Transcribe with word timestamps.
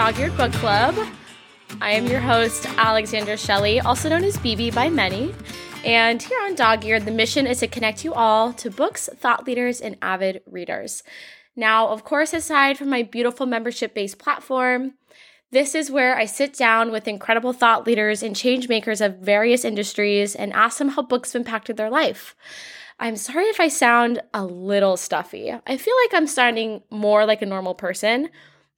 Dog 0.00 0.18
Eared 0.18 0.36
Book 0.38 0.52
Club. 0.52 0.96
I 1.82 1.90
am 1.90 2.06
your 2.06 2.20
host, 2.20 2.64
Alexandra 2.78 3.36
Shelley, 3.36 3.80
also 3.80 4.08
known 4.08 4.24
as 4.24 4.38
BB 4.38 4.74
by 4.74 4.88
many. 4.88 5.34
And 5.84 6.22
here 6.22 6.40
on 6.40 6.54
Dog 6.54 6.86
Eared, 6.86 7.04
the 7.04 7.10
mission 7.10 7.46
is 7.46 7.58
to 7.58 7.68
connect 7.68 8.02
you 8.02 8.14
all 8.14 8.54
to 8.54 8.70
books, 8.70 9.10
thought 9.14 9.46
leaders, 9.46 9.78
and 9.78 9.98
avid 10.00 10.40
readers. 10.46 11.02
Now, 11.54 11.88
of 11.88 12.02
course, 12.02 12.32
aside 12.32 12.78
from 12.78 12.88
my 12.88 13.02
beautiful 13.02 13.44
membership 13.44 13.92
based 13.92 14.18
platform, 14.18 14.94
this 15.50 15.74
is 15.74 15.90
where 15.90 16.16
I 16.16 16.24
sit 16.24 16.54
down 16.54 16.90
with 16.90 17.06
incredible 17.06 17.52
thought 17.52 17.86
leaders 17.86 18.22
and 18.22 18.34
change 18.34 18.70
makers 18.70 19.02
of 19.02 19.18
various 19.18 19.66
industries 19.66 20.34
and 20.34 20.54
ask 20.54 20.78
them 20.78 20.88
how 20.88 21.02
books 21.02 21.34
have 21.34 21.40
impacted 21.40 21.76
their 21.76 21.90
life. 21.90 22.34
I'm 22.98 23.16
sorry 23.16 23.44
if 23.44 23.60
I 23.60 23.68
sound 23.68 24.22
a 24.32 24.46
little 24.46 24.96
stuffy. 24.96 25.52
I 25.52 25.76
feel 25.76 25.94
like 26.04 26.14
I'm 26.14 26.26
sounding 26.26 26.84
more 26.88 27.26
like 27.26 27.42
a 27.42 27.46
normal 27.46 27.74
person, 27.74 28.30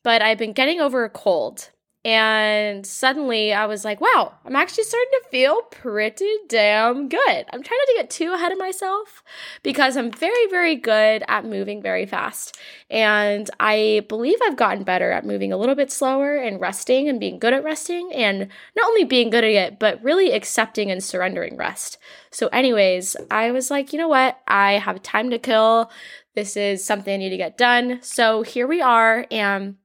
but 0.03 0.23
I've 0.23 0.39
been 0.39 0.53
getting 0.53 0.81
over 0.81 1.05
a 1.05 1.11
cold. 1.11 1.71
And 2.05 2.85
suddenly 2.85 3.53
I 3.53 3.67
was 3.67 3.85
like, 3.85 4.01
wow, 4.01 4.35
I'm 4.45 4.57
actually 4.57 4.83
starting 4.83 5.11
to 5.23 5.29
feel 5.31 5.63
pretty 5.71 6.35
damn 6.49 7.09
good. 7.09 7.47
I'm 7.53 7.63
trying 7.63 7.79
not 7.79 7.87
to 7.87 7.95
get 7.97 8.11
too 8.11 8.33
ahead 8.33 8.51
of 8.51 8.59
myself 8.59 9.23
because 9.63 9.97
I'm 9.97 10.11
very, 10.11 10.49
very 10.49 10.75
good 10.75 11.23
at 11.29 11.45
moving 11.45 11.81
very 11.81 12.05
fast. 12.05 12.59
And 12.91 13.49
I 13.61 14.05
believe 14.09 14.39
I've 14.43 14.57
gotten 14.57 14.83
better 14.83 15.13
at 15.13 15.25
moving 15.25 15.53
a 15.53 15.57
little 15.57 15.77
bit 15.77 15.93
slower 15.93 16.35
and 16.35 16.61
resting 16.61 17.09
and 17.09 17.21
being 17.21 17.39
good 17.39 17.53
at 17.53 17.63
resting 17.63 18.11
and 18.13 18.49
not 18.77 18.87
only 18.89 19.05
being 19.05 19.31
good 19.31 19.45
at 19.45 19.51
it, 19.51 19.79
but 19.79 20.03
really 20.03 20.33
accepting 20.33 20.91
and 20.91 21.05
surrendering 21.05 21.57
rest. 21.57 21.99
So, 22.33 22.49
anyways, 22.49 23.15
I 23.31 23.53
was 23.53 23.71
like, 23.71 23.93
you 23.93 23.99
know 24.01 24.09
what? 24.09 24.41
I 24.49 24.73
have 24.73 25.05
time 25.05 25.31
to 25.31 25.39
kill. 25.39 25.89
This 26.35 26.57
is 26.57 26.85
something 26.85 27.15
I 27.15 27.19
need 27.19 27.31
to 27.31 27.37
get 27.37 27.57
done. 27.57 28.01
So, 28.03 28.43
here 28.43 28.67
we 28.67 28.81
are. 28.81 29.27
And 29.31 29.77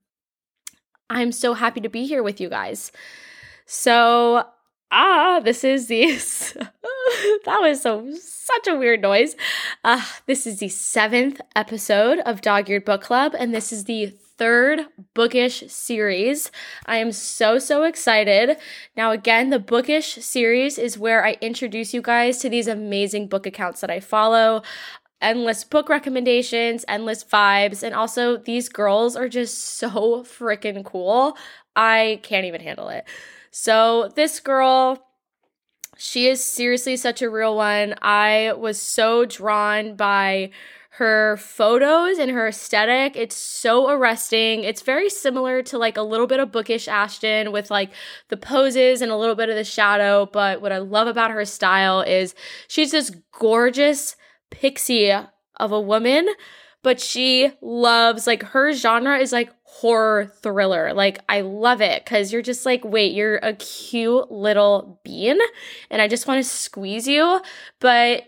I'm 1.10 1.32
so 1.32 1.54
happy 1.54 1.82
to 1.82 1.90
be 1.90 2.06
here 2.06 2.24
with 2.24 2.42
you 2.42 2.50
guys. 2.50 2.92
So, 3.66 4.46
ah, 4.92 5.42
this 5.44 5.64
is 5.64 5.88
the 5.88 6.06
that 7.46 7.60
was 7.62 7.82
so 7.82 8.08
such 8.20 8.68
a 8.68 8.78
weird 8.78 9.02
noise. 9.02 9.36
Uh, 9.84 10.04
this 10.26 10.48
is 10.48 10.60
the 10.60 10.70
seventh 10.70 11.42
episode 11.56 12.20
of 12.20 12.42
Dog 12.42 12.70
Eared 12.70 12.86
Book 12.86 13.02
Club, 13.02 13.36
and 13.38 13.54
this 13.54 13.72
is 13.72 13.86
the 13.86 14.14
third 14.38 14.82
bookish 15.14 15.64
series. 15.68 16.52
I 16.86 16.98
am 16.98 17.12
so, 17.12 17.58
so 17.58 17.84
excited. 17.84 18.58
Now, 18.96 19.12
again, 19.12 19.50
the 19.50 19.60
bookish 19.60 20.16
series 20.24 20.78
is 20.78 20.98
where 20.98 21.26
I 21.26 21.38
introduce 21.42 21.94
you 21.94 22.02
guys 22.02 22.38
to 22.40 22.50
these 22.50 22.68
amazing 22.68 23.28
book 23.28 23.46
accounts 23.46 23.82
that 23.82 23.90
I 23.90 24.00
follow 24.00 24.62
endless 25.22 25.64
book 25.64 25.90
recommendations, 25.90 26.86
endless 26.88 27.24
vibes, 27.24 27.84
and 27.84 27.96
also 27.96 28.38
these 28.38 28.70
girls 28.70 29.16
are 29.16 29.30
just 29.30 29.58
so 29.78 30.24
freaking 30.24 30.84
cool. 30.84 31.38
I 31.76 32.20
can't 32.24 32.46
even 32.46 32.62
handle 32.62 32.90
it. 32.90 33.06
So, 33.52 34.12
this 34.16 34.40
girl, 34.40 35.08
she 35.98 36.28
is 36.28 36.44
seriously 36.44 36.96
such 36.98 37.22
a 37.22 37.30
real 37.30 37.56
one. 37.56 37.96
I 38.02 38.54
was 38.54 38.80
so 38.80 39.26
drawn 39.26 39.96
by 39.96 40.52
her 40.98 41.38
photos 41.38 42.18
and 42.18 42.32
her 42.32 42.48
aesthetic. 42.48 43.16
It's 43.16 43.36
so 43.36 43.88
arresting. 43.90 44.64
It's 44.64 44.82
very 44.82 45.12
similar 45.12 45.62
to 45.64 45.78
like 45.78 45.96
a 45.96 46.02
little 46.02 46.26
bit 46.26 46.40
of 46.40 46.52
bookish 46.52 46.88
Ashton 46.88 47.52
with 47.52 47.70
like 47.70 47.92
the 48.30 48.38
poses 48.38 49.04
and 49.04 49.12
a 49.12 49.16
little 49.16 49.36
bit 49.36 49.50
of 49.50 49.56
the 49.56 49.64
shadow. 49.64 50.26
But 50.26 50.60
what 50.60 50.72
I 50.72 50.80
love 50.80 51.08
about 51.08 51.30
her 51.30 51.46
style 51.46 52.02
is 52.02 52.34
she's 52.68 52.92
this 52.92 53.12
gorgeous 53.32 54.16
pixie 54.52 55.12
of 55.12 55.72
a 55.72 55.82
woman, 55.82 56.28
but 56.84 57.00
she 57.00 57.52
loves 57.62 58.28
like 58.28 58.44
her 58.44 58.74
genre 58.74 59.18
is 59.18 59.32
like 59.32 59.52
horror 59.64 60.32
thriller. 60.42 60.94
Like 60.94 61.20
I 61.28 61.42
love 61.42 61.82
it 61.82 62.06
cuz 62.06 62.32
you're 62.32 62.42
just 62.42 62.66
like, 62.66 62.84
"Wait, 62.86 63.14
you're 63.14 63.38
a 63.38 63.54
cute 63.54 64.32
little 64.32 65.00
bean 65.04 65.40
and 65.90 66.02
I 66.02 66.08
just 66.08 66.28
want 66.28 66.44
to 66.44 66.50
squeeze 66.50 67.08
you." 67.08 67.42
But 67.80 68.24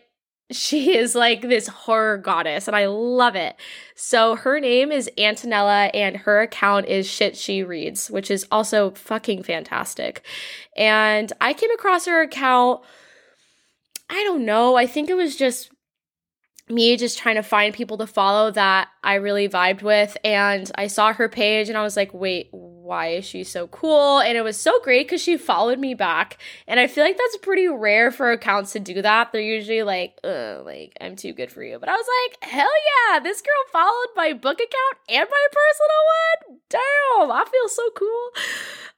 she 0.52 0.96
is 0.97 1.16
like 1.16 1.41
this 1.41 1.68
horror 1.68 2.18
goddess 2.18 2.68
and 2.68 2.75
I 2.75 2.88
love 2.88 3.35
it. 3.35 3.56
So 3.96 4.35
her 4.35 4.59
name 4.59 4.91
is 4.91 5.09
Antonella 5.18 5.91
and 5.94 6.18
her 6.18 6.41
account 6.41 6.88
is 6.88 7.08
Shit 7.08 7.38
She 7.38 7.63
Reads, 7.63 8.09
which 8.09 8.31
is 8.31 8.46
also 8.52 8.91
fucking 8.91 9.44
fantastic. 9.44 10.25
And 10.75 11.31
I 11.40 11.53
came 11.53 11.72
across 11.72 12.06
her 12.06 12.22
account 12.22 12.81
I 14.12 14.24
don't 14.24 14.44
know, 14.44 14.75
I 14.75 14.88
think 14.88 15.09
it 15.09 15.16
was 15.16 15.35
just 15.35 15.69
me 16.69 16.97
just 16.97 17.18
trying 17.18 17.35
to 17.35 17.44
find 17.44 17.74
people 17.74 17.97
to 17.97 18.07
follow 18.07 18.52
that 18.52 18.90
I 19.03 19.16
really 19.16 19.50
vibed 19.50 19.81
with. 19.81 20.16
And 20.24 20.72
I 20.75 20.88
saw 20.88 21.13
her 21.13 21.28
page 21.28 21.68
and 21.69 21.78
I 21.78 21.84
was 21.84 21.97
like, 21.97 22.13
wait, 22.13 22.50
why 22.52 23.09
is 23.09 23.25
she 23.25 23.44
so 23.44 23.68
cool? 23.68 24.19
And 24.19 24.38
it 24.38 24.44
was 24.44 24.57
so 24.57 24.79
great 24.81 25.08
because 25.08 25.22
she 25.22 25.38
followed 25.38 25.79
me 25.79 25.94
back. 25.94 26.38
And 26.68 26.79
I 26.79 26.88
feel 26.88 27.03
like 27.03 27.18
that's 27.18 27.38
pretty 27.38 27.68
rare 27.68 28.12
for 28.12 28.31
accounts 28.31 28.74
to 28.74 28.79
do 28.79 29.02
that. 29.02 29.31
They're 29.31 29.41
usually 29.41 29.84
like, 29.84 30.19
like, 30.24 30.94
I'm 31.02 31.16
too 31.16 31.34
good 31.34 31.52
for 31.52 31.63
you. 31.63 31.79
But 31.79 31.90
I 31.90 31.96
was 31.96 32.06
like, 32.24 32.52
hell 32.52 32.68
yeah, 33.12 33.19
this 33.19 33.41
girl 33.41 33.53
followed 33.72 34.09
my 34.16 34.34
book 34.34 34.59
account 34.59 34.97
and 35.08 35.28
my 35.29 35.47
personal 35.52 36.03
one. 36.50 36.59
Damn, 36.69 37.31
I 37.31 37.46
feel 37.50 37.68
so 37.68 37.90
cool. 37.96 38.29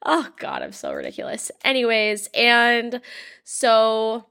Oh, 0.04 0.28
God, 0.38 0.62
I'm 0.62 0.72
so 0.72 0.92
ridiculous. 0.92 1.50
Anyways, 1.64 2.28
and 2.34 3.00
so 3.44 4.26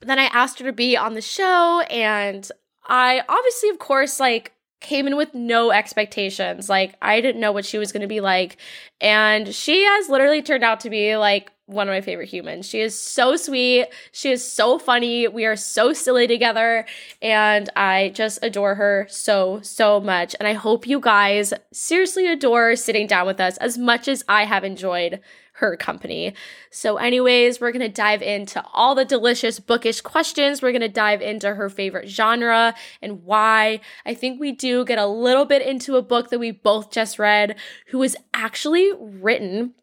then 0.00 0.18
I 0.18 0.24
asked 0.24 0.58
her 0.58 0.66
to 0.66 0.72
be 0.72 0.96
on 0.96 1.14
the 1.14 1.20
show, 1.20 1.80
and 1.90 2.50
I 2.86 3.22
obviously, 3.28 3.70
of 3.70 3.78
course, 3.78 4.20
like 4.20 4.52
came 4.80 5.06
in 5.06 5.16
with 5.16 5.34
no 5.34 5.70
expectations. 5.70 6.68
Like, 6.68 6.94
I 7.00 7.20
didn't 7.20 7.40
know 7.40 7.52
what 7.52 7.64
she 7.64 7.78
was 7.78 7.92
going 7.92 8.02
to 8.02 8.06
be 8.06 8.20
like. 8.20 8.58
And 9.00 9.54
she 9.54 9.84
has 9.84 10.08
literally 10.08 10.42
turned 10.42 10.64
out 10.64 10.80
to 10.80 10.90
be 10.90 11.16
like 11.16 11.50
one 11.64 11.88
of 11.88 11.92
my 11.92 12.00
favorite 12.00 12.28
humans. 12.28 12.68
She 12.68 12.80
is 12.80 12.96
so 12.96 13.36
sweet. 13.36 13.86
She 14.12 14.30
is 14.30 14.48
so 14.48 14.78
funny. 14.78 15.26
We 15.26 15.46
are 15.46 15.56
so 15.56 15.92
silly 15.92 16.26
together. 16.26 16.86
And 17.20 17.68
I 17.74 18.12
just 18.14 18.38
adore 18.42 18.76
her 18.76 19.06
so, 19.10 19.60
so 19.62 20.00
much. 20.00 20.36
And 20.38 20.46
I 20.46 20.52
hope 20.52 20.86
you 20.86 21.00
guys 21.00 21.52
seriously 21.72 22.28
adore 22.28 22.76
sitting 22.76 23.06
down 23.06 23.26
with 23.26 23.40
us 23.40 23.56
as 23.56 23.76
much 23.76 24.06
as 24.06 24.24
I 24.28 24.44
have 24.44 24.62
enjoyed 24.62 25.20
her 25.58 25.76
company. 25.76 26.34
So, 26.70 26.96
anyways, 26.96 27.60
we're 27.60 27.72
gonna 27.72 27.88
dive 27.88 28.22
into 28.22 28.62
all 28.72 28.94
the 28.94 29.04
delicious 29.04 29.58
bookish 29.60 30.00
questions. 30.00 30.60
We're 30.60 30.72
gonna 30.72 30.88
dive 30.88 31.22
into 31.22 31.54
her 31.54 31.68
favorite 31.68 32.08
genre 32.08 32.74
and 33.00 33.24
why. 33.24 33.80
I 34.04 34.14
think 34.14 34.40
we 34.40 34.52
do 34.52 34.84
get 34.84 34.98
a 34.98 35.06
little 35.06 35.44
bit 35.44 35.62
into 35.62 35.96
a 35.96 36.02
book 36.02 36.30
that 36.30 36.38
we 36.38 36.50
both 36.50 36.90
just 36.90 37.18
read, 37.18 37.56
who 37.88 37.98
was 37.98 38.16
actually 38.34 38.92
written 38.98 39.74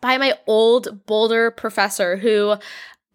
by 0.00 0.18
my 0.18 0.34
old 0.46 1.06
Boulder 1.06 1.50
professor 1.50 2.16
who 2.16 2.56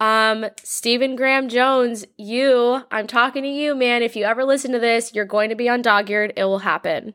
um, 0.00 0.46
Stephen 0.62 1.14
Graham 1.14 1.50
Jones, 1.50 2.06
you, 2.16 2.82
I'm 2.90 3.06
talking 3.06 3.42
to 3.42 3.48
you, 3.48 3.74
man. 3.74 4.02
If 4.02 4.16
you 4.16 4.24
ever 4.24 4.44
listen 4.44 4.72
to 4.72 4.78
this, 4.78 5.12
you're 5.12 5.26
going 5.26 5.50
to 5.50 5.54
be 5.54 5.68
on 5.68 5.82
dog 5.82 6.08
eared. 6.08 6.32
It 6.36 6.44
will 6.44 6.60
happen 6.60 7.12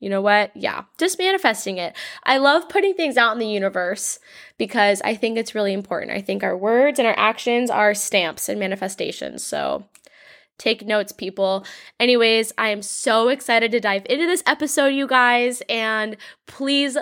you 0.00 0.08
know 0.08 0.20
what? 0.20 0.56
Yeah, 0.56 0.84
just 0.96 1.18
manifesting 1.18 1.78
it. 1.78 1.96
I 2.22 2.38
love 2.38 2.68
putting 2.68 2.94
things 2.94 3.16
out 3.16 3.32
in 3.32 3.40
the 3.40 3.46
universe 3.46 4.20
because 4.56 5.02
I 5.04 5.14
think 5.14 5.36
it's 5.36 5.54
really 5.54 5.72
important. 5.72 6.12
I 6.12 6.20
think 6.20 6.44
our 6.44 6.56
words 6.56 6.98
and 6.98 7.08
our 7.08 7.18
actions 7.18 7.68
are 7.68 7.94
stamps 7.94 8.48
and 8.48 8.60
manifestations. 8.60 9.42
So 9.42 9.86
take 10.56 10.86
notes, 10.86 11.10
people. 11.10 11.64
Anyways, 11.98 12.52
I 12.56 12.68
am 12.68 12.82
so 12.82 13.28
excited 13.28 13.72
to 13.72 13.80
dive 13.80 14.06
into 14.08 14.26
this 14.26 14.42
episode, 14.46 14.88
you 14.88 15.06
guys, 15.06 15.62
and 15.68 16.16
please. 16.46 16.96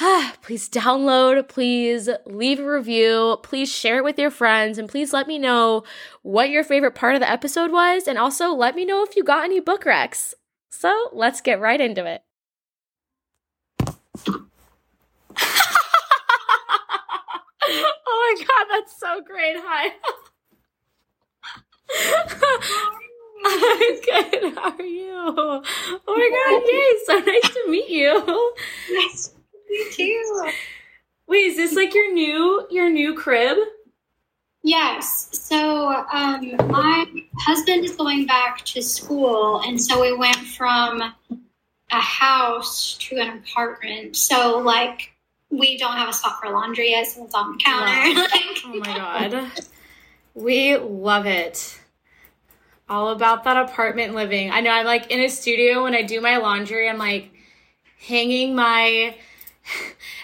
please 0.42 0.70
download, 0.70 1.46
please 1.50 2.08
leave 2.24 2.58
a 2.58 2.64
review, 2.64 3.36
please 3.42 3.70
share 3.70 3.98
it 3.98 4.04
with 4.04 4.18
your 4.18 4.30
friends, 4.30 4.78
and 4.78 4.88
please 4.88 5.12
let 5.12 5.28
me 5.28 5.38
know 5.38 5.84
what 6.22 6.48
your 6.48 6.64
favorite 6.64 6.94
part 6.94 7.14
of 7.14 7.20
the 7.20 7.30
episode 7.30 7.70
was. 7.70 8.08
And 8.08 8.16
also 8.16 8.54
let 8.54 8.74
me 8.74 8.86
know 8.86 9.04
if 9.04 9.16
you 9.16 9.22
got 9.22 9.44
any 9.44 9.60
book 9.60 9.84
recs. 9.84 10.32
So 10.72 11.10
let's 11.12 11.40
get 11.40 11.60
right 11.60 11.80
into 11.80 12.04
it. 12.06 12.24
oh 13.86 14.46
my 17.68 18.34
god, 18.38 18.66
that's 18.70 18.98
so 18.98 19.20
great. 19.20 19.54
Hi. 19.58 19.92
I'm 23.44 24.00
good. 24.00 24.54
How 24.56 24.74
are 24.76 24.82
you? 24.82 25.12
Oh 25.14 25.62
my 26.08 26.30
god, 26.40 26.62
yay! 26.66 26.92
So 27.06 27.18
nice 27.30 27.54
to 27.54 27.70
meet 27.70 27.90
you. 27.90 28.54
Nice 28.92 29.28
to 29.28 29.38
meet 29.68 29.98
you. 29.98 30.52
Wait, 31.28 31.44
is 31.44 31.56
this 31.56 31.74
like 31.74 31.94
your 31.94 32.12
new 32.12 32.66
your 32.70 32.90
new 32.90 33.14
crib? 33.14 33.58
Yes. 34.62 35.28
So 35.32 36.04
um, 36.12 36.56
my 36.68 37.04
husband 37.38 37.84
is 37.84 37.96
going 37.96 38.26
back 38.26 38.64
to 38.66 38.82
school, 38.82 39.60
and 39.60 39.80
so 39.80 40.00
we 40.00 40.16
went 40.16 40.36
from 40.36 41.02
a 41.02 42.00
house 42.00 42.96
to 43.00 43.18
an 43.18 43.38
apartment. 43.38 44.16
So 44.16 44.58
like 44.58 45.12
we 45.50 45.76
don't 45.76 45.96
have 45.96 46.08
a 46.08 46.12
spot 46.12 46.40
for 46.40 46.50
laundry 46.50 46.90
yet, 46.90 47.06
so 47.06 47.24
it's 47.24 47.34
on 47.34 47.52
the 47.52 47.58
counter. 47.58 48.28
Wow. 48.64 48.72
oh 48.74 48.78
my 48.78 48.96
god, 48.96 49.50
we 50.34 50.76
love 50.76 51.26
it. 51.26 51.80
All 52.88 53.10
about 53.10 53.44
that 53.44 53.56
apartment 53.56 54.14
living. 54.14 54.50
I 54.50 54.60
know 54.60 54.70
I'm 54.70 54.86
like 54.86 55.10
in 55.10 55.20
a 55.20 55.28
studio 55.28 55.82
when 55.82 55.94
I 55.94 56.02
do 56.02 56.20
my 56.20 56.36
laundry. 56.36 56.88
I'm 56.88 56.98
like 56.98 57.30
hanging 57.98 58.54
my 58.54 59.16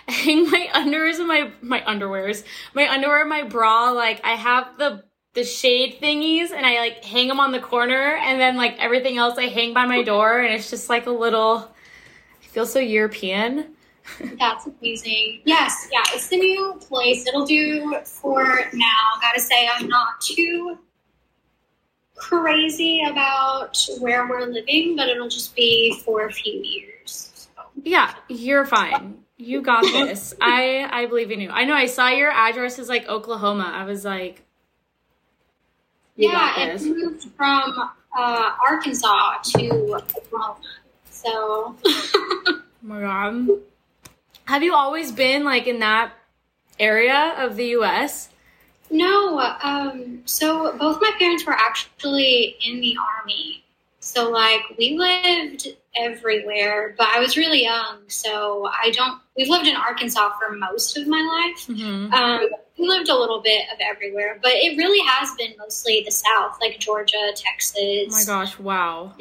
hang 0.24 0.50
my 0.50 0.68
underwears 0.72 1.18
and 1.18 1.28
my 1.28 1.50
my 1.60 1.80
underwears, 1.82 2.42
my 2.72 2.88
underwear, 2.88 3.20
and 3.20 3.28
my 3.28 3.42
bra. 3.42 3.90
Like 3.90 4.24
I 4.24 4.32
have 4.32 4.78
the 4.78 5.04
the 5.34 5.44
shade 5.44 5.98
thingies, 6.00 6.50
and 6.50 6.64
I 6.64 6.78
like 6.78 7.04
hang 7.04 7.28
them 7.28 7.40
on 7.40 7.52
the 7.52 7.60
corner, 7.60 8.16
and 8.16 8.40
then 8.40 8.56
like 8.56 8.76
everything 8.78 9.18
else, 9.18 9.36
I 9.36 9.48
hang 9.48 9.74
by 9.74 9.84
my 9.84 10.02
door, 10.02 10.40
and 10.40 10.54
it's 10.54 10.70
just 10.70 10.88
like 10.88 11.06
a 11.06 11.10
little. 11.10 11.70
I 12.42 12.46
feel 12.46 12.64
so 12.64 12.78
European. 12.78 13.74
That's 14.38 14.66
amazing. 14.66 15.42
Yes, 15.44 15.86
yeah, 15.92 16.02
it's 16.14 16.28
the 16.28 16.38
new 16.38 16.80
place. 16.80 17.26
It'll 17.26 17.44
do 17.44 17.98
for 18.04 18.42
now. 18.72 19.20
Gotta 19.20 19.40
say, 19.40 19.68
I'm 19.70 19.88
not 19.88 20.22
too 20.22 20.78
crazy 22.14 23.02
about 23.08 23.78
where 24.00 24.26
we're 24.26 24.46
living, 24.46 24.96
but 24.96 25.08
it'll 25.08 25.28
just 25.28 25.54
be 25.54 26.00
for 26.02 26.26
a 26.26 26.32
few 26.32 26.54
years. 26.54 27.30
So. 27.34 27.62
Yeah, 27.82 28.14
you're 28.28 28.64
fine. 28.64 29.22
You 29.38 29.62
got 29.62 29.82
this. 29.82 30.34
I 30.40 30.88
I 30.90 31.06
believe 31.06 31.30
in 31.30 31.40
you. 31.40 31.50
I 31.50 31.64
know. 31.64 31.74
I 31.74 31.86
saw 31.86 32.08
your 32.08 32.30
address 32.30 32.78
is 32.78 32.88
like 32.88 33.08
Oklahoma. 33.08 33.70
I 33.72 33.84
was 33.84 34.04
like, 34.04 34.44
yeah, 36.16 36.60
it 36.60 36.82
moved 36.82 37.28
from 37.36 37.90
uh, 38.16 38.50
Arkansas 38.68 39.38
to 39.44 39.94
Oklahoma. 39.94 40.56
So. 41.10 41.76
my 42.82 43.00
god. 43.00 43.48
Have 44.46 44.62
you 44.64 44.74
always 44.74 45.12
been 45.12 45.44
like 45.44 45.68
in 45.68 45.78
that 45.78 46.12
area 46.80 47.34
of 47.38 47.56
the 47.56 47.66
U.S.? 47.66 48.30
No. 48.90 49.38
Um, 49.62 50.22
so 50.24 50.76
both 50.78 51.00
my 51.00 51.12
parents 51.18 51.46
were 51.46 51.52
actually 51.52 52.56
in 52.64 52.80
the 52.80 52.96
army. 53.18 53.64
So 54.00 54.30
like 54.30 54.62
we 54.78 54.96
lived 54.98 55.68
everywhere, 55.96 56.94
but 56.98 57.08
I 57.08 57.20
was 57.20 57.36
really 57.36 57.62
young, 57.62 58.00
so 58.08 58.66
I 58.66 58.90
don't. 58.90 59.20
We've 59.36 59.48
lived 59.48 59.66
in 59.66 59.76
Arkansas 59.76 60.32
for 60.38 60.54
most 60.54 60.96
of 60.96 61.06
my 61.06 61.20
life. 61.20 61.66
Mm-hmm. 61.66 62.12
Um, 62.12 62.48
we 62.78 62.88
lived 62.88 63.08
a 63.08 63.16
little 63.16 63.40
bit 63.40 63.62
of 63.72 63.78
everywhere, 63.80 64.38
but 64.42 64.52
it 64.52 64.76
really 64.76 65.04
has 65.06 65.34
been 65.36 65.54
mostly 65.58 66.02
the 66.04 66.10
South, 66.10 66.58
like 66.60 66.78
Georgia, 66.78 67.32
Texas. 67.34 67.76
Oh 67.80 68.08
my 68.10 68.24
gosh! 68.24 68.58
Wow. 68.58 69.14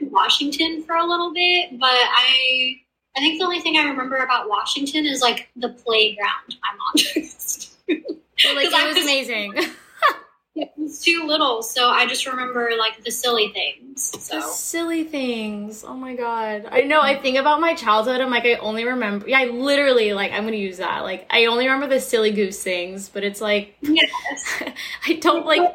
Washington 0.00 0.82
for 0.82 0.96
a 0.96 1.06
little 1.06 1.32
bit, 1.32 1.78
but 1.78 1.90
I 1.90 2.80
I 3.16 3.20
think 3.20 3.38
the 3.38 3.44
only 3.44 3.60
thing 3.60 3.76
I 3.76 3.84
remember 3.84 4.16
about 4.16 4.48
Washington 4.48 5.06
is 5.06 5.20
like 5.20 5.50
the 5.56 5.68
playground 5.68 6.56
my 6.62 6.76
mom 6.76 6.92
took 6.96 8.56
like 8.56 8.68
it 8.72 8.94
was 8.94 9.02
amazing. 9.02 9.54
it 10.54 10.70
was 10.76 11.00
too 11.00 11.24
little, 11.26 11.62
so 11.62 11.88
I 11.88 12.06
just 12.06 12.26
remember 12.26 12.72
like 12.78 13.02
the 13.02 13.10
silly 13.10 13.52
things. 13.52 14.12
So. 14.22 14.36
The 14.36 14.42
silly 14.42 15.04
things. 15.04 15.82
Oh 15.82 15.94
my 15.94 16.14
god. 16.14 16.66
I 16.70 16.82
know. 16.82 17.00
I 17.00 17.18
think 17.18 17.38
about 17.38 17.60
my 17.60 17.74
childhood. 17.74 18.20
I'm 18.20 18.30
like, 18.30 18.44
I 18.44 18.54
only 18.56 18.84
remember. 18.84 19.26
Yeah, 19.28 19.40
I 19.40 19.46
literally 19.46 20.12
like. 20.12 20.32
I'm 20.32 20.44
gonna 20.44 20.56
use 20.56 20.76
that. 20.76 21.04
Like, 21.04 21.26
I 21.30 21.46
only 21.46 21.66
remember 21.66 21.86
the 21.86 22.00
silly 22.00 22.32
goose 22.32 22.62
things, 22.62 23.08
but 23.08 23.24
it's 23.24 23.40
like, 23.40 23.76
yes. 23.80 24.10
I 25.06 25.14
don't 25.14 25.46
like. 25.46 25.72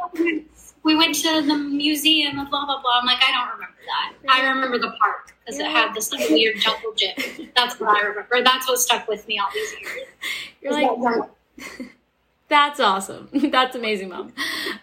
We 0.83 0.95
went 0.95 1.15
to 1.15 1.41
the 1.41 1.57
museum 1.57 2.37
and 2.37 2.49
blah 2.49 2.65
blah 2.65 2.81
blah. 2.81 2.99
I'm 2.99 3.05
like, 3.07 3.21
I 3.21 3.31
don't 3.31 3.53
remember 3.55 3.77
that. 3.87 4.13
I 4.29 4.47
remember 4.47 4.77
the 4.77 4.95
park 4.99 5.33
because 5.39 5.59
yeah. 5.59 5.69
it 5.69 5.71
had 5.71 5.93
this 5.95 6.11
like 6.11 6.29
weird 6.29 6.59
jungle 6.59 6.93
gym. 6.95 7.49
That's 7.55 7.79
what 7.79 7.89
I 7.89 8.01
remember. 8.01 8.43
That's 8.43 8.67
what 8.67 8.77
stuck 8.77 9.07
with 9.07 9.27
me 9.27 9.39
all 9.39 9.49
these 9.53 9.73
years. 9.79 10.07
You're 10.61 10.73
like. 10.73 11.29
That's 12.49 12.79
awesome. 12.79 13.29
That's 13.33 13.75
amazing, 13.75 14.09
mom. 14.09 14.33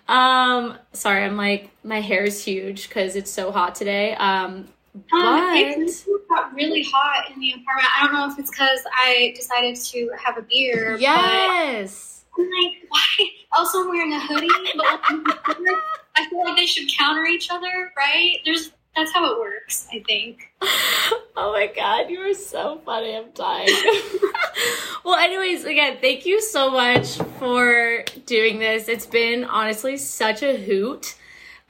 Um, 0.08 0.78
sorry, 0.92 1.24
I'm 1.24 1.36
like 1.36 1.70
my 1.82 2.00
hair 2.00 2.24
is 2.24 2.44
huge 2.44 2.88
because 2.88 3.16
it's 3.16 3.30
so 3.30 3.50
hot 3.52 3.74
today. 3.74 4.14
Um, 4.16 4.68
but 5.10 5.18
um, 5.18 5.56
it 5.56 6.04
got 6.28 6.54
really 6.54 6.84
hot 6.84 7.30
in 7.34 7.40
the 7.40 7.52
apartment. 7.52 7.88
I 7.96 8.04
don't 8.04 8.12
know 8.12 8.30
if 8.30 8.38
it's 8.38 8.50
because 8.50 8.80
I 8.94 9.32
decided 9.34 9.76
to 9.76 10.10
have 10.22 10.38
a 10.38 10.42
beer. 10.42 10.96
Yes. 10.98 12.24
I'm 12.38 12.44
like, 12.44 12.74
why? 12.88 13.28
Also, 13.56 13.80
I'm 13.80 13.88
wearing 13.88 14.12
a 14.12 14.20
hoodie, 14.20 14.48
but 14.76 14.86
I 16.16 16.28
feel 16.28 16.44
like 16.44 16.56
they 16.56 16.66
should 16.66 16.88
counter 16.96 17.24
each 17.24 17.50
other, 17.50 17.92
right? 17.96 18.38
There's 18.44 18.70
that's 18.96 19.12
how 19.12 19.32
it 19.32 19.38
works, 19.38 19.88
I 19.92 20.02
think. 20.06 20.52
Oh 21.36 21.50
my 21.52 21.66
god, 21.66 22.10
you 22.10 22.20
are 22.20 22.32
so 22.32 22.80
funny. 22.84 23.16
I'm 23.16 23.30
dying. 23.34 23.68
well, 25.04 25.16
anyways, 25.16 25.64
again, 25.64 25.98
thank 26.00 26.26
you 26.26 26.40
so 26.40 26.70
much 26.70 27.16
for 27.40 28.04
doing 28.24 28.60
this. 28.60 28.88
It's 28.88 29.04
been 29.04 29.44
honestly 29.44 29.96
such 29.96 30.44
a 30.44 30.56
hoot. 30.56 31.16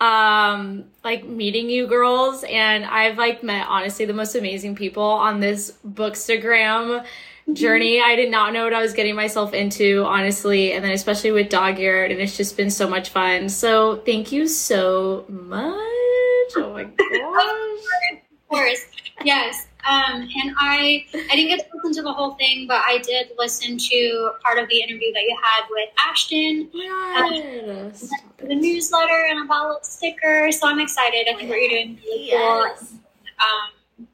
Um, 0.01 0.85
like 1.03 1.25
meeting 1.25 1.71
you 1.71 1.87
girls, 1.87 2.45
and 2.47 2.85
I've 2.85 3.17
like 3.17 3.43
met 3.43 3.67
honestly 3.67 4.05
the 4.05 4.13
most 4.13 4.35
amazing 4.35 4.75
people 4.75 5.03
on 5.03 5.41
this 5.41 5.73
bookstagram 5.87 7.01
mm-hmm. 7.01 7.55
journey. 7.55 8.03
I 8.03 8.17
did 8.17 8.31
not 8.31 8.53
know 8.53 8.65
what 8.65 8.75
I 8.75 8.83
was 8.83 8.93
getting 8.93 9.15
myself 9.15 9.55
into, 9.55 10.05
honestly, 10.05 10.73
and 10.75 10.85
then 10.85 10.93
especially 10.93 11.31
with 11.31 11.49
dog 11.49 11.79
eared, 11.79 12.11
and 12.11 12.21
it's 12.21 12.37
just 12.37 12.55
been 12.55 12.71
so 12.71 12.87
much 12.87 13.09
fun. 13.09 13.49
So 13.49 13.97
thank 14.05 14.31
you 14.31 14.47
so 14.47 15.25
much. 15.29 16.14
Oh 16.57 16.73
my 16.73 16.85
gosh. 16.85 16.93
of 18.13 18.49
course. 18.49 18.87
Yes. 19.25 19.69
Um, 19.87 20.23
and 20.23 20.55
I 20.59 21.05
I 21.13 21.37
didn't 21.37 21.57
get 21.57 21.71
to 21.71 21.77
listen 21.77 21.93
to 21.95 22.03
the 22.03 22.13
whole 22.13 22.35
thing, 22.35 22.67
but 22.67 22.83
I 22.87 22.99
did 22.99 23.33
listen 23.39 23.77
to 23.77 24.31
part 24.43 24.59
of 24.59 24.69
the 24.69 24.81
interview 24.81 25.13
that 25.13 25.23
you 25.23 25.37
had 25.43 25.65
with 25.71 25.89
Ashton. 25.99 26.71
Yes. 26.73 28.03
Um, 28.03 28.49
the 28.49 28.55
newsletter 28.55 29.27
and 29.29 29.45
a 29.45 29.45
bottle 29.47 29.77
of 29.77 29.85
sticker. 29.85 30.51
So 30.53 30.69
I'm 30.69 30.81
excited. 30.81 31.27
I 31.29 31.37
think 31.37 31.51
what 31.51 31.61
you're 31.61 31.69
doing 31.69 31.99
really 32.05 32.29
yes. 32.29 32.79
cool. 32.79 32.99
Um, 33.41 34.09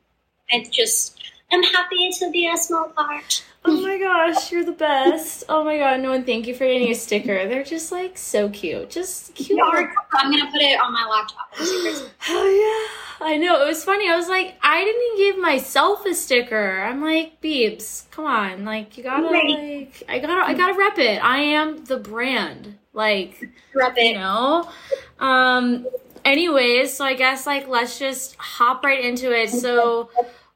and 0.51 0.73
just 0.73 1.21
I'm 1.53 1.63
happy 1.63 2.11
to 2.19 2.31
be 2.31 2.49
a 2.49 2.57
small 2.57 2.89
part. 2.91 3.45
Oh 3.63 3.81
my 3.83 3.99
gosh, 3.99 4.51
you're 4.51 4.65
the 4.65 4.73
best. 4.73 5.45
Oh 5.49 5.63
my 5.63 5.77
god, 5.77 6.01
no 6.01 6.11
one 6.11 6.25
thank 6.25 6.47
you 6.47 6.55
for 6.55 6.65
getting 6.67 6.89
a 6.89 6.95
sticker. 6.95 7.47
They're 7.47 7.63
just 7.63 7.93
like 7.93 8.17
so 8.17 8.49
cute. 8.49 8.89
Just 8.89 9.35
cute. 9.35 9.59
Yeah, 9.59 9.87
I'm 10.15 10.31
gonna 10.31 10.51
put 10.51 10.63
it 10.63 10.81
on 10.81 10.93
my 10.93 11.07
laptop. 11.07 11.51
oh 12.29 12.89
yeah. 13.21 13.27
I 13.27 13.37
know. 13.37 13.63
It 13.63 13.67
was 13.67 13.85
funny. 13.85 14.09
I 14.09 14.17
was 14.17 14.29
like, 14.29 14.57
I 14.63 14.83
didn't 14.83 15.03
even 15.13 15.35
give 15.35 15.43
myself 15.43 16.07
a 16.07 16.15
sticker. 16.15 16.81
I'm 16.81 17.03
like, 17.03 17.39
Beebs, 17.43 18.11
come 18.11 18.25
on. 18.25 18.65
Like 18.65 18.97
you 18.97 19.05
gotta 19.05 19.27
like 19.27 20.05
I 20.09 20.19
gotta 20.21 20.47
I 20.47 20.55
gotta 20.55 20.79
rep 20.79 20.99
it. 20.99 21.23
I 21.23 21.39
am 21.39 21.85
the 21.85 21.99
brand. 21.99 22.79
Like 22.95 23.47
rep 23.75 23.99
it. 23.99 24.07
You 24.07 24.15
know? 24.15 24.71
Um 25.19 25.87
anyways, 26.25 26.95
so 26.95 27.05
I 27.05 27.13
guess 27.13 27.47
like 27.47 27.69
let's 27.69 27.99
just 27.99 28.37
hop 28.37 28.85
right 28.85 29.05
into 29.05 29.39
it. 29.39 29.51
So 29.51 30.09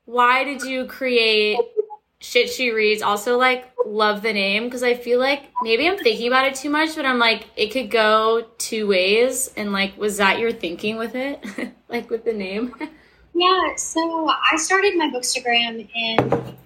why 0.07 0.45
did 0.45 0.63
you 0.63 0.87
create 0.87 1.59
shit 2.25 2.49
she 2.49 2.71
reads. 2.71 3.03
Also 3.03 3.37
like 3.37 3.71
love 3.87 4.23
the 4.23 4.33
name 4.33 4.65
because 4.65 4.83
i 4.83 4.95
feel 4.95 5.19
like 5.19 5.43
maybe 5.63 5.87
i'm 5.87 5.99
thinking 5.99 6.27
about 6.27 6.47
it 6.47 6.55
too 6.55 6.71
much 6.71 6.97
but 6.97 7.05
i'm 7.05 7.19
like 7.19 7.47
it 7.55 7.71
could 7.71 7.91
go 7.91 8.47
two 8.59 8.87
ways. 8.87 9.53
And 9.57 9.73
like 9.73 9.97
was 9.99 10.17
that 10.17 10.39
your 10.39 10.53
thinking 10.53 10.97
with 10.97 11.15
it? 11.15 11.45
Like 11.87 12.11
with 12.11 12.25
the 12.25 12.33
name? 12.33 12.75
Yeah 13.35 13.77
so 13.77 14.29
i 14.53 14.57
started 14.57 14.97
my 14.97 15.11
bookstagram 15.11 15.89
in 15.95 16.57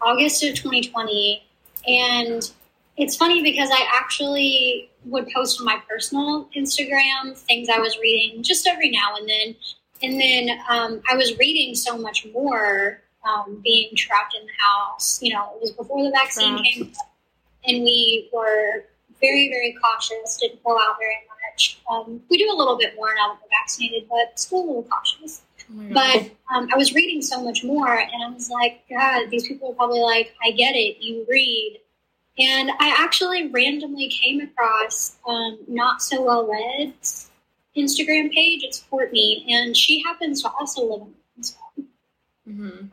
august 0.00 0.44
of 0.44 0.54
2020 0.54 1.42
and 1.88 2.52
it's 2.96 3.16
funny 3.16 3.42
because 3.42 3.70
i 3.72 3.88
actually 3.92 4.90
would 5.04 5.26
post 5.34 5.58
on 5.58 5.66
my 5.66 5.80
personal 5.88 6.48
instagram 6.56 7.36
things 7.36 7.68
i 7.68 7.78
was 7.78 7.98
reading 7.98 8.42
just 8.42 8.68
every 8.68 8.90
now 8.90 9.16
and 9.16 9.28
then. 9.28 9.56
And 10.04 10.20
then 10.20 10.58
um, 10.68 11.02
i 11.10 11.16
was 11.16 11.36
reading 11.38 11.74
so 11.74 11.98
much 11.98 12.26
more 12.32 13.02
um, 13.28 13.60
being 13.62 13.94
trapped 13.96 14.34
in 14.34 14.46
the 14.46 14.52
house. 14.58 15.22
You 15.22 15.34
know, 15.34 15.52
it 15.56 15.62
was 15.62 15.72
before 15.72 16.02
the 16.02 16.10
vaccine 16.10 16.62
came, 16.62 16.92
and 17.66 17.82
we 17.82 18.28
were 18.32 18.84
very, 19.20 19.48
very 19.48 19.76
cautious. 19.82 20.38
Didn't 20.40 20.62
go 20.64 20.78
out 20.78 20.96
very 20.98 21.18
much. 21.28 21.80
Um, 21.90 22.22
we 22.28 22.38
do 22.38 22.50
a 22.52 22.56
little 22.56 22.76
bit 22.76 22.94
more 22.96 23.14
now 23.16 23.34
that 23.34 23.38
we're 23.42 23.48
vaccinated, 23.50 24.08
but 24.08 24.38
still 24.38 24.58
a 24.58 24.66
little 24.66 24.82
cautious. 24.84 25.42
Oh 25.70 25.88
but 25.92 26.30
um, 26.54 26.68
I 26.72 26.76
was 26.76 26.92
reading 26.94 27.22
so 27.22 27.42
much 27.42 27.64
more, 27.64 27.98
and 27.98 28.22
I 28.24 28.28
was 28.30 28.50
like, 28.50 28.82
God, 28.90 29.30
these 29.30 29.46
people 29.46 29.70
are 29.70 29.74
probably 29.74 30.00
like, 30.00 30.34
I 30.44 30.50
get 30.50 30.74
it. 30.74 31.02
You 31.02 31.24
read. 31.28 31.78
And 32.38 32.70
I 32.80 32.96
actually 32.98 33.48
randomly 33.48 34.08
came 34.08 34.40
across 34.40 35.16
um, 35.28 35.58
Not 35.68 36.02
So 36.02 36.22
Well 36.22 36.46
Read 36.46 36.94
Instagram 37.76 38.32
page. 38.32 38.64
It's 38.64 38.84
Courtney, 38.90 39.46
and 39.48 39.76
she 39.76 40.02
happens 40.02 40.42
to 40.42 40.50
also 40.58 40.82
live 40.82 41.02
in 41.02 41.14
Arkansas. 41.30 41.58
Mm-hmm. 42.48 42.86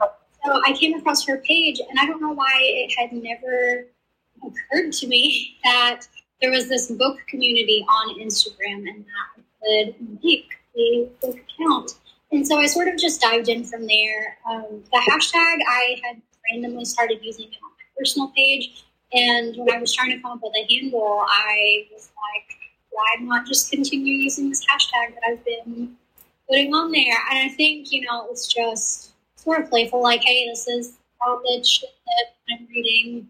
So 0.45 0.61
I 0.65 0.73
came 0.73 0.97
across 0.97 1.25
her 1.27 1.37
page, 1.37 1.79
and 1.79 1.99
I 1.99 2.05
don't 2.05 2.21
know 2.21 2.31
why 2.31 2.57
it 2.59 2.93
had 2.97 3.11
never 3.11 3.85
occurred 4.43 4.93
to 4.93 5.07
me 5.07 5.57
that 5.63 6.01
there 6.41 6.51
was 6.51 6.69
this 6.69 6.89
book 6.91 7.19
community 7.27 7.85
on 7.89 8.19
Instagram 8.19 8.87
and 8.87 9.05
that 9.05 9.37
I 9.37 9.85
could 9.91 10.23
make 10.23 10.49
a 10.77 11.09
book 11.21 11.37
account. 11.37 11.91
And 12.31 12.47
so 12.47 12.57
I 12.57 12.67
sort 12.67 12.87
of 12.87 12.97
just 12.97 13.21
dived 13.21 13.49
in 13.49 13.63
from 13.63 13.87
there. 13.87 14.37
Um, 14.49 14.83
the 14.91 15.01
hashtag 15.09 15.57
I 15.67 15.99
had 16.03 16.21
randomly 16.51 16.85
started 16.85 17.19
using 17.21 17.45
it 17.45 17.57
on 17.63 17.71
my 17.71 17.85
personal 17.97 18.29
page. 18.29 18.85
And 19.11 19.55
when 19.57 19.73
I 19.73 19.79
was 19.79 19.91
trying 19.91 20.11
to 20.11 20.21
come 20.21 20.33
up 20.33 20.39
with 20.43 20.53
a 20.55 20.73
handle, 20.73 21.25
I 21.27 21.87
was 21.91 22.11
like, 22.15 22.57
why 22.91 23.15
not 23.21 23.47
just 23.47 23.71
continue 23.71 24.15
using 24.15 24.49
this 24.49 24.63
hashtag 24.65 25.15
that 25.15 25.23
I've 25.27 25.43
been 25.43 25.95
putting 26.47 26.73
on 26.73 26.91
there? 26.91 27.17
And 27.31 27.39
I 27.39 27.53
think, 27.55 27.91
you 27.91 28.01
know, 28.01 28.27
it's 28.29 28.47
just 28.47 29.13
of 29.47 29.69
playful, 29.69 30.01
like, 30.01 30.21
hey, 30.21 30.47
this 30.49 30.67
is 30.67 30.97
all 31.25 31.41
the 31.43 31.63
shit 31.63 31.89
that 32.05 32.53
I'm 32.53 32.67
reading. 32.67 33.29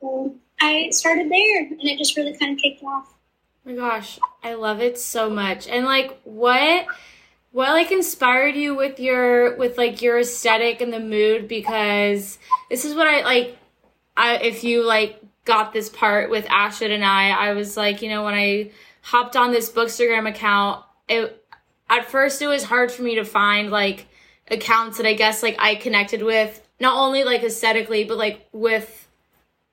So 0.00 0.34
I 0.60 0.90
started 0.90 1.30
there 1.30 1.60
and 1.60 1.78
it 1.82 1.98
just 1.98 2.16
really 2.16 2.36
kind 2.36 2.52
of 2.56 2.62
kicked 2.62 2.82
off. 2.82 3.14
Oh 3.66 3.70
my 3.70 3.76
gosh, 3.76 4.18
I 4.42 4.54
love 4.54 4.80
it 4.80 4.98
so 4.98 5.30
much. 5.30 5.66
And 5.68 5.84
like 5.86 6.20
what 6.24 6.86
what 7.52 7.70
like 7.70 7.92
inspired 7.92 8.56
you 8.56 8.74
with 8.74 8.98
your 8.98 9.56
with 9.56 9.78
like 9.78 10.02
your 10.02 10.18
aesthetic 10.18 10.80
and 10.80 10.92
the 10.92 11.00
mood 11.00 11.48
because 11.48 12.38
this 12.68 12.84
is 12.84 12.94
what 12.94 13.06
I 13.06 13.22
like 13.22 13.56
I 14.16 14.36
if 14.36 14.64
you 14.64 14.82
like 14.82 15.20
got 15.44 15.72
this 15.72 15.88
part 15.88 16.30
with 16.30 16.46
Ashton 16.48 16.90
and 16.90 17.04
I, 17.04 17.30
I 17.30 17.52
was 17.52 17.76
like, 17.76 18.02
you 18.02 18.08
know, 18.08 18.24
when 18.24 18.34
I 18.34 18.70
hopped 19.02 19.36
on 19.36 19.52
this 19.52 19.70
bookstagram 19.70 20.28
account, 20.28 20.84
it 21.08 21.44
at 21.88 22.10
first 22.10 22.40
it 22.42 22.46
was 22.46 22.64
hard 22.64 22.90
for 22.90 23.02
me 23.02 23.14
to 23.16 23.24
find 23.24 23.70
like 23.70 24.06
accounts 24.50 24.98
that 24.98 25.06
I 25.06 25.14
guess 25.14 25.42
like 25.42 25.56
I 25.58 25.74
connected 25.74 26.22
with 26.22 26.60
not 26.80 26.98
only 26.98 27.24
like 27.24 27.42
aesthetically 27.42 28.04
but 28.04 28.18
like 28.18 28.46
with 28.52 29.08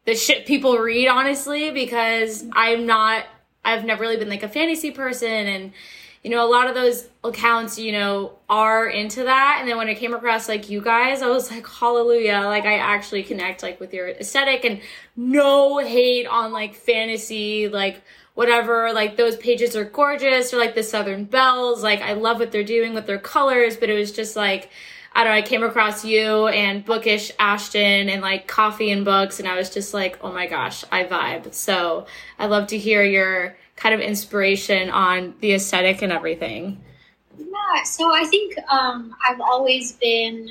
the 0.06 0.16
shit 0.16 0.46
people 0.46 0.78
read 0.78 1.08
honestly 1.08 1.72
because 1.72 2.46
I'm 2.54 2.86
not 2.86 3.26
I've 3.64 3.86
never 3.86 4.02
really 4.02 4.18
been 4.18 4.30
like 4.30 4.44
a 4.44 4.50
fantasy 4.50 4.92
person 4.92 5.28
and 5.28 5.74
you 6.24 6.30
know 6.30 6.46
a 6.46 6.50
lot 6.50 6.68
of 6.68 6.76
those 6.76 7.08
accounts 7.24 7.78
you 7.78 7.92
know 7.92 8.38
are 8.48 8.88
into 8.88 9.24
that 9.24 9.58
and 9.60 9.70
then 9.70 9.78
when 9.78 9.90
I 9.90 9.94
came 9.94 10.14
across 10.14 10.48
like 10.48 10.70
you 10.70 10.82
guys 10.82 11.22
I 11.22 11.28
was 11.28 11.52
like 11.52 11.68
hallelujah 11.68 12.42
like 12.46 12.66
I 12.66 12.78
actually 12.78 13.24
connect 13.24 13.64
like 13.64 13.80
with 13.80 13.94
your 13.94 14.08
aesthetic 14.10 14.64
and 14.64 14.82
no 15.18 15.80
hate 15.80 16.28
on 16.28 16.54
like 16.54 16.76
fantasy 16.76 17.68
like 17.68 18.02
whatever 18.34 18.94
like 18.94 19.18
those 19.18 19.36
pages 19.38 19.76
are 19.76 19.86
gorgeous 19.86 20.54
or 20.54 20.58
like 20.58 20.76
the 20.76 20.84
southern 20.84 21.26
bells 21.26 21.84
like 21.84 22.02
I 22.02 22.14
love 22.14 22.40
what 22.40 22.52
they're 22.52 22.64
doing 22.64 22.94
with 22.94 23.06
their 23.06 23.20
colors 23.20 23.78
but 23.78 23.90
it 23.90 23.98
was 23.98 24.12
just 24.12 24.36
like 24.36 24.70
I 25.14 25.24
don't 25.24 25.34
know, 25.34 25.38
I 25.38 25.42
came 25.42 25.64
across 25.64 26.06
you 26.06 26.48
and 26.48 26.86
bookish 26.86 27.32
Ashton 27.38 28.08
and 28.08 28.22
like 28.22 28.48
coffee 28.48 28.92
and 28.92 29.04
books, 29.04 29.40
and 29.40 29.48
I 29.48 29.58
was 29.58 29.70
just 29.70 29.94
like, 29.94 30.18
oh 30.22 30.32
my 30.32 30.48
gosh, 30.48 30.86
I 30.90 31.04
vibe. 31.04 31.54
So 31.54 32.06
I 32.40 32.46
love 32.46 32.68
to 32.68 32.78
hear 32.78 33.04
your 33.04 33.58
kind 33.76 33.94
of 33.94 34.00
inspiration 34.00 34.90
on 34.90 35.34
the 35.42 35.54
aesthetic 35.54 36.02
and 36.02 36.14
everything. 36.14 36.82
Yeah, 37.38 37.84
so 37.84 38.14
I 38.14 38.24
think 38.26 38.56
um, 38.70 39.14
I've 39.28 39.42
always 39.42 39.94
been, 39.94 40.50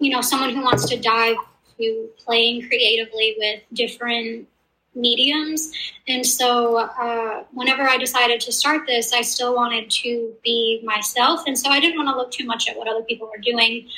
you 0.00 0.10
know, 0.10 0.20
someone 0.20 0.54
who 0.54 0.62
wants 0.62 0.86
to 0.90 1.00
dive 1.00 1.36
to 1.78 2.08
playing 2.18 2.68
creatively 2.68 3.36
with 3.38 3.62
different 3.72 4.46
mediums. 4.94 5.72
And 6.08 6.26
so 6.26 6.78
uh, 6.78 7.44
whenever 7.52 7.88
I 7.88 7.96
decided 7.96 8.40
to 8.42 8.52
start 8.52 8.86
this, 8.86 9.12
I 9.12 9.22
still 9.22 9.54
wanted 9.54 9.90
to 9.90 10.32
be 10.42 10.82
myself. 10.84 11.42
And 11.46 11.58
so 11.58 11.70
I 11.70 11.80
didn't 11.80 11.96
want 11.96 12.08
to 12.10 12.16
look 12.16 12.30
too 12.30 12.44
much 12.44 12.68
at 12.68 12.76
what 12.76 12.88
other 12.88 13.02
people 13.02 13.26
were 13.26 13.42
doing. 13.42 13.88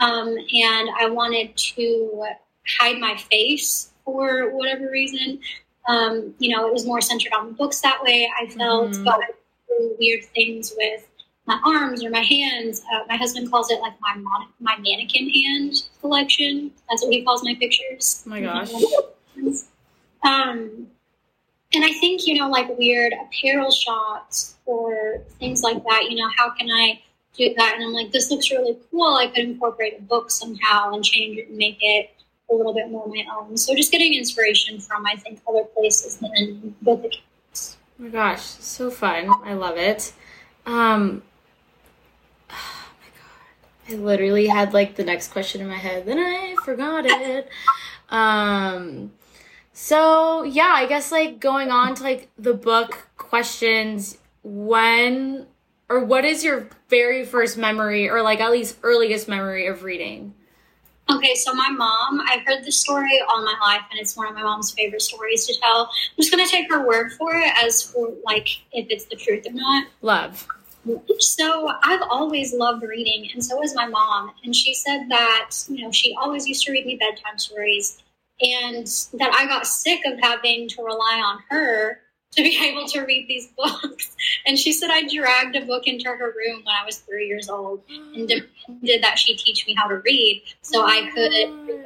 Um, 0.00 0.28
and 0.28 0.90
I 0.98 1.08
wanted 1.10 1.56
to 1.56 2.24
hide 2.78 2.98
my 2.98 3.16
face 3.16 3.92
for 4.04 4.50
whatever 4.56 4.90
reason. 4.90 5.40
Um, 5.88 6.34
you 6.38 6.54
know, 6.54 6.66
it 6.66 6.72
was 6.72 6.86
more 6.86 7.00
centered 7.00 7.32
on 7.32 7.46
the 7.46 7.52
books 7.52 7.80
that 7.80 8.02
way. 8.02 8.30
I 8.40 8.48
felt, 8.48 8.92
mm-hmm. 8.92 9.04
but 9.04 9.20
weird 9.98 10.24
things 10.34 10.72
with 10.76 11.06
my 11.46 11.60
arms 11.64 12.04
or 12.04 12.10
my 12.10 12.20
hands. 12.20 12.82
Uh, 12.92 13.04
my 13.08 13.16
husband 13.16 13.50
calls 13.50 13.70
it 13.70 13.80
like 13.80 13.94
my 14.00 14.16
mon- 14.16 14.48
my 14.60 14.76
mannequin 14.78 15.30
hand 15.30 15.82
collection. 16.00 16.72
That's 16.88 17.02
what 17.02 17.12
he 17.12 17.24
calls 17.24 17.44
my 17.44 17.54
pictures. 17.54 18.24
Oh 18.26 18.30
my 18.30 18.40
gosh. 18.40 18.72
Um, 20.26 20.88
and 21.74 21.84
I 21.84 21.92
think, 21.92 22.26
you 22.26 22.38
know, 22.38 22.48
like 22.48 22.76
weird 22.78 23.12
apparel 23.12 23.70
shots 23.70 24.56
or 24.66 25.20
things 25.38 25.62
like 25.62 25.82
that, 25.84 26.06
you 26.10 26.16
know, 26.16 26.28
how 26.36 26.50
can 26.50 26.68
I 26.68 27.00
do 27.36 27.54
that? 27.56 27.74
And 27.74 27.84
I'm 27.84 27.92
like, 27.92 28.12
this 28.12 28.30
looks 28.30 28.50
really 28.50 28.76
cool. 28.90 29.16
I 29.16 29.28
could 29.28 29.44
incorporate 29.44 29.98
a 29.98 30.02
book 30.02 30.30
somehow 30.30 30.94
and 30.94 31.04
change 31.04 31.38
it 31.38 31.48
and 31.48 31.56
make 31.56 31.78
it 31.80 32.10
a 32.50 32.54
little 32.54 32.74
bit 32.74 32.90
more 32.90 33.06
my 33.06 33.24
own. 33.36 33.56
So 33.56 33.74
just 33.74 33.92
getting 33.92 34.14
inspiration 34.14 34.80
from, 34.80 35.06
I 35.06 35.16
think, 35.16 35.40
other 35.48 35.64
places 35.64 36.16
than 36.16 36.74
book 36.82 37.04
accounts. 37.04 37.76
Oh 37.98 38.04
my 38.04 38.08
gosh, 38.08 38.42
so 38.42 38.90
fun. 38.90 39.30
I 39.44 39.54
love 39.54 39.76
it. 39.76 40.12
Um, 40.64 41.22
oh 42.50 42.88
my 43.00 43.08
God. 43.18 43.94
I 43.94 44.02
literally 44.02 44.46
had 44.46 44.72
like 44.72 44.96
the 44.96 45.04
next 45.04 45.28
question 45.28 45.60
in 45.60 45.68
my 45.68 45.76
head, 45.76 46.06
then 46.06 46.18
I 46.18 46.56
forgot 46.64 47.04
it. 47.06 47.48
Um, 48.08 49.12
so 49.78 50.42
yeah, 50.42 50.72
I 50.74 50.86
guess 50.86 51.12
like 51.12 51.38
going 51.38 51.70
on 51.70 51.94
to 51.96 52.02
like 52.02 52.30
the 52.38 52.54
book 52.54 53.08
questions, 53.18 54.16
when 54.42 55.46
or 55.90 56.02
what 56.02 56.24
is 56.24 56.42
your 56.42 56.70
very 56.88 57.26
first 57.26 57.58
memory 57.58 58.08
or 58.08 58.22
like 58.22 58.40
at 58.40 58.50
least 58.50 58.78
earliest 58.82 59.28
memory 59.28 59.66
of 59.66 59.82
reading? 59.82 60.32
Okay, 61.10 61.34
so 61.34 61.52
my 61.52 61.68
mom, 61.68 62.22
I've 62.26 62.40
heard 62.46 62.64
this 62.64 62.80
story 62.80 63.20
all 63.28 63.44
my 63.44 63.54
life, 63.60 63.82
and 63.90 64.00
it's 64.00 64.16
one 64.16 64.28
of 64.28 64.34
my 64.34 64.42
mom's 64.42 64.72
favorite 64.72 65.02
stories 65.02 65.46
to 65.46 65.54
tell. 65.60 65.82
I'm 65.82 66.16
just 66.16 66.30
gonna 66.30 66.46
take 66.46 66.72
her 66.72 66.86
word 66.86 67.12
for 67.12 67.36
it 67.36 67.52
as 67.62 67.82
for 67.82 68.14
like 68.24 68.48
if 68.72 68.86
it's 68.88 69.04
the 69.04 69.16
truth 69.16 69.46
or 69.46 69.52
not. 69.52 69.88
Love. 70.00 70.48
So 71.18 71.70
I've 71.82 72.02
always 72.08 72.54
loved 72.54 72.82
reading, 72.82 73.28
and 73.34 73.44
so 73.44 73.60
has 73.60 73.74
my 73.74 73.86
mom. 73.86 74.32
And 74.42 74.56
she 74.56 74.74
said 74.74 75.10
that 75.10 75.50
you 75.68 75.84
know 75.84 75.92
she 75.92 76.16
always 76.18 76.48
used 76.48 76.64
to 76.64 76.72
read 76.72 76.86
me 76.86 76.96
bedtime 76.96 77.38
stories, 77.38 78.02
and 78.40 78.86
that 79.14 79.32
I 79.32 79.46
got 79.46 79.66
sick 79.66 80.00
of 80.06 80.18
having 80.20 80.68
to 80.68 80.82
rely 80.82 81.22
on 81.24 81.38
her 81.48 82.00
to 82.32 82.42
be 82.42 82.58
able 82.70 82.86
to 82.88 83.00
read 83.00 83.26
these 83.28 83.48
books. 83.56 84.16
And 84.46 84.58
she 84.58 84.72
said 84.72 84.90
I 84.90 85.08
dragged 85.12 85.56
a 85.56 85.64
book 85.64 85.86
into 85.86 86.08
her 86.08 86.34
room 86.36 86.62
when 86.64 86.74
I 86.74 86.84
was 86.84 86.98
three 86.98 87.26
years 87.26 87.48
old 87.48 87.82
and 87.88 88.28
demanded 88.28 89.02
that 89.02 89.18
she 89.18 89.36
teach 89.36 89.66
me 89.66 89.74
how 89.74 89.88
to 89.88 89.96
read 89.96 90.42
so 90.62 90.84
I 90.84 91.10
could 91.14 91.76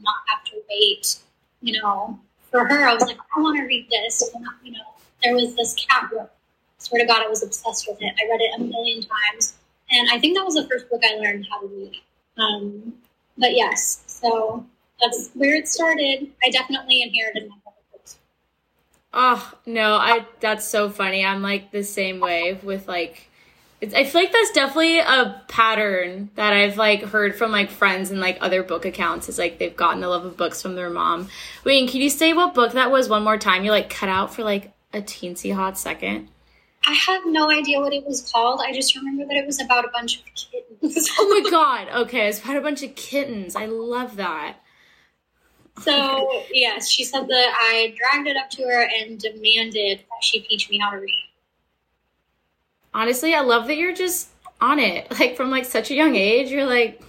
not 0.00 0.16
have 0.28 0.44
to 0.44 0.62
wait, 0.68 1.18
you 1.60 1.80
know. 1.80 2.18
For 2.50 2.64
her, 2.64 2.86
I 2.86 2.94
was 2.94 3.02
like, 3.02 3.18
I 3.36 3.40
want 3.40 3.58
to 3.58 3.64
read 3.64 3.88
this. 3.90 4.22
And, 4.34 4.46
you 4.62 4.72
know, 4.72 4.84
there 5.22 5.34
was 5.34 5.54
this 5.56 5.74
cat 5.74 6.10
book. 6.10 6.30
Swear 6.78 7.02
to 7.02 7.06
God, 7.06 7.22
I 7.22 7.28
was 7.28 7.42
obsessed 7.42 7.88
with 7.88 7.98
it. 8.00 8.14
I 8.18 8.30
read 8.30 8.40
it 8.40 8.60
a 8.60 8.62
million 8.62 9.02
times. 9.02 9.54
And 9.90 10.08
I 10.10 10.18
think 10.18 10.36
that 10.36 10.44
was 10.44 10.54
the 10.54 10.66
first 10.68 10.88
book 10.88 11.02
I 11.04 11.16
learned 11.16 11.46
how 11.50 11.60
to 11.60 11.66
read. 11.66 12.00
Um, 12.38 12.94
but 13.36 13.54
yes, 13.54 14.04
so 14.06 14.64
that's 15.00 15.30
where 15.34 15.54
it 15.56 15.68
started. 15.68 16.30
I 16.44 16.50
definitely 16.50 17.02
inherited 17.02 17.48
my 17.48 17.56
books. 17.92 18.18
Oh 19.12 19.52
no, 19.66 19.94
I 19.94 20.26
that's 20.40 20.66
so 20.66 20.90
funny. 20.90 21.24
I'm 21.24 21.42
like 21.42 21.70
the 21.72 21.84
same 21.84 22.20
way 22.20 22.58
with 22.62 22.88
like 22.88 23.28
I 23.82 24.04
feel 24.04 24.22
like 24.22 24.32
that's 24.32 24.52
definitely 24.52 25.00
a 25.00 25.42
pattern 25.48 26.30
that 26.34 26.54
I've 26.54 26.78
like 26.78 27.02
heard 27.02 27.36
from 27.36 27.52
like 27.52 27.70
friends 27.70 28.10
and 28.10 28.20
like 28.20 28.38
other 28.40 28.62
book 28.62 28.86
accounts 28.86 29.28
is 29.28 29.38
like 29.38 29.58
they've 29.58 29.76
gotten 29.76 30.00
the 30.00 30.08
love 30.08 30.24
of 30.24 30.36
books 30.36 30.62
from 30.62 30.76
their 30.76 30.88
mom. 30.88 31.28
Wait, 31.62 31.88
can 31.90 32.00
you 32.00 32.08
say 32.08 32.32
what 32.32 32.54
book 32.54 32.72
that 32.72 32.90
was 32.90 33.08
one 33.10 33.22
more 33.22 33.36
time? 33.36 33.64
You 33.64 33.70
like 33.70 33.90
cut 33.90 34.08
out 34.08 34.34
for 34.34 34.44
like 34.44 34.72
a 34.94 35.02
teensy 35.02 35.54
hot 35.54 35.78
second. 35.78 36.28
I 36.86 36.94
have 36.94 37.22
no 37.26 37.50
idea 37.50 37.80
what 37.80 37.92
it 37.92 38.06
was 38.06 38.30
called. 38.30 38.60
I 38.64 38.72
just 38.72 38.94
remember 38.96 39.26
that 39.26 39.36
it 39.36 39.44
was 39.44 39.60
about 39.60 39.84
a 39.84 39.88
bunch 39.88 40.20
of 40.20 40.24
kittens. 40.34 41.10
oh 41.18 41.42
my 41.42 41.50
god. 41.50 41.88
Okay, 42.02 42.28
it's 42.28 42.42
about 42.42 42.56
a 42.56 42.60
bunch 42.62 42.82
of 42.82 42.94
kittens. 42.94 43.56
I 43.56 43.66
love 43.66 44.16
that. 44.16 44.56
So 45.80 46.44
yes, 46.52 46.88
she 46.88 47.04
said 47.04 47.28
that 47.28 47.54
I 47.54 47.94
dragged 47.96 48.28
it 48.28 48.36
up 48.36 48.50
to 48.50 48.62
her 48.62 48.88
and 48.98 49.18
demanded 49.18 49.98
that 49.98 50.22
she 50.22 50.40
teach 50.40 50.70
me 50.70 50.78
how 50.78 50.90
to 50.90 50.98
read. 50.98 51.28
Honestly, 52.94 53.34
I 53.34 53.40
love 53.40 53.66
that 53.66 53.76
you're 53.76 53.94
just 53.94 54.28
on 54.60 54.78
it. 54.78 55.06
Like 55.18 55.36
from 55.36 55.50
like 55.50 55.64
such 55.64 55.90
a 55.90 55.94
young 55.94 56.16
age, 56.16 56.50
you're 56.50 56.66
like, 56.66 57.02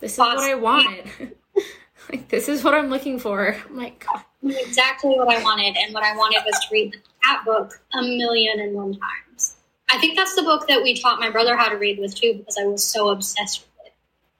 this 0.00 0.12
is 0.12 0.18
what 0.18 0.38
I 0.38 0.54
want. 0.54 1.06
like 2.10 2.28
this 2.28 2.48
is 2.48 2.64
what 2.64 2.74
I'm 2.74 2.90
looking 2.90 3.18
for. 3.18 3.56
I'm 3.68 3.76
like, 3.76 4.04
God. 4.04 4.24
Exactly 4.44 5.16
what 5.16 5.34
I 5.34 5.42
wanted, 5.42 5.76
and 5.76 5.92
what 5.92 6.04
I 6.04 6.16
wanted 6.16 6.42
was 6.44 6.54
to 6.54 6.68
read 6.72 6.96
that 7.24 7.42
book 7.44 7.80
a 7.94 8.02
million 8.02 8.60
and 8.60 8.72
one 8.72 8.92
times. 8.92 9.56
I 9.90 9.98
think 9.98 10.16
that's 10.16 10.36
the 10.36 10.42
book 10.42 10.68
that 10.68 10.80
we 10.80 10.94
taught 10.94 11.18
my 11.18 11.28
brother 11.28 11.56
how 11.56 11.68
to 11.68 11.76
read 11.76 11.98
with 11.98 12.14
too, 12.14 12.34
because 12.34 12.56
I 12.56 12.64
was 12.66 12.84
so 12.84 13.08
obsessed 13.08 13.60
with 13.60 13.86
it. 13.86 13.92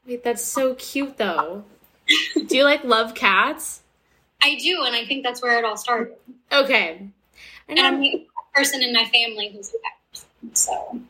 Wait, 0.06 0.22
that's 0.22 0.44
so 0.44 0.74
cute 0.74 1.16
though 1.16 1.64
do 2.46 2.56
you 2.56 2.64
like 2.64 2.84
love 2.84 3.14
cats? 3.14 3.82
I 4.42 4.56
do, 4.56 4.84
and 4.84 4.94
I 4.94 5.04
think 5.04 5.24
that's 5.24 5.42
where 5.42 5.58
it 5.58 5.64
all 5.64 5.76
started. 5.76 6.14
Okay. 6.52 7.08
And 7.68 7.78
I'm 7.78 8.00
the 8.00 8.26
person 8.54 8.82
in 8.82 8.92
my 8.92 9.04
family 9.04 9.50
who's 9.52 9.68
a 9.70 9.72
cat 9.72 9.92
person, 10.10 10.54
so. 10.54 11.00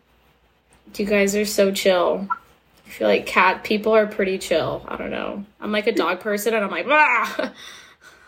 You 0.96 1.04
guys 1.04 1.36
are 1.36 1.44
so 1.44 1.70
chill. 1.70 2.26
I 2.30 2.88
feel 2.90 3.06
like 3.06 3.26
cat 3.26 3.62
people 3.62 3.94
are 3.94 4.06
pretty 4.06 4.38
chill. 4.38 4.84
I 4.88 4.96
don't 4.96 5.10
know. 5.10 5.44
I'm 5.60 5.70
like 5.70 5.86
a 5.86 5.92
dog 5.92 6.20
person, 6.20 6.54
and 6.54 6.64
I'm 6.64 6.70
like, 6.70 6.86
ah. 6.88 7.52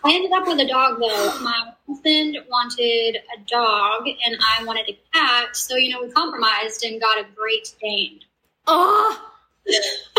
I 0.04 0.14
ended 0.14 0.32
up 0.32 0.46
with 0.46 0.60
a 0.60 0.66
dog 0.66 0.98
though. 0.98 1.38
My 1.40 1.72
husband 1.88 2.38
wanted 2.48 3.16
a 3.16 3.40
dog, 3.46 4.06
and 4.06 4.36
I 4.58 4.64
wanted 4.64 4.88
a 4.88 4.98
cat. 5.12 5.56
So 5.56 5.76
you 5.76 5.92
know, 5.92 6.02
we 6.02 6.10
compromised 6.10 6.84
and 6.84 7.00
got 7.00 7.18
a 7.18 7.26
Great 7.34 7.74
Dane. 7.80 8.20
Oh, 8.66 9.30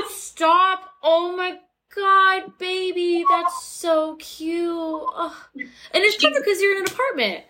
stop! 0.10 0.94
Oh 1.02 1.36
my 1.36 1.60
god, 1.96 2.58
baby, 2.58 3.26
that's 3.30 3.64
so 3.66 4.16
cute. 4.18 5.04
And 5.56 5.70
it's 5.94 6.16
perfect 6.24 6.44
because 6.46 6.62
you're 6.62 6.76
in 6.78 6.86
an 6.86 6.92
apartment. 6.92 7.44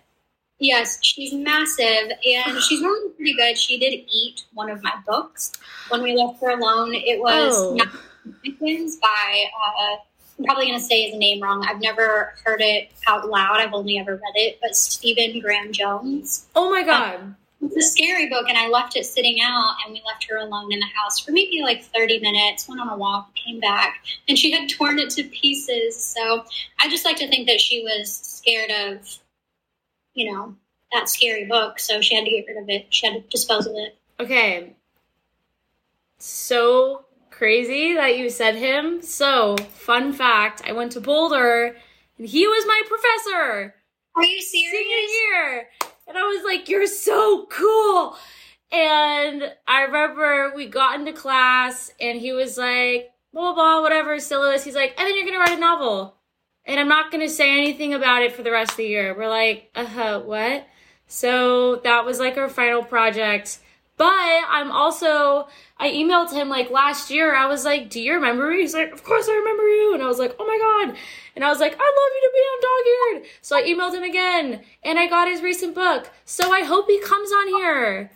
Yes, 0.59 0.99
she's 1.01 1.33
massive 1.33 2.11
and 2.23 2.61
she's 2.61 2.81
normally 2.81 3.09
pretty 3.15 3.33
good. 3.35 3.57
She 3.57 3.79
did 3.79 3.93
eat 4.11 4.43
one 4.53 4.69
of 4.69 4.83
my 4.83 4.93
books 5.07 5.53
when 5.89 6.03
we 6.03 6.13
left 6.15 6.39
her 6.41 6.49
alone. 6.51 6.93
It 6.93 7.19
was 7.19 7.53
Oh. 7.55 7.77
Dickens 8.43 8.97
by, 8.97 9.45
uh, 9.79 9.95
I'm 10.37 10.45
probably 10.45 10.67
going 10.67 10.77
to 10.77 10.85
say 10.85 11.09
his 11.09 11.17
name 11.17 11.41
wrong. 11.41 11.65
I've 11.67 11.81
never 11.81 12.35
heard 12.45 12.61
it 12.61 12.91
out 13.07 13.27
loud. 13.27 13.55
I've 13.59 13.73
only 13.73 13.97
ever 13.97 14.13
read 14.13 14.33
it, 14.35 14.59
but 14.61 14.75
Stephen 14.75 15.39
Graham 15.39 15.71
Jones. 15.73 16.45
Oh 16.55 16.69
my 16.69 16.83
god. 16.83 17.35
It's 17.61 17.75
a 17.75 17.81
scary 17.81 18.27
book, 18.27 18.49
and 18.49 18.57
I 18.57 18.67
left 18.67 18.95
it 18.95 19.05
sitting 19.05 19.37
out, 19.41 19.75
and 19.85 19.93
we 19.93 20.01
left 20.05 20.25
her 20.29 20.37
alone 20.37 20.73
in 20.73 20.79
the 20.79 20.87
house 20.95 21.19
for 21.19 21.31
maybe 21.31 21.61
like 21.61 21.83
30 21.83 22.19
minutes, 22.19 22.67
went 22.67 22.81
on 22.81 22.89
a 22.89 22.97
walk, 22.97 23.33
came 23.35 23.59
back, 23.59 24.03
and 24.27 24.37
she 24.37 24.51
had 24.51 24.67
torn 24.77 24.97
it 24.99 25.11
to 25.11 25.23
pieces. 25.25 26.03
So 26.03 26.43
I 26.79 26.89
just 26.89 27.05
like 27.05 27.17
to 27.17 27.27
think 27.27 27.47
that 27.47 27.61
she 27.61 27.83
was 27.83 28.13
scared 28.13 28.71
of, 28.71 29.07
you 30.13 30.31
know, 30.31 30.55
that 30.91 31.07
scary 31.07 31.45
book, 31.45 31.79
so 31.79 32.01
she 32.01 32.15
had 32.15 32.25
to 32.25 32.31
get 32.31 32.45
rid 32.47 32.57
of 32.57 32.69
it. 32.69 32.87
She 32.89 33.05
had 33.05 33.13
to 33.13 33.29
dispose 33.29 33.67
of 33.67 33.73
it. 33.75 33.97
Okay. 34.19 34.75
So 36.17 37.05
crazy 37.29 37.93
that 37.95 38.17
you 38.17 38.29
said 38.29 38.55
him. 38.55 39.01
So, 39.01 39.55
fun 39.57 40.13
fact 40.13 40.61
I 40.65 40.73
went 40.73 40.91
to 40.93 41.01
Boulder 41.01 41.75
and 42.17 42.27
he 42.27 42.47
was 42.47 42.65
my 42.67 42.81
professor 42.87 43.75
Are 44.15 44.23
you 44.23 44.41
serious? 44.41 44.71
senior 44.71 44.97
year. 44.97 45.69
And 46.07 46.17
I 46.17 46.23
was 46.23 46.43
like, 46.43 46.69
You're 46.69 46.87
so 46.87 47.45
cool. 47.49 48.15
And 48.71 49.51
I 49.67 49.81
remember 49.81 50.53
we 50.55 50.65
got 50.65 50.97
into 50.99 51.11
class 51.11 51.91
and 51.99 52.19
he 52.19 52.31
was 52.31 52.57
like, 52.57 53.11
blah, 53.33 53.53
blah, 53.53 53.53
blah, 53.53 53.81
whatever, 53.81 54.19
syllabus. 54.19 54.63
He's 54.63 54.75
like, 54.75 54.93
and 54.97 55.07
then 55.07 55.15
you're 55.15 55.25
going 55.25 55.33
to 55.33 55.39
write 55.39 55.57
a 55.57 55.59
novel. 55.59 56.15
And 56.65 56.79
I'm 56.79 56.87
not 56.87 57.11
going 57.11 57.25
to 57.25 57.33
say 57.33 57.51
anything 57.51 57.93
about 57.93 58.21
it 58.21 58.33
for 58.33 58.43
the 58.43 58.51
rest 58.51 58.71
of 58.71 58.77
the 58.77 58.85
year. 58.85 59.15
We're 59.17 59.27
like, 59.27 59.71
uh 59.75 59.85
huh, 59.85 60.21
what? 60.21 60.67
So 61.07 61.77
that 61.77 62.05
was 62.05 62.19
like 62.19 62.37
our 62.37 62.47
final 62.47 62.83
project. 62.83 63.59
But 64.01 64.45
I'm 64.49 64.71
also, 64.71 65.47
I 65.77 65.91
emailed 65.91 66.33
him 66.33 66.49
like 66.49 66.71
last 66.71 67.11
year. 67.11 67.35
I 67.35 67.45
was 67.45 67.65
like, 67.65 67.91
do 67.91 68.01
you 68.01 68.15
remember 68.15 68.49
me? 68.49 68.61
He's 68.61 68.73
like, 68.73 68.91
of 68.91 69.03
course 69.03 69.29
I 69.29 69.33
remember 69.33 69.61
you. 69.61 69.93
And 69.93 70.01
I 70.01 70.07
was 70.07 70.17
like, 70.17 70.35
oh 70.39 70.47
my 70.47 70.57
God. 70.57 70.97
And 71.35 71.45
I 71.45 71.49
was 71.49 71.59
like, 71.59 71.75
I 71.79 71.83
love 71.83 72.11
you 72.15 72.21
to 72.23 72.31
be 72.33 72.39
on 72.39 72.61
Dog 72.63 73.21
Eared. 73.21 73.29
So 73.43 73.55
I 73.55 73.61
emailed 73.61 73.93
him 73.93 74.01
again 74.01 74.63
and 74.83 74.97
I 74.97 75.05
got 75.05 75.27
his 75.27 75.43
recent 75.43 75.75
book. 75.75 76.09
So 76.25 76.51
I 76.51 76.63
hope 76.63 76.87
he 76.87 76.99
comes 77.01 77.31
on 77.31 77.47
here. 77.49 78.09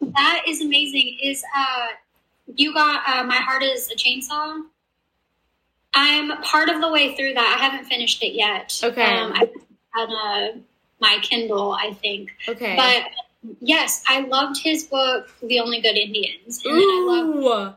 That 0.00 0.42
is 0.48 0.60
amazing. 0.60 1.16
Is 1.22 1.44
uh, 1.56 1.86
you 2.56 2.74
got 2.74 3.08
uh, 3.08 3.22
my 3.22 3.36
heart 3.36 3.62
is 3.62 3.92
a 3.92 3.94
chainsaw? 3.94 4.60
I'm 5.94 6.42
part 6.42 6.68
of 6.68 6.80
the 6.80 6.90
way 6.90 7.14
through 7.14 7.34
that. 7.34 7.56
I 7.56 7.62
haven't 7.62 7.86
finished 7.88 8.24
it 8.24 8.34
yet. 8.34 8.76
Okay. 8.82 9.04
Um, 9.04 9.32
I 9.34 9.48
had 9.94 10.08
uh, 10.10 10.58
my 10.98 11.18
Kindle, 11.22 11.74
I 11.74 11.92
think. 11.92 12.32
Okay. 12.48 12.74
But 12.74 13.04
yes, 13.60 14.02
I 14.08 14.20
loved 14.20 14.60
his 14.62 14.84
book, 14.84 15.28
The 15.42 15.60
Only 15.60 15.80
Good 15.80 15.96
Indians, 15.96 16.62
and 16.64 16.74
then 16.74 16.82
I 16.82 17.04
love. 17.06 17.36
Ooh. 17.36 17.76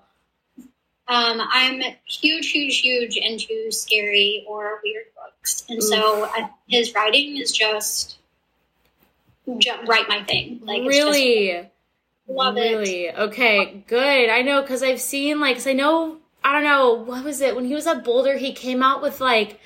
Um, 1.07 1.39
I'm 1.51 1.81
huge, 2.07 2.50
huge, 2.51 2.79
huge 2.79 3.15
into 3.17 3.72
scary 3.72 4.43
or 4.48 4.79
weird 4.84 5.05
books, 5.15 5.63
and 5.69 5.81
so 5.84 6.24
uh, 6.25 6.48
his 6.67 6.95
writing 6.95 7.38
is 7.38 7.51
just, 7.51 8.17
ju- 9.60 9.72
right 9.86 10.07
my 10.10 10.24
thing. 10.24 10.62
Like 10.63 10.81
it's 10.81 10.95
just- 10.98 11.05
really? 11.05 11.50
it. 11.50 11.72
really? 12.27 13.12
Okay, 13.12 13.83
good. 13.87 14.29
I 14.29 14.42
know 14.42 14.61
because 14.63 14.81
I've 14.81 15.00
seen 15.01 15.40
like, 15.40 15.57
cause 15.57 15.68
I 15.68 15.74
know, 15.74 16.18
I 16.44 16.51
don't 16.53 16.63
know, 16.63 16.94
what 16.94 17.24
was 17.24 17.40
it? 17.42 17.55
When 17.55 17.66
he 17.66 17.75
was 17.75 17.85
at 17.85 18.03
Boulder, 18.03 18.37
he 18.37 18.51
came 18.53 18.81
out 18.81 19.03
with 19.03 19.22
like, 19.22 19.59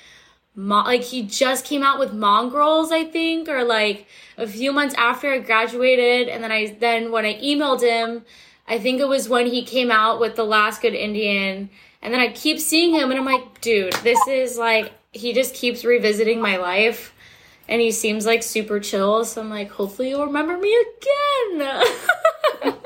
mo- 0.54 0.84
like 0.84 1.02
he 1.02 1.22
just 1.22 1.64
came 1.64 1.82
out 1.82 1.98
with 1.98 2.12
Mongrels, 2.12 2.92
I 2.92 3.04
think, 3.04 3.48
or 3.48 3.64
like 3.64 4.06
a 4.36 4.46
few 4.46 4.72
months 4.72 4.94
after 4.96 5.32
I 5.32 5.38
graduated. 5.38 6.28
And 6.28 6.42
then 6.42 6.52
I, 6.52 6.76
then 6.78 7.12
when 7.12 7.24
I 7.24 7.34
emailed 7.40 7.80
him, 7.82 8.24
I 8.68 8.78
think 8.78 9.00
it 9.00 9.08
was 9.08 9.28
when 9.28 9.46
he 9.46 9.62
came 9.64 9.90
out 9.90 10.20
with 10.20 10.36
The 10.36 10.44
Last 10.44 10.82
Good 10.82 10.94
Indian. 10.94 11.70
And 12.02 12.14
then 12.14 12.20
I 12.20 12.28
keep 12.28 12.58
seeing 12.60 12.94
him 12.94 13.10
and 13.10 13.18
I'm 13.18 13.26
like, 13.26 13.60
dude, 13.60 13.92
this 14.04 14.18
is 14.28 14.56
like, 14.56 14.92
he 15.12 15.32
just 15.32 15.54
keeps 15.54 15.84
revisiting 15.84 16.40
my 16.40 16.56
life. 16.56 17.14
And 17.68 17.80
he 17.80 17.90
seems 17.92 18.26
like 18.26 18.42
super 18.42 18.80
chill. 18.80 19.24
So 19.24 19.40
I'm 19.40 19.50
like, 19.50 19.70
hopefully 19.70 20.08
you'll 20.10 20.26
remember 20.26 20.56
me 20.58 20.74
again. 21.52 21.84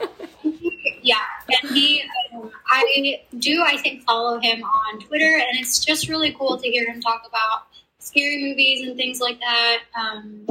Yeah, 1.04 1.16
and 1.48 1.70
he, 1.76 2.02
um, 2.34 2.50
I 2.68 3.20
do, 3.38 3.62
I 3.62 3.76
think, 3.76 4.04
follow 4.04 4.40
him 4.40 4.62
on 4.62 5.00
Twitter, 5.00 5.36
and 5.36 5.58
it's 5.58 5.84
just 5.84 6.08
really 6.08 6.32
cool 6.32 6.58
to 6.58 6.68
hear 6.68 6.90
him 6.90 7.00
talk 7.00 7.22
about 7.26 7.66
scary 7.98 8.42
movies 8.42 8.86
and 8.86 8.96
things 8.96 9.20
like 9.20 9.38
that. 9.40 9.82
Um, 9.98 10.46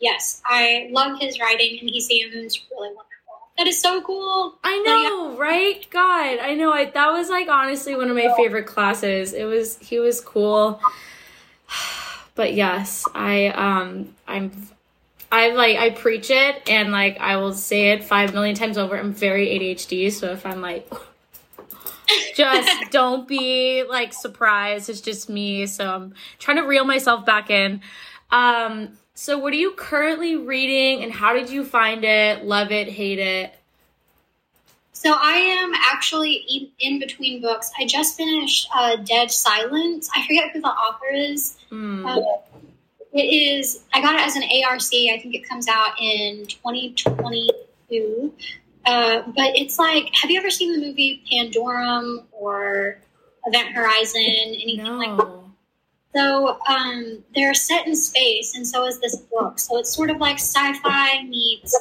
yes, 0.00 0.42
I 0.44 0.88
love 0.92 1.18
his 1.20 1.40
writing, 1.40 1.78
and 1.80 1.88
he 1.88 2.00
seems 2.00 2.60
really 2.70 2.88
wonderful. 2.88 3.12
That 3.58 3.66
is 3.66 3.80
so 3.80 4.00
cool. 4.00 4.58
I 4.64 4.78
know, 4.80 5.36
right? 5.38 5.86
God, 5.90 6.38
I 6.38 6.54
know. 6.54 6.72
I 6.72 6.86
that 6.86 7.12
was 7.12 7.28
like 7.28 7.48
honestly 7.48 7.94
one 7.94 8.08
of 8.08 8.16
my 8.16 8.32
favorite 8.36 8.66
classes. 8.66 9.34
It 9.34 9.44
was 9.44 9.78
he 9.78 9.98
was 9.98 10.20
cool. 10.20 10.80
But 12.34 12.54
yes, 12.54 13.06
I 13.14 13.48
um 13.48 14.14
I'm 14.26 14.52
I 15.32 15.52
like 15.52 15.78
I 15.78 15.88
preach 15.90 16.30
it 16.30 16.68
and 16.68 16.92
like 16.92 17.18
I 17.18 17.38
will 17.38 17.54
say 17.54 17.92
it 17.92 18.04
5 18.04 18.34
million 18.34 18.54
times 18.54 18.76
over. 18.76 18.98
I'm 18.98 19.14
very 19.14 19.46
ADHD, 19.46 20.12
so 20.12 20.30
if 20.30 20.44
I'm 20.44 20.60
like 20.60 20.92
just 22.36 22.70
don't 22.90 23.26
be 23.26 23.82
like 23.88 24.12
surprised. 24.12 24.90
It's 24.90 25.00
just 25.00 25.30
me, 25.30 25.66
so 25.66 25.88
I'm 25.88 26.14
trying 26.38 26.58
to 26.58 26.64
reel 26.64 26.84
myself 26.84 27.24
back 27.24 27.48
in. 27.48 27.80
Um 28.30 28.90
so 29.14 29.38
what 29.38 29.54
are 29.54 29.56
you 29.56 29.72
currently 29.72 30.36
reading 30.36 31.02
and 31.02 31.10
how 31.10 31.32
did 31.32 31.48
you 31.48 31.64
find 31.64 32.04
it? 32.04 32.44
Love 32.44 32.70
it, 32.70 32.88
hate 32.88 33.18
it? 33.18 33.54
So 34.92 35.14
I 35.18 35.32
am 35.32 35.72
actually 35.74 36.44
in, 36.48 36.68
in 36.78 36.98
between 37.00 37.40
books. 37.40 37.70
I 37.78 37.86
just 37.86 38.16
finished 38.16 38.68
uh, 38.72 38.96
Dead 38.96 39.32
Silence. 39.32 40.08
I 40.14 40.24
forget 40.24 40.52
who 40.52 40.60
the 40.60 40.68
author 40.68 41.12
is. 41.12 41.56
Uh, 42.06 42.20
it 43.12 43.22
is. 43.22 43.84
I 43.92 44.00
got 44.00 44.14
it 44.14 44.22
as 44.22 44.36
an 44.36 44.42
ARC. 44.42 44.82
I 44.92 45.18
think 45.20 45.34
it 45.34 45.48
comes 45.48 45.68
out 45.68 46.00
in 46.00 46.46
2022. 46.46 48.32
Uh, 48.84 49.22
but 49.26 49.54
it's 49.56 49.78
like, 49.78 50.08
have 50.14 50.30
you 50.30 50.38
ever 50.38 50.50
seen 50.50 50.72
the 50.72 50.86
movie 50.86 51.22
Pandorum 51.30 52.24
or 52.32 52.98
Event 53.46 53.68
Horizon? 53.74 54.20
Anything 54.22 54.84
like 54.96 55.16
that? 55.16 55.42
So 56.14 56.58
um, 56.68 57.24
they're 57.34 57.54
set 57.54 57.86
in 57.86 57.96
space, 57.96 58.54
and 58.54 58.66
so 58.66 58.86
is 58.86 59.00
this 59.00 59.16
book. 59.16 59.58
So 59.58 59.78
it's 59.78 59.94
sort 59.94 60.10
of 60.10 60.18
like 60.18 60.36
sci-fi 60.36 61.22
meets 61.24 61.74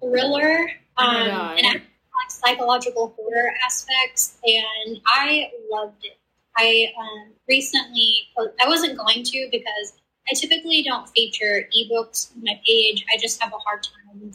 thriller, 0.00 0.70
Oh 0.98 1.04
um, 1.06 1.26
God. 1.28 1.58
and 1.58 1.66
like 1.74 2.30
psychological 2.30 3.14
horror 3.16 3.52
aspects. 3.64 4.38
And 4.44 5.00
I 5.06 5.50
loved 5.70 6.04
it. 6.04 6.18
I 6.56 6.92
um, 6.98 7.32
recently, 7.48 8.14
I 8.38 8.68
wasn't 8.68 8.98
going 8.98 9.22
to 9.24 9.48
because 9.50 9.94
I 10.30 10.34
typically 10.34 10.82
don't 10.82 11.08
feature 11.08 11.68
ebooks 11.76 12.34
on 12.36 12.42
my 12.44 12.60
page. 12.66 13.04
I 13.12 13.18
just 13.18 13.42
have 13.42 13.52
a 13.52 13.58
hard 13.58 13.82
time 13.82 14.32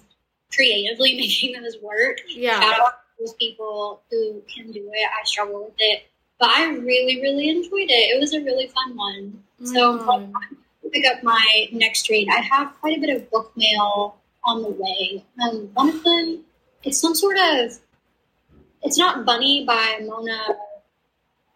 creatively 0.53 1.15
making 1.17 1.62
those 1.62 1.77
work. 1.81 2.17
Yeah. 2.27 2.60
Shout 2.60 2.79
out 2.79 2.86
to 2.88 3.23
those 3.23 3.34
people 3.36 4.01
who 4.12 4.41
can 4.53 4.71
do 4.71 4.89
it. 4.93 5.10
I 5.10 5.23
struggle 5.25 5.65
with 5.65 5.73
it. 5.77 6.03
But 6.39 6.49
I 6.49 6.67
really, 6.69 7.21
really 7.21 7.49
enjoyed 7.49 7.89
it. 7.89 8.15
It 8.15 8.19
was 8.19 8.34
a 8.34 8.41
really 8.41 8.67
fun 8.67 8.97
one. 8.97 9.43
So 9.63 9.99
Oh 10.01 10.19
my 10.19 10.19
God. 10.25 10.91
pick 10.91 11.05
up 11.08 11.23
my 11.23 11.67
next 11.71 12.10
read, 12.10 12.27
I 12.29 12.41
have 12.41 12.73
quite 12.81 12.97
a 12.97 13.01
bit 13.01 13.15
of 13.15 13.29
book 13.31 13.51
mail 13.55 14.17
on 14.43 14.62
the 14.62 14.69
way. 14.69 15.23
Um, 15.41 15.69
one 15.73 15.89
of 15.89 16.03
them, 16.03 16.43
it's 16.84 16.99
some 16.99 17.15
sort 17.15 17.38
of, 17.38 17.79
it's 18.84 18.97
not 18.97 19.25
Bunny 19.25 19.65
by 19.65 19.99
Mona 20.03 20.39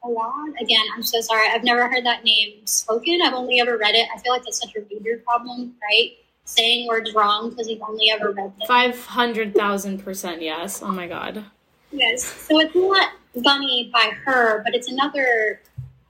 Awad. 0.04 0.54
Again, 0.62 0.84
I'm 0.96 1.04
so 1.04 1.22
sorry. 1.22 1.48
I've 1.52 1.64
never 1.64 1.88
heard 1.88 2.06
that 2.06 2.24
name 2.24 2.66
spoken. 2.66 3.20
I've 3.24 3.34
only 3.34 3.60
ever 3.60 3.78
read 3.78 3.96
it. 3.96 4.08
I 4.14 4.20
feel 4.20 4.32
like 4.32 4.44
that's 4.44 4.62
such 4.62 4.76
a 4.76 4.82
reader 4.82 5.22
problem, 5.26 5.76
right? 5.82 6.12
Saying 6.46 6.88
words 6.88 7.14
wrong 7.14 7.50
because 7.50 7.68
you've 7.68 7.82
only 7.82 8.10
ever 8.12 8.32
read 8.32 8.58
them. 8.58 8.68
Five 8.68 9.06
hundred 9.06 9.54
thousand 9.54 10.04
percent 10.04 10.42
yes. 10.42 10.82
Oh 10.82 10.92
my 10.92 11.08
god. 11.08 11.46
Yes. 11.92 12.24
So 12.24 12.60
it's 12.60 12.76
not 12.76 13.12
Bunny 13.36 13.90
by 13.94 14.12
her, 14.26 14.64
but 14.64 14.74
it's 14.74 14.90
another 14.90 15.62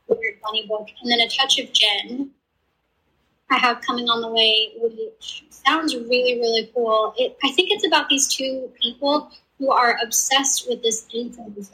weird 0.08 0.41
Bunny 0.41 0.65
book. 0.67 0.88
And 1.02 1.12
then 1.12 1.19
A 1.19 1.28
Touch 1.28 1.60
of 1.60 1.71
Jen 1.73 2.32
I 3.52 3.58
have 3.58 3.82
coming 3.82 4.10
on 4.10 4.21
the 4.21 4.28
way, 4.28 4.73
which 4.78 5.43
sounds 5.49 5.95
really, 5.95 6.39
really 6.39 6.71
cool. 6.73 7.13
It, 7.17 7.38
I 7.43 7.52
think 7.52 7.69
it's 7.71 7.86
about 7.86 8.08
these 8.10 8.28
two 8.28 8.71
people 8.80 9.32
who 9.58 9.71
are 9.71 9.97
obsessed 10.04 10.69
with 10.69 10.84
this 10.84 11.08
influencer. 11.13 11.73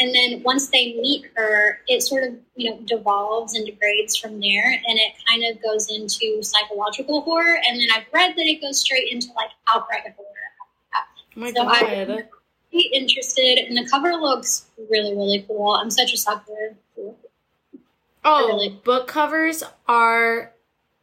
And 0.00 0.14
then 0.14 0.42
once 0.42 0.68
they 0.68 0.94
meet 0.94 1.26
her, 1.36 1.78
it 1.86 2.02
sort 2.02 2.24
of, 2.24 2.34
you 2.56 2.70
know, 2.70 2.78
devolves 2.84 3.54
and 3.54 3.64
degrades 3.64 4.16
from 4.16 4.40
there. 4.40 4.72
And 4.72 4.98
it 4.98 5.12
kind 5.28 5.44
of 5.44 5.62
goes 5.62 5.90
into 5.90 6.42
psychological 6.42 7.20
horror. 7.20 7.58
And 7.68 7.80
then 7.80 7.88
I've 7.94 8.06
read 8.12 8.34
that 8.36 8.46
it 8.46 8.60
goes 8.60 8.80
straight 8.80 9.12
into 9.12 9.28
like 9.36 9.50
outright 9.72 10.02
horror. 10.16 10.28
Oh 11.36 11.40
my 11.40 11.52
So 11.52 11.64
god. 11.64 12.28
Be 12.72 12.90
interested, 12.92 13.58
and 13.68 13.76
the 13.76 13.88
cover 13.88 14.14
looks 14.14 14.66
really, 14.90 15.14
really 15.14 15.44
cool. 15.46 15.72
I'm 15.74 15.92
such 15.92 16.12
a 16.12 16.16
sucker. 16.16 16.74
Oh, 18.24 18.48
really- 18.48 18.80
book 18.84 19.06
covers 19.06 19.62
are 19.86 20.52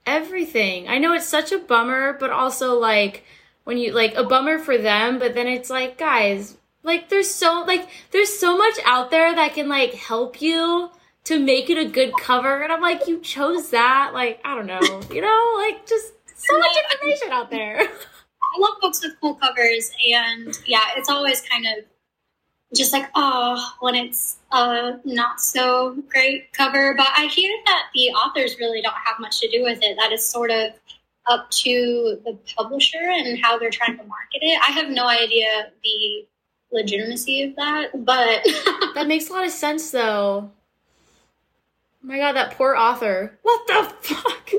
everything. 0.06 0.90
I 0.90 0.98
know 0.98 1.14
it's 1.14 1.28
such 1.28 1.52
a 1.54 1.60
bummer, 1.60 2.14
but 2.14 2.30
also 2.30 2.78
like 2.78 3.24
when 3.64 3.78
you 3.78 3.94
like 3.94 4.16
a 4.16 4.24
bummer 4.24 4.60
for 4.60 4.78
them, 4.78 5.20
but 5.20 5.34
then 5.34 5.48
it's 5.48 5.70
like, 5.70 5.98
guys, 5.98 6.58
like 6.84 7.10
there's 7.10 7.30
so 7.30 7.64
like 7.66 7.90
there's 8.12 8.38
so 8.38 8.58
much 8.58 8.76
out 8.86 9.12
there 9.12 9.34
that 9.36 9.54
can 9.54 9.70
like 9.70 9.94
help 9.94 10.42
you 10.42 10.90
to 11.24 11.40
make 11.40 11.70
it 11.70 11.78
a 11.78 11.86
good 11.86 12.14
cover 12.20 12.62
and 12.62 12.72
I'm 12.72 12.82
like 12.82 13.08
you 13.08 13.20
chose 13.20 13.70
that 13.70 14.12
like 14.14 14.42
I 14.44 14.56
don't 14.56 14.66
know 14.66 15.02
you 15.14 15.22
know 15.22 15.56
like 15.58 15.86
just 15.86 16.14
so 16.36 16.58
much 16.58 16.76
information 16.94 17.30
out 17.32 17.52
there. 17.52 17.80
I 17.82 18.60
love 18.60 18.78
books 18.82 19.04
with 19.04 19.20
cool 19.22 19.36
covers 19.36 19.92
and 20.14 20.60
yeah 20.66 20.84
it's 20.98 21.10
always 21.10 21.42
kind 21.42 21.66
of 21.66 21.86
just 22.76 22.94
like 22.94 23.10
oh 23.16 23.74
when 23.82 23.96
it's 23.96 24.38
a 24.52 24.94
not 25.04 25.40
so 25.40 25.96
great 26.10 26.52
cover 26.54 26.96
but 26.96 27.08
I 27.16 27.26
hear 27.28 27.54
that 27.66 27.84
the 27.94 28.10
authors 28.10 28.58
really 28.60 28.82
don't 28.82 28.96
have 29.06 29.20
much 29.20 29.40
to 29.42 29.50
do 29.50 29.64
with 29.64 29.80
it. 29.82 29.98
That 30.02 30.12
is 30.12 30.28
sort 30.28 30.52
of 30.52 30.72
up 31.28 31.50
to 31.52 32.20
the 32.26 32.38
publisher 32.56 32.98
and 33.00 33.40
how 33.40 33.60
they're 33.60 33.70
trying 33.70 33.98
to 33.98 34.04
market 34.04 34.40
it. 34.42 34.60
I 34.68 34.72
have 34.72 34.90
no 34.90 35.08
idea 35.08 35.72
the 35.84 36.26
legitimacy 36.72 37.44
of 37.44 37.56
that, 37.56 38.06
but 38.06 38.44
that 38.96 39.08
makes 39.08 39.30
a 39.30 39.34
lot 39.34 39.46
of 39.46 39.52
sense 39.52 39.92
though. 39.92 40.52
Oh 42.04 42.08
my 42.08 42.18
god, 42.18 42.34
that 42.34 42.58
poor 42.58 42.76
author. 42.76 43.38
What 43.44 43.68
the 43.68 43.94
fuck? 44.02 44.52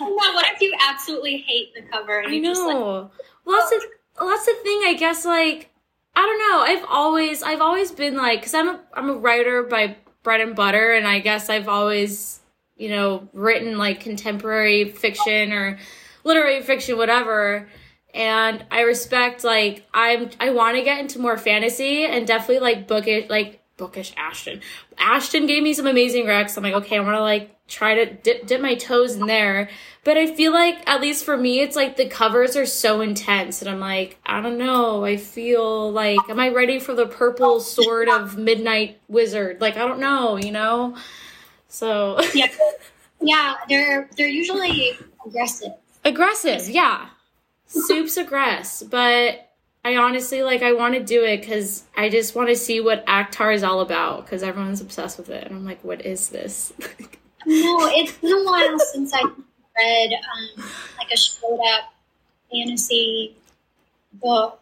no, 0.00 0.08
what 0.08 0.46
if 0.52 0.60
you 0.60 0.74
absolutely 0.88 1.38
hate 1.38 1.74
the 1.74 1.82
cover? 1.82 2.18
And 2.18 2.32
I 2.32 2.38
know. 2.38 2.50
Just 2.50 2.62
like, 2.62 2.74
well, 2.74 3.10
that's 3.46 3.70
the, 3.70 3.82
well, 4.20 4.30
that's 4.30 4.46
the 4.46 4.54
thing. 4.62 4.82
I 4.84 4.94
guess 4.98 5.24
like 5.24 5.70
I 6.14 6.20
don't 6.20 6.38
know. 6.38 6.60
I've 6.60 6.84
always 6.90 7.42
I've 7.42 7.60
always 7.60 7.92
been 7.92 8.16
like 8.16 8.40
because 8.40 8.54
I'm 8.54 8.68
a 8.68 8.80
I'm 8.94 9.10
a 9.10 9.14
writer 9.14 9.62
by 9.62 9.96
bread 10.22 10.40
and 10.40 10.56
butter, 10.56 10.92
and 10.92 11.06
I 11.06 11.20
guess 11.20 11.48
I've 11.48 11.68
always 11.68 12.40
you 12.76 12.88
know 12.88 13.28
written 13.32 13.78
like 13.78 14.00
contemporary 14.00 14.90
fiction 14.90 15.52
or 15.52 15.78
literary 16.24 16.62
fiction, 16.62 16.96
whatever 16.96 17.68
and 18.14 18.64
I 18.70 18.82
respect 18.82 19.44
like 19.44 19.86
I'm 19.94 20.30
I 20.38 20.50
want 20.50 20.76
to 20.76 20.82
get 20.82 21.00
into 21.00 21.18
more 21.18 21.38
fantasy 21.38 22.04
and 22.04 22.26
definitely 22.26 22.60
like 22.60 22.86
bookish 22.86 23.28
like 23.30 23.62
bookish 23.76 24.12
Ashton. 24.16 24.60
Ashton 24.98 25.46
gave 25.46 25.62
me 25.62 25.72
some 25.74 25.86
amazing 25.86 26.26
recs. 26.26 26.56
I'm 26.56 26.62
like, 26.62 26.74
okay, 26.74 26.96
I 26.96 27.00
want 27.00 27.16
to 27.16 27.20
like 27.20 27.56
try 27.66 27.94
to 27.94 28.12
dip, 28.12 28.46
dip 28.46 28.60
my 28.60 28.74
toes 28.74 29.16
in 29.16 29.26
there. 29.26 29.70
But 30.04 30.16
I 30.16 30.32
feel 30.34 30.52
like 30.52 30.88
at 30.88 31.00
least 31.00 31.24
for 31.24 31.36
me, 31.36 31.60
it's 31.60 31.74
like 31.74 31.96
the 31.96 32.08
covers 32.08 32.56
are 32.56 32.66
so 32.66 33.00
intense, 33.00 33.62
and 33.62 33.70
I'm 33.70 33.80
like, 33.80 34.18
I 34.26 34.40
don't 34.40 34.58
know. 34.58 35.04
I 35.04 35.16
feel 35.16 35.90
like, 35.90 36.18
am 36.28 36.40
I 36.40 36.48
ready 36.50 36.78
for 36.78 36.94
the 36.94 37.06
purple 37.06 37.60
sword 37.60 38.08
of 38.08 38.36
Midnight 38.36 39.00
Wizard? 39.08 39.60
Like, 39.60 39.76
I 39.76 39.86
don't 39.86 40.00
know, 40.00 40.36
you 40.36 40.52
know. 40.52 40.96
So 41.68 42.20
yeah, 42.34 42.48
yeah, 43.20 43.54
they're 43.68 44.10
they're 44.16 44.28
usually 44.28 44.98
aggressive. 45.24 45.72
Aggressive, 46.04 46.68
yeah 46.68 47.08
soup's 47.72 48.16
a 48.16 48.24
grass, 48.24 48.82
but 48.82 49.48
I 49.84 49.96
honestly 49.96 50.42
like 50.42 50.62
I 50.62 50.72
want 50.72 50.94
to 50.94 51.02
do 51.02 51.24
it 51.24 51.40
because 51.40 51.84
I 51.96 52.08
just 52.08 52.34
want 52.34 52.48
to 52.48 52.56
see 52.56 52.80
what 52.80 53.04
ACOTAR 53.06 53.54
is 53.54 53.62
all 53.62 53.80
about 53.80 54.24
because 54.24 54.42
everyone's 54.42 54.80
obsessed 54.80 55.18
with 55.18 55.30
it, 55.30 55.44
and 55.44 55.56
I'm 55.56 55.64
like, 55.64 55.82
what 55.82 56.04
is 56.04 56.28
this? 56.28 56.72
no, 56.78 56.86
it's 57.46 58.12
been 58.18 58.32
a 58.32 58.44
while 58.44 58.78
since 58.78 59.12
I 59.12 59.22
read 59.22 60.12
um, 60.12 60.64
like 60.98 61.10
a 61.12 61.16
straight 61.16 61.58
up 61.74 61.92
fantasy 62.50 63.36
book. 64.14 64.60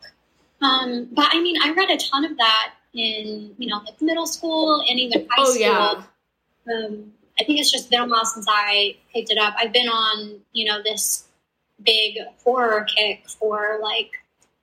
Um, 0.62 1.09
but 1.12 1.29
I 1.33 1.40
mean, 1.40 1.57
I 1.62 1.73
read 1.73 1.90
a 1.90 1.99
ton 1.99 2.25
of 2.25 2.37
that 2.38 2.75
in 2.94 3.55
you 3.59 3.68
know 3.68 3.79
like 3.85 4.01
middle 4.01 4.27
school 4.27 4.83
and 4.88 4.99
even 4.99 5.27
high 5.31 5.42
oh, 5.42 5.44
school. 5.44 5.61
Yeah. 5.61 6.03
Um, 6.75 7.12
I 7.38 7.44
think 7.44 7.59
it's 7.59 7.70
just 7.70 7.90
been 7.90 8.01
a 8.01 8.07
while 8.07 8.25
since 8.25 8.46
I 8.49 8.96
picked 9.12 9.31
it 9.31 9.38
up. 9.38 9.55
I've 9.59 9.73
been 9.73 9.88
on 9.88 10.40
you 10.53 10.64
know 10.64 10.83
this 10.83 11.25
big 11.85 12.19
horror 12.45 12.85
kick 12.85 13.29
for 13.29 13.79
like 13.83 14.11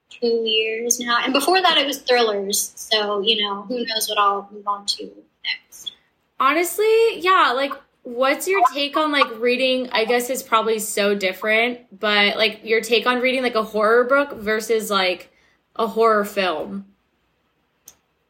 two 0.09 0.43
years 0.45 0.99
now. 0.99 1.19
And 1.23 1.33
before 1.33 1.61
that, 1.61 1.77
it 1.77 1.85
was 1.85 1.99
thrillers. 1.99 2.71
So, 2.75 3.21
you 3.21 3.43
know, 3.43 3.63
who 3.63 3.85
knows 3.85 4.09
what 4.09 4.17
I'll 4.17 4.49
move 4.51 4.67
on 4.67 4.85
to 4.85 5.11
next. 5.43 5.93
Honestly, 6.39 7.19
yeah, 7.19 7.51
like, 7.55 7.73
what's 8.03 8.47
your 8.47 8.61
take 8.73 8.95
on 8.95 9.11
like 9.11 9.27
reading? 9.39 9.89
I 9.91 10.05
guess 10.05 10.29
it's 10.29 10.43
probably 10.43 10.79
so 10.79 11.15
different, 11.15 11.99
but 11.99 12.37
like 12.37 12.61
your 12.63 12.81
take 12.81 13.05
on 13.05 13.19
reading 13.19 13.43
like 13.43 13.55
a 13.55 13.63
horror 13.63 14.05
book 14.05 14.33
versus 14.37 14.89
like 14.89 15.31
a 15.75 15.87
horror 15.87 16.25
film? 16.25 16.85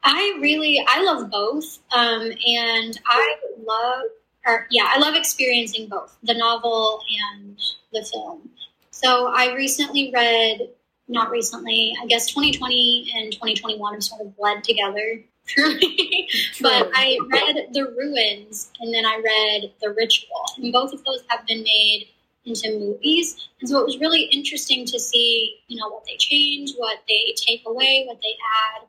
I 0.03 0.37
really, 0.39 0.83
I 0.87 1.03
love 1.03 1.29
both. 1.29 1.79
Um, 1.91 2.21
and 2.21 2.99
I 3.05 3.35
love, 3.63 4.03
or 4.45 4.67
yeah, 4.71 4.89
I 4.93 4.99
love 4.99 5.15
experiencing 5.15 5.89
both 5.89 6.17
the 6.23 6.33
novel 6.33 7.01
and 7.33 7.57
the 7.91 8.03
film. 8.03 8.49
So 8.97 9.27
I 9.27 9.53
recently 9.53 10.09
read, 10.11 10.69
not 11.07 11.29
recently, 11.29 11.95
I 12.01 12.07
guess 12.07 12.25
2020 12.29 13.11
and 13.15 13.31
2021 13.31 13.93
have 13.93 14.03
sort 14.03 14.21
of 14.21 14.35
bled 14.35 14.63
together 14.63 15.23
for 15.55 15.67
me. 15.67 16.27
but 16.59 16.89
I 16.95 17.19
read 17.31 17.67
The 17.73 17.93
Ruins 17.95 18.71
and 18.79 18.91
then 18.91 19.05
I 19.05 19.21
read 19.23 19.71
The 19.83 19.91
Ritual. 19.91 20.45
And 20.57 20.73
both 20.73 20.93
of 20.93 21.03
those 21.03 21.21
have 21.27 21.45
been 21.45 21.61
made 21.61 22.07
into 22.45 22.71
movies. 22.79 23.47
And 23.61 23.69
so 23.69 23.79
it 23.79 23.85
was 23.85 23.99
really 23.99 24.23
interesting 24.23 24.83
to 24.87 24.99
see, 24.99 25.59
you 25.67 25.79
know, 25.79 25.89
what 25.89 26.03
they 26.07 26.17
change, 26.17 26.73
what 26.75 26.97
they 27.07 27.35
take 27.35 27.61
away, 27.67 28.05
what 28.07 28.19
they 28.19 28.35
add. 28.65 28.87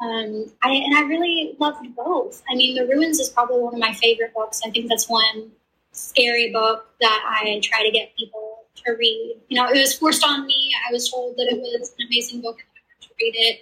Um, 0.00 0.52
I, 0.62 0.70
and 0.70 0.94
I 0.94 1.02
really 1.02 1.54
loved 1.58 1.84
both. 1.94 2.42
I 2.50 2.54
mean, 2.54 2.76
The 2.76 2.86
Ruins 2.86 3.20
is 3.20 3.28
probably 3.28 3.60
one 3.60 3.74
of 3.74 3.80
my 3.80 3.92
favorite 3.92 4.32
books. 4.32 4.62
I 4.64 4.70
think 4.70 4.88
that's 4.88 5.06
one 5.06 5.50
scary 5.92 6.50
book 6.50 6.86
that 7.02 7.22
I 7.28 7.60
try 7.62 7.82
to 7.82 7.90
get 7.90 8.16
people 8.16 8.49
to 8.84 8.92
read. 8.92 9.36
You 9.48 9.56
know, 9.56 9.68
it 9.68 9.78
was 9.78 9.96
forced 9.96 10.24
on 10.24 10.46
me. 10.46 10.72
I 10.88 10.92
was 10.92 11.10
told 11.10 11.36
that 11.36 11.48
it 11.50 11.58
was 11.58 11.94
an 11.98 12.06
amazing 12.06 12.40
book 12.40 12.58
and 12.58 12.68
I 12.76 13.04
to 13.04 13.10
read 13.20 13.34
it, 13.36 13.60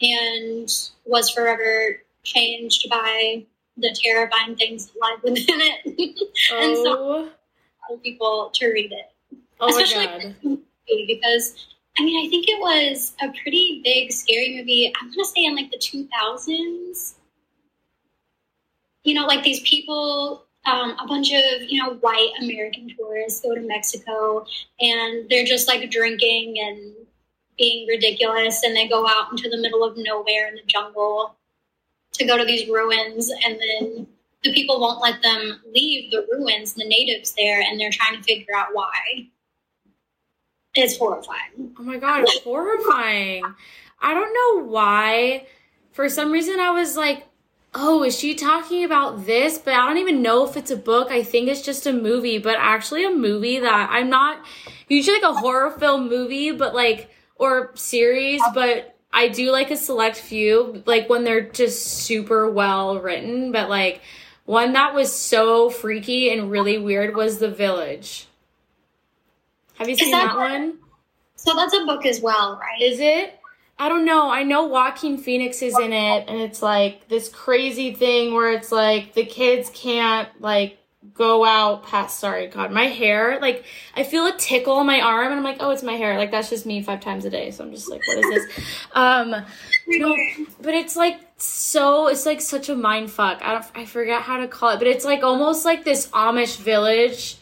and 0.00 0.68
was 1.04 1.30
forever 1.30 2.02
changed 2.22 2.88
by 2.90 3.44
the 3.76 3.96
terrifying 4.02 4.56
things 4.56 4.86
that 4.86 5.00
lie 5.00 5.16
within 5.22 5.60
it. 5.60 6.20
Oh. 6.52 6.58
and 6.62 6.76
so, 6.76 7.30
oh. 7.90 7.96
people 8.02 8.50
to 8.54 8.66
read 8.68 8.92
it, 8.92 9.38
oh 9.60 9.68
especially 9.68 10.34
because 11.06 11.66
I 11.98 12.04
mean, 12.04 12.26
I 12.26 12.28
think 12.28 12.46
it 12.48 12.60
was 12.60 13.14
a 13.22 13.32
pretty 13.42 13.80
big, 13.82 14.12
scary 14.12 14.56
movie. 14.56 14.92
I'm 15.00 15.08
going 15.08 15.18
to 15.18 15.24
say 15.24 15.44
in 15.44 15.56
like 15.56 15.70
the 15.70 15.78
2000s. 15.78 17.14
You 19.04 19.14
know, 19.14 19.24
like 19.24 19.44
these 19.44 19.60
people 19.60 20.45
um, 20.66 20.96
a 21.02 21.06
bunch 21.06 21.32
of 21.32 21.62
you 21.68 21.82
know 21.82 21.94
white 21.94 22.32
American 22.40 22.90
tourists 22.96 23.40
go 23.40 23.54
to 23.54 23.60
Mexico 23.60 24.46
and 24.80 25.28
they're 25.28 25.44
just 25.44 25.68
like 25.68 25.90
drinking 25.90 26.56
and 26.60 27.06
being 27.58 27.86
ridiculous, 27.88 28.62
and 28.62 28.76
they 28.76 28.88
go 28.88 29.06
out 29.06 29.30
into 29.30 29.48
the 29.48 29.56
middle 29.56 29.82
of 29.82 29.96
nowhere 29.96 30.48
in 30.48 30.56
the 30.56 30.62
jungle 30.66 31.36
to 32.12 32.24
go 32.24 32.36
to 32.36 32.44
these 32.44 32.68
ruins, 32.68 33.30
and 33.30 33.58
then 33.58 34.06
the 34.42 34.52
people 34.52 34.80
won't 34.80 35.00
let 35.00 35.22
them 35.22 35.60
leave 35.72 36.10
the 36.10 36.26
ruins, 36.32 36.74
the 36.74 36.86
natives 36.86 37.32
there, 37.36 37.60
and 37.60 37.80
they're 37.80 37.90
trying 37.90 38.16
to 38.16 38.22
figure 38.22 38.54
out 38.54 38.68
why. 38.72 39.28
It's 40.74 40.98
horrifying. 40.98 41.74
Oh 41.78 41.82
my 41.82 41.96
god, 41.96 42.24
it's 42.24 42.42
horrifying. 42.42 43.42
I 44.00 44.12
don't 44.12 44.34
know 44.34 44.66
why. 44.70 45.46
For 45.92 46.08
some 46.10 46.30
reason, 46.30 46.60
I 46.60 46.70
was 46.70 46.96
like, 46.96 47.26
oh, 47.76 48.02
is 48.02 48.18
she 48.18 48.34
talking 48.34 48.84
about 48.84 49.26
this? 49.26 49.58
But 49.58 49.74
I 49.74 49.86
don't 49.86 49.98
even 49.98 50.22
know 50.22 50.46
if 50.48 50.56
it's 50.56 50.70
a 50.70 50.76
book. 50.76 51.10
I 51.10 51.22
think 51.22 51.48
it's 51.48 51.62
just 51.62 51.86
a 51.86 51.92
movie, 51.92 52.38
but 52.38 52.56
actually 52.58 53.04
a 53.04 53.10
movie 53.10 53.60
that 53.60 53.88
I'm 53.90 54.08
not 54.08 54.44
usually 54.88 55.20
like 55.20 55.30
a 55.30 55.34
horror 55.34 55.70
film 55.70 56.08
movie, 56.08 56.50
but 56.50 56.74
like, 56.74 57.10
or 57.36 57.70
series, 57.74 58.40
uh, 58.42 58.52
but 58.54 58.96
I 59.12 59.28
do 59.28 59.50
like 59.50 59.70
a 59.70 59.76
select 59.76 60.16
few, 60.16 60.82
like 60.86 61.08
when 61.08 61.24
they're 61.24 61.48
just 61.48 61.84
super 61.86 62.50
well 62.50 62.98
written. 62.98 63.52
But 63.52 63.68
like, 63.68 64.00
one 64.46 64.72
that 64.72 64.94
was 64.94 65.12
so 65.12 65.70
freaky 65.70 66.30
and 66.30 66.50
really 66.50 66.78
weird 66.78 67.14
was 67.14 67.38
The 67.38 67.50
Village. 67.50 68.26
Have 69.74 69.88
you 69.88 69.96
seen 69.96 70.12
that, 70.12 70.34
that 70.34 70.36
one? 70.36 70.78
So 71.36 71.54
that's 71.54 71.74
a 71.74 71.84
book 71.84 72.06
as 72.06 72.20
well, 72.20 72.58
right? 72.58 72.80
Is 72.80 72.98
it? 73.00 73.35
I 73.78 73.88
don't 73.88 74.06
know. 74.06 74.30
I 74.30 74.42
know 74.42 74.66
Joaquin 74.66 75.18
Phoenix 75.18 75.60
is 75.60 75.78
in 75.78 75.92
it, 75.92 76.24
and 76.28 76.40
it's 76.40 76.62
like 76.62 77.08
this 77.08 77.28
crazy 77.28 77.92
thing 77.92 78.32
where 78.32 78.50
it's 78.52 78.72
like 78.72 79.12
the 79.12 79.24
kids 79.24 79.70
can't 79.74 80.28
like 80.40 80.78
go 81.12 81.44
out 81.44 81.86
past. 81.86 82.18
Sorry, 82.18 82.46
God, 82.46 82.72
my 82.72 82.86
hair. 82.86 83.38
Like 83.38 83.66
I 83.94 84.02
feel 84.02 84.26
a 84.26 84.36
tickle 84.38 84.74
on 84.74 84.86
my 84.86 85.00
arm, 85.02 85.26
and 85.26 85.34
I'm 85.34 85.44
like, 85.44 85.58
oh, 85.60 85.70
it's 85.70 85.82
my 85.82 85.92
hair. 85.92 86.16
Like 86.16 86.30
that's 86.30 86.48
just 86.48 86.64
me 86.64 86.82
five 86.82 87.00
times 87.00 87.26
a 87.26 87.30
day. 87.30 87.50
So 87.50 87.64
I'm 87.64 87.70
just 87.70 87.90
like, 87.90 88.00
what 88.06 88.18
is 88.18 88.24
this? 88.30 88.56
um, 88.92 89.30
no, 89.86 90.16
but 90.62 90.72
it's 90.72 90.96
like 90.96 91.20
so. 91.36 92.08
It's 92.08 92.24
like 92.24 92.40
such 92.40 92.70
a 92.70 92.74
mind 92.74 93.10
fuck. 93.10 93.42
I 93.42 93.52
don't. 93.52 93.66
I 93.74 93.84
forget 93.84 94.22
how 94.22 94.38
to 94.38 94.48
call 94.48 94.70
it, 94.70 94.78
but 94.78 94.86
it's 94.86 95.04
like 95.04 95.22
almost 95.22 95.66
like 95.66 95.84
this 95.84 96.06
Amish 96.08 96.56
village 96.56 97.36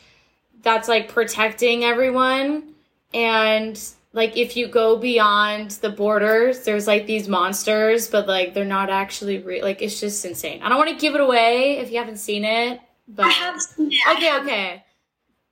that's 0.62 0.88
like 0.88 1.08
protecting 1.08 1.84
everyone 1.84 2.74
and 3.12 3.80
like 4.14 4.36
if 4.36 4.56
you 4.56 4.66
go 4.68 4.96
beyond 4.96 5.72
the 5.82 5.90
borders 5.90 6.60
there's 6.64 6.86
like 6.86 7.06
these 7.06 7.28
monsters 7.28 8.08
but 8.08 8.26
like 8.26 8.54
they're 8.54 8.64
not 8.64 8.88
actually 8.88 9.38
real 9.38 9.62
like 9.62 9.82
it's 9.82 10.00
just 10.00 10.24
insane 10.24 10.62
i 10.62 10.68
don't 10.68 10.78
want 10.78 10.88
to 10.88 10.96
give 10.96 11.14
it 11.14 11.20
away 11.20 11.78
if 11.78 11.90
you 11.90 11.98
haven't 11.98 12.16
seen 12.16 12.44
it 12.44 12.80
but 13.06 13.26
I 13.26 13.30
have 13.30 13.60
seen 13.60 13.90
it. 13.92 14.16
okay 14.16 14.38
okay 14.40 14.84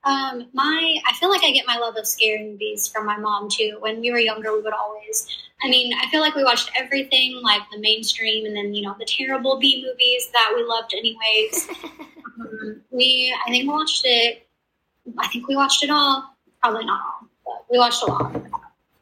Um, 0.05 0.49
my 0.53 0.97
I 1.07 1.13
feel 1.13 1.29
like 1.29 1.43
I 1.43 1.51
get 1.51 1.65
my 1.67 1.77
love 1.77 1.95
of 1.97 2.07
scary 2.07 2.43
movies 2.43 2.87
from 2.87 3.05
my 3.05 3.17
mom 3.17 3.47
too. 3.49 3.77
When 3.79 4.01
we 4.01 4.11
were 4.11 4.17
younger, 4.19 4.51
we 4.53 4.61
would 4.61 4.73
always. 4.73 5.27
I 5.63 5.69
mean, 5.69 5.93
I 5.93 6.09
feel 6.09 6.19
like 6.19 6.35
we 6.35 6.43
watched 6.43 6.69
everything, 6.75 7.39
like 7.41 7.61
the 7.71 7.79
mainstream, 7.79 8.45
and 8.45 8.53
then 8.55 8.73
you 8.73 8.81
know 8.81 8.95
the 8.99 9.05
terrible 9.05 9.59
B 9.59 9.81
movies 9.87 10.29
that 10.33 10.51
we 10.55 10.63
loved 10.65 10.93
anyways. 10.93 11.69
um, 12.39 12.81
we 12.91 13.33
I 13.45 13.49
think 13.49 13.63
we 13.63 13.69
watched 13.69 14.01
it. 14.03 14.45
I 15.17 15.27
think 15.29 15.47
we 15.47 15.55
watched 15.55 15.83
it 15.85 15.89
all. 15.89 16.35
Probably 16.61 16.83
not 16.85 16.99
all, 16.99 17.22
we 17.69 17.77
watched 17.77 18.03
a 18.03 18.05
lot. 18.05 18.35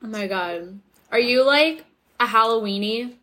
Oh 0.03 0.07
my 0.07 0.27
god, 0.27 0.79
are 1.11 1.19
you 1.19 1.45
like 1.45 1.85
a 2.19 2.25
Halloweeny? 2.25 3.15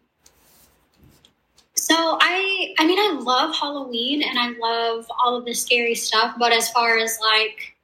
So 1.74 1.94
I 2.20 2.74
I 2.78 2.86
mean 2.86 2.98
I 2.98 3.18
love 3.20 3.54
Halloween 3.54 4.22
and 4.22 4.38
I 4.38 4.50
love 4.58 5.06
all 5.22 5.36
of 5.36 5.44
the 5.44 5.54
scary 5.54 5.94
stuff, 5.94 6.34
but 6.38 6.52
as 6.52 6.70
far 6.70 6.98
as 6.98 7.18
like 7.20 7.76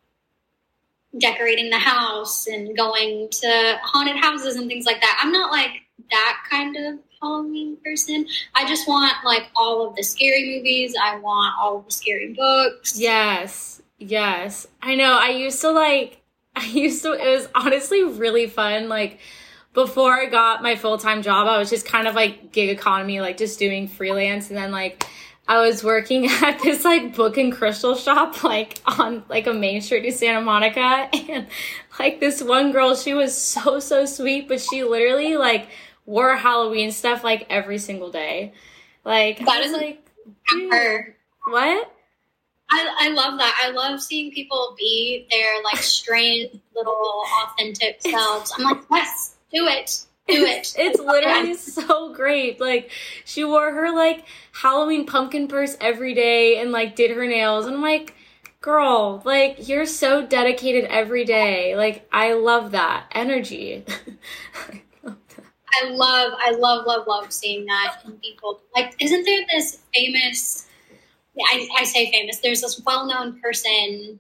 decorating 1.19 1.71
the 1.71 1.79
house 1.79 2.49
and 2.49 2.77
going 2.77 3.29
to 3.31 3.79
haunted 3.83 4.17
houses 4.17 4.57
and 4.57 4.69
things 4.69 4.85
like 4.85 5.01
that, 5.01 5.21
I'm 5.23 5.33
not 5.33 5.53
like 5.53 5.71
that 6.11 6.43
kind 6.51 6.77
of 6.77 6.99
Halloween 7.21 7.77
person. 7.85 8.27
I 8.55 8.67
just 8.69 8.87
want 8.89 9.13
like 9.25 9.45
all 9.57 9.89
of 9.89 9.97
the 9.97 10.03
scary 10.03 10.57
movies. 10.57 10.95
I 11.01 11.17
want 11.19 11.55
all 11.61 11.79
of 11.79 11.87
the 11.87 11.93
scary 11.93 12.35
books. 12.35 12.99
Yes. 12.99 13.81
Yes. 13.99 14.67
I 14.83 14.97
know. 14.97 15.17
I 15.19 15.31
used 15.31 15.61
to 15.63 15.71
like 15.71 16.21
I 16.57 16.67
used 16.67 17.03
to 17.03 17.13
it 17.13 17.37
was 17.37 17.49
honestly 17.55 18.05
really 18.05 18.47
fun 18.47 18.89
like 18.89 19.21
before 19.75 20.13
I 20.13 20.27
got 20.27 20.63
my 20.63 20.77
full 20.77 20.97
time 20.99 21.23
job, 21.23 21.49
I 21.49 21.59
was 21.59 21.69
just 21.69 21.85
kind 21.85 22.07
of 22.07 22.15
like 22.15 22.53
gig 22.53 22.71
economy, 22.71 23.21
like 23.21 23.37
just 23.37 23.59
doing 23.59 23.89
freelance. 23.89 24.49
And 24.49 24.57
then 24.57 24.71
like 24.71 25.05
I 25.47 25.61
was 25.61 25.85
working 25.85 26.27
at 26.31 26.61
this 26.63 26.85
like 26.85 27.15
book 27.15 27.37
and 27.37 27.53
crystal 27.53 27.97
shop, 27.97 28.43
like 28.43 28.81
on 28.87 29.25
like 29.29 29.47
a 29.47 29.53
main 29.53 29.83
street 29.83 30.05
in 30.05 30.13
Santa 30.13 30.41
Monica. 30.41 31.11
And 31.29 31.49
like 31.99 32.21
this 32.21 32.43
one 32.43 32.73
girl, 32.73 32.97
she 32.97 33.15
was 33.15 33.37
so, 33.37 33.81
so 33.81 34.07
sweet, 34.07 34.49
but 34.49 34.61
she 34.61 34.85
literally 34.85 35.37
like 35.37 35.69
wore 36.07 36.37
Halloween 36.37 36.93
stuff 36.93 37.25
like 37.25 37.47
every 37.51 37.79
single 37.79 38.11
day. 38.11 38.53
Like, 39.05 39.45
that 39.45 39.63
is 39.65 39.73
like, 39.73 40.05
her. 40.71 41.17
What? 41.47 41.94
I, 42.75 43.07
I 43.07 43.09
love 43.11 43.39
that. 43.39 43.61
I 43.63 43.71
love 43.71 44.03
seeing 44.03 44.33
people 44.33 44.75
be 44.77 45.29
their 45.31 45.63
like 45.63 45.77
strange 45.77 46.59
little 46.75 47.23
authentic 47.45 48.01
selves. 48.03 48.53
I'm 48.57 48.65
like, 48.65 48.83
yes, 48.91 49.37
do 49.53 49.67
it. 49.67 50.05
Do 50.27 50.45
it. 50.45 50.75
it's 50.77 50.99
literally 51.05 51.55
so 51.55 52.13
great. 52.13 52.61
Like 52.61 52.91
she 53.25 53.45
wore 53.45 53.73
her 53.73 53.95
like 53.95 54.25
Halloween 54.53 55.07
pumpkin 55.07 55.47
purse 55.47 55.77
every 55.81 56.15
day 56.15 56.59
and 56.61 56.73
like 56.73 56.97
did 56.97 57.13
her 57.13 57.27
nails. 57.27 57.67
And 57.67 57.77
I'm 57.77 57.83
like, 57.83 58.15
girl, 58.61 59.23
like 59.25 59.69
you're 59.69 59.87
so 59.87 60.27
dedicated 60.27 60.87
every 60.87 61.25
day. 61.25 61.77
Like 61.77 62.09
I 62.11 62.33
love 62.33 62.73
that 62.73 63.07
energy. 63.13 63.85
I 65.83 65.91
love, 65.91 66.33
I 66.39 66.53
love, 66.53 66.87
love, 66.87 67.07
love 67.07 67.33
seeing 67.33 67.67
that 67.67 67.97
in 68.05 68.13
people. 68.13 68.61
Like, 68.77 68.95
isn't 69.01 69.25
there 69.25 69.45
this 69.53 69.81
famous? 69.95 70.64
I, 71.39 71.69
I 71.79 71.85
say 71.85 72.11
famous. 72.11 72.39
There's 72.39 72.61
this 72.61 72.81
well-known 72.85 73.41
person 73.41 74.19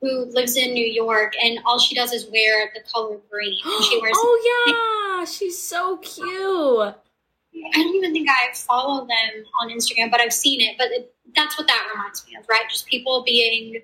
who 0.00 0.24
lives 0.32 0.56
in 0.56 0.72
New 0.72 0.86
York, 0.86 1.34
and 1.42 1.58
all 1.66 1.78
she 1.78 1.94
does 1.94 2.12
is 2.12 2.26
wear 2.26 2.70
the 2.74 2.80
color 2.90 3.18
green. 3.30 3.58
And 3.64 3.84
she 3.84 3.98
wears. 4.02 4.14
oh 4.16 5.18
yeah, 5.18 5.24
she's 5.24 5.60
so 5.60 5.98
cute. 5.98 6.94
I 7.74 7.82
don't 7.82 7.94
even 7.96 8.12
think 8.12 8.28
I 8.28 8.54
follow 8.54 9.06
them 9.06 9.44
on 9.60 9.68
Instagram, 9.70 10.10
but 10.10 10.20
I've 10.20 10.32
seen 10.32 10.60
it. 10.60 10.76
But 10.78 10.88
it, 10.92 11.14
that's 11.34 11.58
what 11.58 11.66
that 11.66 11.88
reminds 11.92 12.26
me 12.26 12.36
of, 12.36 12.48
right? 12.48 12.64
Just 12.70 12.86
people 12.86 13.22
being 13.24 13.82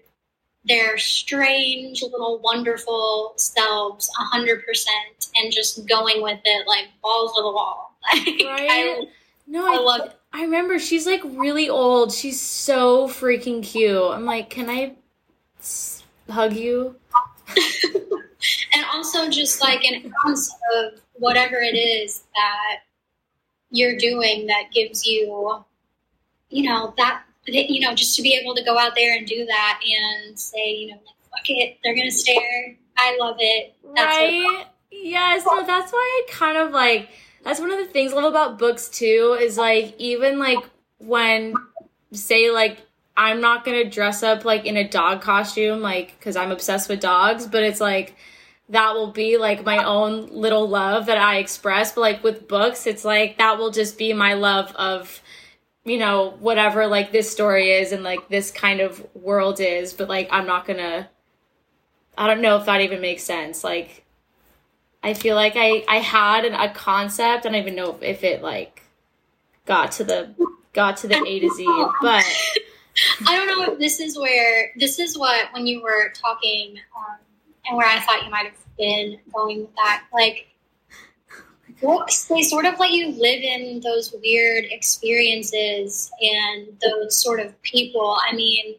their 0.65 0.99
strange, 0.99 2.03
little, 2.03 2.41
wonderful 2.43 3.35
selves, 3.37 4.11
a 4.19 4.23
hundred 4.25 4.65
percent, 4.65 5.29
and 5.37 5.53
just 5.53 5.87
going 5.87 6.23
with 6.23 6.41
it 6.45 6.67
like 6.67 6.87
balls 7.03 7.35
to 7.35 7.43
the 7.43 7.51
wall. 7.51 7.99
right? 8.15 8.37
I, 8.71 9.05
no, 9.47 9.67
I, 9.67 9.77
I 9.77 9.79
love 9.79 10.07
it. 10.07 10.21
I 10.37 10.43
remember 10.43 10.79
she's 10.79 11.07
like 11.07 11.23
really 11.25 11.71
old. 11.71 12.13
She's 12.13 12.39
so 12.39 13.09
freaking 13.09 13.63
cute. 13.63 13.99
I'm 13.99 14.27
like, 14.27 14.51
can 14.51 14.69
I 14.69 14.97
hug 16.31 16.53
you. 16.53 16.95
and 17.57 18.85
also 18.93 19.31
just 19.31 19.63
like 19.63 19.83
an 19.85 20.13
ounce 20.27 20.55
of 20.77 21.01
whatever 21.15 21.57
it 21.57 21.75
is 21.75 22.25
that 22.35 22.81
you're 23.71 23.97
doing 23.97 24.47
that 24.47 24.65
gives 24.75 25.07
you, 25.07 25.65
you 26.51 26.69
know, 26.69 26.93
that, 26.99 27.23
you 27.47 27.81
know, 27.81 27.95
just 27.95 28.15
to 28.17 28.23
be 28.23 28.35
able 28.35 28.55
to 28.55 28.63
go 28.63 28.79
out 28.79 28.95
there 28.95 29.17
and 29.17 29.27
do 29.27 29.47
that 29.47 29.81
and 29.83 30.39
say, 30.39 30.75
you 30.75 30.89
know, 30.89 30.97
like, 30.97 31.31
fuck 31.31 31.49
it, 31.49 31.79
they're 31.83 31.95
going 31.95 32.11
to 32.11 32.15
stare. 32.15 32.77
I 32.99 33.17
love 33.19 33.37
it. 33.39 33.75
That's 33.95 34.19
right? 34.19 34.67
Yes. 34.91 35.45
So 35.45 35.65
that's 35.67 35.93
why 35.93 36.25
I 36.29 36.31
kind 36.31 36.59
of 36.59 36.73
like, 36.73 37.09
that's 37.47 37.61
one 37.61 37.71
of 37.71 37.79
the 37.79 37.87
things 37.87 38.13
I 38.13 38.17
love 38.17 38.25
about 38.25 38.59
books 38.59 38.89
too, 38.89 39.39
is 39.41 39.57
like, 39.57 39.95
even 39.99 40.39
like 40.39 40.59
when, 40.99 41.55
say, 42.13 42.51
like, 42.51 42.79
I'm 43.17 43.41
not 43.41 43.65
gonna 43.65 43.89
dress 43.89 44.23
up 44.23 44.45
like 44.45 44.67
in 44.67 44.77
a 44.77 44.87
dog 44.87 45.23
costume, 45.23 45.81
like 45.81 46.15
because 46.19 46.37
I'm 46.37 46.51
obsessed 46.51 46.89
with 46.89 47.01
dogs. 47.01 47.47
But 47.47 47.63
it's 47.63 47.81
like 47.81 48.15
that 48.69 48.95
will 48.95 49.11
be 49.13 49.39
like 49.39 49.65
my 49.65 49.85
own 49.85 50.29
little 50.29 50.69
love 50.69 51.07
that 51.07 51.19
I 51.19 51.39
express. 51.39 51.93
But 51.93 52.01
like 52.03 52.25
with 52.25 52.49
books, 52.49 52.87
it's 52.87 53.05
like 53.05 53.39
that 53.39 53.59
will 53.59 53.71
just 53.71 53.97
be 53.97 54.13
my 54.13 54.35
love 54.35 54.75
of 54.77 55.23
you 55.85 55.99
know 55.99 56.37
whatever 56.41 56.87
like 56.87 57.13
this 57.13 57.31
story 57.31 57.71
is 57.71 57.93
and 57.93 58.03
like 58.03 58.29
this 58.29 58.51
kind 58.51 58.81
of 58.81 59.07
world 59.15 59.61
is. 59.61 59.95
But 59.95 60.09
like 60.09 60.29
I'm 60.31 60.47
not 60.47 60.67
gonna. 60.67 61.09
I 62.19 62.27
don't 62.27 62.41
know 62.41 62.57
if 62.57 62.67
that 62.67 62.81
even 62.83 63.01
makes 63.01 63.23
sense. 63.23 63.65
Like 63.65 64.05
I 65.03 65.15
feel 65.15 65.37
like 65.37 65.55
I 65.57 65.85
I 65.89 65.99
had 65.99 66.45
an, 66.45 66.55
a 66.55 66.73
concept. 66.73 67.47
I 67.47 67.51
don't 67.51 67.61
even 67.61 67.75
know 67.75 67.99
if, 68.01 68.25
it 68.25 68.43
like 68.43 68.83
got 69.65 69.93
to 69.93 70.05
the 70.05 70.35
got 70.73 70.97
to 70.99 71.09
the 71.09 71.17
A 71.17 71.41
to 71.41 71.51
Z, 71.51 71.67
but. 72.03 72.25
I 73.27 73.37
don't 73.37 73.47
know 73.47 73.75
if 73.75 73.79
this 73.79 74.01
is 74.01 74.19
where 74.19 74.73
this 74.77 74.99
is 74.99 75.19
what 75.19 75.53
when 75.53 75.67
you 75.67 75.83
were 75.83 76.15
talking 76.15 76.79
um, 76.97 77.19
and 77.67 77.77
where 77.77 77.87
I 77.87 78.01
thought 78.01 78.25
you 78.25 78.31
might 78.31 78.47
have 78.47 78.57
been 78.79 79.19
going 79.35 79.61
with 79.61 79.75
that. 79.77 80.05
Like 80.15 80.49
books, 81.81 82.25
they 82.25 82.43
sort 82.43 82.65
of 82.65 82.79
let 82.79 82.91
you 82.91 83.09
live 83.09 83.43
in 83.43 83.81
those 83.81 84.15
weird 84.23 84.65
experiences 84.71 86.11
and 86.21 86.69
those 86.81 87.17
sort 87.23 87.41
of 87.41 87.61
people. 87.63 88.17
I 88.27 88.35
mean, 88.35 88.77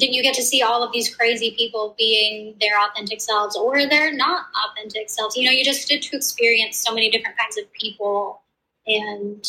you 0.00 0.22
get 0.22 0.34
to 0.34 0.42
see 0.42 0.62
all 0.62 0.82
of 0.82 0.92
these 0.92 1.14
crazy 1.14 1.54
people 1.56 1.94
being 1.98 2.54
their 2.60 2.78
authentic 2.80 3.20
selves 3.20 3.56
or 3.56 3.86
they're 3.86 4.12
not 4.12 4.46
authentic 4.70 5.08
selves? 5.08 5.36
You 5.36 5.46
know, 5.46 5.52
you 5.52 5.64
just 5.64 5.88
get 5.88 6.02
to 6.02 6.16
experience 6.16 6.78
so 6.78 6.92
many 6.92 7.10
different 7.10 7.36
kinds 7.36 7.56
of 7.58 7.72
people 7.72 8.42
and 8.86 9.44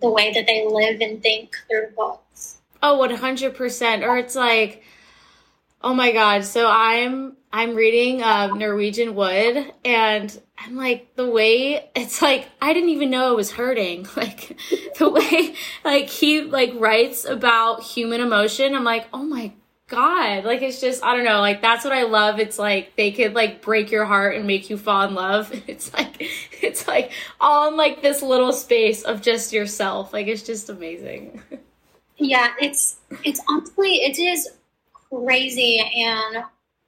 the 0.00 0.10
way 0.10 0.32
that 0.32 0.46
they 0.46 0.66
live 0.66 1.00
and 1.00 1.22
think 1.22 1.56
through 1.68 1.88
books. 1.96 2.58
Oh, 2.82 2.98
100%. 2.98 4.06
Or 4.06 4.16
it's 4.16 4.34
like, 4.34 4.82
oh 5.82 5.94
my 5.94 6.12
God. 6.12 6.44
So 6.44 6.68
I'm, 6.68 7.36
I'm 7.52 7.74
reading 7.74 8.22
um, 8.22 8.58
Norwegian 8.58 9.14
Wood 9.14 9.72
and 9.84 10.42
I'm 10.58 10.76
like, 10.76 11.14
the 11.16 11.28
way 11.28 11.90
it's 11.94 12.20
like, 12.22 12.48
I 12.60 12.72
didn't 12.72 12.90
even 12.90 13.10
know 13.10 13.32
it 13.32 13.36
was 13.36 13.52
hurting. 13.52 14.06
Like 14.16 14.58
the 14.98 15.08
way 15.08 15.54
like 15.84 16.08
he 16.08 16.42
like 16.42 16.72
writes 16.74 17.24
about 17.24 17.82
human 17.82 18.20
emotion. 18.20 18.74
I'm 18.74 18.84
like, 18.84 19.06
oh 19.14 19.24
my 19.24 19.52
god 19.90 20.44
like 20.44 20.62
it's 20.62 20.80
just 20.80 21.02
i 21.02 21.14
don't 21.16 21.24
know 21.24 21.40
like 21.40 21.60
that's 21.60 21.84
what 21.84 21.92
i 21.92 22.04
love 22.04 22.38
it's 22.38 22.60
like 22.60 22.94
they 22.94 23.10
could 23.10 23.34
like 23.34 23.60
break 23.60 23.90
your 23.90 24.04
heart 24.04 24.36
and 24.36 24.46
make 24.46 24.70
you 24.70 24.78
fall 24.78 25.06
in 25.06 25.14
love 25.14 25.50
it's 25.66 25.92
like 25.92 26.28
it's 26.62 26.86
like 26.86 27.10
all 27.40 27.68
in 27.68 27.76
like 27.76 28.00
this 28.00 28.22
little 28.22 28.52
space 28.52 29.02
of 29.02 29.20
just 29.20 29.52
yourself 29.52 30.12
like 30.12 30.28
it's 30.28 30.44
just 30.44 30.70
amazing 30.70 31.42
yeah 32.16 32.52
it's 32.60 32.98
it's 33.24 33.40
honestly 33.48 33.96
it 33.96 34.16
is 34.16 34.48
crazy 35.12 35.78
and 35.78 36.44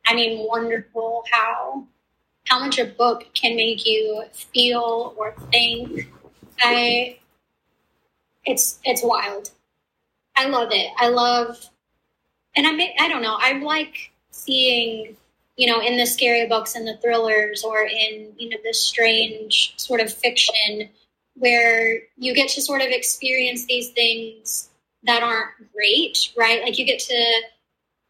i 0.07 0.15
mean 0.15 0.47
wonderful 0.49 1.25
how 1.31 1.85
how 2.47 2.59
much 2.59 2.79
a 2.79 2.85
book 2.85 3.27
can 3.35 3.57
make 3.57 3.87
you 3.87 4.23
feel 4.33 5.15
or 5.17 5.35
think 5.51 6.11
i 6.63 7.17
it's 8.45 8.79
it's 8.85 9.03
wild 9.03 9.51
i 10.37 10.47
love 10.47 10.69
it 10.73 10.91
i 10.99 11.09
love 11.09 11.69
and 12.55 12.67
I 12.67 12.73
may, 12.73 12.95
I 12.99 13.09
don't 13.09 13.23
know. 13.23 13.37
I 13.41 13.59
like 13.59 14.13
seeing, 14.31 15.17
you 15.57 15.67
know, 15.67 15.81
in 15.81 15.97
the 15.97 16.07
scary 16.07 16.47
books 16.47 16.75
and 16.75 16.87
the 16.87 16.97
thrillers 16.99 17.65
or 17.65 17.85
in, 17.85 18.33
you 18.37 18.51
know, 18.51 18.59
the 18.65 18.75
strange 18.75 19.75
sort 19.77 20.01
of 20.01 20.13
fiction 20.13 20.89
where 21.35 22.01
you 22.19 22.35
get 22.35 22.51
to 22.51 22.63
sort 22.63 22.83
of 22.83 22.89
experience 22.89 23.65
these 23.65 23.91
things 23.91 24.71
that 25.05 25.23
aren't 25.23 25.51
great, 25.73 26.33
right? 26.37 26.63
Like 26.63 26.79
you 26.79 26.85
get 26.85 27.01
to 27.01 27.41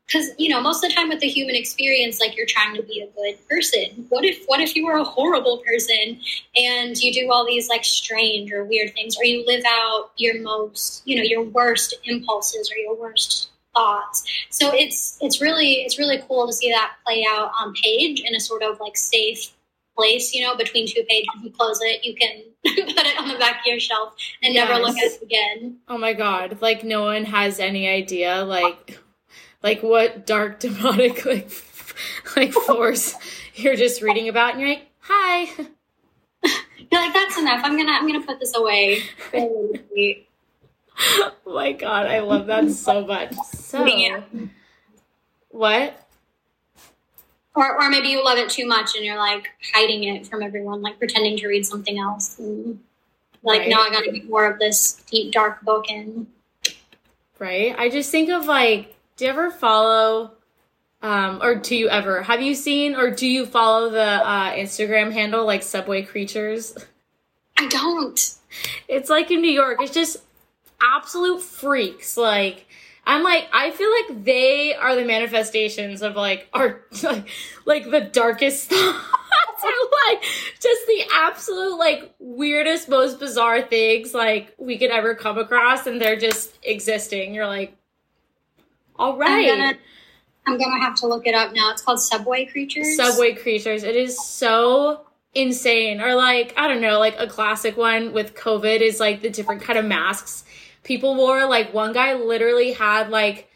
because 0.07 0.31
you 0.39 0.49
know 0.49 0.61
most 0.61 0.83
of 0.83 0.91
the 0.91 0.95
time 0.95 1.09
with 1.09 1.21
the 1.21 1.29
human 1.29 1.55
experience 1.55 2.21
like 2.21 2.37
you're 2.37 2.47
trying 2.47 2.75
to 2.75 2.83
be 2.83 3.01
a 3.01 3.07
good 3.17 3.37
person 3.49 4.07
what 4.09 4.25
if 4.25 4.45
what 4.47 4.61
if 4.61 4.75
you 4.77 4.85
were 4.85 4.97
a 4.97 5.05
horrible 5.05 5.59
person 5.59 6.19
and 6.57 6.97
you 7.03 7.13
do 7.13 7.31
all 7.31 7.47
these 7.47 7.69
like 7.69 7.85
strange 7.85 8.53
or 8.53 8.65
weird 8.65 8.93
things 8.95 9.17
or 9.19 9.25
you 9.25 9.45
live 9.47 9.63
out 9.67 10.11
your 10.17 10.41
most 10.43 11.03
you 11.07 11.17
know 11.17 11.23
your 11.23 11.43
worst 11.43 11.95
impulses 12.05 12.71
or 12.71 12.77
your 12.77 12.97
worst 12.97 13.51
thoughts. 13.75 14.25
So 14.51 14.73
it's 14.73 15.19
it's 15.21 15.41
really 15.41 15.83
it's 15.83 15.99
really 15.99 16.23
cool 16.29 16.47
to 16.47 16.53
see 16.53 16.71
that 16.71 16.95
play 17.05 17.25
out 17.29 17.51
on 17.59 17.75
page 17.75 18.21
in 18.21 18.35
a 18.35 18.41
sort 18.41 18.63
of 18.63 18.81
like 18.81 18.97
safe 18.97 19.53
place, 19.97 20.35
you 20.35 20.45
know, 20.45 20.57
between 20.57 20.87
two 20.87 21.03
pages. 21.09 21.29
You 21.43 21.51
close 21.51 21.81
it, 21.83 22.05
you 22.05 22.15
can 22.15 22.43
put 22.65 23.07
it 23.07 23.19
on 23.19 23.29
the 23.29 23.39
back 23.39 23.61
of 23.61 23.67
your 23.67 23.81
shelf 23.81 24.15
and 24.43 24.55
yes. 24.55 24.69
never 24.69 24.81
look 24.81 24.97
at 24.97 25.13
it 25.13 25.23
again. 25.23 25.79
Oh 25.89 25.99
my 25.99 26.13
god! 26.13 26.59
Like 26.61 26.85
no 26.85 27.05
one 27.05 27.25
has 27.25 27.59
any 27.59 27.89
idea, 27.89 28.45
like 28.45 28.99
like 29.63 29.83
what 29.83 30.27
dark 30.27 30.61
demonic 30.61 31.25
like 31.25 31.51
like 32.37 32.53
force 32.67 33.15
you're 33.55 33.77
just 33.77 34.03
reading 34.03 34.29
about, 34.29 34.53
and 34.53 34.61
you're 34.61 34.71
like, 34.71 34.87
hi. 35.01 35.51
You're 36.91 37.01
like, 37.01 37.15
that's 37.15 37.39
enough. 37.39 37.63
I'm 37.65 37.77
gonna 37.77 37.93
I'm 37.93 38.07
gonna 38.07 38.27
put 38.27 38.39
this 38.39 38.55
away. 38.55 38.99
oh 39.33 39.73
my 41.47 41.73
god, 41.73 42.07
I 42.07 42.19
love 42.19 42.47
that 42.49 42.71
so 42.71 43.07
much. 43.07 43.35
So, 43.35 43.87
what? 45.49 46.07
Or, 47.55 47.81
or 47.81 47.89
maybe 47.89 48.09
you 48.09 48.23
love 48.23 48.37
it 48.37 48.51
too 48.51 48.67
much 48.67 48.95
and 48.95 49.05
you're 49.05 49.17
like 49.17 49.49
hiding 49.73 50.05
it 50.05 50.27
from 50.27 50.43
everyone, 50.43 50.83
like 50.83 50.99
pretending 50.99 51.39
to 51.39 51.47
read 51.47 51.65
something 51.65 51.99
else. 51.99 52.39
And, 52.39 52.81
like, 53.43 53.61
right. 53.61 53.69
now 53.69 53.81
I 53.81 53.91
gotta 53.91 54.11
get 54.11 54.29
more 54.29 54.51
of 54.51 54.59
this 54.59 55.03
deep, 55.11 55.33
dark 55.33 55.63
book 55.63 55.89
in. 55.89 56.27
Right? 57.39 57.75
I 57.79 57.89
just 57.89 58.11
think 58.11 58.29
of 58.29 58.47
like, 58.47 58.97
do 59.17 59.25
you 59.25 59.31
ever 59.31 59.51
follow, 59.51 60.33
um, 61.03 61.41
or 61.43 61.55
do 61.57 61.77
you 61.77 61.89
ever, 61.89 62.23
have 62.23 62.41
you 62.41 62.55
seen 62.55 62.95
or 62.95 63.11
do 63.11 63.27
you 63.27 63.47
follow 63.47 63.91
the 63.91 64.01
uh, 64.01 64.53
Instagram 64.53 65.13
handle 65.13 65.45
like 65.45 65.63
Subway 65.63 66.03
Creatures? 66.03 66.75
I 67.59 67.69
don't. 67.69 68.35
It's 68.89 69.11
like 69.11 69.31
in 69.31 69.41
New 69.41 69.51
York. 69.51 69.79
It's 69.81 69.93
just 69.93 70.19
absolute 70.83 71.43
freaks. 71.43 72.17
Like, 72.17 72.67
I'm 73.05 73.23
like, 73.23 73.49
I 73.53 73.71
feel 73.71 73.91
like 73.91 74.25
they 74.25 74.75
are 74.75 74.95
the 74.95 75.05
manifestations 75.05 76.03
of 76.03 76.17
like 76.17 76.49
our, 76.53 76.83
like, 77.03 77.29
like 77.65 77.91
the 77.91 78.01
darkest 78.01 78.69
thoughts 78.71 79.65
or 79.65 79.71
like 80.09 80.23
just 80.61 80.87
the 80.87 81.05
absolute 81.15 81.79
like 81.79 82.15
weirdest, 82.19 82.89
most 82.89 83.19
bizarre 83.19 83.63
things 83.63 84.15
like 84.15 84.55
we 84.59 84.79
could 84.79 84.91
ever 84.91 85.15
come 85.15 85.39
across 85.39 85.87
and 85.87 86.01
they're 86.01 86.19
just 86.19 86.59
existing. 86.63 87.35
You're 87.35 87.47
like, 87.47 87.77
all 88.97 89.17
right. 89.17 89.51
I'm 89.51 89.59
gonna, 89.59 89.79
I'm 90.47 90.59
gonna 90.59 90.81
have 90.81 90.97
to 90.97 91.07
look 91.07 91.27
it 91.27 91.35
up 91.35 91.53
now. 91.55 91.71
It's 91.71 91.83
called 91.83 92.01
Subway 92.01 92.47
Creatures. 92.47 92.97
Subway 92.97 93.35
Creatures. 93.35 93.83
It 93.85 93.97
is 93.97 94.19
so 94.25 95.07
insane. 95.35 96.01
Or 96.01 96.15
like, 96.15 96.55
I 96.57 96.69
don't 96.69 96.81
know, 96.81 96.99
like 96.99 97.17
a 97.19 97.27
classic 97.27 97.77
one 97.77 98.13
with 98.13 98.35
COVID 98.35 98.81
is 98.81 99.01
like 99.01 99.23
the 99.23 99.31
different 99.31 99.63
kind 99.63 99.79
of 99.79 99.85
masks 99.85 100.45
people 100.83 101.15
wore. 101.15 101.47
Like 101.47 101.73
one 101.73 101.93
guy 101.93 102.15
literally 102.15 102.73
had 102.73 103.11
like 103.11 103.49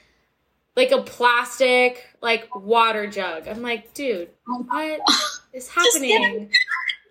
like 0.76 0.90
a 0.90 1.02
plastic 1.02 2.04
like 2.20 2.54
water 2.54 3.06
jug. 3.06 3.48
I'm 3.48 3.62
like, 3.62 3.94
dude, 3.94 4.30
what 4.44 5.00
is 5.52 5.68
happening? 5.68 6.50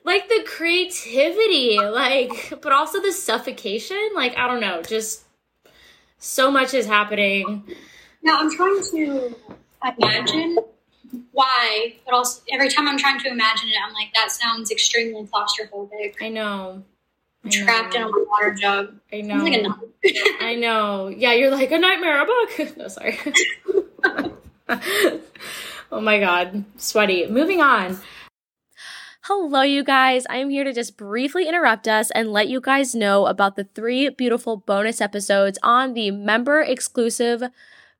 like 0.04 0.30
the 0.30 0.44
creativity, 0.46 1.80
like 1.80 2.54
but 2.62 2.72
also 2.72 3.02
the 3.02 3.12
suffocation. 3.12 4.12
Like 4.16 4.38
I 4.38 4.48
don't 4.48 4.62
know, 4.62 4.82
just 4.82 5.24
so 6.18 6.50
much 6.52 6.74
is 6.74 6.86
happening. 6.86 7.64
Now 8.26 8.40
I'm 8.40 8.54
trying 8.54 8.82
to 8.82 9.36
imagine 9.98 10.58
why, 11.32 11.96
but 12.04 12.14
also 12.14 12.42
every 12.52 12.70
time 12.70 12.88
I'm 12.88 12.98
trying 12.98 13.20
to 13.20 13.30
imagine 13.30 13.70
it, 13.70 13.76
I'm 13.86 13.94
like, 13.94 14.14
that 14.16 14.32
sounds 14.32 14.72
extremely 14.72 15.24
claustrophobic. 15.28 16.16
I 16.20 16.30
know 16.30 16.84
trapped 17.50 17.96
in 17.96 18.02
a 18.02 18.08
water 18.08 18.54
jug. 18.54 18.96
I 19.14 19.22
know. 19.22 19.36
Like 19.36 19.66
I 20.42 20.56
know. 20.56 21.08
Yeah, 21.08 21.34
you're 21.34 21.52
like 21.52 21.72
a 21.72 21.80
nightmare, 21.80 22.22
a 22.22 22.26
book. 22.26 22.78
No, 22.78 22.88
sorry. 22.88 23.20
oh 25.92 26.02
my 26.02 26.20
god, 26.20 26.66
sweaty. 26.78 27.28
Moving 27.28 27.62
on. 27.62 28.00
Hello, 29.22 29.62
you 29.62 29.84
guys. 29.84 30.26
I 30.30 30.38
am 30.38 30.50
here 30.50 30.64
to 30.64 30.74
just 30.74 30.98
briefly 30.98 31.48
interrupt 31.48 31.88
us 31.88 32.12
and 32.12 32.32
let 32.32 32.48
you 32.48 32.62
guys 32.62 32.94
know 32.94 33.26
about 33.26 33.56
the 33.56 33.64
three 33.64 34.10
beautiful 34.10 34.58
bonus 34.58 35.02
episodes 35.02 35.58
on 35.64 35.94
the 35.94 36.12
member 36.12 36.62
exclusive 36.62 37.44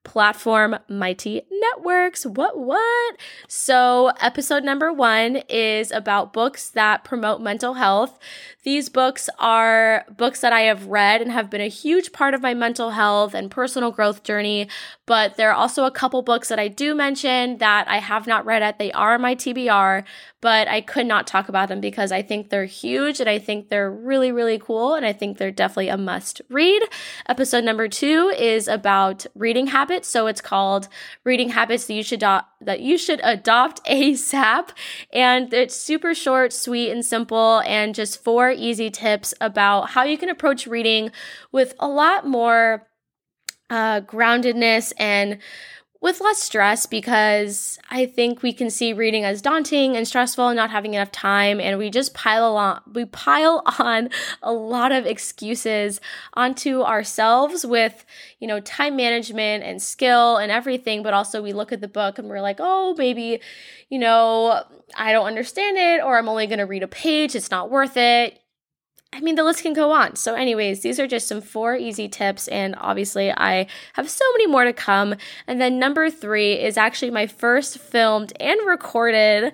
platform 0.06 0.78
Mighty 0.88 1.42
Networks. 1.52 2.26
What, 2.26 2.58
what? 2.58 3.18
So, 3.50 4.12
episode 4.22 4.64
number 4.64 4.94
one 4.94 5.38
is 5.50 5.92
about 5.92 6.32
books 6.32 6.70
that 6.70 7.04
promote 7.04 7.42
mental 7.42 7.74
health. 7.74 8.18
These 8.64 8.88
books 8.88 9.30
are 9.40 10.06
books 10.16 10.40
that 10.42 10.54
I 10.54 10.62
have 10.62 10.88
read 10.88 11.22
and 11.22 11.32
have 11.32 11.50
been 11.50 11.62
a 11.62 11.68
huge 11.68 12.14
part 12.14 12.34
of 12.34 12.42
my 12.42 12.54
mental 12.54 12.92
health 12.92 13.34
and 13.34 13.52
personal 13.52 13.92
growth 13.92 14.24
journey. 14.24 14.70
But 15.08 15.38
there 15.38 15.52
are 15.52 15.56
also 15.56 15.86
a 15.86 15.92
couple 15.92 16.22
books 16.24 16.50
that 16.50 16.60
I 16.60 16.68
do 16.68 16.96
mention 16.96 17.60
that 17.60 17.88
I 17.88 18.00
have 18.00 18.26
not 18.26 18.46
read 18.46 18.64
yet. 18.64 18.80
They 18.80 18.92
are 18.92 19.20
my 19.20 19.36
TBR, 19.36 20.04
but 20.42 20.68
I 20.68 20.82
could 20.82 21.06
not 21.06 21.28
talk 21.28 21.48
about 21.48 21.70
them 21.70 21.80
because 21.80 22.12
I 22.12 22.24
think 22.24 22.50
they're 22.50 22.66
huge 22.66 23.20
and 23.20 23.30
I 23.30 23.38
think 23.38 23.70
they're 23.70 23.92
really, 23.92 24.32
really 24.32 24.58
cool. 24.58 24.96
And 24.96 25.06
I 25.06 25.14
think 25.14 25.38
they're 25.38 25.52
definitely 25.52 25.90
a 25.90 25.98
must 25.98 26.42
read. 26.50 26.82
Episode 27.30 27.64
number 27.64 27.88
two 27.88 28.34
is 28.38 28.68
about 28.68 29.28
reading 29.36 29.68
habits. 29.68 30.08
So 30.08 30.26
it's 30.26 30.42
called 30.42 30.88
Reading 31.24 31.50
Habits 31.50 31.86
That 31.86 31.94
You 31.94 32.04
Should, 32.04 32.22
Do- 32.22 32.40
that 32.62 32.80
you 32.82 32.98
should 32.98 33.22
Adopt 33.24 33.86
ASAP. 33.90 34.70
And 35.14 35.54
it's 35.54 35.76
super 35.76 36.16
short, 36.16 36.52
sweet, 36.52 36.90
and 36.90 37.06
simple, 37.06 37.62
and 37.66 37.94
just 37.94 38.24
four 38.24 38.50
easy 38.50 38.90
tips 38.90 39.36
about 39.40 39.92
how 39.92 40.04
you 40.04 40.18
can 40.18 40.30
approach 40.30 40.66
reading 40.66 41.12
with 41.52 41.76
a 41.80 41.88
lot 41.88 42.26
more 42.28 42.88
uh, 43.70 44.02
groundedness 44.02 44.94
and 44.98 45.40
with 46.06 46.22
less 46.22 46.40
stress 46.40 46.86
because 46.86 47.80
I 47.90 48.06
think 48.06 48.44
we 48.44 48.54
can 48.54 48.70
see 48.70 48.94
reading 48.94 49.24
as 49.24 49.42
daunting 49.42 49.98
and 49.98 50.08
stressful 50.08 50.50
and 50.50 50.56
not 50.56 50.70
having 50.70 50.94
enough 50.94 51.12
time. 51.12 51.60
And 51.60 51.80
we 51.80 51.90
just 51.90 52.14
pile 52.14 52.56
on 52.58 52.80
we 52.94 53.06
pile 53.06 53.64
on 53.80 54.10
a 54.44 54.54
lot 54.54 54.92
of 54.92 55.08
excuses 55.08 56.00
onto 56.36 56.84
ourselves 56.84 57.66
with, 57.66 58.06
you 58.40 58.48
know, 58.48 58.60
time 58.60 58.96
management 58.96 59.64
and 59.64 59.82
skill 59.82 60.38
and 60.38 60.52
everything, 60.52 61.02
but 61.02 61.16
also 61.16 61.42
we 61.42 61.54
look 61.54 61.72
at 61.72 61.82
the 61.82 61.88
book 61.88 62.20
and 62.20 62.30
we're 62.30 62.42
like, 62.42 62.58
"Oh, 62.60 62.94
maybe, 63.00 63.40
you 63.90 63.98
know, 63.98 64.64
I 64.96 65.12
don't 65.12 65.26
understand 65.26 65.78
it 65.78 66.04
or 66.04 66.20
I'm 66.20 66.30
only 66.30 66.46
going 66.46 66.60
to 66.60 66.66
read 66.66 66.84
a 66.84 66.88
page, 66.88 67.36
it's 67.36 67.50
not 67.50 67.72
worth 67.72 67.98
it." 67.98 68.40
I 69.16 69.22
mean, 69.22 69.36
the 69.36 69.46
list 69.46 69.64
can 69.64 69.72
go 69.72 69.92
on. 69.92 70.18
So, 70.18 70.36
anyways, 70.36 70.82
these 70.82 71.00
are 71.00 71.08
just 71.08 71.30
some 71.30 71.40
four 71.40 71.78
easy 71.78 72.10
tips, 72.10 72.50
and 72.50 72.76
obviously, 72.78 73.32
I 73.32 73.68
have 73.94 74.10
so 74.10 74.26
many 74.34 74.46
more 74.46 74.66
to 74.66 74.74
come. 74.74 75.16
And 75.48 75.62
then, 75.62 75.80
number 75.80 76.10
three 76.10 76.60
is 76.60 76.76
actually 76.76 77.12
my 77.12 77.26
first 77.26 77.80
filmed 77.80 78.34
and 78.42 78.60
recorded 78.68 79.54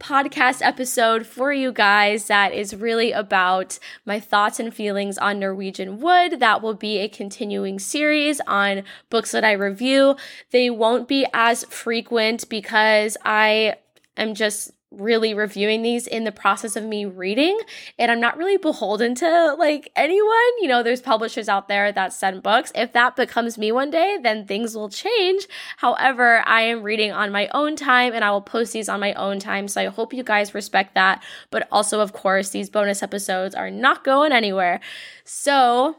podcast 0.00 0.62
episode 0.62 1.26
for 1.26 1.52
you 1.52 1.72
guys 1.72 2.26
that 2.26 2.54
is 2.54 2.74
really 2.74 3.12
about 3.12 3.78
my 4.06 4.18
thoughts 4.18 4.58
and 4.58 4.74
feelings 4.74 5.18
on 5.18 5.38
Norwegian 5.38 6.00
Wood. 6.00 6.40
That 6.40 6.62
will 6.62 6.74
be 6.74 6.98
a 6.98 7.08
continuing 7.08 7.78
series 7.78 8.40
on 8.46 8.82
books 9.10 9.30
that 9.32 9.44
I 9.44 9.52
review. 9.52 10.16
They 10.52 10.70
won't 10.70 11.06
be 11.06 11.26
as 11.34 11.64
frequent 11.64 12.48
because 12.48 13.18
I 13.26 13.76
am 14.16 14.34
just 14.34 14.72
really 14.92 15.34
reviewing 15.34 15.82
these 15.82 16.06
in 16.06 16.24
the 16.24 16.32
process 16.32 16.76
of 16.76 16.84
me 16.84 17.04
reading 17.04 17.58
and 17.98 18.10
I'm 18.10 18.20
not 18.20 18.36
really 18.36 18.56
beholden 18.56 19.14
to 19.16 19.54
like 19.58 19.90
anyone. 19.96 20.28
You 20.60 20.68
know, 20.68 20.82
there's 20.82 21.00
publishers 21.00 21.48
out 21.48 21.68
there 21.68 21.92
that 21.92 22.12
send 22.12 22.42
books. 22.42 22.72
If 22.74 22.92
that 22.92 23.16
becomes 23.16 23.58
me 23.58 23.72
one 23.72 23.90
day, 23.90 24.18
then 24.22 24.46
things 24.46 24.74
will 24.74 24.88
change. 24.88 25.46
However, 25.78 26.42
I 26.46 26.62
am 26.62 26.82
reading 26.82 27.12
on 27.12 27.32
my 27.32 27.48
own 27.54 27.76
time 27.76 28.12
and 28.12 28.24
I 28.24 28.30
will 28.30 28.40
post 28.40 28.72
these 28.72 28.88
on 28.88 29.00
my 29.00 29.14
own 29.14 29.38
time. 29.38 29.68
So 29.68 29.80
I 29.80 29.86
hope 29.86 30.12
you 30.12 30.22
guys 30.22 30.54
respect 30.54 30.94
that. 30.94 31.22
But 31.50 31.68
also, 31.72 32.00
of 32.00 32.12
course, 32.12 32.50
these 32.50 32.70
bonus 32.70 33.02
episodes 33.02 33.54
are 33.54 33.70
not 33.70 34.04
going 34.04 34.32
anywhere. 34.32 34.80
So 35.24 35.96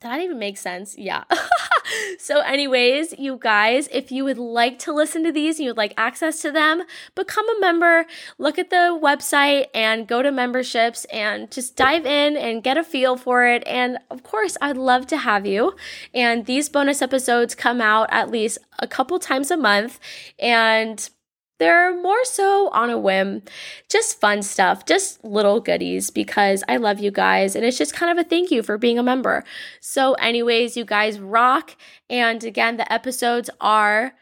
did 0.00 0.10
that 0.10 0.20
even 0.20 0.38
make 0.38 0.56
sense? 0.58 0.96
Yeah. 0.96 1.24
so, 2.18 2.38
anyways, 2.40 3.18
you 3.18 3.36
guys, 3.40 3.88
if 3.90 4.12
you 4.12 4.24
would 4.24 4.38
like 4.38 4.78
to 4.80 4.92
listen 4.92 5.24
to 5.24 5.32
these 5.32 5.56
and 5.56 5.64
you 5.64 5.70
would 5.70 5.76
like 5.76 5.92
access 5.96 6.40
to 6.42 6.52
them, 6.52 6.84
become 7.16 7.48
a 7.48 7.60
member. 7.60 8.06
Look 8.38 8.60
at 8.60 8.70
the 8.70 8.96
website 9.02 9.66
and 9.74 10.06
go 10.06 10.22
to 10.22 10.30
memberships 10.30 11.04
and 11.06 11.50
just 11.50 11.74
dive 11.74 12.06
in 12.06 12.36
and 12.36 12.62
get 12.62 12.78
a 12.78 12.84
feel 12.84 13.16
for 13.16 13.44
it. 13.44 13.66
And 13.66 13.98
of 14.08 14.22
course, 14.22 14.56
I'd 14.60 14.76
love 14.76 15.08
to 15.08 15.16
have 15.16 15.46
you. 15.46 15.74
And 16.14 16.46
these 16.46 16.68
bonus 16.68 17.02
episodes 17.02 17.56
come 17.56 17.80
out 17.80 18.08
at 18.12 18.30
least 18.30 18.58
a 18.78 18.86
couple 18.86 19.18
times 19.18 19.50
a 19.50 19.56
month. 19.56 19.98
And 20.38 21.10
they're 21.58 21.94
more 22.00 22.24
so 22.24 22.68
on 22.70 22.90
a 22.90 22.98
whim, 22.98 23.42
just 23.88 24.20
fun 24.20 24.42
stuff, 24.42 24.86
just 24.86 25.22
little 25.24 25.60
goodies 25.60 26.10
because 26.10 26.64
I 26.68 26.76
love 26.76 27.00
you 27.00 27.10
guys 27.10 27.54
and 27.54 27.64
it's 27.64 27.78
just 27.78 27.94
kind 27.94 28.16
of 28.16 28.24
a 28.24 28.28
thank 28.28 28.50
you 28.50 28.62
for 28.62 28.78
being 28.78 28.98
a 28.98 29.02
member. 29.02 29.44
So, 29.80 30.14
anyways, 30.14 30.76
you 30.76 30.84
guys 30.84 31.18
rock. 31.18 31.76
And 32.08 32.42
again, 32.42 32.76
the 32.76 32.90
episodes 32.92 33.50
are 33.60 34.14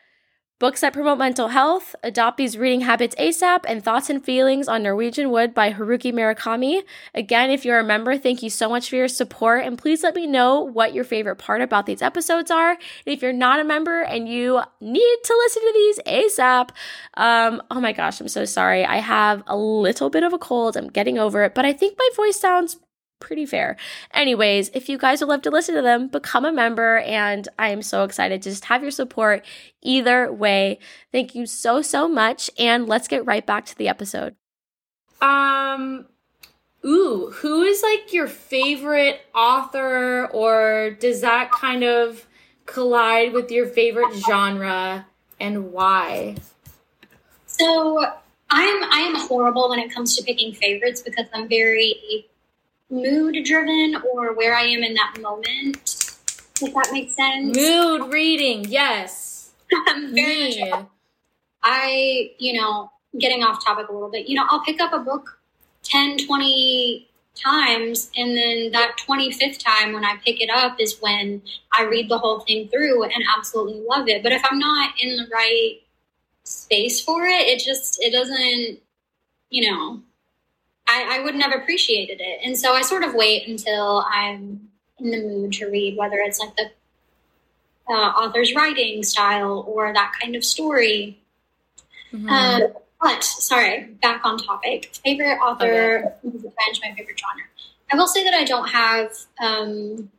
Books 0.59 0.81
that 0.81 0.95
promote 0.95 1.19
mental 1.19 1.49
health, 1.49 1.95
Adopt 2.03 2.39
These 2.39 2.57
Reading 2.57 2.81
Habits 2.81 3.15
ASAP, 3.17 3.67
and 3.69 3.85
Thoughts 3.85 4.09
and 4.09 4.25
Feelings 4.25 4.69
on 4.69 4.83
Norwegian 4.83 5.31
Wood 5.31 5.53
by 5.53 5.71
Haruki 5.71 6.15
Murakami. 6.15 6.83
Again, 7.15 7.51
if 7.51 7.67
you're 7.67 7.79
a 7.79 7.85
member, 7.85 8.17
thank 8.17 8.43
you 8.43 8.49
so 8.49 8.71
much 8.71 8.89
for 8.89 8.97
your 8.97 9.07
support, 9.07 9.67
and 9.67 9.77
please 9.77 10.03
let 10.03 10.15
me 10.15 10.27
know 10.27 10.63
what 10.63 10.95
your 10.95 11.05
favorite 11.05 11.37
part 11.37 11.61
about 11.61 11.85
these 11.85 12.01
episodes 12.01 12.51
are. 12.51 12.71
And 12.71 12.79
if 13.05 13.21
you're 13.21 13.35
not 13.35 13.61
a 13.61 13.65
member 13.65 14.01
and 14.01 14.31
you 14.31 14.63
need 14.81 15.17
to 15.25 15.37
listen 15.45 15.63
to 15.63 15.73
these 15.75 16.01
ASAP, 16.07 16.71
um, 17.19 17.63
oh 17.71 17.79
my 17.79 17.93
gosh, 17.93 18.19
I'm 18.19 18.29
so 18.29 18.47
sorry. 18.47 18.83
I 18.83 18.97
have 18.97 19.43
a 19.47 19.59
little 19.59 20.09
bit 20.09 20.23
of 20.23 20.33
a 20.33 20.39
cold. 20.39 20.79
I'm 20.79 20.89
getting 20.89 21.19
over 21.19 21.45
it, 21.45 21.55
but 21.55 21.67
I 21.67 21.75
think 21.75 21.99
my 21.99 22.09
voice 22.17 22.41
sounds 22.41 22.79
pretty 23.19 23.47
fair. 23.47 23.77
Anyways, 24.13 24.71
if 24.75 24.89
you 24.89 24.99
guys 24.99 25.21
would 25.21 25.29
love 25.29 25.43
to 25.43 25.51
listen 25.51 25.75
to 25.75 25.83
them, 25.83 26.09
become 26.09 26.45
a 26.45 26.53
member. 26.53 26.99
And 26.99 27.49
I 27.59 27.71
am 27.71 27.83
so 27.83 28.05
excited 28.05 28.43
to 28.43 28.51
just 28.51 28.67
have 28.67 28.83
your 28.83 28.91
support 28.91 29.45
either 29.83 30.33
way. 30.33 30.79
Thank 31.13 31.35
you 31.35 31.47
so, 31.47 31.83
so 31.83 32.09
much. 32.09 32.51
And 32.59 32.87
let's 32.87 33.09
get 33.09 33.27
right 33.27 33.45
back 33.45 33.67
to 33.67 33.79
the 33.79 33.89
episode. 33.89 34.37
Um, 35.21 36.07
ooh, 36.85 37.33
who 37.37 37.63
is 37.63 37.83
like 37.83 38.13
your 38.13 38.27
favorite 38.27 39.21
author, 39.35 40.27
or 40.27 40.97
does 41.01 41.23
that 41.23 41.51
kind 41.51 41.83
of 41.83 42.27
collide 42.67 43.33
with 43.33 43.51
your 43.51 43.67
favorite 43.67 44.15
genre 44.15 45.07
and 45.41 45.73
why? 45.73 46.37
So 47.47 48.05
I'm 48.51 48.85
I 48.85 49.01
am 49.01 49.15
horrible 49.27 49.69
when 49.71 49.79
it 49.79 49.93
comes 49.93 50.17
to 50.17 50.23
picking 50.23 50.53
favorites 50.53 51.01
because 51.01 51.27
I'm 51.33 51.49
very 51.49 52.27
mood 52.91 53.37
driven 53.45 53.97
or 54.13 54.35
where 54.35 54.55
I 54.55 54.63
am 54.63 54.83
in 54.83 54.95
that 54.95 55.17
moment. 55.21 55.77
If 56.61 56.73
that 56.73 56.89
makes 56.93 57.15
sense. 57.15 57.57
Mood 57.57 58.13
reading, 58.13 58.65
yes. 58.65 59.51
Very. 59.87 60.73
I, 61.63 62.31
you 62.39 62.55
know, 62.55 62.91
getting 63.19 63.43
off 63.43 63.65
topic 63.65 63.89
a 63.89 63.93
little 63.93 64.11
bit, 64.11 64.29
you 64.29 64.37
know, 64.37 64.47
I'll 64.49 64.63
pick 64.63 64.81
up 64.81 64.93
a 64.93 64.99
book 64.99 65.39
10, 65.83 66.19
20 66.27 67.09
times 67.35 68.11
and 68.17 68.37
then 68.37 68.73
that 68.73 68.97
25th 69.07 69.63
time 69.63 69.93
when 69.93 70.05
I 70.05 70.17
pick 70.25 70.41
it 70.41 70.51
up 70.51 70.81
is 70.81 70.99
when 71.01 71.43
I 71.77 71.83
read 71.83 72.09
the 72.09 72.19
whole 72.19 72.41
thing 72.41 72.69
through 72.69 73.05
and 73.05 73.23
absolutely 73.37 73.83
love 73.87 74.09
it. 74.09 74.23
But 74.23 74.33
if 74.33 74.43
I'm 74.49 74.59
not 74.59 74.95
in 75.01 75.17
the 75.17 75.27
right 75.33 75.81
space 76.45 77.03
for 77.03 77.25
it, 77.27 77.43
it 77.43 77.63
just 77.63 78.03
it 78.03 78.13
doesn't, 78.13 78.79
you 79.51 79.71
know, 79.71 80.01
I, 80.89 81.19
I 81.19 81.25
wouldn't 81.25 81.43
have 81.43 81.53
appreciated 81.53 82.21
it. 82.21 82.41
And 82.45 82.57
so 82.57 82.75
I 82.75 82.83
sort 82.83 83.03
of 83.03 83.15
wait 83.15 83.49
until 83.49 84.05
I'm 84.13 84.69
in 84.99 85.11
the 85.11 85.19
mood 85.19 85.53
to 85.55 85.67
read, 85.67 85.97
whether 85.97 86.17
it's 86.19 86.39
like 86.39 86.55
the 86.57 86.71
uh, 87.89 87.93
author's 87.93 88.55
writing 88.55 89.03
style 89.03 89.65
or 89.67 89.93
that 89.93 90.13
kind 90.21 90.37
of 90.37 90.45
story. 90.45 91.19
Mm-hmm. 92.13 92.29
Um, 92.29 92.63
but 93.01 93.23
sorry, 93.23 93.85
back 94.03 94.23
on 94.25 94.39
topic. 94.39 94.95
Favorite 95.05 95.39
author, 95.39 96.17
okay. 96.25 96.39
French, 96.41 96.81
my 96.83 96.95
favorite 96.97 97.19
genre. 97.19 97.45
I 97.93 97.97
will 97.97 98.09
say 98.09 98.25
that 98.25 98.35
I 98.35 98.45
don't 98.45 98.69
have, 98.69 99.13
um, 99.41 100.11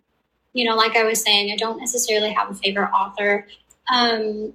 you 0.53 0.65
know, 0.65 0.75
like 0.75 0.95
I 0.95 1.03
was 1.03 1.21
saying, 1.21 1.51
I 1.51 1.55
don't 1.55 1.79
necessarily 1.79 2.31
have 2.31 2.49
a 2.49 2.53
favorite 2.53 2.91
author. 2.91 3.47
Um, 3.91 4.53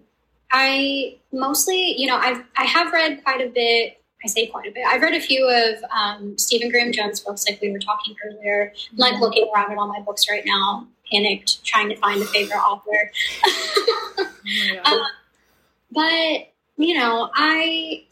I 0.51 1.17
mostly, 1.33 1.95
you 1.99 2.07
know, 2.07 2.17
I've 2.17 2.45
I 2.57 2.65
have 2.65 2.93
read 2.93 3.25
quite 3.25 3.41
a 3.41 3.49
bit 3.49 4.02
I 4.25 4.29
say 4.29 4.47
quite 4.47 4.69
a 4.69 4.71
bit. 4.71 4.85
I've 4.87 5.03
read 5.03 5.15
a 5.15 5.21
few 5.21 5.49
of 5.49 5.83
um, 5.91 6.39
Stephen 6.39 6.71
Graham 6.71 6.93
Jones 6.93 7.21
books, 7.21 7.45
like 7.49 7.61
we 7.61 7.73
were 7.73 7.79
talking 7.79 8.15
earlier. 8.25 8.73
I'm 8.93 8.99
like 8.99 9.21
looking 9.21 9.51
around 9.55 9.73
at 9.73 9.79
all 9.79 9.89
my 9.89 10.01
books 10.01 10.29
right 10.31 10.45
now, 10.47 10.87
panicked, 11.11 11.65
trying 11.65 11.89
to 11.89 11.97
find 11.97 12.23
a 12.23 12.27
favorite 12.27 12.59
author. 12.59 13.11
oh 14.19 14.79
uh, 14.85 15.05
but 15.91 16.53
you 16.77 16.95
know, 16.95 17.31
I 17.35 18.05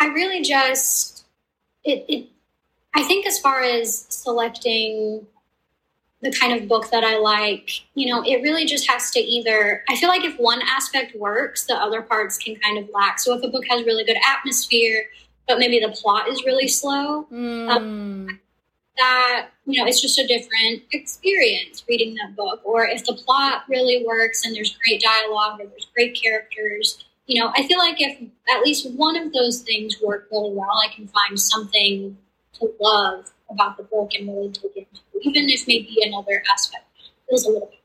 I 0.00 0.06
really 0.06 0.42
just 0.42 1.24
it, 1.84 2.04
it 2.08 2.28
I 2.94 3.02
think 3.02 3.26
as 3.26 3.38
far 3.38 3.62
as 3.62 4.06
selecting 4.08 5.26
the 6.24 6.32
kind 6.32 6.58
of 6.58 6.66
book 6.66 6.90
that 6.90 7.04
I 7.04 7.18
like, 7.18 7.70
you 7.94 8.08
know, 8.08 8.22
it 8.24 8.42
really 8.42 8.64
just 8.64 8.88
has 8.90 9.10
to 9.10 9.20
either, 9.20 9.84
I 9.90 9.96
feel 9.96 10.08
like 10.08 10.24
if 10.24 10.36
one 10.38 10.62
aspect 10.62 11.14
works, 11.14 11.66
the 11.66 11.74
other 11.74 12.00
parts 12.00 12.38
can 12.38 12.56
kind 12.56 12.78
of 12.78 12.88
lack. 12.94 13.20
So 13.20 13.36
if 13.36 13.44
a 13.44 13.48
book 13.48 13.64
has 13.68 13.84
really 13.84 14.04
good 14.04 14.16
atmosphere, 14.26 15.04
but 15.46 15.58
maybe 15.58 15.78
the 15.78 15.90
plot 15.90 16.28
is 16.28 16.42
really 16.44 16.66
slow, 16.66 17.24
mm. 17.30 17.68
um, 17.68 18.40
that, 18.96 19.48
you 19.66 19.78
know, 19.78 19.86
it's 19.86 20.00
just 20.00 20.18
a 20.18 20.26
different 20.26 20.82
experience 20.92 21.84
reading 21.86 22.14
that 22.14 22.34
book. 22.34 22.62
Or 22.64 22.86
if 22.86 23.04
the 23.04 23.12
plot 23.12 23.64
really 23.68 24.02
works 24.06 24.46
and 24.46 24.56
there's 24.56 24.78
great 24.78 25.02
dialogue 25.02 25.60
and 25.60 25.70
there's 25.70 25.88
great 25.94 26.18
characters, 26.20 27.04
you 27.26 27.38
know, 27.38 27.52
I 27.54 27.66
feel 27.66 27.78
like 27.78 28.00
if 28.00 28.18
at 28.54 28.62
least 28.62 28.90
one 28.92 29.16
of 29.16 29.32
those 29.34 29.60
things 29.60 30.00
work 30.02 30.28
really 30.30 30.54
well, 30.54 30.80
I 30.82 30.94
can 30.94 31.06
find 31.08 31.38
something 31.38 32.16
to 32.54 32.72
love 32.80 33.30
about 33.54 33.76
the 33.76 33.84
book 33.84 34.10
and 34.18 34.28
really 34.28 34.48
dig 34.48 34.76
into, 34.76 35.00
even 35.22 35.48
if 35.48 35.66
maybe 35.66 35.96
another 36.02 36.42
aspect 36.52 36.84
feels 37.28 37.46
a 37.46 37.50
little 37.50 37.68
bit. 37.68 37.80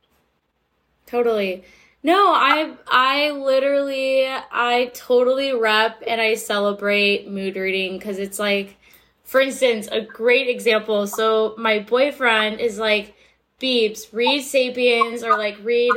Totally. 1.06 1.64
No, 2.02 2.34
I 2.34 2.74
I 2.88 3.32
literally 3.32 4.26
I 4.28 4.92
totally 4.94 5.54
rep 5.54 6.02
and 6.08 6.22
I 6.22 6.36
celebrate 6.36 7.30
mood 7.30 7.56
reading 7.56 7.98
because 7.98 8.20
it's 8.20 8.40
like, 8.40 8.78
for 9.24 9.42
instance, 9.42 9.88
a 9.92 10.02
great 10.02 10.48
example. 10.48 11.08
So 11.08 11.56
my 11.58 11.80
boyfriend 11.80 12.60
is 12.60 12.78
like, 12.80 13.16
Beeps, 13.60 14.14
read 14.14 14.44
Sapiens 14.44 15.24
or 15.24 15.38
like 15.38 15.58
read. 15.64 15.92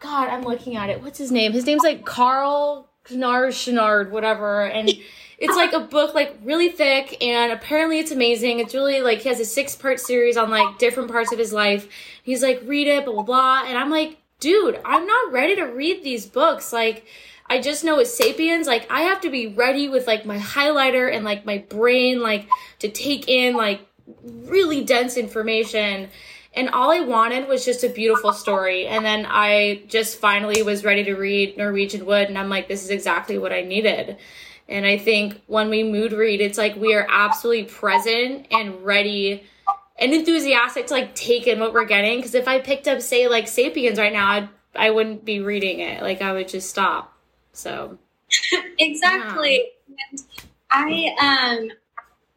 God, 0.00 0.28
I'm 0.28 0.42
looking 0.42 0.76
at 0.76 0.90
it. 0.90 1.02
What's 1.02 1.18
his 1.18 1.32
name? 1.32 1.52
His 1.52 1.66
name's 1.66 1.82
like 1.82 2.04
Carl 2.04 2.88
Chenard, 3.04 3.52
Chenard, 3.52 4.10
whatever, 4.10 4.64
and. 4.64 4.90
It's 5.38 5.56
like 5.56 5.72
a 5.74 5.80
book, 5.80 6.14
like 6.14 6.38
really 6.42 6.70
thick, 6.70 7.22
and 7.22 7.52
apparently 7.52 7.98
it's 7.98 8.10
amazing. 8.10 8.60
It's 8.60 8.74
really 8.74 9.02
like 9.02 9.20
he 9.20 9.28
has 9.28 9.38
a 9.38 9.44
six 9.44 9.74
part 9.74 10.00
series 10.00 10.36
on 10.36 10.50
like 10.50 10.78
different 10.78 11.10
parts 11.10 11.32
of 11.32 11.38
his 11.38 11.52
life. 11.52 11.88
He's 12.22 12.42
like, 12.42 12.62
read 12.64 12.88
it, 12.88 13.04
blah, 13.04 13.14
blah, 13.14 13.22
blah. 13.22 13.64
And 13.66 13.76
I'm 13.76 13.90
like, 13.90 14.18
dude, 14.40 14.80
I'm 14.84 15.06
not 15.06 15.32
ready 15.32 15.56
to 15.56 15.64
read 15.64 16.02
these 16.02 16.24
books. 16.26 16.72
Like, 16.72 17.04
I 17.48 17.60
just 17.60 17.84
know 17.84 17.96
with 17.96 18.08
Sapiens, 18.08 18.66
like, 18.66 18.90
I 18.90 19.02
have 19.02 19.20
to 19.20 19.30
be 19.30 19.48
ready 19.48 19.88
with 19.88 20.06
like 20.06 20.24
my 20.24 20.38
highlighter 20.38 21.14
and 21.14 21.24
like 21.24 21.44
my 21.44 21.58
brain, 21.58 22.22
like, 22.22 22.48
to 22.78 22.88
take 22.88 23.28
in 23.28 23.56
like 23.56 23.86
really 24.22 24.84
dense 24.84 25.16
information. 25.16 26.08
And 26.54 26.70
all 26.70 26.90
I 26.90 27.00
wanted 27.00 27.46
was 27.46 27.66
just 27.66 27.84
a 27.84 27.90
beautiful 27.90 28.32
story. 28.32 28.86
And 28.86 29.04
then 29.04 29.26
I 29.28 29.82
just 29.88 30.18
finally 30.18 30.62
was 30.62 30.84
ready 30.84 31.04
to 31.04 31.14
read 31.14 31.58
Norwegian 31.58 32.06
Wood, 32.06 32.28
and 32.28 32.38
I'm 32.38 32.48
like, 32.48 32.66
this 32.66 32.82
is 32.82 32.88
exactly 32.88 33.36
what 33.36 33.52
I 33.52 33.60
needed. 33.60 34.16
And 34.68 34.84
I 34.84 34.98
think 34.98 35.40
when 35.46 35.70
we 35.70 35.82
mood 35.82 36.12
read, 36.12 36.40
it's 36.40 36.58
like 36.58 36.76
we 36.76 36.94
are 36.94 37.06
absolutely 37.08 37.64
present 37.64 38.46
and 38.50 38.84
ready 38.84 39.44
and 39.98 40.12
enthusiastic 40.12 40.88
to 40.88 40.94
like 40.94 41.14
take 41.14 41.46
in 41.46 41.60
what 41.60 41.72
we're 41.72 41.84
getting. 41.84 42.18
Because 42.18 42.34
if 42.34 42.48
I 42.48 42.58
picked 42.58 42.88
up, 42.88 43.00
say, 43.00 43.28
like 43.28 43.48
Sapiens 43.48 43.98
right 43.98 44.12
now, 44.12 44.30
I'd, 44.30 44.48
I 44.74 44.90
wouldn't 44.90 45.24
be 45.24 45.40
reading 45.40 45.80
it. 45.80 46.02
Like 46.02 46.20
I 46.20 46.32
would 46.32 46.48
just 46.48 46.68
stop. 46.68 47.16
So 47.52 47.98
exactly. 48.78 49.70
Yeah. 49.88 50.20
I, 50.70 51.14
um, 51.20 51.70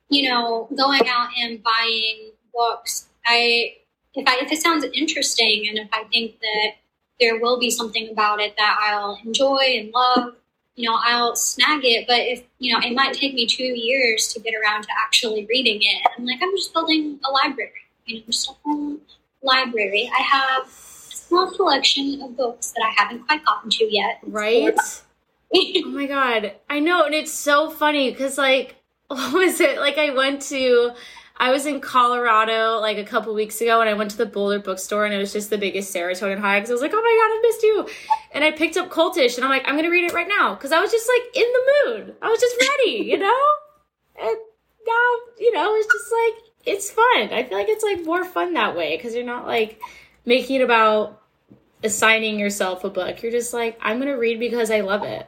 you 0.10 0.30
know, 0.30 0.68
going 0.76 1.08
out 1.08 1.30
and 1.38 1.62
buying 1.64 2.32
books, 2.54 3.08
I 3.26 3.76
if 4.16 4.28
I 4.28 4.40
if 4.44 4.52
it 4.52 4.62
sounds 4.62 4.86
interesting 4.94 5.68
and 5.70 5.78
if 5.78 5.90
I 5.94 6.04
think 6.06 6.40
that 6.40 6.72
there 7.20 7.40
will 7.40 7.60
be 7.60 7.70
something 7.70 8.10
about 8.10 8.40
it 8.40 8.56
that 8.58 8.80
I'll 8.82 9.20
enjoy 9.26 9.78
and 9.78 9.92
love, 9.92 10.36
you 10.76 10.90
know, 10.90 10.98
I'll 11.04 11.36
snag 11.36 11.82
it. 11.84 12.06
But 12.08 12.20
if, 12.20 12.44
you 12.60 12.74
know, 12.74 12.80
it 12.86 12.94
might 12.94 13.14
take 13.14 13.34
me 13.34 13.46
two 13.46 13.64
years 13.64 14.32
to 14.34 14.40
get 14.40 14.54
around 14.54 14.84
to 14.84 14.90
actually 15.06 15.46
reading 15.46 15.80
it. 15.82 16.08
I'm 16.18 16.26
like, 16.26 16.40
I'm 16.42 16.56
just 16.56 16.74
building 16.74 17.20
a 17.28 17.32
library, 17.32 17.72
you 18.06 18.18
know, 18.18 18.24
just 18.28 18.50
a 18.50 18.54
home 18.64 19.02
library. 19.42 20.10
I 20.18 20.22
have 20.22 20.68
a 20.68 20.70
small 20.70 21.52
collection 21.52 22.22
of 22.22 22.38
books 22.38 22.72
that 22.72 22.84
I 22.84 23.02
haven't 23.02 23.26
quite 23.28 23.46
gotten 23.46 23.70
to 23.72 23.86
yet. 23.86 24.20
Right? 24.24 24.78
oh 25.56 25.82
my 25.86 26.06
God. 26.06 26.54
I 26.70 26.80
know. 26.80 27.06
And 27.06 27.14
it's 27.14 27.34
so 27.34 27.70
funny 27.70 28.12
because, 28.12 28.38
like, 28.38 28.76
what 29.08 29.34
was 29.34 29.60
it? 29.60 29.80
Like, 29.80 29.98
I 29.98 30.12
went 30.12 30.42
to 30.44 30.92
I 31.40 31.52
was 31.52 31.66
in 31.66 31.80
Colorado 31.80 32.80
like 32.80 32.98
a 32.98 33.06
couple 33.06 33.34
weeks 33.34 33.62
ago 33.62 33.80
and 33.80 33.90
I 33.90 33.94
went 33.94 34.12
to 34.12 34.18
the 34.18 34.26
Boulder 34.26 34.60
bookstore 34.60 35.06
and 35.06 35.14
it 35.14 35.20
was 35.20 35.32
just 35.32 35.50
the 35.50 35.58
biggest 35.58 35.96
serotonin 35.96 36.40
high 36.40 36.60
because 36.60 36.70
I 36.70 36.74
was 36.74 36.82
like, 36.82 36.92
oh 36.94 37.02
my 37.02 37.02
god, 37.02 37.34
I 37.34 37.40
missed 37.42 37.64
you. 37.64 37.88
And 38.34 38.44
I 38.44 38.52
picked 38.52 38.76
up 38.76 38.90
Cultish 38.90 39.36
and 39.38 39.46
I'm 39.46 39.50
like, 39.50 39.66
I'm 39.66 39.78
gonna 39.78 39.90
read 39.90 40.04
it 40.04 40.14
right 40.14 40.28
now 40.28 40.54
because 40.54 40.74
I 40.74 40.82
was 40.82 40.92
just 40.92 41.10
like 41.10 41.38
in 41.38 41.50
the 41.52 41.74
mood. 41.86 42.16
I 42.22 42.28
was 42.28 42.42
just 42.42 42.56
ready, 42.60 43.04
you 43.04 43.18
know? 43.18 43.42
And 44.22 44.38
now, 44.86 45.16
you 45.40 45.54
know, 45.54 45.76
it's 45.76 45.88
just 45.88 46.12
like, 46.12 46.44
it's 46.66 46.92
fun. 46.92 47.30
I 47.32 47.46
feel 47.48 47.58
like 47.58 47.70
it's 47.70 47.84
like 47.84 48.04
more 48.04 48.26
fun 48.26 48.54
that 48.56 48.76
way 48.76 48.98
because 48.98 49.16
you're 49.16 49.24
not 49.24 49.48
like 49.48 49.80
making 50.26 50.58
it 50.58 50.64
about 50.64 51.22
assigning 51.84 52.38
yourself 52.38 52.84
a 52.84 52.90
book. 52.90 53.24
You're 53.24 53.32
just 53.32 53.54
like, 53.54 53.78
I'm 53.82 54.00
gonna 54.00 54.18
read 54.18 54.40
because 54.40 54.72
I 54.72 54.82
love 54.82 55.04
it. 55.04 55.26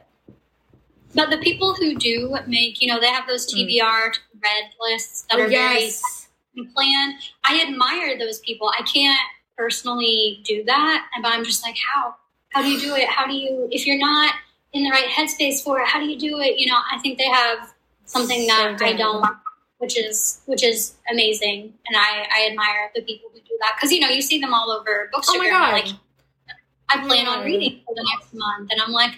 But 1.14 1.30
the 1.30 1.38
people 1.38 1.74
who 1.74 1.94
do 1.94 2.36
make, 2.46 2.80
you 2.80 2.88
know, 2.88 3.00
they 3.00 3.08
have 3.08 3.26
those 3.26 3.46
TBR 3.52 3.80
mm. 3.80 4.14
read 4.42 4.70
lists 4.80 5.26
that 5.30 5.38
are 5.38 5.48
yes. 5.48 6.28
very 6.54 6.68
planned. 6.68 7.14
I 7.44 7.64
admire 7.66 8.18
those 8.18 8.40
people. 8.40 8.68
I 8.68 8.82
can't 8.82 9.18
personally 9.56 10.42
do 10.44 10.64
that, 10.64 11.06
but 11.22 11.32
I'm 11.32 11.44
just 11.44 11.62
like, 11.62 11.76
how? 11.76 12.14
How 12.50 12.62
do 12.62 12.68
you 12.68 12.80
do 12.80 12.94
it? 12.94 13.08
How 13.08 13.26
do 13.26 13.32
you, 13.32 13.68
if 13.70 13.86
you're 13.86 13.98
not 13.98 14.34
in 14.72 14.84
the 14.84 14.90
right 14.90 15.08
headspace 15.08 15.62
for 15.62 15.80
it, 15.80 15.86
how 15.86 15.98
do 15.98 16.06
you 16.06 16.18
do 16.18 16.40
it? 16.40 16.58
You 16.58 16.70
know, 16.70 16.78
I 16.90 16.98
think 16.98 17.18
they 17.18 17.28
have 17.28 17.72
something 18.04 18.46
that 18.46 18.76
so 18.78 18.84
I 18.84 18.92
don't, 18.94 19.24
which 19.78 19.98
is 19.98 20.40
which 20.46 20.62
is 20.62 20.94
amazing, 21.10 21.72
and 21.86 21.96
I 21.96 22.26
I 22.34 22.48
admire 22.50 22.90
the 22.94 23.02
people 23.02 23.30
who 23.32 23.40
do 23.40 23.56
that 23.60 23.74
because 23.76 23.90
you 23.92 24.00
know 24.00 24.08
you 24.08 24.22
see 24.22 24.38
them 24.38 24.54
all 24.54 24.70
over 24.70 25.10
Bookstagram. 25.14 25.34
Oh 25.34 25.38
my 25.38 25.48
god! 25.48 25.72
Like, 25.72 25.94
I 26.88 27.06
plan 27.06 27.26
on 27.26 27.44
reading 27.44 27.80
for 27.86 27.94
the 27.94 28.06
next 28.14 28.34
month, 28.34 28.70
and 28.70 28.80
I'm 28.80 28.92
like, 28.92 29.12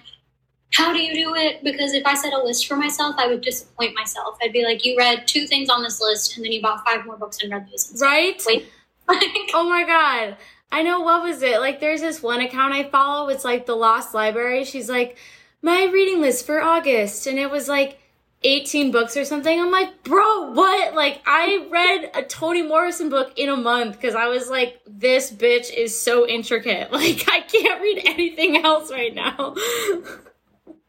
how 0.75 0.93
do 0.93 1.01
you 1.01 1.15
do 1.15 1.35
it? 1.37 1.63
Because 1.63 1.93
if 1.95 2.05
I 2.05 2.15
set 2.15 2.33
a 2.33 2.39
list 2.39 2.67
for 2.67 2.77
myself, 2.77 3.15
I 3.19 3.29
would 3.29 3.41
disappoint 3.41 3.95
myself. 3.95 4.37
I'd 4.43 4.53
be 4.53 4.65
like, 4.65 4.85
you 4.85 4.97
read 4.97 5.27
two 5.27 5.47
things 5.47 5.69
on 5.69 5.83
this 5.83 6.01
list, 6.01 6.37
and 6.37 6.45
then 6.45 6.53
you 6.53 6.61
bought 6.61 6.85
five 6.85 7.07
more 7.07 7.17
books 7.17 7.43
and 7.43 7.53
read 7.53 7.67
those. 7.71 7.91
Instead. 7.91 8.07
Right? 8.07 8.43
Wait. 8.47 8.69
oh 9.55 9.69
my 9.69 9.85
god. 9.85 10.37
I 10.73 10.83
know 10.83 11.01
what 11.01 11.23
was 11.23 11.43
it? 11.43 11.61
Like 11.61 11.79
there's 11.79 12.01
this 12.01 12.23
one 12.23 12.41
account 12.41 12.75
I 12.75 12.85
follow, 12.85 13.29
it's 13.29 13.45
like 13.45 13.67
the 13.67 13.77
Lost 13.77 14.15
Library. 14.15 14.65
She's 14.65 14.89
like, 14.89 15.17
my 15.63 15.85
reading 15.85 16.21
list 16.21 16.45
for 16.47 16.61
August. 16.61 17.29
And 17.29 17.39
it 17.39 17.51
was 17.51 17.69
like 17.69 18.01
18 18.43 18.91
books 18.91 19.17
or 19.17 19.25
something. 19.25 19.59
I'm 19.59 19.71
like, 19.71 20.03
bro, 20.03 20.51
what? 20.53 20.95
Like, 20.95 21.23
I 21.27 21.67
read 21.71 22.11
a 22.15 22.23
Toni 22.23 22.63
Morrison 22.63 23.09
book 23.09 23.33
in 23.37 23.49
a 23.49 23.57
month 23.57 23.97
because 23.97 24.15
I 24.15 24.27
was 24.27 24.51
like, 24.51 24.81
this 24.87 25.33
bitch 25.33 25.73
is 25.73 25.99
so 25.99 26.27
intricate. 26.27 26.91
Like, 26.93 27.25
I 27.29 27.41
can't 27.41 27.81
read 27.81 28.03
anything 28.05 28.65
else 28.65 28.91
right 28.91 29.15
now. 29.15 29.55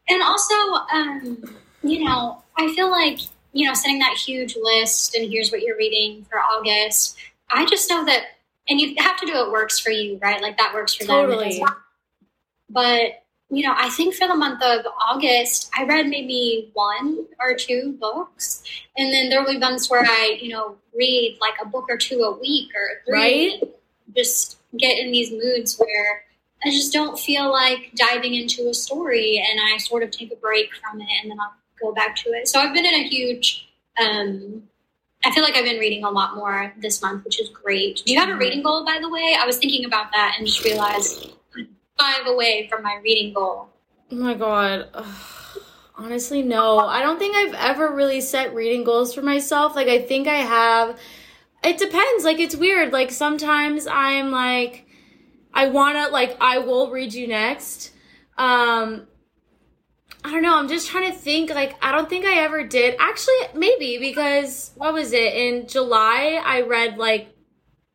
and 0.08 0.22
also, 0.22 0.54
um, 0.92 1.56
you 1.82 2.04
know, 2.04 2.42
I 2.56 2.72
feel 2.74 2.90
like, 2.90 3.20
you 3.52 3.66
know, 3.66 3.74
setting 3.74 3.98
that 4.00 4.16
huge 4.16 4.56
list 4.60 5.14
and 5.14 5.30
here's 5.30 5.50
what 5.50 5.62
you're 5.62 5.76
reading 5.76 6.24
for 6.30 6.38
August. 6.38 7.16
I 7.50 7.66
just 7.66 7.88
know 7.88 8.04
that, 8.04 8.22
and 8.68 8.80
you 8.80 8.94
have 8.98 9.18
to 9.20 9.26
do 9.26 9.32
what 9.32 9.52
works 9.52 9.78
for 9.78 9.90
you, 9.90 10.18
right? 10.22 10.42
Like, 10.42 10.58
that 10.58 10.74
works 10.74 10.94
for 10.94 11.04
totally. 11.04 11.58
them. 11.58 11.68
But 12.68 13.22
you 13.48 13.64
know, 13.64 13.74
I 13.76 13.88
think 13.90 14.14
for 14.14 14.26
the 14.26 14.34
month 14.34 14.60
of 14.62 14.84
August, 15.08 15.70
I 15.76 15.84
read 15.84 16.08
maybe 16.08 16.70
one 16.74 17.26
or 17.38 17.54
two 17.54 17.96
books. 18.00 18.62
And 18.96 19.12
then 19.12 19.28
there 19.28 19.40
will 19.40 19.52
be 19.52 19.58
months 19.58 19.88
where 19.88 20.04
I, 20.04 20.38
you 20.40 20.48
know, 20.50 20.76
read 20.96 21.38
like 21.40 21.54
a 21.62 21.66
book 21.66 21.86
or 21.88 21.96
two 21.96 22.22
a 22.22 22.38
week 22.38 22.70
or 22.74 23.02
three. 23.06 23.60
Right? 23.60 23.62
Just 24.16 24.58
get 24.76 24.98
in 24.98 25.12
these 25.12 25.30
moods 25.30 25.78
where 25.78 26.24
I 26.64 26.70
just 26.70 26.92
don't 26.92 27.18
feel 27.18 27.52
like 27.52 27.92
diving 27.94 28.34
into 28.34 28.68
a 28.68 28.74
story 28.74 29.44
and 29.48 29.60
I 29.60 29.76
sort 29.78 30.02
of 30.02 30.10
take 30.10 30.32
a 30.32 30.36
break 30.36 30.70
from 30.74 31.00
it 31.00 31.08
and 31.22 31.30
then 31.30 31.38
I'll 31.40 31.54
go 31.80 31.92
back 31.92 32.16
to 32.16 32.30
it. 32.30 32.48
So 32.48 32.58
I've 32.60 32.74
been 32.74 32.86
in 32.86 32.94
a 32.94 33.02
huge, 33.02 33.68
um, 34.00 34.62
I 35.24 35.30
feel 35.32 35.42
like 35.42 35.54
I've 35.54 35.64
been 35.64 35.78
reading 35.78 36.04
a 36.04 36.10
lot 36.10 36.34
more 36.34 36.72
this 36.78 37.02
month, 37.02 37.24
which 37.24 37.40
is 37.40 37.50
great. 37.50 38.02
Do 38.06 38.12
you 38.12 38.18
have 38.18 38.28
a 38.28 38.36
reading 38.36 38.62
goal, 38.62 38.84
by 38.84 38.98
the 39.00 39.08
way? 39.10 39.36
I 39.38 39.44
was 39.44 39.58
thinking 39.58 39.84
about 39.84 40.12
that 40.12 40.36
and 40.38 40.46
just 40.46 40.64
realized 40.64 41.32
five 41.98 42.26
away 42.26 42.68
from 42.70 42.82
my 42.82 43.00
reading 43.02 43.32
goal. 43.34 43.68
Oh 44.10 44.16
my 44.16 44.34
god. 44.34 44.88
Ugh. 44.94 45.62
Honestly, 45.98 46.42
no. 46.42 46.78
I 46.78 47.00
don't 47.00 47.18
think 47.18 47.34
I've 47.34 47.54
ever 47.54 47.94
really 47.94 48.20
set 48.20 48.54
reading 48.54 48.84
goals 48.84 49.14
for 49.14 49.22
myself. 49.22 49.74
Like, 49.74 49.88
I 49.88 50.02
think 50.02 50.28
I 50.28 50.36
have. 50.36 50.98
It 51.64 51.78
depends. 51.78 52.22
Like, 52.22 52.38
it's 52.38 52.54
weird. 52.54 52.92
Like, 52.92 53.10
sometimes 53.10 53.86
I'm 53.86 54.30
like, 54.30 54.85
I 55.56 55.68
wanna, 55.68 56.08
like, 56.08 56.36
I 56.40 56.58
will 56.58 56.90
read 56.90 57.12
you 57.14 57.26
next. 57.26 57.92
Um, 58.38 59.06
I 60.22 60.30
don't 60.30 60.42
know. 60.42 60.56
I'm 60.56 60.68
just 60.68 60.88
trying 60.88 61.10
to 61.10 61.16
think. 61.16 61.50
Like, 61.50 61.76
I 61.80 61.92
don't 61.92 62.08
think 62.08 62.26
I 62.26 62.40
ever 62.40 62.64
did. 62.64 62.96
Actually, 62.98 63.34
maybe 63.54 63.98
because 63.98 64.72
what 64.74 64.92
was 64.92 65.12
it? 65.12 65.34
In 65.34 65.66
July, 65.68 66.40
I 66.44 66.62
read 66.62 66.98
like 66.98 67.34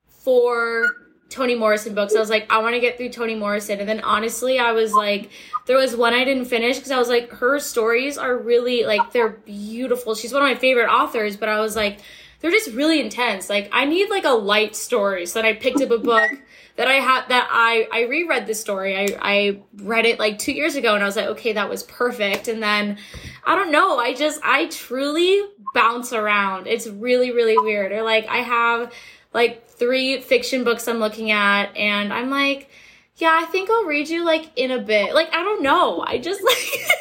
four 0.08 0.96
Toni 1.30 1.56
Morrison 1.56 1.94
books. 1.94 2.16
I 2.16 2.20
was 2.20 2.30
like, 2.30 2.52
I 2.52 2.60
want 2.60 2.76
to 2.76 2.80
get 2.80 2.98
through 2.98 3.10
Toni 3.10 3.36
Morrison. 3.36 3.80
And 3.80 3.88
then 3.88 4.02
honestly, 4.02 4.60
I 4.60 4.72
was 4.72 4.94
like, 4.94 5.30
there 5.66 5.78
was 5.78 5.96
one 5.96 6.14
I 6.14 6.24
didn't 6.24 6.46
finish 6.46 6.78
because 6.78 6.92
I 6.92 7.00
was 7.00 7.10
like, 7.10 7.32
her 7.32 7.60
stories 7.60 8.18
are 8.18 8.38
really 8.38 8.84
like, 8.86 9.12
they're 9.12 9.30
beautiful. 9.30 10.16
She's 10.16 10.34
one 10.34 10.42
of 10.42 10.48
my 10.48 10.56
favorite 10.56 10.90
authors, 10.90 11.38
but 11.38 11.50
I 11.50 11.60
was 11.60 11.76
like, 11.76 12.00
they're 12.42 12.52
just 12.52 12.72
really 12.72 13.00
intense. 13.00 13.50
Like, 13.50 13.70
I 13.72 13.86
need 13.86 14.10
like 14.10 14.26
a 14.26 14.30
light 14.30 14.76
story. 14.76 15.26
So 15.26 15.42
then 15.42 15.46
I 15.46 15.54
picked 15.54 15.82
up 15.82 15.92
a 15.92 15.98
book 15.98 16.30
that 16.76 16.88
I 16.88 16.96
had 16.96 17.28
that 17.30 17.48
I, 17.52 17.88
I 17.92 18.02
reread 18.04 18.48
the 18.48 18.56
story. 18.56 18.98
I, 18.98 19.18
I 19.22 19.62
read 19.78 20.06
it 20.06 20.20
like 20.20 20.40
two 20.40 20.54
years 20.54 20.76
ago 20.76 20.96
and 20.96 21.04
I 21.04 21.06
was 21.06 21.16
like, 21.16 21.28
okay, 21.28 21.54
that 21.54 21.70
was 21.70 21.84
perfect. 21.84 22.48
And 22.48 22.62
then 22.62 22.98
I 23.46 23.56
don't 23.56 23.72
know. 23.72 23.98
I 23.98 24.14
just, 24.14 24.42
I 24.44 24.68
truly 24.68 25.42
bounce 25.74 26.14
around. 26.14 26.68
It's 26.68 26.88
really, 26.88 27.32
really 27.32 27.58
weird. 27.58 27.92
Or 27.92 28.02
like, 28.02 28.28
I 28.28 28.38
have 28.38 28.92
like 29.34 29.68
three 29.70 30.22
fiction 30.22 30.64
books 30.64 30.88
I'm 30.88 31.00
looking 31.00 31.32
at, 31.32 31.76
and 31.76 32.14
I'm 32.14 32.30
like, 32.30 32.70
yeah, 33.18 33.40
I 33.42 33.46
think 33.46 33.70
I'll 33.70 33.86
read 33.86 34.10
you 34.10 34.26
like 34.26 34.52
in 34.56 34.72
a 34.72 34.80
bit. 34.80 35.14
Like, 35.14 35.34
I 35.34 35.44
don't 35.44 35.64
know. 35.64 36.04
I 36.06 36.18
just 36.18 36.44
like, 36.44 36.58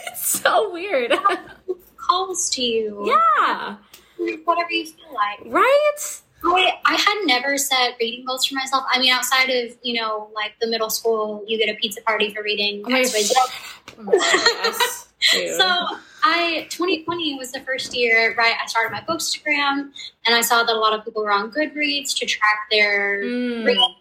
it's 0.06 0.26
so 0.26 0.72
weird. 0.72 1.12
calls 1.96 2.50
to 2.50 2.62
you. 2.62 3.04
Yeah. 3.06 3.76
Whatever 4.44 4.70
you 4.70 4.86
feel 4.86 5.14
like. 5.14 5.40
Right? 5.46 6.20
I, 6.42 6.72
I 6.86 6.94
had 6.94 7.26
never 7.26 7.58
set 7.58 7.96
reading 8.00 8.24
goals 8.24 8.46
for 8.46 8.54
myself. 8.54 8.84
I 8.90 8.98
mean, 8.98 9.12
outside 9.12 9.50
of, 9.50 9.76
you 9.82 10.00
know, 10.00 10.30
like 10.34 10.52
the 10.60 10.68
middle 10.68 10.90
school, 10.90 11.44
you 11.46 11.58
get 11.58 11.68
a 11.68 11.74
pizza 11.78 12.00
party 12.02 12.32
for 12.34 12.42
reading. 12.42 12.82
Oh 12.86 12.90
oh 13.98 15.06
so 15.20 15.98
I 16.22 16.66
2020 16.70 17.36
was 17.36 17.52
the 17.52 17.60
first 17.60 17.96
year, 17.96 18.34
right? 18.36 18.54
I 18.62 18.66
started 18.66 18.92
my 18.92 19.02
Bookstagram, 19.02 19.90
and 20.26 20.34
I 20.34 20.40
saw 20.40 20.62
that 20.62 20.74
a 20.74 20.78
lot 20.78 20.98
of 20.98 21.04
people 21.04 21.22
were 21.22 21.32
on 21.32 21.50
Goodreads 21.50 22.16
to 22.18 22.26
track 22.26 22.68
their 22.70 23.22
mm. 23.22 23.64
reading. 23.64 23.94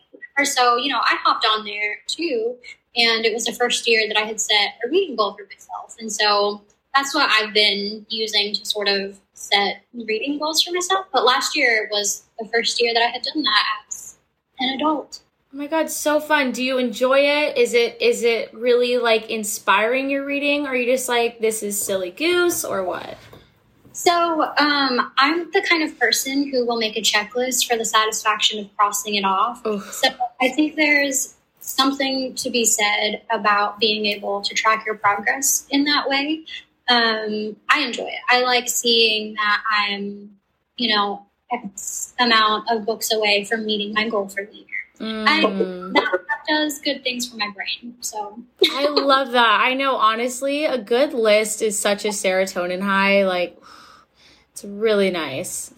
So 0.43 0.77
you 0.77 0.89
know, 0.89 0.99
I 0.99 1.17
hopped 1.23 1.45
on 1.45 1.65
there 1.65 1.97
too, 2.07 2.55
and 2.95 3.25
it 3.25 3.33
was 3.33 3.45
the 3.45 3.53
first 3.53 3.87
year 3.87 4.07
that 4.07 4.17
I 4.17 4.21
had 4.21 4.39
set 4.39 4.75
a 4.85 4.89
reading 4.89 5.15
goal 5.15 5.33
for 5.33 5.43
myself, 5.43 5.95
and 5.99 6.11
so 6.11 6.61
that's 6.95 7.13
what 7.13 7.29
I've 7.29 7.53
been 7.53 8.05
using 8.09 8.53
to 8.55 8.65
sort 8.65 8.87
of 8.87 9.19
set 9.39 9.81
reading 9.93 10.37
goals 10.37 10.61
for 10.61 10.71
myself. 10.71 11.05
But 11.11 11.25
last 11.25 11.55
year 11.55 11.87
was 11.91 12.23
the 12.37 12.47
first 12.47 12.81
year 12.81 12.93
that 12.93 13.01
I 13.01 13.07
had 13.07 13.21
done 13.21 13.43
that 13.43 13.63
as 13.87 14.17
an 14.59 14.75
adult. 14.75 15.21
Oh 15.51 15.57
my 15.57 15.67
god, 15.67 15.89
so 15.89 16.19
fun. 16.19 16.51
Do 16.51 16.63
you 16.63 16.77
enjoy 16.77 17.19
it? 17.19 17.57
Is 17.57 17.73
it 17.73 17.99
is 18.01 18.23
it 18.23 18.53
really 18.53 18.97
like 18.97 19.29
inspiring 19.29 20.09
your 20.09 20.25
reading? 20.25 20.67
Or 20.67 20.69
are 20.69 20.75
you 20.75 20.85
just 20.85 21.09
like 21.09 21.39
this 21.39 21.63
is 21.63 21.81
silly 21.81 22.11
goose 22.11 22.63
or 22.63 22.83
what? 22.83 23.17
So, 23.91 24.43
um, 24.57 25.11
I'm 25.17 25.51
the 25.51 25.65
kind 25.67 25.83
of 25.83 25.99
person 25.99 26.49
who 26.49 26.65
will 26.65 26.77
make 26.77 26.95
a 26.95 27.01
checklist 27.01 27.67
for 27.67 27.75
the 27.75 27.83
satisfaction 27.83 28.59
of 28.59 28.77
crossing 28.77 29.15
it 29.15 29.25
off. 29.25 29.65
Oof. 29.65 29.91
So, 29.91 30.07
I 30.39 30.49
think 30.49 30.75
there's 30.75 31.35
something 31.59 32.33
to 32.35 32.49
be 32.49 32.63
said 32.63 33.23
about 33.29 33.79
being 33.79 34.05
able 34.05 34.41
to 34.41 34.53
track 34.53 34.85
your 34.85 34.95
progress 34.95 35.67
in 35.71 35.83
that 35.83 36.07
way. 36.07 36.45
Um, 36.89 37.55
I 37.69 37.81
enjoy 37.81 38.05
it. 38.05 38.19
I 38.29 38.41
like 38.41 38.67
seeing 38.67 39.35
that 39.35 39.61
I'm, 39.71 40.37
you 40.77 40.95
know, 40.95 41.27
X 41.51 42.13
amount 42.19 42.69
of 42.71 42.85
books 42.85 43.13
away 43.13 43.43
from 43.43 43.65
meeting 43.65 43.93
my 43.93 44.09
goal 44.09 44.27
for 44.27 44.43
the 44.43 44.55
year. 44.55 44.65
Mm. 44.99 45.27
I, 45.27 45.41
that, 45.41 46.11
that 46.11 46.39
does 46.47 46.79
good 46.81 47.03
things 47.03 47.29
for 47.29 47.37
my 47.37 47.49
brain. 47.51 47.95
So 48.01 48.43
I 48.71 48.87
love 48.87 49.31
that. 49.31 49.61
I 49.61 49.75
know, 49.75 49.95
honestly, 49.95 50.65
a 50.65 50.77
good 50.77 51.13
list 51.13 51.61
is 51.61 51.77
such 51.77 52.05
a 52.05 52.09
serotonin 52.09 52.81
high. 52.81 53.25
Like, 53.25 53.61
it's 54.51 54.63
really 54.65 55.11
nice. 55.11 55.71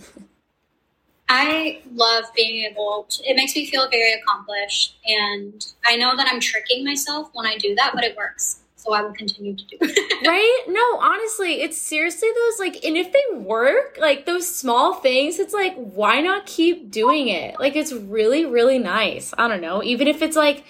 I 1.27 1.81
love 1.93 2.25
being 2.35 2.65
able 2.71 3.05
to, 3.09 3.23
it 3.29 3.35
makes 3.35 3.55
me 3.55 3.69
feel 3.69 3.89
very 3.89 4.13
accomplished. 4.13 4.97
And 5.05 5.65
I 5.85 5.97
know 5.97 6.15
that 6.15 6.27
I'm 6.27 6.39
tricking 6.39 6.83
myself 6.83 7.29
when 7.33 7.45
I 7.45 7.57
do 7.57 7.75
that, 7.75 7.91
but 7.93 8.03
it 8.03 8.17
works 8.17 8.60
so 8.81 8.95
I 8.95 9.03
will 9.03 9.13
continue 9.13 9.55
to 9.55 9.63
do 9.63 9.77
it. 9.79 10.27
right? 10.27 10.63
No, 10.67 10.99
honestly, 10.99 11.61
it's 11.61 11.77
seriously 11.77 12.29
those 12.33 12.59
like, 12.59 12.83
and 12.83 12.97
if 12.97 13.13
they 13.13 13.37
work, 13.37 13.99
like 14.01 14.25
those 14.25 14.53
small 14.53 14.95
things, 14.95 15.37
it's 15.37 15.53
like, 15.53 15.75
why 15.75 16.19
not 16.19 16.47
keep 16.47 16.89
doing 16.89 17.27
it? 17.27 17.59
Like, 17.59 17.75
it's 17.75 17.93
really, 17.93 18.43
really 18.43 18.79
nice. 18.79 19.35
I 19.37 19.47
don't 19.47 19.61
know. 19.61 19.83
Even 19.83 20.07
if 20.07 20.23
it's 20.23 20.35
like, 20.35 20.63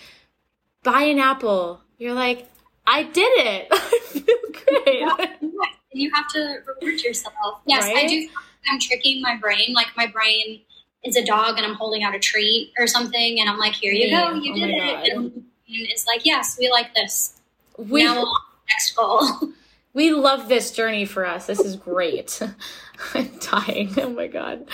buy 0.84 1.04
an 1.04 1.20
apple, 1.20 1.80
you're 1.98 2.14
like, 2.14 2.50
I 2.86 3.04
did 3.04 3.32
it. 3.38 3.68
I 3.72 4.00
feel 4.08 4.84
great. 4.84 5.00
Yeah, 5.00 5.50
you 5.94 6.12
have 6.14 6.28
to 6.30 6.58
reward 6.66 7.02
yourself. 7.02 7.62
Yes, 7.66 7.86
right? 7.86 8.04
I 8.04 8.08
do. 8.08 8.28
I'm 8.70 8.80
tricking 8.80 9.22
my 9.22 9.38
brain. 9.38 9.74
Like, 9.74 9.88
my 9.96 10.08
brain 10.08 10.60
is 11.06 11.16
a 11.16 11.24
dog 11.24 11.56
and 11.56 11.66
I'm 11.66 11.76
holding 11.76 12.04
out 12.04 12.14
a 12.14 12.20
treat 12.20 12.74
or 12.78 12.88
something, 12.88 13.40
and 13.40 13.50
I'm 13.50 13.58
like, 13.58 13.76
here 13.76 13.94
you 13.94 14.08
yeah. 14.08 14.32
go, 14.32 14.36
you 14.36 14.52
oh 14.52 14.56
did 14.56 14.70
it. 14.70 15.14
And, 15.14 15.26
and 15.32 15.44
it's 15.68 16.06
like, 16.06 16.26
yes, 16.26 16.58
we 16.60 16.70
like 16.70 16.94
this 16.94 17.41
we, 17.90 18.04
now 18.04 18.26
next 18.70 18.96
goal. 18.96 19.22
We 19.94 20.14
love 20.14 20.48
this 20.48 20.72
journey 20.72 21.06
for 21.06 21.26
us. 21.26 21.48
This 21.48 21.60
is 21.60 21.76
great. 21.76 22.42
I'm 23.14 23.30
dying. 23.40 23.94
Oh 23.98 24.10
my 24.10 24.28
god. 24.28 24.70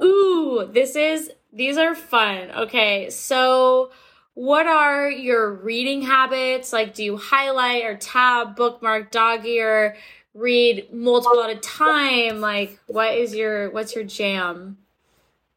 Ooh, 0.00 0.68
this 0.72 0.94
is 0.94 1.32
these 1.52 1.76
are 1.76 1.94
fun. 1.94 2.50
Okay, 2.52 3.10
so 3.10 3.90
what 4.34 4.66
are 4.66 5.10
your 5.10 5.52
reading 5.52 6.02
habits? 6.02 6.72
Like, 6.72 6.94
do 6.94 7.04
you 7.04 7.16
highlight 7.16 7.84
or 7.84 7.96
tab, 7.96 8.56
bookmark, 8.56 9.10
dog 9.10 9.44
ear, 9.44 9.96
read 10.32 10.92
multiple 10.92 11.42
at 11.42 11.50
a 11.50 11.56
time? 11.56 12.40
Like, 12.40 12.78
what 12.86 13.14
is 13.14 13.34
your 13.34 13.70
what's 13.70 13.94
your 13.94 14.04
jam? 14.04 14.78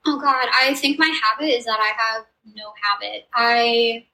Oh 0.05 0.19
God, 0.19 0.47
I 0.61 0.73
think 0.73 0.99
my 0.99 1.17
habit 1.23 1.49
is 1.49 1.65
that 1.65 1.79
I 1.79 1.93
have 1.95 2.25
no 2.55 2.73
habit. 2.81 3.27
I 3.33 4.05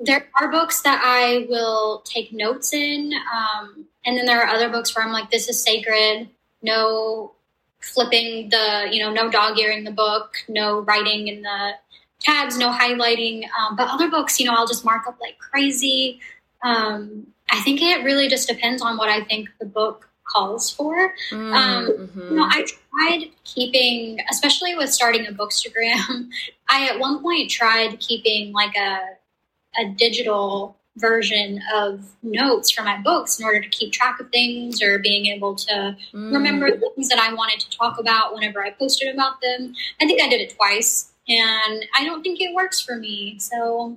there 0.00 0.28
are 0.40 0.50
books 0.50 0.82
that 0.82 1.00
I 1.04 1.46
will 1.48 2.02
take 2.04 2.32
notes 2.32 2.72
in, 2.72 3.12
um, 3.32 3.86
and 4.04 4.16
then 4.16 4.26
there 4.26 4.42
are 4.42 4.48
other 4.48 4.68
books 4.68 4.94
where 4.94 5.04
I'm 5.04 5.12
like, 5.12 5.30
this 5.30 5.48
is 5.48 5.62
sacred. 5.62 6.28
No 6.62 7.32
flipping 7.80 8.50
the, 8.50 8.88
you 8.90 9.02
know, 9.02 9.12
no 9.12 9.30
dog 9.30 9.58
earing 9.58 9.84
the 9.84 9.90
book, 9.90 10.36
no 10.48 10.80
writing 10.80 11.28
in 11.28 11.42
the 11.42 11.72
tabs, 12.20 12.58
no 12.58 12.70
highlighting. 12.70 13.44
Um, 13.58 13.76
but 13.76 13.88
other 13.88 14.10
books, 14.10 14.38
you 14.38 14.46
know, 14.46 14.54
I'll 14.54 14.66
just 14.66 14.84
mark 14.84 15.06
up 15.06 15.18
like 15.20 15.38
crazy. 15.38 16.20
Um, 16.62 17.26
I 17.50 17.60
think 17.60 17.80
it 17.82 18.04
really 18.04 18.28
just 18.28 18.48
depends 18.48 18.82
on 18.82 18.96
what 18.96 19.08
I 19.08 19.24
think 19.24 19.48
the 19.58 19.66
book 19.66 20.08
calls 20.24 20.70
for. 20.70 21.14
Mm, 21.30 21.54
um, 21.54 21.86
mm-hmm. 21.86 22.20
You 22.20 22.36
know, 22.36 22.46
I 22.48 22.64
tried 22.64 23.30
keeping, 23.44 24.20
especially 24.30 24.76
with 24.76 24.92
starting 24.92 25.26
a 25.26 25.32
bookstagram. 25.32 26.28
I 26.68 26.88
at 26.88 27.00
one 27.00 27.22
point 27.22 27.50
tried 27.50 27.98
keeping 27.98 28.52
like 28.52 28.76
a 28.76 29.00
a 29.78 29.88
digital 29.88 30.76
version 30.96 31.60
of 31.74 32.04
notes 32.22 32.70
for 32.70 32.82
my 32.82 33.00
books 33.00 33.38
in 33.38 33.44
order 33.44 33.60
to 33.60 33.68
keep 33.68 33.92
track 33.92 34.20
of 34.20 34.28
things 34.30 34.82
or 34.82 34.98
being 34.98 35.26
able 35.26 35.54
to 35.54 35.96
mm. 36.12 36.32
remember 36.32 36.70
things 36.70 37.08
that 37.08 37.18
I 37.18 37.32
wanted 37.32 37.60
to 37.60 37.70
talk 37.70 37.98
about 37.98 38.34
whenever 38.34 38.64
I 38.64 38.70
posted 38.70 39.12
about 39.12 39.40
them. 39.40 39.74
I 40.00 40.06
think 40.06 40.20
I 40.22 40.28
did 40.28 40.40
it 40.40 40.54
twice 40.56 41.12
and 41.28 41.84
I 41.96 42.04
don't 42.04 42.22
think 42.22 42.40
it 42.40 42.54
works 42.54 42.80
for 42.80 42.96
me. 42.96 43.38
So, 43.38 43.96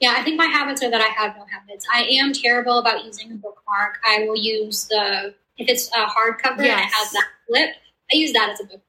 yeah, 0.00 0.14
I 0.16 0.22
think 0.22 0.36
my 0.36 0.46
habits 0.46 0.82
are 0.82 0.90
that 0.90 1.00
I 1.00 1.08
have 1.08 1.36
no 1.36 1.46
habits. 1.46 1.86
I 1.92 2.04
am 2.04 2.32
terrible 2.32 2.78
about 2.78 3.04
using 3.04 3.30
a 3.30 3.34
bookmark. 3.34 3.98
I 4.04 4.26
will 4.26 4.36
use 4.36 4.86
the, 4.86 5.34
if 5.58 5.68
it's 5.68 5.88
a 5.92 6.06
hardcover 6.06 6.64
yes. 6.64 6.72
and 6.72 6.80
it 6.80 6.92
has 6.92 7.12
that 7.12 7.28
flip, 7.46 7.70
I 8.12 8.16
use 8.16 8.32
that 8.32 8.50
as 8.50 8.60
a 8.60 8.64
bookmark. 8.64 8.82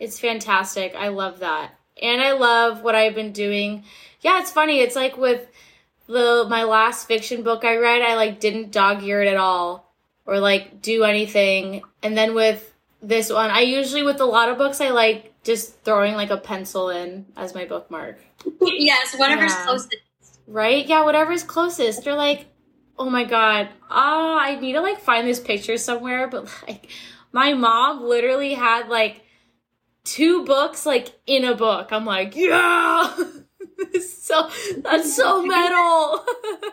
It's 0.00 0.18
fantastic. 0.18 0.96
I 0.96 1.08
love 1.08 1.38
that. 1.38 1.78
And 2.02 2.20
I 2.20 2.32
love 2.32 2.82
what 2.82 2.94
I've 2.94 3.14
been 3.14 3.32
doing. 3.32 3.84
Yeah, 4.20 4.40
it's 4.40 4.50
funny. 4.50 4.80
It's 4.80 4.96
like 4.96 5.16
with 5.16 5.46
the 6.06 6.46
my 6.48 6.64
last 6.64 7.08
fiction 7.08 7.42
book 7.42 7.64
I 7.64 7.76
read, 7.76 8.02
I 8.02 8.16
like 8.16 8.40
didn't 8.40 8.72
dog 8.72 9.02
ear 9.02 9.22
it 9.22 9.28
at 9.28 9.36
all 9.36 9.92
or 10.26 10.38
like 10.38 10.82
do 10.82 11.04
anything. 11.04 11.82
And 12.02 12.16
then 12.16 12.34
with 12.34 12.74
this 13.00 13.32
one, 13.32 13.50
I 13.50 13.60
usually 13.60 14.02
with 14.02 14.20
a 14.20 14.24
lot 14.24 14.48
of 14.48 14.58
books 14.58 14.80
I 14.80 14.90
like 14.90 15.32
just 15.42 15.80
throwing 15.80 16.14
like 16.14 16.30
a 16.30 16.36
pencil 16.36 16.90
in 16.90 17.26
as 17.36 17.54
my 17.54 17.64
bookmark. 17.64 18.18
yes, 18.60 19.16
whatever's 19.16 19.52
yeah. 19.52 19.64
closest. 19.64 19.96
Right? 20.46 20.86
Yeah, 20.86 21.04
whatever's 21.04 21.42
closest. 21.42 22.04
They're 22.04 22.14
like, 22.14 22.46
oh 22.98 23.10
my 23.10 23.24
god, 23.24 23.68
ah, 23.90 24.38
I 24.40 24.58
need 24.58 24.74
to 24.74 24.80
like 24.80 25.00
find 25.00 25.26
this 25.26 25.40
picture 25.40 25.76
somewhere, 25.76 26.28
but 26.28 26.52
like 26.68 26.88
my 27.32 27.54
mom 27.54 28.04
literally 28.04 28.54
had 28.54 28.88
like 28.88 29.24
two 30.04 30.44
books 30.44 30.86
like 30.86 31.18
in 31.26 31.44
a 31.44 31.54
book. 31.54 31.92
I'm 31.92 32.04
like, 32.04 32.34
yeah. 32.36 33.14
so 34.00 34.48
that's 34.78 35.14
so 35.14 35.42
metal. 35.46 36.24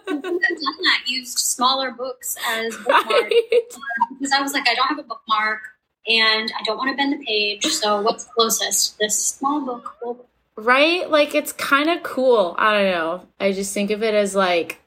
I've 0.07 0.21
done 0.21 0.39
that. 0.39 1.03
Used 1.05 1.39
smaller 1.39 1.91
books 1.91 2.36
as 2.47 2.75
bookmarks 2.77 3.09
right? 3.09 3.61
Um, 3.75 4.17
because 4.17 4.34
I 4.34 4.41
was 4.41 4.53
like, 4.53 4.67
I 4.67 4.75
don't 4.75 4.88
have 4.88 4.99
a 4.99 5.03
bookmark 5.03 5.61
and 6.07 6.51
I 6.57 6.63
don't 6.63 6.77
want 6.77 6.91
to 6.91 6.95
bend 6.95 7.13
the 7.13 7.25
page. 7.25 7.65
So 7.65 8.01
what's 8.01 8.25
closest? 8.25 8.97
This 8.99 9.17
small 9.17 9.61
book. 9.61 10.27
Right? 10.55 11.09
Like 11.09 11.36
it's 11.36 11.53
kind 11.53 11.89
of 11.89 12.03
cool. 12.03 12.55
I 12.57 12.73
don't 12.73 12.91
know. 12.91 13.27
I 13.39 13.51
just 13.53 13.73
think 13.73 13.91
of 13.91 14.03
it 14.03 14.13
as 14.13 14.36
like 14.36 14.82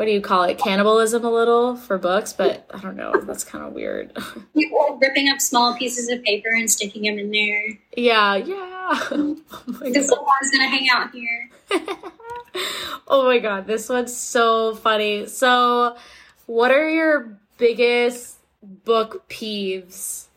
what 0.00 0.06
do 0.06 0.12
you 0.12 0.22
call 0.22 0.44
it? 0.44 0.56
Cannibalism 0.56 1.26
a 1.26 1.30
little 1.30 1.76
for 1.76 1.98
books, 1.98 2.32
but 2.32 2.64
I 2.70 2.80
don't 2.80 2.96
know. 2.96 3.12
That's 3.20 3.44
kind 3.44 3.62
of 3.62 3.74
weird. 3.74 4.16
Ripping 4.98 5.28
up 5.28 5.42
small 5.42 5.76
pieces 5.76 6.08
of 6.08 6.22
paper 6.22 6.48
and 6.48 6.70
sticking 6.70 7.02
them 7.02 7.18
in 7.18 7.30
there. 7.30 7.78
Yeah, 7.94 8.36
yeah. 8.36 8.66
Oh 9.12 9.36
the 9.66 10.02
someone's 10.02 10.50
gonna 10.52 10.68
hang 10.68 10.88
out 10.90 11.10
here. 11.10 11.50
oh 13.08 13.24
my 13.26 13.38
god, 13.40 13.66
this 13.66 13.90
one's 13.90 14.16
so 14.16 14.74
funny. 14.74 15.26
So, 15.26 15.98
what 16.46 16.70
are 16.70 16.88
your 16.88 17.38
biggest 17.58 18.38
book 18.62 19.28
peeves? 19.28 20.28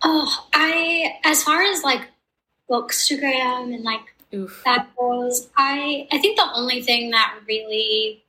Oh, 0.00 0.46
I 0.54 1.16
as 1.24 1.42
far 1.42 1.64
as 1.64 1.82
like 1.82 2.02
bookstagram 2.70 3.74
and 3.74 3.82
like 3.82 4.14
Oof. 4.34 4.62
that 4.64 4.88
was 4.98 5.48
I 5.56 6.08
I 6.10 6.18
think 6.18 6.36
the 6.36 6.48
only 6.54 6.82
thing 6.82 7.10
that 7.10 7.38
really 7.46 8.24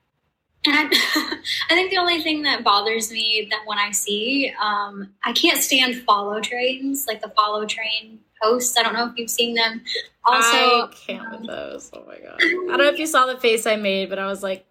and 0.66 0.76
I, 0.76 0.84
I 1.70 1.76
think 1.76 1.92
the 1.92 1.98
only 1.98 2.22
thing 2.22 2.44
that 2.44 2.64
bothers 2.64 3.12
me 3.12 3.48
that 3.50 3.62
when 3.66 3.78
I 3.78 3.92
see, 3.92 4.54
um, 4.62 5.10
I 5.24 5.32
can't 5.32 5.60
stand 5.62 5.96
follow 6.04 6.42
trains, 6.42 7.06
like 7.08 7.22
the 7.22 7.30
follow 7.30 7.66
train 7.66 8.20
posts. 8.42 8.78
I 8.78 8.84
don't 8.84 8.94
know 8.94 9.06
if 9.08 9.14
you've 9.18 9.30
seen 9.30 9.56
them. 9.56 9.82
Also, 10.26 10.58
I 10.58 10.90
can't 10.94 11.32
with 11.32 11.48
those. 11.48 11.90
Oh 11.94 12.04
my 12.06 12.18
god! 12.18 12.38
I 12.42 12.50
don't 12.50 12.78
know 12.78 12.90
if 12.90 13.00
you 13.00 13.06
saw 13.08 13.26
the 13.26 13.38
face 13.38 13.66
I 13.66 13.76
made, 13.76 14.10
but 14.10 14.20
I 14.20 14.28
was 14.28 14.44
like. 14.44 14.66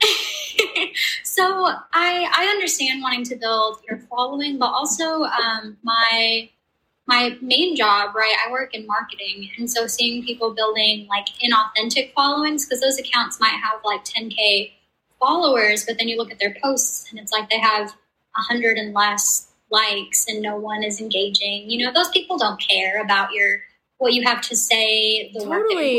so 1.24 1.66
I 1.92 2.30
I 2.34 2.46
understand 2.54 3.02
wanting 3.02 3.24
to 3.24 3.36
build 3.36 3.80
your 3.88 3.98
following, 4.08 4.58
but 4.58 4.72
also 4.72 5.24
um, 5.24 5.76
my 5.82 6.48
my 7.10 7.36
main 7.42 7.74
job, 7.74 8.14
right? 8.14 8.36
I 8.46 8.52
work 8.52 8.72
in 8.72 8.86
marketing, 8.86 9.50
and 9.58 9.68
so 9.68 9.88
seeing 9.88 10.24
people 10.24 10.54
building 10.54 11.08
like 11.08 11.26
inauthentic 11.44 12.12
followings 12.12 12.64
because 12.64 12.80
those 12.80 12.98
accounts 13.00 13.40
might 13.40 13.58
have 13.60 13.80
like 13.84 14.04
10k 14.04 14.70
followers, 15.18 15.84
but 15.84 15.98
then 15.98 16.06
you 16.06 16.16
look 16.16 16.30
at 16.30 16.38
their 16.38 16.54
posts 16.62 17.10
and 17.10 17.18
it's 17.18 17.32
like 17.32 17.50
they 17.50 17.58
have 17.58 17.88
a 18.36 18.40
hundred 18.40 18.78
and 18.78 18.94
less 18.94 19.48
likes 19.70 20.26
and 20.28 20.40
no 20.40 20.56
one 20.56 20.84
is 20.84 21.00
engaging. 21.00 21.68
You 21.68 21.84
know, 21.84 21.92
those 21.92 22.10
people 22.10 22.38
don't 22.38 22.60
care 22.60 23.02
about 23.02 23.32
your 23.32 23.60
what 23.98 24.12
you 24.14 24.22
have 24.22 24.40
to 24.42 24.56
say. 24.56 25.32
The 25.32 25.40
totally. 25.40 25.98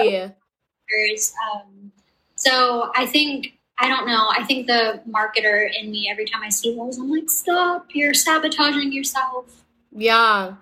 Um, 1.54 1.92
so 2.36 2.90
I 2.96 3.06
think 3.06 3.58
I 3.78 3.90
don't 3.90 4.08
know. 4.08 4.30
I 4.32 4.46
think 4.46 4.68
the 4.68 5.02
marketer 5.10 5.70
in 5.78 5.92
me, 5.92 6.08
every 6.10 6.26
time 6.26 6.42
I 6.42 6.50
see 6.50 6.74
those, 6.74 6.98
I'm 6.98 7.12
like, 7.12 7.30
stop! 7.30 7.88
You're 7.94 8.14
sabotaging 8.14 8.94
yourself. 8.94 9.66
Yeah. 9.92 10.54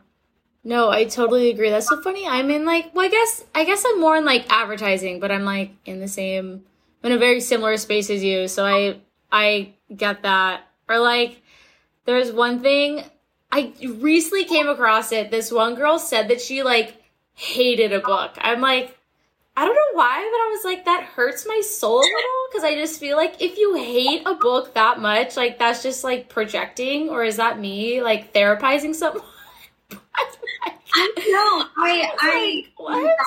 No, 0.63 0.89
I 0.89 1.05
totally 1.05 1.49
agree. 1.49 1.69
That's 1.69 1.87
so 1.87 2.01
funny. 2.01 2.27
I'm 2.27 2.49
in 2.51 2.65
like, 2.65 2.93
well, 2.93 3.05
I 3.05 3.09
guess, 3.09 3.43
I 3.55 3.63
guess 3.63 3.83
I'm 3.87 3.99
more 3.99 4.17
in 4.17 4.25
like 4.25 4.51
advertising, 4.51 5.19
but 5.19 5.31
I'm 5.31 5.45
like 5.45 5.71
in 5.85 5.99
the 5.99 6.07
same, 6.07 6.63
I'm 7.03 7.11
in 7.11 7.17
a 7.17 7.19
very 7.19 7.39
similar 7.39 7.77
space 7.77 8.09
as 8.09 8.23
you. 8.23 8.47
So 8.47 8.65
I, 8.65 8.99
I 9.31 9.73
get 9.95 10.23
that. 10.23 10.63
Or 10.89 10.99
like, 10.99 11.41
there's 12.05 12.31
one 12.31 12.59
thing 12.61 13.03
I 13.51 13.73
recently 13.87 14.45
came 14.45 14.67
across 14.67 15.11
it. 15.11 15.31
This 15.31 15.51
one 15.51 15.75
girl 15.75 15.97
said 15.97 16.27
that 16.27 16.41
she 16.41 16.61
like 16.63 17.01
hated 17.35 17.93
a 17.93 17.99
book. 17.99 18.31
I'm 18.37 18.59
like, 18.61 18.97
I 19.55 19.65
don't 19.65 19.75
know 19.75 19.97
why, 19.97 20.15
but 20.17 20.37
I 20.37 20.49
was 20.51 20.63
like, 20.65 20.85
that 20.85 21.03
hurts 21.03 21.45
my 21.47 21.61
soul 21.61 21.99
a 21.99 22.03
little 22.03 22.47
because 22.51 22.63
I 22.63 22.75
just 22.75 22.99
feel 22.99 23.17
like 23.17 23.41
if 23.41 23.57
you 23.57 23.75
hate 23.75 24.23
a 24.25 24.35
book 24.35 24.73
that 24.73 24.99
much, 24.99 25.35
like 25.37 25.59
that's 25.59 25.83
just 25.83 26.03
like 26.03 26.29
projecting, 26.29 27.09
or 27.09 27.23
is 27.23 27.37
that 27.37 27.59
me 27.59 28.01
like 28.01 28.33
therapizing 28.33 28.93
someone? 28.95 29.23
I 30.93 31.07
know. 31.17 31.83
I, 31.83 32.11
I, 32.19 32.65
what? 32.77 33.17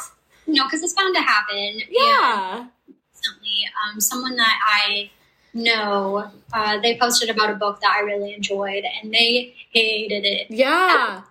You 0.46 0.54
know, 0.54 0.64
because 0.64 0.82
it's 0.82 0.92
bound 0.94 1.14
to 1.14 1.22
happen. 1.22 1.80
Yeah. 1.88 2.66
Recently, 2.88 3.64
um, 3.84 4.00
someone 4.00 4.36
that 4.36 4.58
I 4.66 5.10
know, 5.54 6.30
uh, 6.52 6.80
they 6.80 6.98
posted 6.98 7.30
about 7.30 7.50
a 7.50 7.54
book 7.54 7.80
that 7.80 7.92
I 7.96 8.00
really 8.00 8.34
enjoyed, 8.34 8.84
and 9.02 9.12
they 9.12 9.54
hated 9.72 10.24
it. 10.24 10.46
Yeah. 10.50 11.22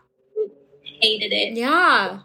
hated 0.84 1.34
it. 1.34 1.58
Yeah. 1.58 2.20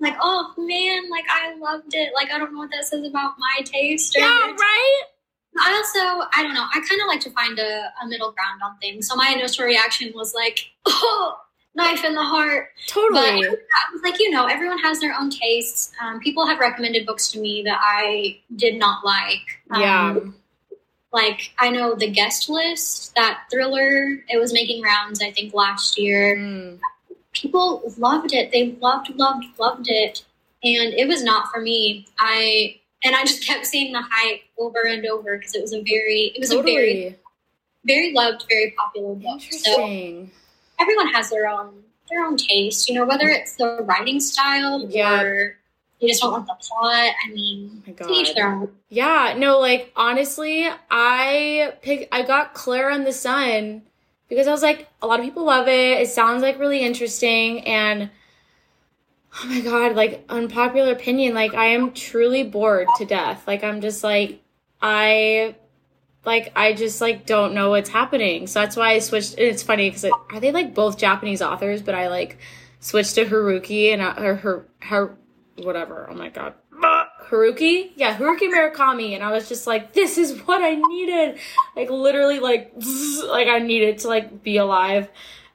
Like, 0.00 0.16
oh 0.20 0.52
man, 0.58 1.08
like 1.10 1.24
I 1.30 1.54
loved 1.54 1.94
it. 1.94 2.12
Like 2.14 2.32
I 2.32 2.38
don't 2.38 2.52
know 2.52 2.58
what 2.58 2.70
that 2.72 2.84
says 2.84 3.06
about 3.06 3.34
my 3.38 3.62
taste. 3.64 4.16
yeah, 4.18 4.26
right. 4.26 5.02
I 5.58 5.74
also, 5.74 6.28
I 6.34 6.42
don't 6.42 6.54
know. 6.54 6.64
I 6.64 6.80
kind 6.80 7.00
of 7.00 7.06
like 7.06 7.20
to 7.20 7.30
find 7.30 7.58
a, 7.58 7.92
a 8.02 8.08
middle 8.08 8.32
ground 8.32 8.62
on 8.64 8.78
things. 8.78 9.06
So 9.06 9.14
my 9.16 9.28
initial 9.36 9.64
reaction 9.64 10.10
was 10.14 10.34
like, 10.34 10.70
oh, 10.86 11.36
knife 11.74 12.04
in 12.04 12.14
the 12.14 12.22
heart. 12.22 12.68
Totally. 12.86 13.48
But 13.48 13.58
I 13.58 13.92
was 13.92 14.02
like, 14.02 14.18
you 14.18 14.30
know, 14.30 14.46
everyone 14.46 14.78
has 14.78 15.00
their 15.00 15.14
own 15.18 15.30
tastes. 15.30 15.92
Um, 16.02 16.20
people 16.20 16.46
have 16.46 16.58
recommended 16.58 17.06
books 17.06 17.30
to 17.32 17.40
me 17.40 17.62
that 17.64 17.78
I 17.80 18.40
did 18.56 18.78
not 18.78 19.04
like. 19.04 19.60
Um, 19.70 19.80
yeah. 19.80 20.18
Like 21.12 21.52
I 21.58 21.70
know 21.70 21.94
the 21.94 22.10
guest 22.10 22.48
list, 22.48 23.14
that 23.16 23.44
thriller, 23.50 24.24
it 24.28 24.38
was 24.38 24.52
making 24.52 24.82
rounds. 24.82 25.22
I 25.22 25.30
think 25.30 25.52
last 25.54 25.98
year. 25.98 26.36
Mm. 26.36 26.80
People 27.32 27.82
loved 27.96 28.34
it. 28.34 28.52
They 28.52 28.72
loved, 28.80 29.14
loved, 29.16 29.46
loved 29.58 29.88
it, 29.88 30.22
and 30.62 30.92
it 30.92 31.08
was 31.08 31.22
not 31.22 31.50
for 31.50 31.62
me. 31.62 32.06
I 32.18 32.78
and 33.04 33.16
I 33.16 33.24
just 33.24 33.46
kept 33.46 33.66
seeing 33.66 33.92
the 33.92 34.02
hype 34.02 34.42
over 34.58 34.86
and 34.86 35.04
over 35.06 35.36
because 35.36 35.54
it 35.54 35.62
was 35.62 35.72
a 35.72 35.82
very, 35.82 36.32
it 36.34 36.40
was 36.40 36.50
totally. 36.50 36.72
a 36.72 36.76
very, 36.76 37.18
very 37.84 38.12
loved, 38.12 38.44
very 38.48 38.74
popular 38.76 39.14
book. 39.14 39.42
Interesting. 39.42 40.30
So, 40.32 40.41
everyone 40.82 41.08
has 41.08 41.30
their 41.30 41.48
own 41.48 41.82
their 42.10 42.24
own 42.24 42.36
taste, 42.36 42.88
you 42.88 42.94
know, 42.94 43.06
whether 43.06 43.28
it's 43.28 43.56
the 43.56 43.78
writing 43.82 44.20
style 44.20 44.86
yeah. 44.88 45.22
or 45.22 45.56
they 46.00 46.08
just 46.08 46.20
don't 46.20 46.32
like 46.32 46.46
the 46.46 46.56
plot. 46.60 47.14
I 47.24 47.30
mean, 47.30 47.82
oh 48.00 48.10
each 48.10 48.34
their 48.34 48.52
own. 48.52 48.70
Yeah, 48.88 49.34
no, 49.38 49.58
like 49.58 49.92
honestly, 49.96 50.68
I 50.90 51.74
pick 51.80 52.08
I 52.12 52.22
got 52.22 52.54
Klara 52.54 52.94
on 52.94 53.04
the 53.04 53.12
Sun 53.12 53.82
because 54.28 54.46
I 54.46 54.52
was 54.52 54.62
like, 54.62 54.88
a 55.00 55.06
lot 55.06 55.20
of 55.20 55.24
people 55.24 55.44
love 55.44 55.68
it. 55.68 56.00
It 56.00 56.08
sounds 56.08 56.42
like 56.42 56.58
really 56.58 56.84
interesting 56.84 57.66
and 57.66 58.10
Oh 59.34 59.46
my 59.46 59.60
god, 59.60 59.96
like 59.96 60.24
unpopular 60.28 60.92
opinion, 60.92 61.34
like 61.34 61.54
I 61.54 61.66
am 61.66 61.92
truly 61.92 62.42
bored 62.42 62.86
to 62.98 63.06
death. 63.06 63.44
Like 63.46 63.64
I'm 63.64 63.80
just 63.80 64.04
like 64.04 64.42
I 64.80 65.54
like 66.24 66.52
I 66.56 66.72
just 66.72 67.00
like 67.00 67.26
don't 67.26 67.54
know 67.54 67.70
what's 67.70 67.90
happening. 67.90 68.46
So 68.46 68.60
that's 68.60 68.76
why 68.76 68.92
I 68.92 68.98
switched. 68.98 69.38
it's 69.38 69.62
funny 69.62 69.90
because 69.90 70.04
are 70.04 70.40
they 70.40 70.52
like 70.52 70.74
both 70.74 70.98
Japanese 70.98 71.42
authors? 71.42 71.82
But 71.82 71.94
I 71.94 72.08
like 72.08 72.38
switched 72.80 73.14
to 73.16 73.24
Haruki 73.24 73.92
and 73.92 74.02
uh, 74.02 74.14
or 74.18 74.36
her 74.36 74.66
her 74.80 75.16
whatever. 75.56 76.08
Oh 76.10 76.14
my 76.14 76.28
god, 76.28 76.54
Haruki, 77.32 77.92
yeah, 77.96 78.16
Haruki 78.16 78.52
Murakami, 78.52 79.14
and 79.14 79.24
I 79.24 79.32
was 79.32 79.48
just 79.48 79.66
like, 79.66 79.94
this 79.94 80.18
is 80.18 80.38
what 80.42 80.60
I 80.62 80.74
needed. 80.74 81.38
Like 81.74 81.88
literally, 81.88 82.40
like 82.40 82.72
like 83.26 83.48
I 83.48 83.58
needed 83.58 83.98
to 83.98 84.08
like 84.08 84.42
be 84.42 84.58
alive. 84.58 85.08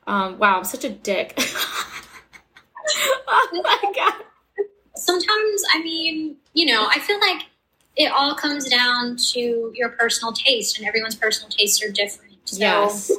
Um, 0.08 0.40
wow, 0.40 0.58
I'm 0.58 0.64
such 0.64 0.84
a 0.86 0.90
dick. 0.90 1.36
oh 3.28 3.62
my 3.64 3.92
god. 3.96 4.24
Sometimes, 4.96 5.64
I 5.76 5.84
mean, 5.84 6.38
you 6.54 6.66
know, 6.66 6.88
I 6.90 6.98
feel 7.00 7.20
like 7.20 7.44
it 7.98 8.12
all 8.12 8.36
comes 8.36 8.70
down 8.70 9.18
to 9.34 9.72
your 9.76 9.90
personal 9.90 10.32
taste, 10.32 10.78
and 10.78 10.88
everyone's 10.88 11.16
personal 11.16 11.50
tastes 11.50 11.84
are 11.84 11.92
different. 11.92 12.36
So, 12.46 12.60
yes. 12.60 13.12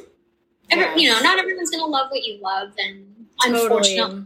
Every, 0.71 0.85
yes. 0.85 1.01
you 1.01 1.09
know, 1.11 1.21
not 1.21 1.39
everyone's 1.39 1.71
going 1.71 1.83
to 1.83 1.87
love 1.87 2.11
what 2.11 2.23
you 2.25 2.41
love, 2.41 2.71
and 2.79 3.27
totally. 3.43 3.63
unfortunately, 3.63 4.25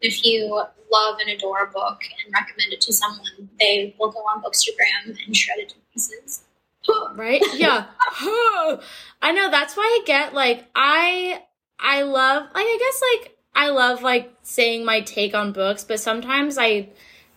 if 0.00 0.24
you 0.24 0.62
love 0.90 1.18
and 1.20 1.30
adore 1.30 1.62
a 1.64 1.66
book 1.70 2.02
and 2.24 2.34
recommend 2.34 2.72
it 2.72 2.80
to 2.82 2.92
someone, 2.92 3.50
they 3.60 3.94
will 3.98 4.10
go 4.10 4.20
on 4.20 4.42
Bookstagram 4.42 5.16
and 5.26 5.36
shred 5.36 5.58
it 5.58 5.68
to 5.70 5.74
pieces. 5.92 6.44
right? 7.14 7.42
Yeah. 7.54 7.86
I 9.22 9.32
know. 9.32 9.50
That's 9.50 9.76
why 9.76 9.82
I 9.82 10.04
get 10.06 10.34
like 10.34 10.66
I 10.74 11.42
I 11.78 12.02
love 12.02 12.44
like 12.54 12.66
I 12.66 12.78
guess 12.78 13.02
like 13.20 13.38
I 13.54 13.68
love 13.70 14.02
like 14.02 14.34
saying 14.42 14.84
my 14.84 15.00
take 15.00 15.34
on 15.34 15.52
books, 15.52 15.84
but 15.84 16.00
sometimes 16.00 16.58
I 16.58 16.88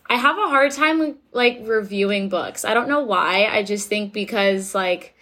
I 0.08 0.16
have 0.16 0.38
a 0.38 0.48
hard 0.48 0.72
time 0.72 1.16
like 1.32 1.60
reviewing 1.62 2.28
books. 2.28 2.64
I 2.64 2.74
don't 2.74 2.88
know 2.88 3.02
why. 3.02 3.46
I 3.46 3.62
just 3.62 3.88
think 3.88 4.12
because 4.12 4.74
like 4.74 5.14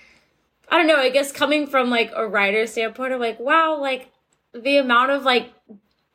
I 0.69 0.79
don't 0.79 0.87
know, 0.87 0.97
I 0.97 1.11
guess 1.11 1.33
coming 1.33 1.67
from 1.67 1.91
like 1.91 2.13
a 2.15 2.27
writer 2.27 2.67
standpoint 2.67 3.13
of 3.13 3.21
like, 3.21 3.39
wow, 3.39 3.79
like 3.81 4.11
the 4.53 4.79
amount 4.79 5.11
of 5.11 5.25
like 5.25 5.53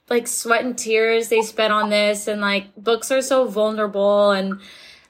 like 0.10 0.28
sweat 0.28 0.66
and 0.66 0.78
tears 0.78 1.30
they 1.30 1.42
spent 1.42 1.72
on 1.72 1.90
this 1.90 2.28
and 2.28 2.42
like 2.42 2.76
books 2.76 3.12
are 3.12 3.22
so 3.22 3.46
vulnerable 3.46 4.32
and 4.32 4.60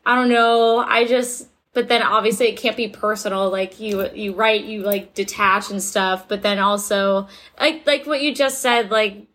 I 0.06 0.16
don't 0.16 0.30
know, 0.30 0.80
I 0.80 1.06
just 1.06 1.48
but 1.74 1.88
then 1.88 2.02
obviously 2.02 2.48
it 2.48 2.58
can't 2.58 2.76
be 2.76 2.88
personal 2.88 3.50
like 3.50 3.80
you 3.80 4.10
you 4.12 4.34
write 4.34 4.66
you 4.66 4.82
like 4.82 5.14
detach 5.14 5.70
and 5.70 5.82
stuff 5.82 6.28
but 6.28 6.42
then 6.42 6.60
also 6.60 7.28
like 7.60 7.86
like 7.86 8.06
what 8.06 8.22
you 8.22 8.34
just 8.34 8.62
said 8.62 8.92
like 8.92 9.29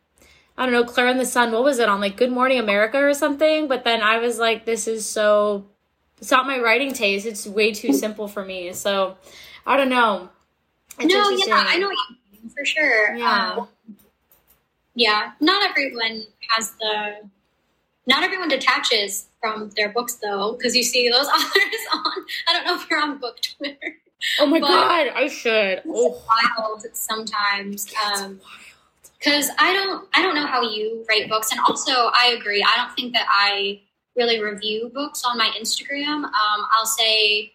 I 0.56 0.66
don't 0.66 0.72
know, 0.72 0.84
Klara 0.84 1.10
and 1.10 1.20
the 1.20 1.26
Sun, 1.26 1.52
what 1.52 1.64
was 1.64 1.78
it 1.78 1.88
on 1.88 2.00
like 2.00 2.16
Good 2.16 2.30
Morning 2.30 2.58
America 2.58 2.98
or 2.98 3.12
something? 3.12 3.66
But 3.66 3.84
then 3.84 4.02
I 4.02 4.18
was 4.18 4.38
like, 4.38 4.64
this 4.64 4.86
is 4.86 5.08
so, 5.08 5.66
it's 6.20 6.30
not 6.30 6.46
my 6.46 6.60
writing 6.60 6.92
taste. 6.92 7.26
It's 7.26 7.46
way 7.46 7.72
too 7.72 7.92
simple 8.04 8.28
for 8.28 8.44
me. 8.44 8.72
So 8.72 9.16
I 9.66 9.76
don't 9.76 9.88
know. 9.88 10.28
It's 10.98 11.12
no, 11.12 11.30
yeah, 11.30 11.64
I 11.66 11.78
know 11.78 11.88
what 11.88 11.96
you 12.10 12.40
mean 12.40 12.50
for 12.50 12.64
sure. 12.64 13.16
Yeah. 13.16 13.54
Um, 13.56 13.68
yeah, 14.94 15.32
not 15.40 15.68
everyone 15.68 16.22
has 16.50 16.70
the, 16.72 17.28
not 18.06 18.22
everyone 18.22 18.48
detaches 18.48 19.26
from 19.40 19.70
their 19.76 19.88
books 19.88 20.14
though, 20.22 20.52
because 20.52 20.76
you 20.76 20.84
see 20.84 21.08
those 21.08 21.26
authors 21.28 21.86
on, 21.92 22.12
I 22.46 22.52
don't 22.52 22.64
know 22.64 22.76
if 22.76 22.88
you're 22.88 23.00
on 23.00 23.18
book 23.18 23.38
Twitter. 23.40 23.96
Oh 24.38 24.46
my 24.46 24.60
God, 24.60 25.08
I 25.14 25.26
should. 25.26 25.78
It's 25.78 25.86
oh. 25.88 26.22
wild 26.56 26.86
sometimes. 26.92 27.92
Um, 28.16 28.40
because 29.24 29.48
I 29.58 29.72
don't 29.72 30.06
I 30.12 30.22
don't 30.22 30.34
know 30.34 30.46
how 30.46 30.62
you 30.62 31.04
write 31.08 31.28
books, 31.28 31.50
and 31.50 31.60
also 31.66 32.10
I 32.12 32.36
agree. 32.38 32.62
I 32.62 32.76
don't 32.76 32.94
think 32.94 33.12
that 33.14 33.26
I 33.28 33.80
really 34.16 34.42
review 34.42 34.90
books 34.92 35.24
on 35.24 35.38
my 35.38 35.50
Instagram. 35.58 36.24
Um, 36.24 36.66
I'll 36.72 36.86
say, 36.86 37.52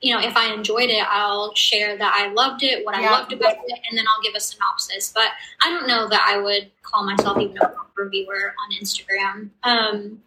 you 0.00 0.14
know, 0.14 0.20
if 0.20 0.36
I 0.36 0.52
enjoyed 0.52 0.90
it, 0.90 1.04
I'll 1.08 1.54
share 1.54 1.96
that 1.96 2.14
I 2.14 2.32
loved 2.32 2.62
it, 2.62 2.84
what 2.84 3.00
yeah. 3.00 3.08
I 3.08 3.12
loved 3.12 3.32
about 3.32 3.56
it, 3.66 3.80
and 3.88 3.98
then 3.98 4.04
I'll 4.06 4.22
give 4.22 4.34
a 4.36 4.40
synopsis. 4.40 5.10
But 5.12 5.30
I 5.62 5.70
don't 5.70 5.88
know 5.88 6.08
that 6.08 6.24
I 6.26 6.38
would 6.38 6.70
call 6.82 7.04
myself 7.04 7.38
even 7.38 7.56
a 7.58 7.68
book 7.68 7.90
reviewer 7.96 8.54
on 8.64 8.76
Instagram. 8.80 9.50
Um, 9.62 10.22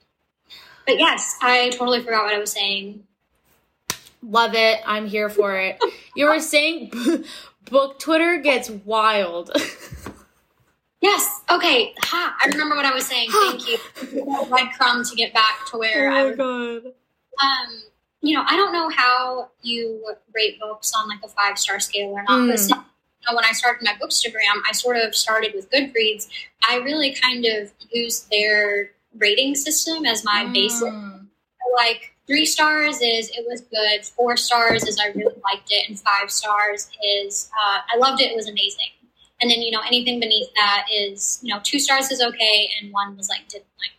but 0.85 0.97
yes, 0.97 1.37
I 1.41 1.69
totally 1.69 2.01
forgot 2.01 2.25
what 2.25 2.33
I 2.33 2.39
was 2.39 2.51
saying. 2.51 3.03
Love 4.23 4.55
it. 4.55 4.81
I'm 4.85 5.07
here 5.07 5.29
for 5.29 5.55
it. 5.55 5.79
you 6.15 6.25
were 6.25 6.39
saying 6.39 6.91
book 7.65 7.99
Twitter 7.99 8.37
gets 8.39 8.69
wild. 8.69 9.51
Yes. 11.01 11.41
Okay. 11.49 11.93
Ha. 11.99 12.37
I 12.39 12.47
remember 12.47 12.75
what 12.75 12.85
I 12.85 12.93
was 12.93 13.07
saying. 13.07 13.29
Thank 13.31 13.67
you. 13.69 13.77
Breadcrumb 14.45 15.09
to 15.09 15.15
get 15.15 15.33
back 15.33 15.65
to 15.71 15.77
where. 15.77 16.09
Oh 16.09 16.11
my 16.11 16.19
I 16.19 16.23
was. 16.23 16.37
god. 16.37 16.91
Um, 17.41 17.81
you 18.21 18.37
know, 18.37 18.43
I 18.47 18.55
don't 18.55 18.71
know 18.71 18.89
how 18.89 19.49
you 19.63 20.13
rate 20.33 20.59
books 20.59 20.93
on 20.95 21.09
like 21.09 21.19
a 21.23 21.27
five 21.27 21.57
star 21.57 21.79
scale 21.79 22.09
or 22.09 22.23
not, 22.23 22.41
mm. 22.41 22.51
but 22.51 22.69
you 22.69 22.75
know, 23.27 23.35
when 23.35 23.45
I 23.45 23.51
started 23.51 23.83
my 23.83 23.93
bookstagram, 24.01 24.61
I 24.67 24.73
sort 24.73 24.97
of 24.97 25.15
started 25.15 25.53
with 25.55 25.71
Goodreads. 25.71 26.29
I 26.69 26.77
really 26.77 27.13
kind 27.13 27.45
of 27.45 27.71
used 27.91 28.29
their 28.29 28.91
rating 29.17 29.55
system 29.55 30.05
as 30.05 30.23
my 30.23 30.45
mm. 30.47 30.53
basic. 30.53 30.93
Like 31.75 32.13
three 32.27 32.45
stars 32.45 33.01
is 33.01 33.29
it 33.29 33.45
was 33.47 33.61
good, 33.61 34.05
four 34.05 34.37
stars 34.37 34.83
is 34.87 34.99
I 34.99 35.07
really 35.07 35.35
liked 35.43 35.69
it, 35.71 35.89
and 35.89 35.99
five 35.99 36.29
stars 36.29 36.89
is 37.03 37.49
uh, 37.59 37.79
I 37.91 37.97
loved 37.97 38.21
it. 38.21 38.31
It 38.31 38.35
was 38.35 38.47
amazing. 38.47 38.89
And 39.41 39.49
then, 39.49 39.61
you 39.61 39.71
know, 39.71 39.81
anything 39.85 40.19
beneath 40.19 40.49
that 40.55 40.85
is, 40.93 41.39
you 41.41 41.53
know, 41.53 41.59
two 41.63 41.79
stars 41.79 42.11
is 42.11 42.21
okay 42.21 42.69
and 42.79 42.93
one 42.93 43.17
was 43.17 43.27
like, 43.27 43.47
didn't 43.47 43.65
like. 43.79 43.91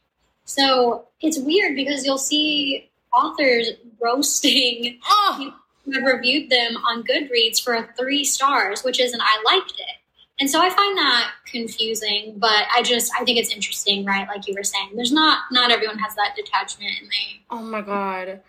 So 0.45 1.09
it's 1.21 1.39
weird 1.39 1.75
because 1.75 2.05
you'll 2.07 2.19
see 2.19 2.91
authors 3.13 3.71
roasting 4.01 4.99
oh. 5.05 5.35
people 5.39 5.59
who 5.85 5.93
have 5.93 6.05
reviewed 6.05 6.51
them 6.51 6.77
on 6.89 7.03
Goodreads 7.03 7.63
for 7.63 7.93
three 7.99 8.25
stars, 8.25 8.83
which 8.83 9.01
is 9.01 9.13
an 9.13 9.21
I 9.21 9.43
liked 9.45 9.73
it. 9.79 9.97
And 10.41 10.51
so 10.51 10.61
I 10.61 10.71
find 10.71 10.97
that 10.97 11.33
confusing, 11.47 12.35
but 12.39 12.65
I 12.75 12.83
just 12.83 13.13
I 13.19 13.25
think 13.25 13.39
it's 13.39 13.51
interesting, 13.51 14.05
right? 14.05 14.27
Like 14.27 14.49
you 14.49 14.55
were 14.57 14.65
saying, 14.65 14.91
there's 14.95 15.13
not 15.13 15.45
not 15.53 15.71
everyone 15.71 15.99
has 15.99 16.15
that 16.17 16.35
detachment, 16.35 16.91
and 17.01 17.09
they. 17.09 17.43
Oh 17.51 17.63
my 17.63 17.81
god, 17.81 18.41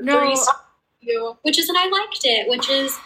no. 0.00 0.20
Which 1.42 1.58
is 1.58 1.68
an 1.68 1.76
I 1.76 1.88
liked 1.88 2.24
it, 2.24 2.48
which 2.48 2.68
is 2.68 2.96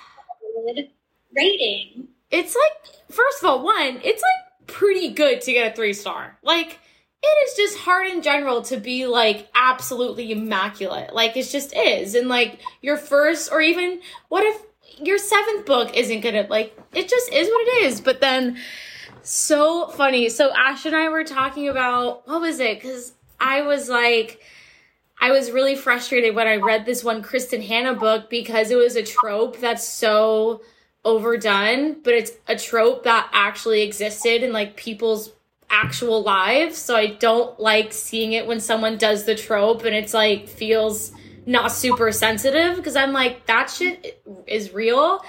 good 0.66 0.88
rating 1.34 2.08
it's 2.34 2.56
like 2.56 2.96
first 3.10 3.42
of 3.42 3.48
all, 3.48 3.64
one, 3.64 4.00
it's 4.02 4.22
like 4.22 4.66
pretty 4.66 5.10
good 5.10 5.40
to 5.42 5.52
get 5.52 5.72
a 5.72 5.76
three 5.76 5.92
star. 5.92 6.36
Like 6.42 6.78
it 7.22 7.48
is 7.48 7.56
just 7.56 7.78
hard 7.78 8.08
in 8.08 8.22
general 8.22 8.62
to 8.62 8.76
be 8.76 9.06
like 9.06 9.48
absolutely 9.54 10.32
immaculate. 10.32 11.14
Like 11.14 11.36
it 11.36 11.44
just 11.44 11.74
is. 11.74 12.14
And 12.14 12.28
like 12.28 12.60
your 12.82 12.96
first 12.96 13.52
or 13.52 13.60
even 13.60 14.00
what 14.28 14.44
if 14.44 14.60
your 15.00 15.18
seventh 15.18 15.64
book 15.64 15.96
isn't 15.96 16.20
gonna 16.20 16.46
like 16.50 16.76
it 16.92 17.08
just 17.08 17.32
is 17.32 17.48
what 17.48 17.68
it 17.68 17.84
is. 17.84 18.00
But 18.00 18.20
then 18.20 18.58
so 19.22 19.86
funny. 19.88 20.28
So 20.28 20.52
Ash 20.52 20.84
and 20.86 20.96
I 20.96 21.08
were 21.08 21.24
talking 21.24 21.68
about 21.68 22.26
what 22.26 22.40
was 22.40 22.58
it? 22.58 22.80
Because 22.80 23.12
I 23.38 23.62
was 23.62 23.88
like 23.88 24.40
I 25.20 25.30
was 25.30 25.52
really 25.52 25.76
frustrated 25.76 26.34
when 26.34 26.48
I 26.48 26.56
read 26.56 26.84
this 26.84 27.04
one 27.04 27.22
Kristin 27.22 27.64
Hannah 27.64 27.94
book 27.94 28.28
because 28.28 28.72
it 28.72 28.76
was 28.76 28.96
a 28.96 29.04
trope 29.04 29.60
that's 29.60 29.86
so 29.86 30.60
overdone, 31.04 32.00
but 32.02 32.14
it's 32.14 32.32
a 32.48 32.56
trope 32.56 33.04
that 33.04 33.28
actually 33.32 33.82
existed 33.82 34.42
in 34.42 34.52
like 34.52 34.76
people's 34.76 35.32
actual 35.70 36.22
lives. 36.22 36.78
So 36.78 36.96
I 36.96 37.06
don't 37.06 37.58
like 37.58 37.92
seeing 37.92 38.32
it 38.32 38.46
when 38.46 38.60
someone 38.60 38.96
does 38.96 39.24
the 39.24 39.34
trope 39.34 39.84
and 39.84 39.94
it's 39.94 40.14
like 40.14 40.48
feels 40.48 41.12
not 41.46 41.72
super 41.72 42.10
sensitive 42.12 42.76
because 42.76 42.96
I'm 42.96 43.12
like, 43.12 43.46
that 43.46 43.70
shit 43.70 44.22
is 44.46 44.72
real. 44.72 45.20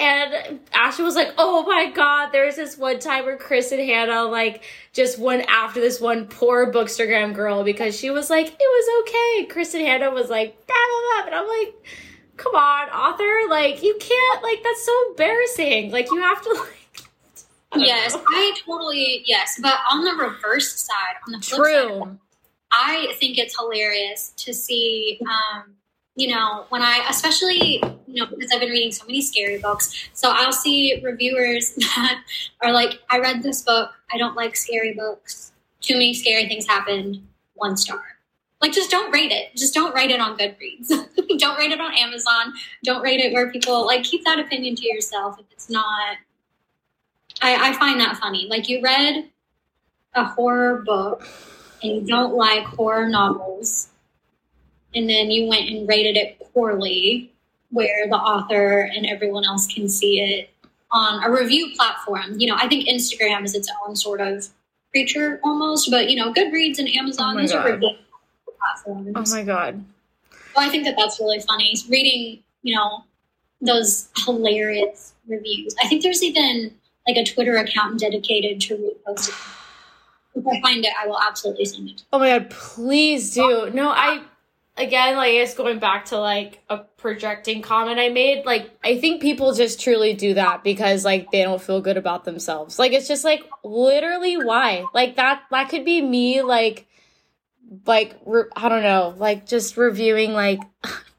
And 0.00 0.60
Ashley 0.72 1.04
was 1.04 1.14
like, 1.14 1.32
oh 1.38 1.62
my 1.64 1.90
God, 1.90 2.30
there's 2.32 2.56
this 2.56 2.76
one 2.76 2.98
time 2.98 3.24
where 3.24 3.38
Kristin 3.38 3.86
Hannah, 3.86 4.24
like, 4.24 4.64
just 4.92 5.18
went 5.18 5.46
after 5.48 5.80
this 5.80 6.00
one 6.00 6.26
poor 6.26 6.72
Bookstagram 6.72 7.34
girl 7.34 7.62
because 7.62 7.96
she 7.96 8.10
was 8.10 8.28
like, 8.28 8.46
it 8.46 8.56
was 8.58 9.06
okay. 9.08 9.54
Kristin 9.54 9.84
Hannah 9.84 10.10
was 10.10 10.28
like, 10.28 10.66
blah, 10.66 10.74
blah, 10.74 11.22
blah. 11.22 11.26
And 11.26 11.34
I'm 11.36 11.46
like, 11.46 11.74
come 12.42 12.54
on, 12.54 12.88
author, 12.90 13.48
like 13.48 13.82
you 13.82 13.96
can't 14.00 14.42
like 14.42 14.62
that's 14.62 14.84
so 14.84 14.92
embarrassing. 15.10 15.90
Like 15.90 16.10
you 16.10 16.20
have 16.20 16.42
to 16.42 16.50
like 16.54 16.78
I 17.72 17.78
Yes, 17.78 18.14
know. 18.14 18.22
I 18.26 18.54
totally 18.66 19.22
yes. 19.24 19.58
But 19.62 19.78
on 19.90 20.04
the 20.04 20.12
reverse 20.12 20.74
side, 20.74 21.16
on 21.26 21.32
the 21.32 21.40
flip 21.40 21.62
True. 21.62 22.00
side, 22.00 22.18
I 22.72 23.14
think 23.18 23.38
it's 23.38 23.56
hilarious 23.58 24.32
to 24.38 24.52
see 24.52 25.20
um, 25.22 25.74
you 26.14 26.28
know, 26.28 26.66
when 26.68 26.82
I 26.82 27.06
especially, 27.08 27.82
you 28.06 28.22
know, 28.22 28.26
because 28.26 28.50
I've 28.52 28.60
been 28.60 28.68
reading 28.70 28.92
so 28.92 29.06
many 29.06 29.22
scary 29.22 29.58
books. 29.58 30.10
So 30.12 30.30
I'll 30.30 30.52
see 30.52 31.00
reviewers 31.02 31.72
that 31.76 32.22
are 32.60 32.72
like, 32.72 33.00
I 33.10 33.18
read 33.18 33.42
this 33.42 33.62
book, 33.62 33.90
I 34.12 34.18
don't 34.18 34.36
like 34.36 34.54
scary 34.56 34.92
books. 34.92 35.52
Too 35.80 35.94
many 35.94 36.12
scary 36.12 36.46
things 36.48 36.66
happened, 36.66 37.26
one 37.54 37.76
star 37.76 38.02
like 38.62 38.72
just 38.72 38.90
don't 38.90 39.12
rate 39.12 39.32
it. 39.32 39.54
Just 39.56 39.74
don't 39.74 39.92
rate 39.94 40.12
it 40.12 40.20
on 40.20 40.38
Goodreads. 40.38 40.88
don't 41.38 41.58
rate 41.58 41.72
it 41.72 41.80
on 41.80 41.92
Amazon. 41.94 42.54
Don't 42.84 43.02
rate 43.02 43.20
it 43.20 43.32
where 43.32 43.50
people 43.50 43.84
like 43.84 44.04
keep 44.04 44.24
that 44.24 44.38
opinion 44.38 44.76
to 44.76 44.86
yourself 44.86 45.38
if 45.40 45.46
it's 45.50 45.68
not. 45.68 46.16
I, 47.42 47.70
I 47.70 47.72
find 47.78 48.00
that 48.00 48.16
funny. 48.18 48.46
Like 48.48 48.68
you 48.68 48.80
read 48.80 49.28
a 50.14 50.24
horror 50.24 50.82
book 50.86 51.26
and 51.82 51.92
you 51.92 52.06
don't 52.06 52.34
like 52.34 52.62
horror 52.64 53.08
novels, 53.08 53.88
and 54.94 55.10
then 55.10 55.32
you 55.32 55.48
went 55.48 55.68
and 55.68 55.88
rated 55.88 56.16
it 56.16 56.38
poorly, 56.54 57.32
where 57.70 58.06
the 58.08 58.14
author 58.14 58.88
and 58.94 59.06
everyone 59.06 59.44
else 59.44 59.66
can 59.66 59.88
see 59.88 60.20
it 60.20 60.50
on 60.92 61.24
a 61.24 61.30
review 61.30 61.74
platform. 61.74 62.38
You 62.38 62.48
know, 62.48 62.56
I 62.56 62.68
think 62.68 62.86
Instagram 62.86 63.44
is 63.44 63.56
its 63.56 63.68
own 63.84 63.96
sort 63.96 64.20
of 64.20 64.46
creature 64.92 65.40
almost, 65.42 65.90
but 65.90 66.08
you 66.08 66.16
know, 66.16 66.32
Goodreads 66.32 66.78
and 66.78 66.88
Amazon, 66.90 67.36
Oh 67.36 67.42
are 67.42 67.48
God. 67.48 67.64
review 67.64 67.96
platforms. 68.72 69.32
Oh 69.32 69.36
my 69.36 69.42
god. 69.42 69.84
Well, 70.56 70.66
I 70.66 70.70
think 70.70 70.84
that 70.84 70.96
that's 70.96 71.18
really 71.20 71.40
funny. 71.40 71.74
Reading, 71.88 72.42
you 72.62 72.74
know, 72.74 73.04
those 73.60 74.08
hilarious 74.24 75.14
reviews. 75.26 75.74
I 75.82 75.88
think 75.88 76.02
there's 76.02 76.22
even 76.22 76.74
like 77.06 77.16
a 77.16 77.24
Twitter 77.24 77.56
account 77.56 78.00
dedicated 78.00 78.60
to 78.62 78.76
root 78.76 79.04
reposting. 79.06 79.48
If 80.34 80.46
I 80.46 80.60
find 80.62 80.84
it, 80.84 80.92
I 80.98 81.06
will 81.06 81.20
absolutely 81.20 81.66
send 81.66 81.90
it. 81.90 82.02
Oh 82.12 82.18
my 82.18 82.38
god, 82.38 82.50
please 82.50 83.34
do. 83.34 83.70
No, 83.72 83.90
I 83.90 84.22
again 84.78 85.16
like 85.16 85.34
it's 85.34 85.52
going 85.52 85.78
back 85.78 86.06
to 86.06 86.18
like 86.18 86.60
a 86.70 86.78
projecting 86.78 87.60
comment 87.60 87.98
I 87.98 88.08
made, 88.08 88.46
like 88.46 88.70
I 88.82 88.98
think 88.98 89.20
people 89.20 89.52
just 89.52 89.80
truly 89.80 90.14
do 90.14 90.34
that 90.34 90.64
because 90.64 91.04
like 91.04 91.30
they 91.30 91.42
don't 91.42 91.60
feel 91.60 91.80
good 91.80 91.98
about 91.98 92.24
themselves. 92.24 92.78
Like 92.78 92.92
it's 92.92 93.08
just 93.08 93.24
like 93.24 93.42
literally 93.62 94.36
why? 94.36 94.86
Like 94.94 95.16
that 95.16 95.42
that 95.50 95.68
could 95.68 95.84
be 95.84 96.00
me 96.00 96.42
like 96.42 96.86
like 97.86 98.16
re- 98.24 98.44
I 98.56 98.68
don't 98.68 98.82
know, 98.82 99.14
like 99.16 99.46
just 99.46 99.76
reviewing 99.76 100.32
like 100.32 100.60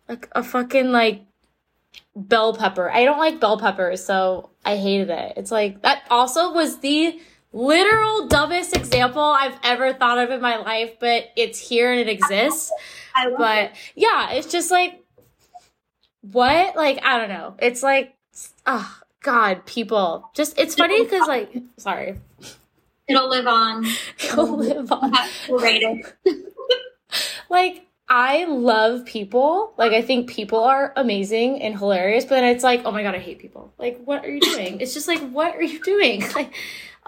like 0.07 0.27
a 0.33 0.43
fucking 0.43 0.91
like 0.91 1.23
bell 2.15 2.53
pepper. 2.55 2.89
I 2.91 3.05
don't 3.05 3.17
like 3.19 3.39
bell 3.39 3.59
peppers, 3.59 4.03
so 4.03 4.49
I 4.65 4.77
hated 4.77 5.09
it. 5.09 5.33
It's 5.37 5.51
like 5.51 5.81
that 5.81 6.03
also 6.09 6.53
was 6.53 6.79
the 6.79 7.19
literal 7.51 8.27
dumbest 8.27 8.75
example 8.75 9.21
I've 9.21 9.57
ever 9.63 9.93
thought 9.93 10.17
of 10.17 10.31
in 10.31 10.41
my 10.41 10.57
life, 10.57 10.99
but 10.99 11.25
it's 11.35 11.59
here 11.59 11.91
and 11.91 11.99
it 11.99 12.09
exists. 12.09 12.71
I 13.15 13.27
love 13.27 13.37
But 13.37 13.63
it. 13.65 13.71
yeah, 13.95 14.31
it's 14.31 14.51
just 14.51 14.71
like 14.71 15.03
what? 16.21 16.75
Like 16.75 16.99
I 17.03 17.19
don't 17.19 17.29
know. 17.29 17.55
It's 17.59 17.83
like 17.83 18.15
oh 18.65 18.99
god, 19.21 19.65
people. 19.65 20.29
Just 20.33 20.57
it's 20.59 20.75
funny 20.75 21.05
cuz 21.05 21.27
like 21.27 21.53
sorry. 21.77 22.19
It'll 23.07 23.29
live 23.29 23.47
on. 23.47 23.85
Go 24.35 24.43
live 24.43 24.91
on. 24.91 25.13
We'll 25.49 25.59
rate 25.59 25.83
it. 25.83 26.45
like 27.49 27.85
I 28.09 28.45
love 28.45 29.05
people. 29.05 29.73
Like 29.77 29.93
I 29.93 30.01
think 30.01 30.29
people 30.29 30.59
are 30.59 30.93
amazing 30.95 31.61
and 31.61 31.77
hilarious, 31.77 32.25
but 32.25 32.35
then 32.35 32.45
it's 32.45 32.63
like, 32.63 32.81
oh 32.85 32.91
my 32.91 33.03
god, 33.03 33.15
I 33.15 33.19
hate 33.19 33.39
people. 33.39 33.73
Like 33.77 34.01
what 34.03 34.23
are 34.25 34.29
you 34.29 34.39
doing? 34.41 34.79
it's 34.81 34.93
just 34.93 35.07
like 35.07 35.19
what 35.31 35.55
are 35.55 35.63
you 35.63 35.81
doing? 35.83 36.23
Like 36.35 36.53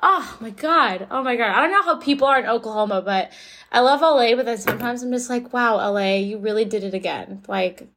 oh 0.03 0.37
my 0.39 0.49
god. 0.51 1.07
Oh 1.09 1.23
my 1.23 1.35
god. 1.35 1.51
I 1.51 1.61
don't 1.61 1.71
know 1.71 1.83
how 1.83 1.97
people 1.97 2.27
are 2.27 2.39
in 2.39 2.45
Oklahoma, 2.47 3.01
but 3.01 3.31
I 3.71 3.79
love 3.79 4.01
LA, 4.01 4.35
but 4.35 4.45
then 4.45 4.57
sometimes 4.57 5.03
I'm 5.03 5.11
just 5.11 5.29
like, 5.29 5.53
wow, 5.53 5.77
LA, 5.77 6.15
you 6.15 6.37
really 6.37 6.65
did 6.65 6.83
it 6.83 6.93
again. 6.93 7.43
Like 7.47 7.87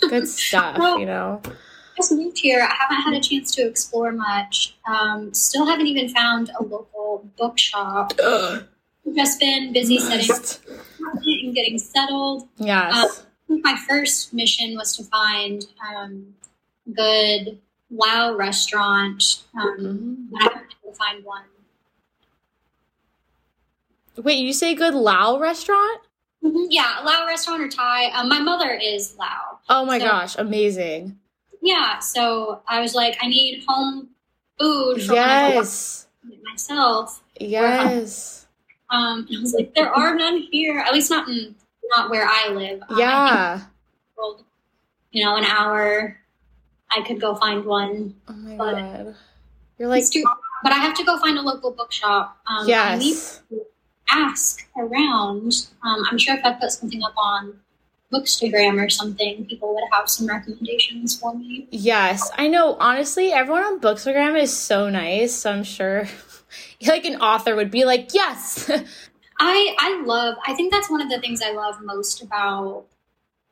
good 0.00 0.28
stuff, 0.28 0.76
you 0.98 1.06
know. 1.06 1.40
Just 1.96 2.12
moved 2.12 2.38
here. 2.38 2.60
I 2.60 2.74
haven't 2.74 3.02
had 3.02 3.14
a 3.14 3.20
chance 3.20 3.50
to 3.56 3.66
explore 3.66 4.12
much. 4.12 4.76
Um, 4.86 5.32
still 5.32 5.66
haven't 5.66 5.86
even 5.86 6.08
found 6.10 6.50
a 6.58 6.62
local 6.62 7.28
bookshop. 7.38 8.12
I've 8.22 8.66
just 9.14 9.40
been 9.40 9.72
busy 9.72 9.98
setting 9.98 10.28
and 11.00 11.54
getting 11.54 11.78
settled. 11.78 12.48
Yes. 12.58 13.24
Think 13.48 13.64
my 13.64 13.76
first 13.88 14.34
mission 14.34 14.74
was 14.76 14.96
to 14.96 15.04
find 15.04 15.64
um, 15.94 16.34
good 16.92 17.58
Lao 17.90 18.34
restaurant. 18.34 19.44
Um, 19.54 19.76
Mhm. 19.78 20.30
but 20.30 20.40
I 20.40 20.44
haven't 20.44 20.58
been 20.68 20.76
able 20.82 20.92
to 20.92 20.98
find 20.98 21.24
one. 21.24 21.42
Wait, 24.16 24.38
you 24.38 24.52
say 24.52 24.74
good 24.74 24.94
Lao 24.94 25.38
restaurant? 25.38 26.00
Mhm, 26.42 26.66
Yeah, 26.70 27.00
Lao 27.04 27.26
restaurant 27.26 27.62
or 27.62 27.68
Thai. 27.68 28.06
Um, 28.06 28.28
my 28.28 28.40
mother 28.40 28.72
is 28.74 29.14
Lao. 29.18 29.60
Oh 29.68 29.84
my 29.84 29.98
So- 29.98 30.06
gosh, 30.06 30.36
amazing. 30.38 31.18
Yeah, 31.66 31.98
so 31.98 32.62
I 32.68 32.80
was 32.80 32.94
like, 32.94 33.18
I 33.20 33.26
need 33.26 33.64
home 33.66 34.10
food 34.58 35.02
for 35.02 35.14
I 35.14 35.48
Yes. 35.54 36.06
myself. 36.50 37.22
Yes. 37.40 38.42
Um, 38.88 39.26
I 39.36 39.40
was 39.40 39.52
like, 39.52 39.74
there 39.74 39.92
are 39.92 40.14
none 40.14 40.46
here. 40.52 40.78
At 40.78 40.94
least 40.94 41.10
not 41.10 41.26
in 41.28 41.56
not 41.96 42.08
where 42.08 42.24
I 42.24 42.50
live. 42.50 42.78
Um, 42.82 42.84
I 42.84 42.94
think 42.94 42.98
Yeah. 43.00 43.60
world, 44.16 44.44
you 45.10 45.24
know, 45.24 45.34
an 45.34 45.42
hour, 45.44 46.16
I 46.92 47.02
could 47.02 47.20
go 47.20 47.34
find 47.34 47.64
one. 47.64 48.14
Oh 48.28 48.32
my 48.32 48.56
But- 48.56 48.74
god. 48.76 49.16
You're 49.76 49.88
like 49.88 50.08
too, 50.08 50.22
but 50.62 50.70
I 50.70 50.76
have 50.76 50.94
to 50.98 51.04
go 51.04 51.18
find 51.18 51.36
a 51.36 51.42
local 51.42 51.72
bookshop. 51.72 52.38
Um, 52.46 52.58
I 52.70 52.94
need 52.96 53.06
yes. 53.08 53.42
to 53.50 53.60
ask 54.08 54.64
around. 54.78 55.66
Um, 55.82 56.04
I'm 56.08 56.16
sure 56.16 56.36
if 56.36 56.44
I 56.44 56.52
put 56.52 56.70
something 56.70 57.02
up 57.02 57.14
on 57.16 57.58
Bookstagram 58.12 58.82
or 58.82 58.88
something, 58.88 59.46
people 59.46 59.74
would 59.74 59.84
have 59.92 60.08
some 60.08 60.26
recommendations 60.26 61.18
for 61.18 61.34
me. 61.34 61.66
Yes. 61.70 62.30
I 62.36 62.48
know 62.48 62.76
honestly 62.78 63.32
everyone 63.32 63.64
on 63.64 63.80
Bookstagram 63.80 64.40
is 64.40 64.56
so 64.56 64.88
nice. 64.88 65.34
So 65.34 65.50
I'm 65.50 65.64
sure 65.64 66.06
like 66.86 67.04
an 67.04 67.20
author 67.20 67.56
would 67.56 67.70
be 67.70 67.84
like, 67.84 68.14
"Yes." 68.14 68.70
I 69.40 69.76
I 69.78 70.02
love. 70.04 70.36
I 70.46 70.54
think 70.54 70.72
that's 70.72 70.90
one 70.90 71.02
of 71.02 71.10
the 71.10 71.20
things 71.20 71.42
I 71.42 71.52
love 71.52 71.80
most 71.82 72.22
about 72.22 72.84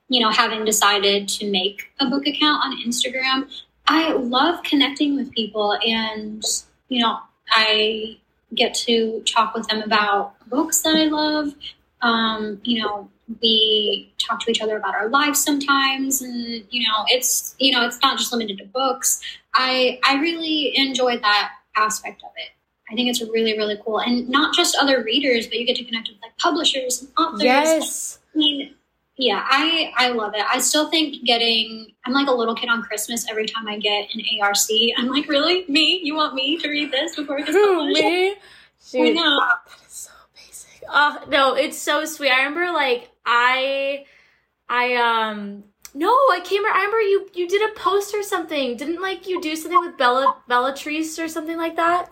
you 0.09 0.21
know 0.21 0.31
having 0.31 0.65
decided 0.65 1.29
to 1.29 1.51
make 1.51 1.91
a 2.01 2.07
book 2.07 2.27
account 2.27 2.65
on 2.65 2.83
Instagram. 2.87 3.51
I 3.87 4.13
love 4.13 4.63
connecting 4.63 5.17
with 5.17 5.33
people, 5.33 5.77
and 5.85 6.43
you 6.89 7.03
know 7.03 7.19
I 7.51 8.19
get 8.55 8.75
to 8.75 9.21
talk 9.23 9.55
with 9.55 9.67
them 9.69 9.83
about 9.83 10.35
books 10.49 10.83
that 10.83 10.95
I 10.95 11.05
love. 11.05 11.55
Um, 12.01 12.61
you 12.65 12.83
know, 12.83 13.09
we 13.41 14.13
talk 14.19 14.41
to 14.45 14.51
each 14.51 14.61
other 14.61 14.77
about 14.77 14.95
our 14.95 15.09
lives 15.09 15.43
sometimes, 15.43 16.23
and 16.23 16.65
you 16.71 16.87
know, 16.87 17.05
it's 17.09 17.55
you 17.59 17.73
know, 17.73 17.85
it's 17.85 18.01
not 18.03 18.19
just 18.19 18.33
limited 18.33 18.59
to 18.59 18.65
books. 18.67 19.21
I 19.55 19.99
I 20.05 20.21
really 20.21 20.77
enjoy 20.77 21.19
that 21.19 21.53
aspect 21.77 22.23
of 22.23 22.31
it. 22.37 22.51
I 22.91 22.95
think 22.95 23.09
it's 23.09 23.23
really, 23.23 23.57
really 23.57 23.79
cool. 23.85 24.01
And 24.01 24.29
not 24.29 24.55
just 24.55 24.77
other 24.81 25.03
readers, 25.03 25.47
but 25.47 25.57
you 25.59 25.67
get 25.67 25.77
to 25.77 25.85
connect 25.85 26.09
with 26.09 26.19
like 26.23 26.37
publishers 26.39 27.03
and 27.03 27.11
authors. 27.19 27.43
yes. 27.43 28.19
I 28.35 28.39
mean, 28.39 28.75
yeah, 29.17 29.45
I, 29.49 29.93
I 29.97 30.09
love 30.11 30.35
it. 30.35 30.45
I 30.47 30.59
still 30.59 30.91
think 30.91 31.25
getting, 31.25 31.93
I'm 32.05 32.13
like 32.13 32.29
a 32.29 32.33
little 32.33 32.55
kid 32.55 32.69
on 32.69 32.83
Christmas 32.83 33.29
every 33.31 33.47
time 33.47 33.67
I 33.69 33.79
get 33.79 34.09
an 34.15 34.23
ARC. 34.41 34.57
I'm 34.99 35.09
like, 35.09 35.29
really? 35.29 35.65
Me? 35.69 36.01
You 36.03 36.15
want 36.15 36.35
me 36.35 36.59
to 36.59 36.69
read 36.69 36.93
this 36.93 37.17
before 37.17 37.39
it 37.39 37.47
gets 37.47 37.53
Who 37.53 37.79
published? 37.79 38.03
me? 38.03 38.31
I 38.33 38.37
Shoot. 38.87 39.15
know. 39.15 39.41
That 39.41 39.87
is 39.87 39.93
so. 39.93 40.11
Oh 40.89 41.25
no, 41.29 41.55
it's 41.55 41.79
so 41.79 42.05
sweet. 42.05 42.31
I 42.31 42.45
remember 42.45 42.73
like 42.73 43.11
I 43.25 44.05
I 44.69 44.95
um 44.97 45.65
no, 45.95 46.09
I 46.09 46.41
came 46.45 46.65
I 46.65 46.77
remember 46.77 47.01
you 47.01 47.29
you 47.35 47.49
did 47.49 47.63
a 47.69 47.73
post 47.75 48.15
or 48.15 48.23
something. 48.23 48.77
Didn't 48.77 49.01
like 49.01 49.27
you 49.27 49.41
do 49.41 49.57
something 49.57 49.81
with 49.81 49.97
Bella 49.97 50.37
Bellatrice 50.49 51.19
or 51.19 51.29
something 51.29 51.57
like 51.57 51.77
that? 51.77 52.11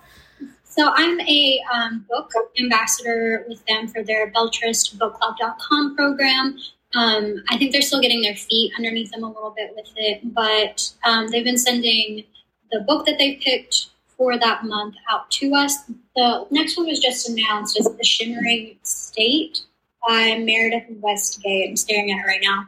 So 0.65 0.91
I'm 0.95 1.21
a 1.21 1.61
um, 1.75 2.07
book 2.09 2.31
ambassador 2.59 3.45
with 3.47 3.63
them 3.67 3.89
for 3.89 4.03
their 4.03 4.33
BelletristBookClub.com 4.33 5.95
program. 5.95 6.57
Um, 6.95 7.43
I 7.51 7.59
think 7.59 7.73
they're 7.73 7.83
still 7.83 8.01
getting 8.01 8.23
their 8.23 8.37
feet 8.37 8.73
underneath 8.79 9.11
them 9.11 9.23
a 9.23 9.27
little 9.27 9.55
bit 9.55 9.73
with 9.77 9.93
it, 9.97 10.33
but 10.33 10.91
um, 11.05 11.29
they've 11.29 11.45
been 11.45 11.59
sending 11.59 12.25
the 12.71 12.81
book 12.81 13.05
that 13.05 13.19
they 13.19 13.35
picked 13.37 13.89
for 14.23 14.39
that 14.39 14.65
month 14.65 14.95
out 15.11 15.29
to 15.33 15.53
us. 15.53 15.77
The 16.15 16.47
next 16.53 16.77
one 16.77 16.87
was 16.87 17.01
just 17.01 17.29
announced 17.29 17.77
as 17.77 17.87
The 17.87 18.05
Shimmering 18.05 18.77
State 18.85 19.63
by 20.07 20.39
Meredith 20.39 20.85
Westgate. 21.01 21.71
I'm 21.71 21.77
staring 21.77 22.13
at 22.13 22.19
it 22.19 22.27
right 22.29 22.41
now. 22.41 22.67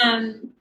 Um, 0.00 0.52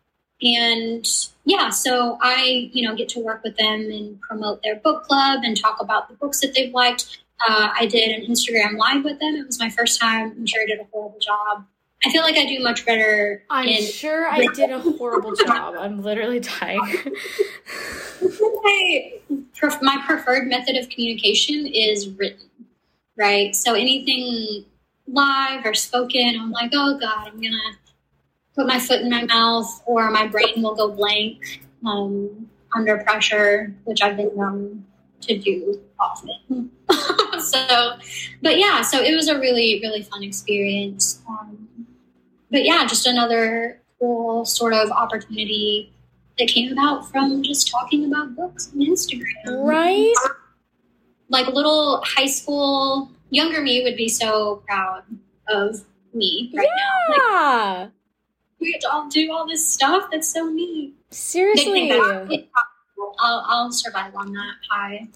and 0.42 1.08
yeah, 1.46 1.70
so 1.70 2.18
I, 2.22 2.72
you 2.74 2.88
know, 2.88 2.96
get 2.96 3.08
to 3.10 3.20
work 3.20 3.44
with 3.44 3.56
them 3.56 3.82
and 3.82 4.20
promote 4.20 4.64
their 4.64 4.78
book 4.78 5.04
club 5.04 5.42
and 5.44 5.56
talk 5.56 5.80
about 5.80 6.10
the 6.10 6.16
books 6.16 6.42
that 6.42 6.56
they've 6.56 6.74
liked. 6.74 7.20
Uh, 7.48 7.70
I 7.80 7.86
did 7.86 8.10
an 8.10 8.26
Instagram 8.26 8.78
live 8.78 9.04
with 9.04 9.20
them. 9.20 9.36
It 9.36 9.46
was 9.46 9.60
my 9.60 9.70
first 9.70 10.02
time. 10.02 10.32
I'm 10.32 10.48
sure 10.48 10.64
I 10.64 10.66
did 10.66 10.80
a 10.80 10.88
horrible 10.92 11.20
job. 11.20 11.68
I 12.04 12.12
feel 12.12 12.24
like 12.24 12.36
I 12.36 12.46
do 12.46 12.60
much 12.64 12.86
better 12.86 13.44
I'm 13.50 13.68
in 13.68 13.84
sure 13.84 14.28
I 14.28 14.48
did 14.56 14.72
a 14.72 14.80
horrible 14.80 15.36
job. 15.36 15.76
I'm 15.78 16.02
literally 16.02 16.40
dying. 16.40 16.80
my, 18.22 19.14
pref- 19.56 19.82
my 19.82 20.02
preferred 20.06 20.48
method 20.48 20.78
of 20.78 20.90
communication 20.90 21.68
is 21.68 22.10
written, 22.10 22.50
right? 23.18 23.56
So 23.56 23.76
anything 23.76 24.66
live 25.08 25.66
or 25.66 25.76
spoken, 25.76 26.38
I'm 26.40 26.52
like, 26.52 26.72
oh 26.74 26.98
God, 27.00 27.28
I'm 27.28 27.40
going 27.40 27.54
to 27.54 27.92
put 28.56 28.66
my 28.66 28.80
foot 28.80 29.02
in 29.02 29.10
my 29.10 29.24
mouth 29.26 29.84
or 29.86 30.10
my 30.10 30.28
brain 30.28 30.62
will 30.62 30.76
go 30.76 30.92
blank 30.92 31.62
um, 31.86 32.50
under 32.76 32.98
pressure, 32.98 33.74
which 33.84 34.02
I've 34.02 34.18
been 34.18 34.36
known 34.36 34.86
to 35.22 35.38
do 35.38 35.80
often. 36.00 36.72
so, 37.40 37.94
but 38.42 38.58
yeah, 38.58 38.82
so 38.82 39.02
it 39.02 39.16
was 39.16 39.28
a 39.28 39.40
really, 39.40 39.80
really 39.82 40.02
fun 40.02 40.24
experience. 40.24 41.22
Um, 41.28 41.61
but 42.52 42.64
yeah, 42.66 42.86
just 42.86 43.08
another 43.08 43.82
cool 44.00 44.46
sort 44.46 44.74
of 44.74 44.92
opportunity 44.92 45.92
that 46.38 46.48
came 46.48 46.72
about 46.72 47.10
from 47.10 47.44
just 47.44 47.70
talking 47.70 48.06
about 48.06 48.36
books 48.36 48.72
on 48.74 48.82
Instagram. 48.82 49.66
right? 49.66 50.14
Like 51.30 51.48
little 51.48 52.02
high 52.04 52.26
school, 52.26 53.10
younger 53.30 53.62
me 53.62 53.84
would 53.84 53.96
be 53.96 54.10
so 54.10 54.64
proud 54.68 55.04
of 55.48 55.86
me 56.14 56.52
right 56.56 56.68
yeah. 56.68 57.16
now. 57.18 57.80
Like, 57.82 57.92
we 58.60 58.72
get 58.74 58.82
to 58.82 58.92
all 58.92 59.10
do 59.10 59.32
all 59.32 59.48
this 59.48 59.68
stuff. 59.68 60.10
That's 60.12 60.28
so 60.28 60.48
neat. 60.48 60.94
Seriously. 61.10 61.92
I'll, 63.20 63.46
I'll 63.48 63.72
survive 63.72 64.16
on 64.16 64.34
that 64.34 64.56
high. 64.70 65.08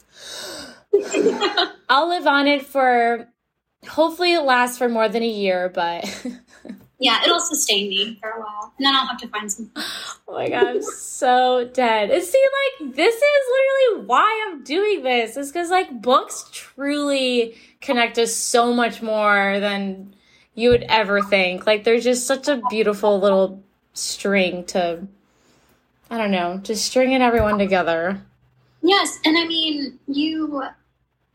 I'll 1.90 2.08
live 2.08 2.28
on 2.28 2.48
it 2.48 2.66
for 2.66 3.28
hopefully 3.88 4.34
it 4.34 4.42
lasts 4.42 4.78
for 4.78 4.90
more 4.90 5.10
than 5.10 5.24
a 5.24 5.28
year, 5.28 5.70
but 5.70 6.04
yeah, 7.00 7.24
it'll 7.24 7.40
sustain 7.40 7.90
me 7.90 8.18
for 8.22 8.30
a 8.30 8.40
while. 8.40 8.74
And 8.78 8.86
then 8.86 8.96
I'll 8.96 9.06
have 9.06 9.20
to 9.20 9.28
find 9.28 9.52
some. 9.52 9.72
Oh 10.28 10.34
my 10.34 10.50
god, 10.50 10.66
I'm 10.66 10.82
so 10.82 11.70
dead. 11.72 12.10
It 12.10 12.24
seems 12.24 12.50
like 12.82 12.96
this 12.96 13.14
is 13.14 13.22
literally 13.22 14.08
why 14.08 14.48
I'm 14.48 14.64
doing 14.64 15.04
this. 15.04 15.38
Is 15.38 15.52
because 15.52 15.70
like 15.70 16.02
books 16.02 16.50
truly 16.52 17.56
connect 17.80 18.18
us 18.18 18.34
so 18.36 18.74
much 18.74 19.04
more 19.04 19.60
than 19.60 20.16
you 20.56 20.72
would 20.72 20.84
ever 20.90 21.22
think. 21.22 21.68
Like 21.68 21.84
there's 21.84 22.04
just 22.04 22.26
such 22.26 22.48
a 22.48 22.60
beautiful 22.72 23.20
little 23.20 23.64
string 23.94 24.66
to 24.66 25.08
I 26.10 26.18
don't 26.18 26.32
know, 26.32 26.60
just 26.64 26.86
stringing 26.86 27.22
everyone 27.22 27.60
together. 27.60 28.20
Yes, 28.82 29.20
and 29.26 29.38
I 29.38 29.46
mean 29.46 30.00
you 30.08 30.64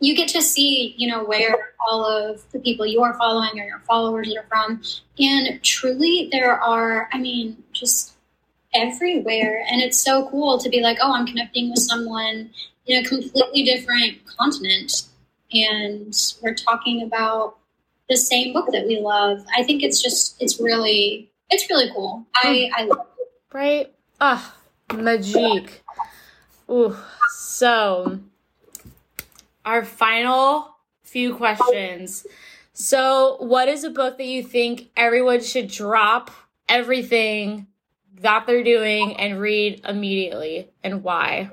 you 0.01 0.17
get 0.17 0.29
to 0.29 0.41
see, 0.41 0.95
you 0.97 1.09
know, 1.09 1.23
where 1.25 1.75
all 1.89 2.05
of 2.05 2.43
the 2.53 2.59
people 2.59 2.87
you 2.87 3.03
are 3.03 3.15
following 3.19 3.61
or 3.61 3.65
your 3.65 3.81
followers 3.81 4.35
are 4.35 4.47
from. 4.49 4.83
And 5.19 5.63
truly 5.63 6.29
there 6.33 6.59
are, 6.59 7.09
I 7.13 7.19
mean, 7.19 7.63
just 7.73 8.15
everywhere. 8.73 9.63
And 9.71 9.83
it's 9.83 10.01
so 10.01 10.29
cool 10.31 10.59
to 10.59 10.69
be 10.71 10.81
like, 10.81 10.99
oh, 11.03 11.13
I'm 11.13 11.27
connecting 11.27 11.71
with 11.71 11.81
someone 11.81 12.51
in 12.87 13.05
a 13.05 13.07
completely 13.07 13.63
different 13.63 14.19
continent. 14.39 15.03
And 15.53 16.17
we're 16.43 16.55
talking 16.55 17.03
about 17.03 17.59
the 18.09 18.17
same 18.17 18.55
book 18.55 18.69
that 18.73 18.87
we 18.87 18.99
love. 19.01 19.45
I 19.55 19.63
think 19.65 19.83
it's 19.83 20.03
just, 20.03 20.41
it's 20.41 20.59
really, 20.59 21.31
it's 21.51 21.69
really 21.69 21.91
cool. 21.93 22.27
I, 22.37 22.71
I 22.75 22.85
love 22.85 23.07
it. 23.19 23.29
Right? 23.53 23.93
Ah, 24.19 24.57
magique. 24.89 25.81
Ooh, 26.71 26.97
so 27.31 28.21
our 29.65 29.85
final 29.85 30.77
few 31.03 31.35
questions. 31.35 32.27
So, 32.73 33.37
what 33.41 33.69
is 33.69 33.85
a 33.85 33.91
book 33.91 34.17
that 34.19 34.27
you 34.27 34.43
think 34.43 34.91
everyone 34.97 35.43
should 35.43 35.69
drop 35.69 36.31
everything 36.69 37.67
that 38.21 38.47
they're 38.47 38.65
doing 38.65 39.17
and 39.17 39.41
read 39.41 39.83
immediately, 39.87 40.69
and 40.83 41.03
why? 41.03 41.51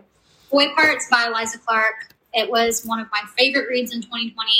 Boy 0.52 0.68
Parts 0.76 1.08
by 1.10 1.26
Eliza 1.28 1.58
Clark. 1.60 2.14
It 2.34 2.50
was 2.50 2.86
one 2.86 3.00
of 3.00 3.08
my 3.12 3.22
favorite 3.38 3.68
reads 3.70 3.94
in 3.94 4.02
2020. 4.02 4.52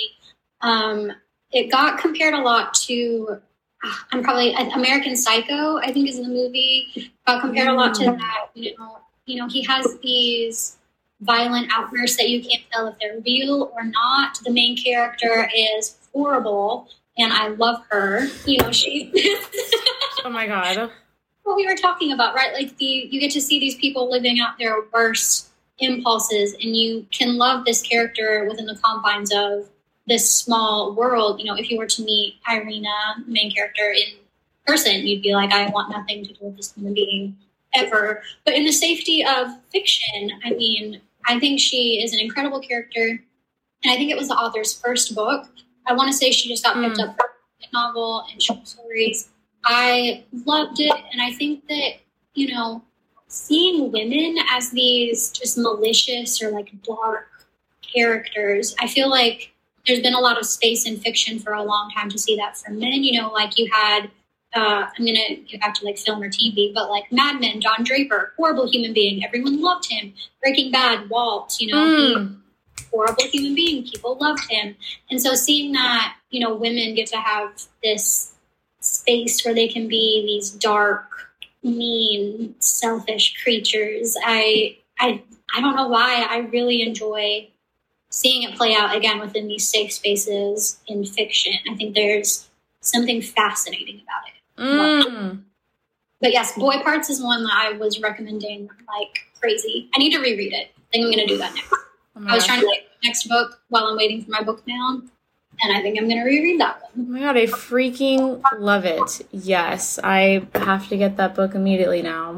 Um, 0.62 1.12
it 1.52 1.72
got 1.72 2.00
compared 2.00 2.34
a 2.34 2.42
lot 2.42 2.74
to, 2.74 3.40
ah, 3.84 4.08
I'm 4.12 4.24
probably 4.24 4.54
American 4.54 5.16
Psycho. 5.16 5.78
I 5.78 5.92
think 5.92 6.10
is 6.10 6.18
the 6.18 6.28
movie. 6.28 7.12
Got 7.26 7.42
compared 7.42 7.68
a 7.68 7.74
lot 7.74 7.94
to 7.96 8.06
that. 8.06 8.48
You 8.56 8.76
know, 8.78 9.00
you 9.26 9.38
know, 9.38 9.48
he 9.48 9.64
has 9.64 9.98
these 10.02 10.78
violent 11.22 11.72
outbursts 11.72 12.18
that 12.18 12.30
you 12.30 12.42
can't 12.42 12.64
tell 12.72 12.88
if 12.88 12.96
they're 13.00 13.20
real 13.26 13.72
or 13.76 13.84
not. 13.84 14.40
The 14.44 14.52
main 14.52 14.78
character 14.78 15.50
is 15.56 15.98
horrible, 16.14 16.90
and 17.18 17.34
I 17.34 17.50
love 17.50 17.84
her. 17.90 18.28
You 18.46 18.60
know, 18.60 18.72
she. 18.72 19.12
oh 20.26 20.30
my 20.30 20.48
god. 20.48 20.92
What 21.44 21.56
we 21.56 21.66
were 21.66 21.76
talking 21.76 22.12
about, 22.12 22.36
right? 22.36 22.54
Like 22.54 22.78
the 22.78 22.86
you 22.86 23.20
get 23.20 23.32
to 23.32 23.42
see 23.42 23.60
these 23.60 23.76
people 23.76 24.10
living 24.12 24.40
out 24.40 24.58
their 24.58 24.76
worst 24.94 25.50
impulses, 25.80 26.54
and 26.54 26.76
you 26.76 27.06
can 27.12 27.38
love 27.38 27.66
this 27.66 27.82
character 27.82 28.46
within 28.50 28.66
the 28.66 28.78
confines 28.84 29.32
of 29.34 29.70
this 30.08 30.30
small 30.30 30.94
world. 30.94 31.40
You 31.40 31.46
know, 31.46 31.56
if 31.56 31.70
you 31.70 31.78
were 31.78 31.88
to 31.88 32.04
meet 32.04 32.36
Irina, 32.50 32.90
the 33.26 33.32
main 33.32 33.52
character, 33.52 33.92
in 33.92 34.18
person, 34.66 35.08
you'd 35.08 35.22
be 35.22 35.34
like, 35.34 35.52
I 35.52 35.70
want 35.70 35.92
nothing 35.92 36.26
to 36.26 36.34
do 36.34 36.46
with 36.46 36.58
this 36.58 36.74
human 36.74 36.94
being 36.94 37.38
ever. 37.74 38.22
But 38.46 38.56
in 38.56 38.66
the 38.66 38.72
safety 38.72 39.24
of 39.24 39.48
fiction, 39.72 40.32
I 40.44 40.52
mean, 40.52 41.02
I 41.28 41.40
think 41.40 41.60
she 41.60 42.02
is 42.04 42.14
an 42.14 42.20
incredible 42.20 42.60
character. 42.60 43.22
And 43.84 43.92
I 43.94 43.96
think 43.96 44.10
it 44.12 44.18
was 44.18 44.28
the 44.30 44.36
author's 44.36 44.74
first 44.80 45.14
book. 45.14 45.48
I 45.86 45.94
want 45.94 46.10
to 46.12 46.18
say 46.18 46.32
she 46.32 46.50
just 46.50 46.64
got 46.64 46.76
picked 46.82 46.98
Mm. 46.98 47.10
up 47.10 47.16
for 47.18 47.30
a 47.62 47.68
novel 47.74 48.26
and 48.32 48.42
short 48.42 48.68
stories. 48.68 49.30
I 49.66 50.24
loved 50.46 50.80
it. 50.80 50.94
And 51.12 51.22
I 51.22 51.34
think 51.34 51.68
that, 51.68 51.96
you 52.34 52.54
know, 52.54 52.82
seeing 53.28 53.92
women 53.92 54.38
as 54.52 54.72
these 54.72 55.30
just 55.32 55.58
malicious 55.58 56.42
or 56.42 56.50
like 56.52 56.72
dark 56.84 57.30
characters, 57.82 58.76
I 58.80 58.88
feel 58.88 59.10
like 59.10 59.54
there's 59.86 60.02
been 60.02 60.14
a 60.14 60.20
lot 60.20 60.38
of 60.38 60.46
space 60.46 60.86
in 60.86 60.98
fiction 61.00 61.40
for 61.40 61.54
a 61.54 61.64
long 61.64 61.92
time 61.92 62.10
to 62.10 62.18
see 62.18 62.36
that 62.38 62.58
from 62.58 62.80
men. 62.80 63.04
You 63.04 63.22
know, 63.22 63.32
like 63.32 63.58
you 63.58 63.70
had 63.72 64.10
uh, 64.56 64.88
I'm 64.98 65.06
gonna 65.06 65.36
get 65.48 65.60
back 65.62 65.74
to 65.76 65.86
like 65.86 65.98
film 65.98 66.22
or 66.22 66.30
TV, 66.30 66.74
but 66.74 66.90
like 66.90 67.12
Mad 67.12 67.40
Men, 67.40 67.60
Don 67.60 67.84
Draper, 67.84 68.34
horrible 68.38 68.70
human 68.70 68.94
being. 68.94 69.24
Everyone 69.24 69.62
loved 69.62 69.90
him. 69.92 70.14
Breaking 70.42 70.72
Bad, 70.72 71.10
Walt, 71.10 71.58
you 71.60 71.74
know, 71.74 71.84
Mm. 71.86 72.38
horrible 72.92 73.24
human 73.26 73.54
being. 73.56 73.84
People 73.84 74.18
loved 74.20 74.50
him. 74.50 74.76
And 75.12 75.22
so 75.22 75.36
seeing 75.36 75.74
that, 75.74 76.16
you 76.30 76.40
know, 76.40 76.56
women 76.56 76.96
get 76.96 77.08
to 77.08 77.18
have 77.18 77.62
this 77.84 78.34
space 78.80 79.44
where 79.44 79.54
they 79.54 79.68
can 79.68 79.88
be 79.88 80.24
these 80.26 80.52
dark, 80.52 81.10
mean, 81.64 82.56
selfish 82.60 83.42
creatures. 83.44 84.16
I 84.24 84.78
I 85.00 85.22
I 85.54 85.62
don't 85.62 85.76
know 85.76 85.88
why. 85.88 86.26
I 86.30 86.40
really 86.40 86.82
enjoy 86.82 87.50
seeing 88.10 88.44
it 88.44 88.56
play 88.56 88.74
out 88.74 88.96
again 88.96 89.20
within 89.20 89.48
these 89.48 89.68
safe 89.68 89.92
spaces 89.92 90.80
in 90.88 91.06
fiction. 91.06 91.54
I 91.70 91.76
think 91.76 91.94
there's 91.94 92.48
something 92.88 93.22
fascinating 93.22 94.02
about 94.04 94.24
it. 94.28 95.04
Mm. 95.08 95.42
But 96.22 96.32
yes, 96.32 96.56
Boy 96.58 96.82
Parts 96.82 97.10
is 97.10 97.22
one 97.22 97.44
that 97.44 97.54
I 97.56 97.74
was 97.74 98.00
recommending 98.02 98.70
like 98.88 99.20
crazy. 99.40 99.90
I 99.96 100.00
need 100.00 100.12
to 100.14 100.20
reread 100.20 100.54
it. 100.54 100.72
I 100.78 100.82
think 100.92 101.06
I'm 101.06 101.12
going 101.12 101.28
to 101.28 101.34
do 101.34 101.38
that 101.38 101.54
next. 101.54 101.74
Oh 102.16 102.26
I 102.28 102.34
was 102.36 102.46
trying 102.46 102.62
to 102.62 102.66
like 102.68 102.88
next 103.04 103.28
book 103.28 103.60
while 103.70 103.86
I'm 103.86 103.98
waiting 103.98 104.24
for 104.24 104.32
my 104.32 104.42
book 104.42 104.66
mail, 104.66 105.02
and 105.62 105.78
I 105.78 105.82
think 105.82 106.00
I'm 106.00 106.06
going 106.10 106.18
to 106.18 106.24
reread 106.26 106.60
that 106.60 106.80
Oh 106.84 106.90
one. 106.96 107.12
my 107.12 107.20
god, 107.20 107.38
I 107.38 107.46
freaking 107.46 108.42
love 108.58 108.86
it. 108.86 109.28
Yes, 109.32 110.00
I 110.04 110.48
have 110.56 110.90
to 110.90 110.98
get 110.98 111.18
that 111.18 111.36
book 111.36 111.54
immediately 111.54 112.02
now. 112.02 112.30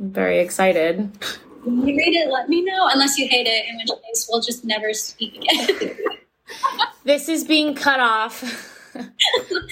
I'm 0.00 0.10
very 0.10 0.40
excited. 0.40 1.10
When 1.62 1.86
you 1.86 1.96
read 1.96 2.14
it, 2.14 2.32
let 2.32 2.48
me 2.48 2.64
know. 2.64 2.88
Unless 2.92 3.18
you 3.18 3.28
hate 3.28 3.46
it, 3.46 3.66
in 3.68 3.76
which 3.76 3.86
case 4.08 4.26
we'll 4.28 4.40
just 4.40 4.64
never 4.64 4.92
speak 4.92 5.36
again. 5.36 5.96
This 7.04 7.28
is 7.28 7.44
being 7.44 7.74
cut 7.74 7.98
off. 8.00 8.71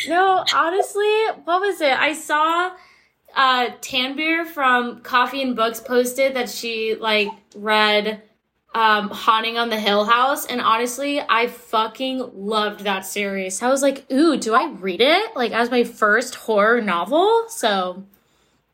No, 0.09 0.45
honestly, 0.55 1.12
what 1.45 1.61
was 1.61 1.81
it? 1.81 1.93
I 1.99 2.12
saw 2.14 2.73
uh 3.37 3.71
Tanbeer 3.81 4.45
from 4.47 5.01
Coffee 5.03 5.43
and 5.43 5.55
Books 5.55 5.81
posted 5.81 6.35
that 6.35 6.49
she 6.49 6.97
like 6.97 7.29
read 7.55 8.23
um 8.75 9.09
Haunting 9.11 9.57
on 9.59 9.68
the 9.71 9.79
Hill 9.79 10.05
House 10.05 10.47
and 10.47 10.61
honestly, 10.61 11.21
I 11.21 11.47
fucking 11.49 12.31
loved 12.35 12.81
that 12.81 13.05
series. 13.07 13.62
I 13.62 13.68
was 13.68 13.83
like, 13.83 14.05
"Ooh, 14.12 14.37
do 14.37 14.55
I 14.55 14.71
read 14.71 15.01
it?" 15.01 15.37
like 15.37 15.53
as 15.53 15.71
my 15.71 15.85
first 15.85 16.35
horror 16.35 16.81
novel. 16.81 17.45
So 17.49 18.05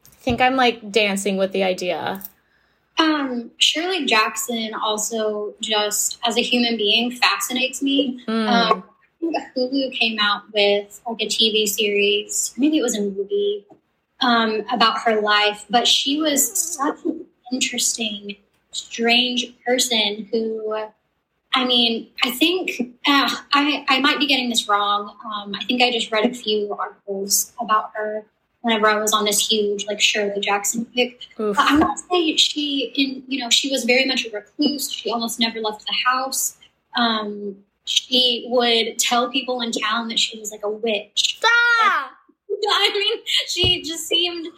I 0.06 0.14
think 0.28 0.40
I'm 0.40 0.56
like 0.56 0.90
dancing 0.90 1.36
with 1.36 1.52
the 1.52 1.62
idea. 1.64 2.22
um, 2.98 3.50
Shirley 3.58 4.06
Jackson 4.06 4.72
also 4.74 5.54
just 5.60 6.18
as 6.26 6.36
a 6.38 6.42
human 6.42 6.76
being 6.76 7.10
fascinates 7.10 7.82
me. 7.82 8.20
Mm. 8.26 8.48
Um, 8.48 8.84
think 9.20 9.36
Hulu 9.56 9.92
came 9.92 10.18
out 10.18 10.42
with 10.52 11.00
like 11.08 11.22
a 11.22 11.26
TV 11.26 11.66
series, 11.66 12.54
maybe 12.56 12.78
it 12.78 12.82
was 12.82 12.96
a 12.96 13.02
movie, 13.02 13.66
um, 14.20 14.64
about 14.72 15.00
her 15.00 15.20
life, 15.20 15.64
but 15.68 15.86
she 15.86 16.20
was 16.20 16.74
such 16.74 17.04
an 17.04 17.26
interesting, 17.52 18.36
strange 18.72 19.52
person 19.64 20.28
who, 20.30 20.74
I 21.52 21.64
mean, 21.64 22.08
I 22.22 22.30
think 22.30 22.94
uh, 23.06 23.30
I, 23.52 23.84
I 23.88 24.00
might 24.00 24.18
be 24.18 24.26
getting 24.26 24.48
this 24.48 24.68
wrong. 24.68 25.16
Um, 25.24 25.54
I 25.54 25.64
think 25.64 25.82
I 25.82 25.90
just 25.90 26.10
read 26.10 26.26
a 26.26 26.34
few 26.34 26.74
articles 26.78 27.52
about 27.60 27.92
her 27.94 28.24
whenever 28.66 28.88
I 28.88 28.98
was 29.00 29.12
on 29.12 29.24
this 29.24 29.48
huge 29.48 29.86
like 29.86 30.00
Shirley 30.00 30.40
Jackson 30.40 30.86
kick. 30.94 31.20
Oof. 31.38 31.56
But 31.56 31.70
I 31.70 31.78
would 31.78 31.98
say 31.98 32.36
she, 32.36 32.92
in 32.96 33.22
you 33.28 33.38
know, 33.38 33.48
she 33.48 33.70
was 33.70 33.84
very 33.84 34.04
much 34.04 34.26
a 34.26 34.30
recluse. 34.30 34.90
She 34.90 35.10
almost 35.10 35.38
never 35.38 35.60
left 35.60 35.86
the 35.86 35.94
house. 36.04 36.56
Um, 36.96 37.58
she 37.86 38.46
would 38.48 38.98
tell 38.98 39.30
people 39.30 39.60
in 39.60 39.72
town 39.72 40.08
that 40.08 40.18
she 40.18 40.38
was 40.38 40.50
like 40.50 40.62
a 40.64 40.70
witch. 40.70 41.40
Ah! 41.44 42.12
I 42.68 42.90
mean, 42.92 43.24
she 43.46 43.82
just 43.82 44.06
seemed, 44.06 44.48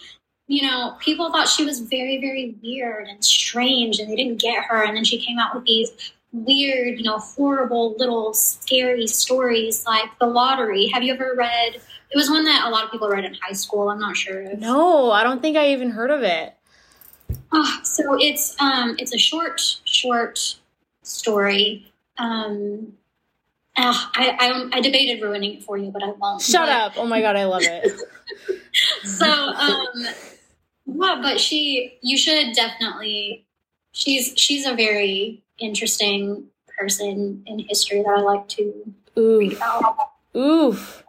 you 0.46 0.62
know, 0.62 0.96
people 0.98 1.30
thought 1.30 1.48
she 1.48 1.64
was 1.64 1.80
very, 1.80 2.20
very 2.20 2.56
weird 2.62 3.06
and 3.06 3.24
strange, 3.24 3.98
and 3.98 4.10
they 4.10 4.16
didn't 4.16 4.40
get 4.40 4.64
her. 4.64 4.82
And 4.82 4.96
then 4.96 5.04
she 5.04 5.18
came 5.18 5.38
out 5.38 5.54
with 5.54 5.64
these 5.64 6.12
weird, 6.32 6.98
you 6.98 7.04
know, 7.04 7.18
horrible 7.18 7.96
little 7.98 8.32
scary 8.34 9.06
stories 9.06 9.84
like 9.86 10.18
the 10.18 10.26
lottery. 10.26 10.88
Have 10.88 11.02
you 11.02 11.14
ever 11.14 11.34
read? 11.36 11.74
It 12.10 12.16
was 12.16 12.30
one 12.30 12.44
that 12.44 12.66
a 12.66 12.70
lot 12.70 12.84
of 12.84 12.90
people 12.90 13.08
read 13.08 13.24
in 13.24 13.34
high 13.34 13.52
school. 13.52 13.90
I'm 13.90 14.00
not 14.00 14.16
sure 14.16 14.40
if 14.40 14.58
No, 14.58 15.10
I 15.10 15.22
don't 15.22 15.42
think 15.42 15.56
I 15.56 15.72
even 15.72 15.90
heard 15.90 16.10
of 16.10 16.22
it. 16.22 16.54
Oh, 17.52 17.80
so 17.82 18.16
it's 18.18 18.58
um 18.60 18.96
it's 18.98 19.14
a 19.14 19.18
short 19.18 19.60
short 19.84 20.56
story. 21.02 21.92
Um 22.16 22.94
Uh, 23.78 23.94
I, 24.14 24.36
I 24.40 24.78
I 24.78 24.80
debated 24.80 25.22
ruining 25.22 25.58
it 25.58 25.62
for 25.62 25.76
you, 25.78 25.92
but 25.92 26.02
I 26.02 26.10
won't. 26.10 26.42
Shut 26.42 26.66
but, 26.66 26.68
up! 26.68 26.92
Oh 26.96 27.06
my 27.06 27.20
god, 27.20 27.36
I 27.36 27.44
love 27.44 27.62
it. 27.62 27.86
so, 29.04 29.26
um, 29.26 29.86
yeah, 30.86 31.20
but 31.22 31.40
she, 31.40 31.98
you 32.02 32.18
should 32.18 32.54
definitely. 32.54 33.46
She's 33.92 34.32
she's 34.36 34.66
a 34.66 34.74
very 34.74 35.44
interesting 35.58 36.46
person 36.76 37.44
in 37.46 37.60
history 37.60 38.02
that 38.02 38.10
I 38.18 38.20
like 38.20 38.48
to 38.48 38.94
Oof. 39.16 39.40
read 39.40 39.52
about. 39.52 39.96
Oof. 40.36 41.04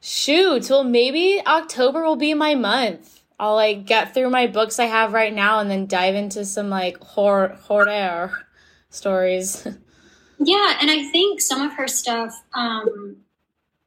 Shoot. 0.00 0.70
Well, 0.70 0.84
maybe 0.84 1.40
October 1.46 2.04
will 2.04 2.16
be 2.16 2.34
my 2.34 2.54
month. 2.54 3.22
I'll 3.38 3.54
like 3.54 3.86
get 3.86 4.14
through 4.14 4.30
my 4.30 4.48
books 4.48 4.78
I 4.78 4.86
have 4.86 5.12
right 5.12 5.32
now 5.32 5.60
and 5.60 5.70
then 5.70 5.86
dive 5.86 6.16
into 6.16 6.44
some 6.44 6.68
like 6.68 6.98
horror 6.98 7.56
horror 7.62 8.32
stories. 8.90 9.66
Yeah, 10.38 10.78
and 10.80 10.90
I 10.90 11.04
think 11.10 11.40
some 11.40 11.62
of 11.62 11.72
her 11.72 11.88
stuff, 11.88 12.42
um, 12.54 13.16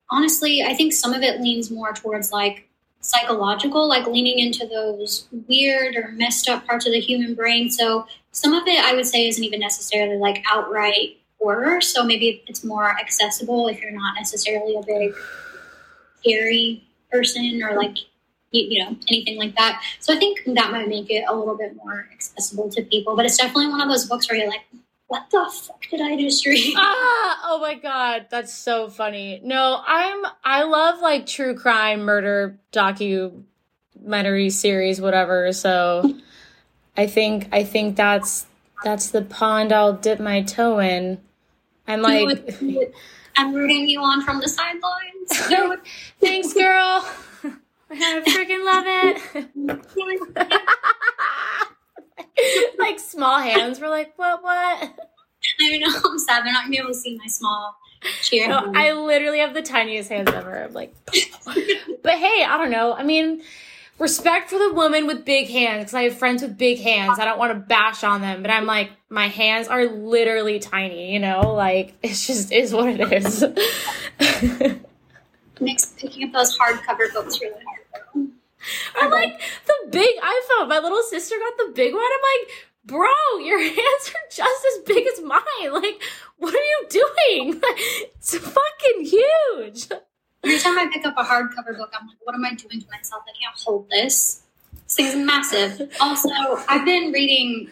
honestly, 0.10 0.64
I 0.64 0.74
think 0.74 0.94
some 0.94 1.14
of 1.14 1.22
it 1.22 1.42
leans 1.42 1.72
more 1.72 1.94
towards 1.94 2.32
like 2.32 2.68
psychological, 3.00 3.88
like 3.88 4.06
leaning 4.06 4.40
into 4.40 4.68
those 4.68 5.28
weird 5.48 5.96
or 5.96 6.12
messed 6.12 6.48
up 6.50 6.66
parts 6.68 6.86
of 6.86 6.94
the 6.94 7.00
human 7.00 7.34
brain. 7.36 7.70
So 7.70 8.06
some 8.32 8.54
of 8.54 8.68
it 8.68 8.80
I 8.84 8.94
would 8.94 9.08
say 9.08 9.28
isn't 9.28 9.44
even 9.44 9.60
necessarily 9.60 10.18
like 10.18 10.44
outright 10.50 11.18
horror. 11.40 11.82
So 11.82 12.04
maybe 12.04 12.44
it's 12.48 12.64
more 12.64 12.90
accessible 13.00 13.68
if 13.68 13.82
you're 13.82 13.92
not 13.92 14.16
necessarily 14.16 14.76
a 14.76 14.84
big 14.86 15.16
scary 16.20 16.84
person 17.12 17.62
or 17.64 17.76
like 17.76 17.98
you, 18.52 18.64
you 18.64 18.84
know 18.84 18.96
anything 19.08 19.38
like 19.38 19.56
that. 19.56 19.82
So 20.00 20.14
I 20.14 20.18
think 20.18 20.42
that 20.46 20.72
might 20.72 20.88
make 20.88 21.10
it 21.10 21.24
a 21.28 21.36
little 21.36 21.58
bit 21.58 21.76
more 21.76 22.08
accessible 22.14 22.70
to 22.72 22.84
people. 22.84 23.16
But 23.16 23.26
it's 23.26 23.38
definitely 23.38 23.70
one 23.70 23.82
of 23.82 23.90
those 23.90 24.06
books 24.06 24.30
where 24.30 24.38
you're 24.38 24.50
like, 24.50 24.66
what 25.12 25.30
the 25.30 25.46
fuck 25.54 25.82
did 25.90 26.00
I 26.00 26.16
just 26.16 26.46
read? 26.46 26.74
ah, 26.78 27.40
oh 27.44 27.60
my 27.62 27.74
god, 27.74 28.28
that's 28.30 28.54
so 28.54 28.88
funny. 28.88 29.42
No, 29.44 29.84
I'm 29.86 30.24
I 30.42 30.64
love 30.64 31.02
like 31.02 31.26
true 31.26 31.54
crime, 31.54 32.04
murder, 32.04 32.58
documentary 32.72 34.52
series, 34.52 35.02
whatever. 35.02 35.52
So 35.52 36.16
I 36.96 37.08
think 37.08 37.50
I 37.52 37.66
think 37.66 37.98
that's 37.98 38.46
that's 38.86 39.10
the 39.10 39.22
pond 39.22 39.74
I'll 39.74 39.92
dip 39.92 40.22
my 40.22 40.44
toe 40.44 40.80
in. 40.80 41.20
And 41.88 42.02
like 42.02 42.58
I'm 43.36 43.54
rooting 43.54 43.90
you 43.90 44.00
on 44.00 44.24
from 44.24 44.40
the 44.40 44.48
sidelines. 44.48 45.82
Thanks, 46.22 46.54
girl. 46.54 47.06
I 47.90 48.22
freaking 48.26 48.64
love 48.64 48.86
it. 48.88 49.20
like 52.80 53.00
small 53.00 53.40
hands 53.40 53.80
were 53.80 53.90
like, 53.90 54.14
what, 54.18 54.44
what? 54.44 54.94
I 55.62 55.78
know, 55.78 55.88
I'm 56.06 56.20
sad. 56.20 56.46
They're 56.46 56.54
not 56.54 56.64
gonna 56.64 56.72
be 56.72 56.78
able 56.78 56.90
to 56.90 56.96
see 56.96 57.18
my 57.18 57.28
small 57.28 57.76
cheer. 58.22 58.48
No, 58.48 58.72
I 58.76 58.94
literally 58.94 59.40
have 59.40 59.54
the 59.54 59.62
tiniest 59.62 60.10
hands 60.10 60.32
ever. 60.32 60.64
I'm 60.64 60.74
like, 60.74 60.96
but 61.06 62.14
hey, 62.14 62.44
I 62.44 62.58
don't 62.58 62.72
know. 62.72 62.94
I 62.94 63.04
mean, 63.04 63.42
respect 64.00 64.50
for 64.50 64.58
the 64.58 64.74
woman 64.74 65.08
with 65.08 65.24
big 65.26 65.48
hands 65.48 65.84
because 65.84 65.94
I 65.94 66.04
have 66.04 66.18
friends 66.18 66.42
with 66.42 66.58
big 66.58 66.80
hands. 66.80 67.20
I 67.20 67.26
don't 67.26 67.40
want 67.40 67.54
to 67.54 67.60
bash 67.60 68.04
on 68.04 68.22
them, 68.22 68.42
but 68.42 68.52
I'm 68.52 68.66
like, 68.66 68.92
my 69.10 69.28
hands 69.28 69.68
are 69.68 69.86
literally 69.86 70.60
tiny. 70.60 71.14
You 71.14 71.20
know, 71.20 71.54
like 71.54 71.94
it's 72.04 72.28
just 72.28 72.52
is 72.52 72.74
what 72.74 72.90
it 72.90 73.12
is. 73.12 73.44
Makes 75.60 75.86
picking 75.98 76.28
up 76.28 76.34
those 76.34 76.58
hardcover 76.58 77.14
books 77.14 77.40
really 77.40 77.54
hard. 77.64 78.32
I'm 78.96 79.12
like 79.12 79.40
the 79.66 79.76
big 79.90 80.16
iPhone. 80.18 80.70
My 80.70 80.80
little 80.80 81.04
sister 81.04 81.36
got 81.38 81.68
the 81.68 81.74
big 81.74 81.94
one. 81.94 82.04
I'm 82.04 82.42
like, 82.42 82.52
bro, 82.86 83.38
your 83.44 83.60
hands 83.64 83.78
are 84.14 84.30
just 84.32 84.66
as 84.66 84.84
big 84.86 85.06
as 85.08 85.22
mine. 85.22 85.74
Like, 85.74 86.02
what 86.38 86.54
are 86.54 86.58
you 86.58 86.88
doing? 86.90 87.62
It's 88.22 88.38
fucking 88.38 89.06
huge. 89.06 89.88
Every 90.44 90.60
time 90.60 90.78
I 90.78 90.88
pick 90.94 91.06
up 91.06 91.16
a 91.18 91.24
hardcover 91.24 91.76
book, 91.76 91.92
I'm 92.00 92.08
like, 92.08 92.18
what 92.24 92.36
am 92.36 92.46
I 92.46 92.54
doing 92.54 92.80
to 92.80 92.88
myself? 92.92 93.24
I 93.28 93.32
can't 93.44 93.60
hold 93.60 93.90
this. 93.90 94.44
This 94.84 94.96
thing's 94.96 95.16
massive. 95.16 95.92
Also, 96.00 96.30
I've 96.68 96.86
been 96.86 97.12
reading. 97.12 97.70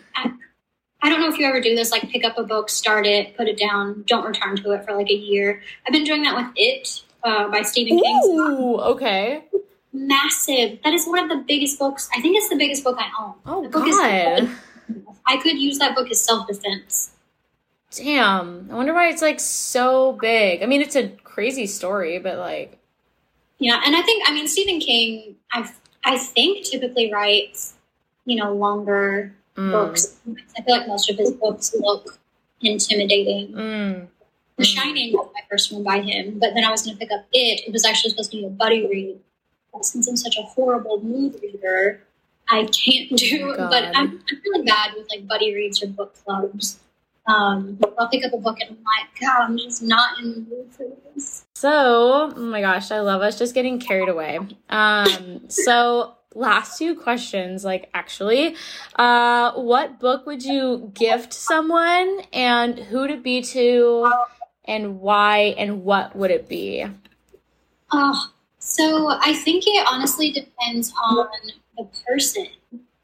I 1.02 1.10
don't 1.10 1.22
know 1.22 1.30
if 1.30 1.38
you 1.38 1.46
ever 1.46 1.62
do 1.62 1.76
this, 1.76 1.92
like 1.92 2.10
pick 2.10 2.26
up 2.26 2.38
a 2.38 2.44
book, 2.44 2.70
start 2.70 3.06
it, 3.06 3.38
put 3.38 3.48
it 3.48 3.58
down, 3.58 4.04
don't 4.06 4.26
return 4.26 4.58
to 4.58 4.72
it 4.72 4.86
for 4.86 4.94
like 4.96 5.10
a 5.10 5.16
year. 5.16 5.62
I've 5.86 5.94
been 5.94 6.04
doing 6.04 6.24
that 6.24 6.36
with 6.36 6.52
It 6.56 7.04
uh, 7.24 7.48
by 7.50 7.62
Stephen 7.62 8.00
King. 8.00 8.22
Ooh, 8.26 8.80
okay. 8.80 9.44
Massive. 9.92 10.80
That 10.84 10.94
is 10.94 11.06
one 11.08 11.20
of 11.20 11.30
the 11.30 11.44
biggest 11.48 11.80
books. 11.80 12.10
I 12.16 12.22
think 12.22 12.38
it's 12.38 12.50
the 12.50 12.56
biggest 12.58 12.84
book 12.84 12.98
I 13.00 13.10
own. 13.24 13.34
Oh 13.46 13.64
The 13.64 13.70
book 13.70 13.86
god. 13.86 14.44
is 14.44 14.50
I 15.28 15.38
could 15.38 15.58
use 15.58 15.78
that 15.80 15.96
book 15.96 16.10
as 16.12 16.20
self 16.24 16.48
defense. 16.48 17.12
Damn. 17.92 18.70
I 18.72 18.76
wonder 18.76 18.94
why 18.94 19.10
it's 19.10 19.22
like 19.22 19.40
so 19.40 20.14
big. 20.14 20.62
I 20.62 20.68
mean, 20.68 20.82
it's 20.82 20.96
a 20.96 21.10
crazy 21.24 21.66
story, 21.66 22.20
but 22.20 22.38
like, 22.38 22.78
Yeah, 23.58 23.82
and 23.84 23.96
I 23.96 24.02
think 24.04 24.24
I 24.30 24.34
mean 24.34 24.48
Stephen 24.48 24.80
King. 24.80 25.36
I 25.52 25.70
I 26.04 26.18
think 26.18 26.66
typically 26.66 27.12
writes 27.12 27.74
you 28.26 28.36
know 28.36 28.54
longer 28.54 29.34
mm, 29.58 29.72
books. 29.72 30.18
I 30.58 30.62
feel 30.62 30.78
like 30.78 30.88
most 30.88 31.10
of 31.10 31.18
his 31.18 31.32
books 31.32 31.74
look 31.80 32.20
intimidating. 32.62 33.54
mm, 33.54 34.08
The. 34.58 34.64
Shining 34.66 35.14
was 35.14 35.30
my 35.34 35.42
first 35.50 35.72
one 35.72 35.84
by 35.84 36.02
him, 36.02 36.38
but 36.38 36.54
then 36.54 36.64
I 36.64 36.70
was 36.70 36.84
going 36.84 36.96
to 36.96 37.00
pick 37.00 37.12
up 37.12 37.26
it. 37.34 37.62
It 37.68 37.74
was 37.74 37.86
actually 37.86 38.12
supposed 38.12 38.32
to 38.32 38.38
be 38.38 38.46
a 38.46 38.50
buddy 38.50 38.86
read. 38.88 39.20
Since 39.82 40.08
I'm 40.08 40.18
such 40.18 40.38
a 40.38 40.42
horrible 40.44 41.02
mood 41.02 41.40
reader, 41.42 42.02
I 42.50 42.66
can't 42.66 43.10
do. 43.18 43.56
Oh, 43.58 43.70
but 43.70 43.86
I'm, 43.96 44.22
I'm 44.30 44.42
really 44.44 44.66
bad 44.66 44.94
with 44.96 45.08
like 45.10 45.28
buddy 45.28 45.54
reads 45.54 45.82
or 45.84 45.88
book 45.88 46.16
clubs. 46.24 46.80
Um, 47.28 47.80
I'll 47.98 48.10
pick 48.10 48.26
up 48.26 48.34
a 48.34 48.38
book 48.38 48.58
and 48.60 48.72
I'm 48.72 48.78
like, 48.78 49.20
God, 49.20 49.42
I'm 49.42 49.58
just 49.58 49.84
not 49.84 50.20
in 50.20 50.32
the 50.32 50.40
mood 50.40 50.72
for 50.72 50.86
this. 51.16 51.46
So, 51.56 52.32
oh 52.36 52.40
my 52.40 52.62
gosh, 52.62 52.92
I 52.92 53.02
love 53.02 53.22
us 53.22 53.38
just 53.38 53.54
getting 53.54 53.80
carried 53.80 54.10
away. 54.10 54.40
Um, 54.70 55.48
so 55.48 56.16
last 56.34 56.78
two 56.80 56.96
questions, 56.96 57.64
like 57.64 57.90
actually, 57.94 58.56
uh, 58.96 59.54
what 59.54 60.00
book 60.00 60.26
would 60.26 60.44
you 60.44 60.92
gift 60.96 61.34
someone 61.34 62.22
and 62.34 62.80
who'd 62.80 63.12
it 63.12 63.24
be 63.24 63.42
to 63.42 64.12
and 64.66 65.00
why 65.00 65.56
and 65.58 65.84
what 65.84 66.16
would 66.16 66.32
it 66.32 66.50
be? 66.50 66.86
Oh, 67.92 68.32
so 68.60 69.08
I 69.10 69.34
think 69.34 69.64
it 69.66 69.88
honestly 69.90 70.32
depends 70.32 70.94
on 71.10 71.28
the 71.78 71.88
person, 72.06 72.48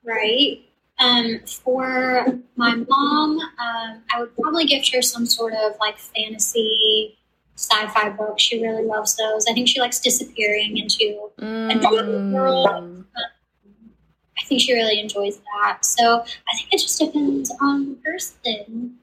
right? 0.04 0.62
Um, 1.00 1.40
for 1.46 2.26
my 2.56 2.76
mom, 2.76 3.40
um, 3.40 4.02
I 4.14 4.20
would 4.20 4.36
probably 4.38 4.66
gift 4.66 4.94
her 4.94 5.02
some 5.02 5.26
sort 5.26 5.54
of 5.54 5.74
like 5.80 5.98
fantasy 5.98 7.18
sci-fi 7.56 8.10
book. 8.10 8.40
She 8.40 8.62
really 8.62 8.84
loves 8.84 9.16
those. 9.16 9.46
I 9.48 9.54
think 9.54 9.68
she 9.68 9.80
likes 9.80 10.00
disappearing 10.00 10.78
into. 10.78 11.32
Mm, 11.40 11.72
I 14.38 14.44
think 14.44 14.62
she 14.62 14.74
really 14.74 15.00
enjoys 15.00 15.38
that. 15.38 15.84
So 15.86 16.22
I 16.22 16.58
think 16.58 16.74
it 16.74 16.80
just 16.80 17.00
depends 17.00 17.52
on 17.62 17.90
the 17.90 17.96
person, 17.96 18.96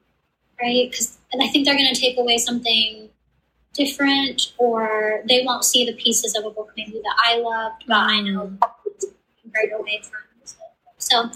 right? 0.61 0.89
Because 0.89 1.17
I 1.39 1.49
think 1.49 1.65
they're 1.65 1.75
going 1.75 1.93
to 1.93 1.99
take 1.99 2.17
away 2.17 2.37
something 2.37 3.09
different, 3.73 4.53
or 4.57 5.21
they 5.27 5.43
won't 5.45 5.63
see 5.65 5.85
the 5.85 5.93
pieces 5.93 6.35
of 6.35 6.45
a 6.45 6.49
book 6.49 6.71
maybe 6.77 7.01
that 7.03 7.15
I 7.25 7.37
loved, 7.39 7.83
but 7.87 7.97
I 7.97 8.21
know 8.21 8.53
it's 8.85 9.05
right 9.53 9.71
away 9.77 10.01
from. 10.03 10.19
So 10.97 11.29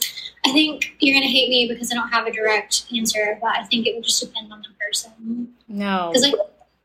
I 0.46 0.52
think 0.54 0.96
you're 1.00 1.14
going 1.14 1.28
to 1.28 1.34
hate 1.34 1.50
me 1.50 1.68
because 1.68 1.92
I 1.92 1.96
don't 1.96 2.10
have 2.10 2.26
a 2.26 2.32
direct 2.32 2.86
answer, 2.96 3.38
but 3.42 3.50
I 3.50 3.64
think 3.66 3.86
it 3.86 3.96
would 3.96 4.06
just 4.06 4.22
depend 4.22 4.52
on 4.54 4.62
the 4.62 4.70
person. 4.80 5.50
no. 5.68 6.12
Because 6.14 6.24
like, 6.24 6.36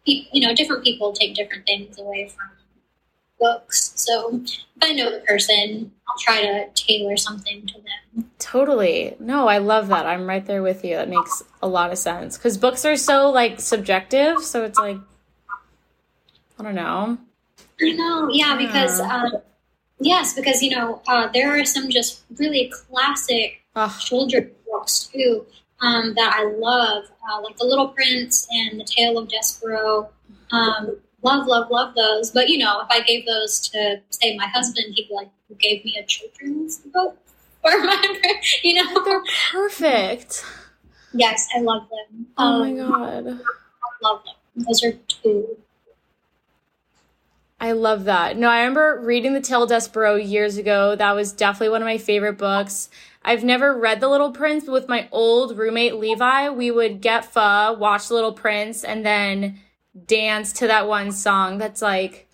you 0.05 0.47
know, 0.47 0.53
different 0.55 0.83
people 0.83 1.13
take 1.13 1.37
different 1.37 1.65
things 1.65 1.97
away 1.99 2.29
from 2.29 2.51
books. 3.39 3.93
So 3.97 4.41
if 4.43 4.83
I 4.83 4.93
know 4.93 5.13
the 5.13 5.21
person, 5.21 5.93
I'll 6.09 6.19
try 6.19 6.43
to 6.43 6.69
tailor 6.75 7.17
something 7.17 7.67
to 7.67 7.75
them. 7.75 8.31
Totally. 8.39 9.17
No, 9.21 9.49
I 9.49 9.59
love 9.59 9.89
that. 9.89 10.07
I'm 10.07 10.27
right 10.27 10.45
there 10.45 10.63
with 10.63 10.85
you. 10.85 10.97
That 10.97 11.09
makes 11.09 11.43
a 11.63 11.69
lot 11.69 11.93
of 11.93 11.99
sense. 11.99 12.37
Because 12.37 12.59
books 12.59 12.85
are 12.85 12.97
so 12.97 13.31
like 13.31 13.61
subjective. 13.61 14.43
So 14.43 14.65
it's 14.65 14.79
like, 14.79 14.99
I 16.63 16.65
don't 16.67 16.75
know. 16.77 17.19
I 17.81 17.91
know, 17.95 18.29
yeah, 18.33 18.57
because 18.57 19.01
um, 19.01 19.33
yes, 19.99 20.35
because 20.35 20.63
you 20.63 20.71
know 20.77 21.03
uh, 21.09 21.27
there 21.33 21.59
are 21.59 21.65
some 21.65 21.91
just 21.91 22.23
really 22.39 22.73
classic 22.73 23.63
Ugh. 23.75 23.91
children's 24.01 24.53
books 24.71 25.11
too 25.13 25.45
um, 25.81 26.15
that 26.15 26.33
I 26.39 26.45
love, 26.45 27.05
uh, 27.29 27.41
like 27.43 27.57
The 27.57 27.65
Little 27.65 27.89
Prince 27.89 28.47
and 28.53 28.79
The 28.79 28.85
Tale 28.85 29.19
of 29.19 29.29
Despereaux. 29.29 30.09
Um, 30.53 31.01
love, 31.23 31.49
love, 31.49 31.69
love 31.71 31.97
those. 31.97 32.31
But 32.31 32.49
you 32.49 32.59
know, 32.59 32.81
if 32.81 32.87
I 32.91 33.01
gave 33.01 33.27
those 33.27 33.59
to 33.71 34.01
say 34.11 34.37
my 34.37 34.47
husband, 34.47 34.95
he'd 34.95 35.09
be 35.09 35.15
like, 35.15 35.31
"You 35.49 35.57
gave 35.57 35.85
me 35.85 35.97
a 36.01 36.07
children's 36.07 36.79
book." 36.79 37.17
For 37.63 37.71
my, 37.79 38.21
you 38.63 38.75
know, 38.75 39.05
They're 39.05 39.23
perfect. 39.53 40.45
yes, 41.13 41.49
I 41.57 41.61
love 41.61 41.89
them. 41.89 42.27
Oh 42.39 42.61
my 42.61 42.71
Um, 42.71 42.77
God. 42.77 43.27
I 43.29 44.09
love 44.09 44.23
them. 44.25 44.65
Those 44.67 44.85
are 44.85 44.93
two. 44.93 45.57
I 47.63 47.73
love 47.73 48.05
that. 48.05 48.37
No, 48.37 48.49
I 48.49 48.59
remember 48.59 49.01
reading 49.05 49.35
The 49.35 49.41
Tale 49.41 49.63
of 49.63 49.71
Despereaux 49.71 50.17
years 50.17 50.57
ago. 50.57 50.97
That 50.97 51.13
was 51.13 51.33
definitely 51.33 51.69
one 51.69 51.81
of 51.81 51.87
my 51.87 51.97
favorite 51.97 52.37
books. 52.37 52.91
I've 53.25 53.45
never 53.45 53.79
read 53.79 54.01
The 54.01 54.09
Little 54.09 54.33
Prince, 54.33 54.65
but 54.65 54.73
with 54.73 54.89
my 54.89 55.09
old 55.13 55.57
roommate 55.57 55.95
Levi, 55.95 56.51
we 56.51 56.73
would 56.73 57.01
get 57.01 57.25
pho, 57.25 57.75
watch 57.75 58.09
The 58.09 58.15
Little 58.15 58.33
Prince, 58.33 58.83
and 58.83 59.07
then 59.07 59.61
dance 60.07 60.53
to 60.55 60.67
that 60.67 60.89
one 60.89 61.13
song 61.13 61.59
that's 61.59 61.81
like 61.81 62.27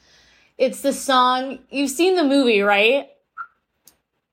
it's 0.57 0.81
the 0.81 0.95
song 0.95 1.59
you've 1.69 1.91
seen 1.91 2.17
the 2.17 2.25
movie, 2.25 2.63
right? 2.63 3.11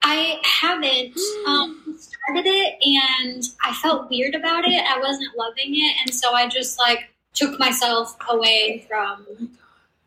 I 0.01 0.39
haven't 0.43 1.19
um, 1.45 1.97
started 1.99 2.45
it 2.45 2.75
and 2.81 3.43
I 3.65 3.73
felt 3.73 4.09
weird 4.09 4.33
about 4.33 4.63
it. 4.63 4.81
I 4.87 4.97
wasn't 4.99 5.35
loving 5.35 5.75
it. 5.75 5.95
And 6.01 6.13
so 6.13 6.33
I 6.33 6.47
just 6.47 6.79
like 6.79 7.09
took 7.33 7.59
myself 7.59 8.15
away 8.29 8.85
from, 8.87 9.49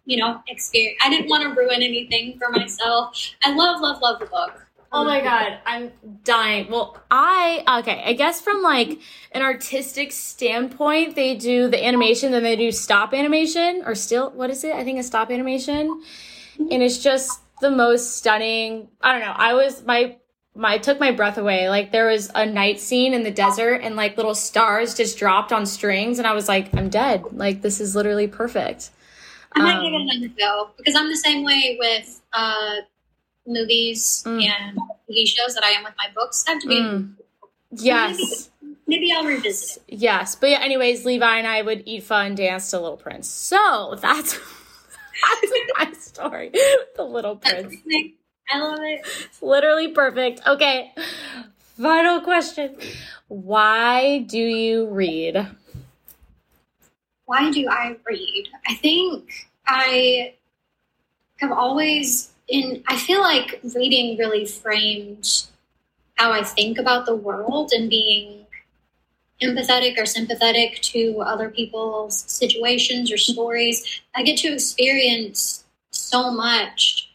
you 0.09 0.17
know, 0.17 0.43
experience. 0.49 0.99
I 1.05 1.11
didn't 1.11 1.29
want 1.29 1.43
to 1.43 1.51
ruin 1.51 1.83
anything 1.83 2.39
for 2.39 2.49
myself. 2.51 3.15
I 3.45 3.55
love, 3.55 3.83
love, 3.83 4.01
love 4.01 4.19
the 4.19 4.27
book. 4.27 4.67
Oh 4.91 5.05
my 5.05 5.21
god, 5.21 5.59
I'm 5.67 5.93
dying. 6.25 6.71
Well, 6.71 6.97
I 7.11 7.63
okay, 7.81 8.03
I 8.07 8.15
guess 8.15 8.41
from 8.41 8.63
like 8.63 8.99
an 9.33 9.43
artistic 9.43 10.13
standpoint, 10.13 11.15
they 11.15 11.35
do 11.35 11.69
the 11.69 11.85
animation, 11.85 12.33
then 12.33 12.43
they 12.43 12.57
do 12.57 12.73
stop 12.73 13.13
animation 13.13 13.83
or 13.85 13.95
still 13.95 14.31
what 14.31 14.49
is 14.49 14.65
it? 14.65 14.75
I 14.75 14.85
think 14.85 14.99
a 14.99 15.03
stop 15.03 15.31
animation. 15.31 16.01
Mm-hmm. 16.55 16.69
And 16.73 16.83
it's 16.83 16.97
just 16.97 17.43
the 17.61 17.71
most 17.71 18.17
stunning. 18.17 18.89
I 19.03 19.13
don't 19.13 19.21
know. 19.21 19.35
I 19.37 19.53
was 19.53 19.85
my 19.85 20.17
my 20.55 20.79
took 20.79 20.99
my 20.99 21.13
breath 21.13 21.37
away. 21.37 21.69
Like 21.69 21.93
there 21.93 22.07
was 22.07 22.31
a 22.35 22.47
night 22.47 22.81
scene 22.81 23.13
in 23.13 23.25
the 23.25 23.31
desert 23.31 23.83
and 23.83 23.95
like 23.95 24.17
little 24.17 24.35
stars 24.35 24.95
just 24.95 25.19
dropped 25.19 25.53
on 25.53 25.67
strings 25.67 26.19
and 26.19 26.27
I 26.27 26.33
was 26.33 26.49
like, 26.49 26.75
I'm 26.75 26.89
dead. 26.89 27.25
Like 27.33 27.61
this 27.61 27.79
is 27.79 27.95
literally 27.95 28.27
perfect. 28.27 28.89
I 29.55 29.61
might 29.61 29.77
um, 29.77 29.85
it 29.85 30.01
another 30.01 30.33
go 30.39 30.71
because 30.77 30.95
I'm 30.95 31.09
the 31.09 31.17
same 31.17 31.45
way 31.45 31.77
with 31.79 32.21
uh 32.33 32.77
movies 33.47 34.23
mm. 34.27 34.45
and 34.45 34.79
TV 35.11 35.27
shows 35.27 35.55
that 35.55 35.65
I 35.65 35.71
am 35.71 35.85
with 35.85 35.95
my 35.97 36.09
books. 36.15 36.45
I 36.47 36.53
have 36.53 36.63
to 36.63 36.69
be. 36.69 36.81
Mm. 36.81 37.15
Yes. 37.71 38.51
Maybe, 38.63 38.77
maybe, 38.87 39.13
I'll 39.13 39.25
revisit 39.25 39.83
it. 39.89 39.99
Yes. 39.99 40.35
But 40.35 40.51
yeah, 40.51 40.61
anyways, 40.61 41.05
Levi 41.05 41.39
and 41.39 41.47
I 41.47 41.63
would 41.63 41.83
eat 41.87 42.03
fun 42.03 42.35
dance 42.35 42.71
to 42.71 42.81
Little 42.81 42.97
Prince. 42.97 43.29
So 43.29 43.97
that's 44.01 44.35
that's 45.43 45.53
my 45.79 45.93
story. 45.93 46.51
The 46.97 47.05
Little 47.05 47.37
Prince. 47.37 47.75
I 48.51 48.59
love 48.59 48.79
it. 48.81 49.01
It's 49.25 49.43
literally 49.43 49.89
perfect. 49.89 50.47
Okay. 50.47 50.95
Final 51.77 52.21
question. 52.21 52.77
Why 53.29 54.21
do 54.21 54.39
you 54.39 54.89
read? 54.89 55.47
Why 57.29 57.51
do 57.51 57.69
I 57.69 57.95
read? 58.07 58.49
I 58.67 58.75
think 58.77 59.31
I 59.67 60.33
have 61.41 61.53
always 61.53 62.33
in 62.49 62.83
I 62.89 62.97
feel 62.97 63.21
like 63.21 63.61
reading 63.77 64.17
really 64.17 64.47
framed 64.47 65.45
how 66.15 66.33
I 66.33 66.43
think 66.43 66.79
about 66.79 67.05
the 67.05 67.15
world 67.15 67.73
and 67.73 67.91
being 67.91 68.47
empathetic 69.43 69.99
or 69.99 70.07
sympathetic 70.07 70.81
to 70.81 71.21
other 71.21 71.51
people's 71.51 72.19
situations 72.19 73.13
or 73.13 73.19
stories. 73.19 74.01
I 74.17 74.23
get 74.23 74.39
to 74.39 74.55
experience 74.55 75.65
so 75.91 76.31
much 76.31 77.11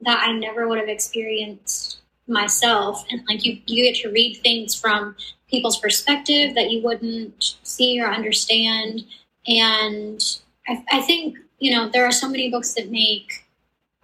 that 0.00 0.22
I 0.22 0.30
never 0.30 0.68
would 0.68 0.78
have 0.78 0.88
experienced 0.88 1.98
myself. 2.28 3.04
And 3.10 3.20
like 3.28 3.44
you, 3.44 3.58
you 3.66 3.82
get 3.82 4.00
to 4.02 4.12
read 4.12 4.36
things 4.44 4.76
from 4.76 5.16
people's 5.50 5.80
perspective 5.80 6.54
that 6.54 6.70
you 6.70 6.84
wouldn't 6.84 7.56
see 7.64 8.00
or 8.00 8.06
understand. 8.06 9.04
And 9.46 10.22
I, 10.68 10.84
I 10.90 11.02
think, 11.02 11.38
you 11.58 11.74
know, 11.74 11.88
there 11.88 12.04
are 12.04 12.12
so 12.12 12.28
many 12.28 12.50
books 12.50 12.74
that 12.74 12.90
make 12.90 13.46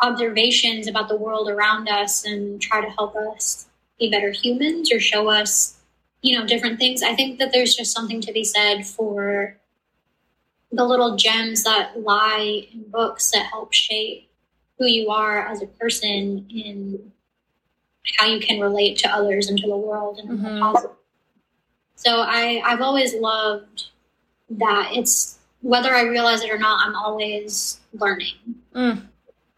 observations 0.00 0.86
about 0.86 1.08
the 1.08 1.16
world 1.16 1.48
around 1.48 1.88
us 1.88 2.24
and 2.24 2.60
try 2.60 2.80
to 2.80 2.90
help 2.90 3.14
us 3.14 3.66
be 3.98 4.10
better 4.10 4.30
humans 4.30 4.92
or 4.92 5.00
show 5.00 5.28
us, 5.28 5.78
you 6.22 6.36
know, 6.36 6.46
different 6.46 6.78
things. 6.78 7.02
I 7.02 7.14
think 7.14 7.38
that 7.38 7.52
there's 7.52 7.74
just 7.74 7.92
something 7.92 8.20
to 8.20 8.32
be 8.32 8.44
said 8.44 8.86
for 8.86 9.56
the 10.72 10.84
little 10.84 11.16
gems 11.16 11.64
that 11.64 12.00
lie 12.00 12.66
in 12.72 12.90
books 12.90 13.30
that 13.30 13.46
help 13.46 13.72
shape 13.72 14.30
who 14.78 14.86
you 14.86 15.10
are 15.10 15.46
as 15.46 15.62
a 15.62 15.66
person 15.66 16.46
in 16.48 17.12
how 18.18 18.26
you 18.26 18.40
can 18.40 18.58
relate 18.58 18.98
to 18.98 19.14
others 19.14 19.48
and 19.48 19.58
to 19.58 19.68
the 19.68 19.76
world 19.76 20.18
and 20.18 20.40
mm-hmm. 20.40 20.86
So 21.94 22.16
I, 22.16 22.60
I've 22.64 22.80
always 22.80 23.14
loved 23.14 23.91
that 24.58 24.90
it's 24.92 25.38
whether 25.60 25.94
I 25.94 26.02
realize 26.02 26.42
it 26.42 26.50
or 26.50 26.58
not, 26.58 26.86
I'm 26.86 26.96
always 26.96 27.80
learning. 27.92 28.36
Mm 28.74 29.02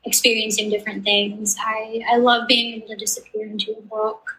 experiencing 0.05 0.71
different 0.71 1.05
things. 1.05 1.57
I, 1.59 2.03
I 2.11 2.17
love 2.17 2.47
being 2.47 2.75
able 2.75 2.89
to 2.89 2.97
disappear 2.97 3.47
into 3.47 3.73
a 3.73 3.81
book. 3.83 4.39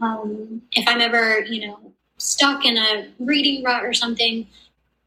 Um, 0.00 0.62
if 0.72 0.86
I'm 0.86 1.00
ever, 1.00 1.40
you 1.40 1.66
know, 1.66 1.92
stuck 2.18 2.64
in 2.64 2.76
a 2.76 3.08
reading 3.18 3.64
rut 3.64 3.84
or 3.84 3.92
something, 3.92 4.46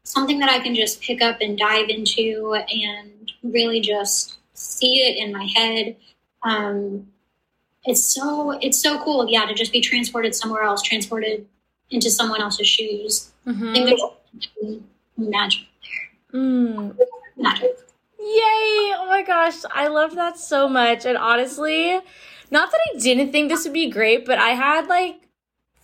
something 0.02 0.38
that 0.40 0.50
I 0.50 0.58
can 0.58 0.74
just 0.74 1.00
pick 1.00 1.22
up 1.22 1.38
and 1.40 1.56
dive 1.56 1.88
into 1.88 2.54
and 2.54 3.32
really 3.42 3.80
just 3.80 4.36
see 4.54 4.98
it 4.98 5.16
in 5.16 5.32
my 5.32 5.48
head. 5.54 5.96
Um, 6.42 7.08
it's 7.84 8.04
so 8.04 8.52
it's 8.60 8.80
so 8.80 9.02
cool, 9.02 9.28
yeah, 9.28 9.44
to 9.46 9.54
just 9.54 9.72
be 9.72 9.80
transported 9.80 10.34
somewhere 10.34 10.62
else, 10.62 10.82
transported 10.82 11.46
into 11.90 12.10
someone 12.10 12.40
else's 12.40 12.68
shoes. 12.68 13.32
Mm-hmm. 13.46 13.74
I 14.62 14.80
magic 15.16 15.66
there. 16.32 16.40
Mm. 16.40 16.96
Magic. 17.36 17.78
Yay! 18.18 18.94
Oh 18.96 19.06
my 19.08 19.22
gosh, 19.26 19.64
I 19.70 19.88
love 19.88 20.14
that 20.14 20.38
so 20.38 20.68
much. 20.68 21.04
And 21.04 21.18
honestly, 21.18 21.98
not 22.50 22.70
that 22.70 22.80
I 22.94 22.98
didn't 22.98 23.32
think 23.32 23.48
this 23.48 23.64
would 23.64 23.72
be 23.72 23.90
great, 23.90 24.24
but 24.24 24.38
I 24.38 24.50
had 24.50 24.86
like 24.86 25.16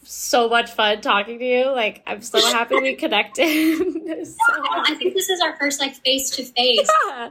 so 0.04 0.48
much 0.48 0.70
fun 0.70 1.00
talking 1.00 1.38
to 1.38 1.44
you. 1.44 1.70
Like, 1.70 2.02
I'm 2.06 2.22
so 2.22 2.40
happy 2.40 2.80
we 2.80 2.94
connected. 2.96 3.76
so 4.26 4.36
I 4.38 4.94
think 4.98 5.14
this 5.14 5.28
is 5.28 5.40
our 5.40 5.56
first 5.56 5.80
like 5.80 5.94
face 5.96 6.30
to 6.30 6.44
face. 6.44 6.88
Yeah. 7.08 7.30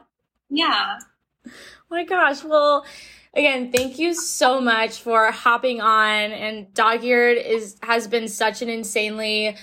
Yeah. 0.50 1.00
Oh 1.46 1.52
my 1.90 2.04
gosh. 2.04 2.44
Well, 2.44 2.86
again, 3.34 3.72
thank 3.72 3.98
you 3.98 4.14
so 4.14 4.60
much 4.60 5.00
for 5.00 5.32
hopping 5.32 5.82
on. 5.82 6.32
And 6.32 6.74
Dog 6.74 7.04
Eared 7.04 7.38
is 7.38 7.78
has 7.84 8.08
been 8.08 8.28
such 8.28 8.62
an 8.62 8.70
insanely 8.70 9.56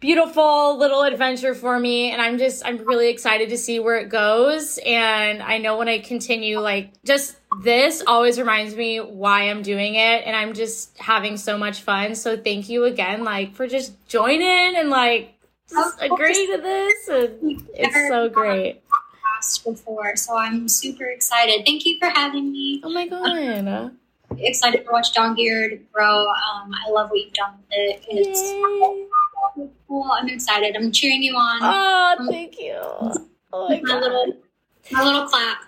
beautiful 0.00 0.78
little 0.78 1.02
adventure 1.02 1.54
for 1.54 1.78
me 1.78 2.12
and 2.12 2.22
i'm 2.22 2.38
just 2.38 2.64
i'm 2.64 2.78
really 2.86 3.08
excited 3.08 3.48
to 3.48 3.58
see 3.58 3.80
where 3.80 3.96
it 3.96 4.08
goes 4.08 4.78
and 4.86 5.42
i 5.42 5.58
know 5.58 5.76
when 5.76 5.88
i 5.88 5.98
continue 5.98 6.60
like 6.60 6.92
just 7.04 7.36
this 7.62 8.02
always 8.06 8.38
reminds 8.38 8.76
me 8.76 8.98
why 8.98 9.50
i'm 9.50 9.60
doing 9.60 9.96
it 9.96 10.22
and 10.24 10.36
i'm 10.36 10.52
just 10.52 10.96
having 10.98 11.36
so 11.36 11.58
much 11.58 11.80
fun 11.80 12.14
so 12.14 12.36
thank 12.36 12.68
you 12.68 12.84
again 12.84 13.24
like 13.24 13.54
for 13.54 13.66
just 13.66 13.92
joining 14.06 14.76
and 14.76 14.88
like 14.88 15.34
just 15.68 16.00
agree 16.00 16.46
to 16.46 16.58
this 16.62 17.08
and 17.08 17.68
it's 17.74 18.08
so 18.08 18.28
great 18.28 18.80
before 19.64 20.14
so 20.14 20.36
i'm 20.36 20.68
super 20.68 21.06
excited 21.06 21.64
thank 21.66 21.84
you 21.84 21.98
for 21.98 22.08
having 22.08 22.52
me 22.52 22.80
oh 22.84 22.90
my 22.90 23.08
god 23.08 23.90
excited 24.40 24.84
to 24.84 24.92
watch 24.92 25.14
Dog 25.14 25.38
Eared 25.38 25.80
grow. 25.92 26.26
Um, 26.26 26.70
I 26.86 26.90
love 26.90 27.10
what 27.10 27.18
you've 27.18 27.32
done 27.32 27.54
with 27.56 27.66
it. 27.70 28.04
It's 28.08 28.40
Yay. 28.40 29.06
Cool. 29.88 30.10
I'm 30.10 30.28
excited. 30.28 30.76
I'm 30.76 30.92
cheering 30.92 31.22
you 31.22 31.34
on. 31.34 31.60
Oh, 31.62 32.30
thank 32.30 32.58
you. 32.58 32.76
Oh 32.80 33.26
my, 33.52 33.80
my 33.82 33.98
little, 33.98 34.36
my 34.92 35.04
little 35.04 35.26
clap. 35.26 35.58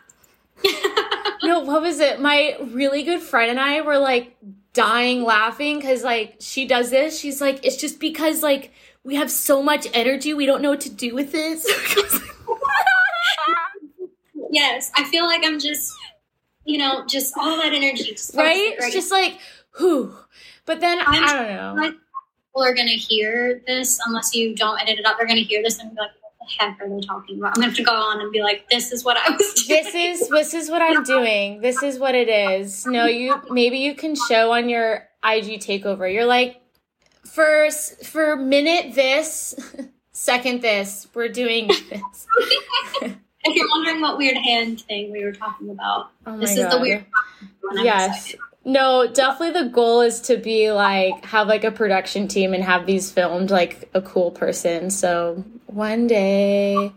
no, 1.42 1.60
what 1.60 1.82
was 1.82 2.00
it? 2.00 2.20
My 2.20 2.56
really 2.60 3.02
good 3.02 3.20
friend 3.20 3.50
and 3.50 3.58
I 3.58 3.80
were 3.80 3.98
like 3.98 4.36
dying 4.74 5.24
laughing 5.24 5.78
because 5.78 6.04
like 6.04 6.36
she 6.40 6.66
does 6.66 6.90
this. 6.90 7.18
She's 7.18 7.40
like, 7.40 7.64
it's 7.64 7.76
just 7.76 7.98
because 7.98 8.42
like 8.42 8.72
we 9.02 9.16
have 9.16 9.30
so 9.30 9.62
much 9.62 9.86
energy, 9.94 10.34
we 10.34 10.46
don't 10.46 10.60
know 10.60 10.70
what 10.70 10.82
to 10.82 10.90
do 10.90 11.14
with 11.14 11.32
this. 11.32 11.66
yes, 14.50 14.92
I 14.94 15.04
feel 15.04 15.24
like 15.24 15.42
I'm 15.44 15.58
just 15.58 15.90
you 16.64 16.78
know, 16.78 17.04
just 17.06 17.34
all 17.36 17.56
that 17.56 17.72
energy. 17.72 18.12
Just 18.12 18.34
right? 18.34 18.74
It's 18.78 18.94
just 18.94 19.10
like, 19.10 19.38
whew. 19.78 20.14
But 20.66 20.80
then, 20.80 20.98
I'm, 21.00 21.24
I 21.24 21.32
don't 21.32 21.48
know. 21.48 21.92
People 22.50 22.64
are 22.64 22.74
going 22.74 22.88
to 22.88 22.94
hear 22.94 23.62
this 23.66 24.00
unless 24.06 24.34
you 24.34 24.56
don't 24.56 24.80
edit 24.80 24.98
it 24.98 25.06
up. 25.06 25.16
They're 25.18 25.26
going 25.26 25.38
to 25.38 25.44
hear 25.44 25.62
this 25.62 25.78
and 25.78 25.90
be 25.90 26.00
like, 26.00 26.10
what 26.20 26.32
the 26.40 26.46
heck 26.58 26.80
are 26.80 26.88
they 26.88 27.00
talking 27.00 27.38
about? 27.38 27.50
I'm 27.56 27.62
going 27.62 27.62
to 27.62 27.68
have 27.68 27.76
to 27.76 27.84
go 27.84 27.92
on 27.92 28.20
and 28.20 28.32
be 28.32 28.42
like, 28.42 28.68
this 28.68 28.90
is 28.90 29.04
what 29.04 29.16
I 29.16 29.30
was 29.30 29.54
doing. 29.54 29.84
This 29.84 29.94
is, 29.94 30.28
this 30.28 30.54
is 30.54 30.68
what 30.68 30.82
I'm 30.82 31.04
doing. 31.04 31.60
This 31.60 31.80
is 31.84 32.00
what 32.00 32.16
it 32.16 32.28
is. 32.28 32.86
No, 32.86 33.06
you, 33.06 33.40
maybe 33.50 33.78
you 33.78 33.94
can 33.94 34.16
show 34.28 34.50
on 34.52 34.68
your 34.68 35.08
IG 35.24 35.60
takeover. 35.60 36.12
You're 36.12 36.26
like, 36.26 36.60
for, 37.24 37.70
for 38.02 38.34
minute 38.34 38.96
this, 38.96 39.54
second 40.12 40.60
this, 40.60 41.06
we're 41.14 41.28
doing 41.28 41.68
this. 41.88 42.26
If 43.00 43.54
you're 43.54 43.68
wondering 43.70 44.00
what 44.00 44.18
weird 44.18 44.36
hand 44.36 44.80
thing 44.82 45.12
we 45.12 45.24
were 45.24 45.32
talking 45.32 45.70
about, 45.70 46.10
oh 46.26 46.36
this 46.36 46.56
God. 46.56 46.66
is 46.66 46.74
the 46.74 46.80
weird. 46.80 47.06
Yes. 47.74 48.34
No, 48.64 49.06
definitely 49.06 49.62
the 49.62 49.68
goal 49.70 50.02
is 50.02 50.20
to 50.22 50.36
be 50.36 50.70
like 50.70 51.24
have 51.24 51.48
like 51.48 51.64
a 51.64 51.70
production 51.70 52.28
team 52.28 52.52
and 52.52 52.62
have 52.62 52.86
these 52.86 53.10
filmed 53.10 53.50
like 53.50 53.88
a 53.94 54.02
cool 54.02 54.30
person. 54.30 54.90
So 54.90 55.44
one 55.66 56.06
day 56.06 56.92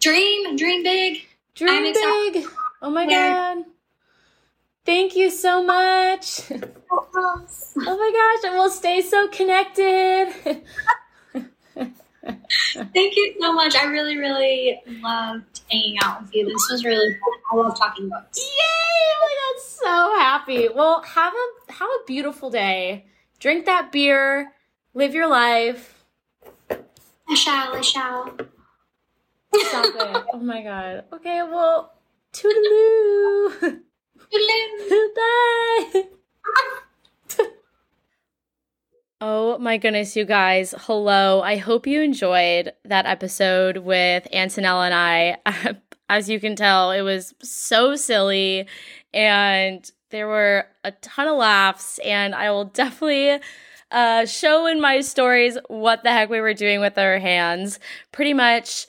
Dream, 0.00 0.56
dream 0.56 0.82
big. 0.82 1.26
Dream 1.54 1.92
big. 1.92 2.46
Oh 2.80 2.88
my 2.88 3.06
god. 3.06 3.64
Thank 4.86 5.14
you 5.14 5.28
so 5.28 5.62
much. 5.62 6.40
oh 6.50 7.46
my 7.76 8.38
gosh, 8.40 8.50
and 8.50 8.54
we'll 8.54 8.70
stay 8.70 9.02
so 9.02 9.28
connected. 9.28 10.32
Thank 11.34 13.16
you 13.16 13.34
so 13.40 13.52
much. 13.52 13.74
I 13.74 13.84
really, 13.84 14.16
really 14.16 14.80
loved 15.02 15.60
hanging 15.70 15.98
out 16.02 16.22
with 16.22 16.34
you. 16.34 16.46
This 16.46 16.68
was 16.70 16.82
really 16.82 17.12
fun. 17.12 17.20
I 17.52 17.56
love 17.56 17.78
talking 17.78 18.08
books. 18.08 18.38
Yay! 18.38 18.89
So 19.82 20.14
happy. 20.18 20.68
Well, 20.68 21.02
have 21.02 21.32
a 21.32 21.72
have 21.72 21.88
a 21.88 22.04
beautiful 22.06 22.50
day. 22.50 23.06
Drink 23.38 23.66
that 23.66 23.90
beer. 23.92 24.52
Live 24.94 25.14
your 25.14 25.28
life. 25.28 26.04
I 26.70 27.34
shall. 27.34 27.74
I 27.74 27.80
shall. 27.80 28.36
Stop 29.54 29.86
it. 29.86 30.24
Oh 30.32 30.38
my 30.38 30.62
god. 30.62 31.04
Okay, 31.12 31.42
well, 31.42 31.94
toodaloo. 32.32 33.80
Toodaloo. 34.32 35.14
Bye. 35.16 36.04
Oh 39.22 39.58
my 39.58 39.76
goodness, 39.76 40.16
you 40.16 40.24
guys. 40.24 40.74
Hello. 40.78 41.42
I 41.42 41.56
hope 41.56 41.86
you 41.86 42.00
enjoyed 42.00 42.72
that 42.86 43.04
episode 43.04 43.76
with 43.76 44.26
Antonella 44.32 44.86
and 44.86 44.94
I. 44.94 45.76
As 46.08 46.30
you 46.30 46.40
can 46.40 46.56
tell, 46.56 46.90
it 46.90 47.02
was 47.02 47.34
so 47.42 47.96
silly 47.96 48.66
and 49.12 49.90
there 50.10 50.26
were 50.26 50.66
a 50.84 50.92
ton 50.92 51.28
of 51.28 51.36
laughs, 51.36 51.98
and 52.04 52.34
I 52.34 52.50
will 52.50 52.64
definitely 52.80 53.40
uh, 53.90 54.26
show 54.26 54.66
in 54.66 54.80
my 54.80 55.00
stories 55.00 55.58
what 55.68 56.02
the 56.02 56.10
heck 56.10 56.30
we 56.30 56.40
were 56.40 56.54
doing 56.54 56.80
with 56.80 56.98
our 56.98 57.18
hands. 57.18 57.78
Pretty 58.12 58.34
much, 58.34 58.86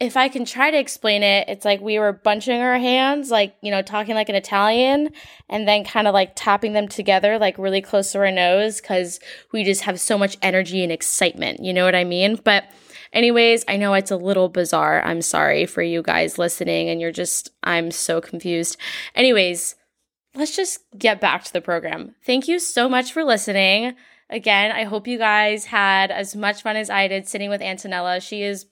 if 0.00 0.16
I 0.16 0.28
can 0.28 0.46
try 0.46 0.70
to 0.70 0.78
explain 0.78 1.22
it, 1.22 1.48
it's 1.48 1.66
like 1.66 1.82
we 1.82 1.98
were 1.98 2.12
bunching 2.12 2.58
our 2.58 2.78
hands, 2.78 3.30
like, 3.30 3.54
you 3.60 3.70
know, 3.70 3.82
talking 3.82 4.14
like 4.14 4.30
an 4.30 4.34
Italian, 4.34 5.10
and 5.50 5.68
then 5.68 5.84
kind 5.84 6.08
of 6.08 6.14
like 6.14 6.32
tapping 6.34 6.72
them 6.72 6.88
together, 6.88 7.38
like 7.38 7.58
really 7.58 7.82
close 7.82 8.12
to 8.12 8.18
our 8.18 8.30
nose, 8.30 8.80
because 8.80 9.20
we 9.52 9.62
just 9.62 9.82
have 9.82 10.00
so 10.00 10.16
much 10.16 10.38
energy 10.40 10.82
and 10.82 10.90
excitement. 10.90 11.62
You 11.62 11.74
know 11.74 11.84
what 11.84 11.94
I 11.94 12.04
mean? 12.04 12.40
But, 12.42 12.64
anyways, 13.12 13.66
I 13.68 13.76
know 13.76 13.92
it's 13.92 14.10
a 14.10 14.16
little 14.16 14.48
bizarre. 14.48 15.02
I'm 15.04 15.20
sorry 15.20 15.66
for 15.66 15.82
you 15.82 16.02
guys 16.02 16.38
listening, 16.38 16.88
and 16.88 16.98
you're 16.98 17.12
just, 17.12 17.50
I'm 17.62 17.90
so 17.90 18.22
confused. 18.22 18.78
Anyways, 19.14 19.76
let's 20.34 20.56
just 20.56 20.80
get 20.96 21.20
back 21.20 21.44
to 21.44 21.52
the 21.52 21.60
program. 21.60 22.14
Thank 22.24 22.48
you 22.48 22.58
so 22.58 22.88
much 22.88 23.12
for 23.12 23.22
listening. 23.22 23.96
Again, 24.30 24.72
I 24.72 24.84
hope 24.84 25.06
you 25.06 25.18
guys 25.18 25.66
had 25.66 26.10
as 26.10 26.34
much 26.34 26.62
fun 26.62 26.76
as 26.76 26.88
I 26.88 27.06
did 27.06 27.28
sitting 27.28 27.50
with 27.50 27.60
Antonella. 27.60 28.22
She 28.22 28.42
is 28.42 28.64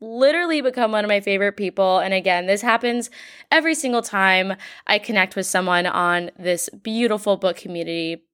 literally 0.00 0.60
become 0.60 0.92
one 0.92 1.04
of 1.04 1.08
my 1.08 1.20
favorite 1.20 1.56
people. 1.56 1.98
And 1.98 2.12
again, 2.12 2.46
this 2.46 2.62
happens 2.62 3.10
every 3.50 3.74
single 3.74 4.02
time 4.02 4.54
I 4.86 4.98
connect 4.98 5.36
with 5.36 5.46
someone 5.46 5.86
on 5.86 6.30
this 6.38 6.68
beautiful 6.68 7.36
book 7.36 7.56
community 7.56 8.24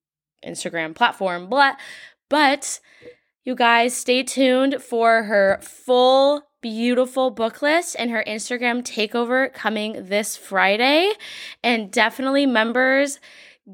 Instagram 0.44 0.94
platform. 0.94 1.48
But, 1.48 1.78
but 2.28 2.80
you 3.44 3.54
guys 3.54 3.94
stay 3.94 4.22
tuned 4.22 4.82
for 4.82 5.24
her 5.24 5.58
full 5.62 6.42
beautiful 6.62 7.30
book 7.30 7.62
list 7.62 7.96
and 7.98 8.10
her 8.10 8.22
Instagram 8.26 8.82
takeover 8.82 9.52
coming 9.52 9.96
this 10.08 10.36
Friday. 10.36 11.12
And 11.62 11.90
definitely 11.90 12.46
members 12.46 13.18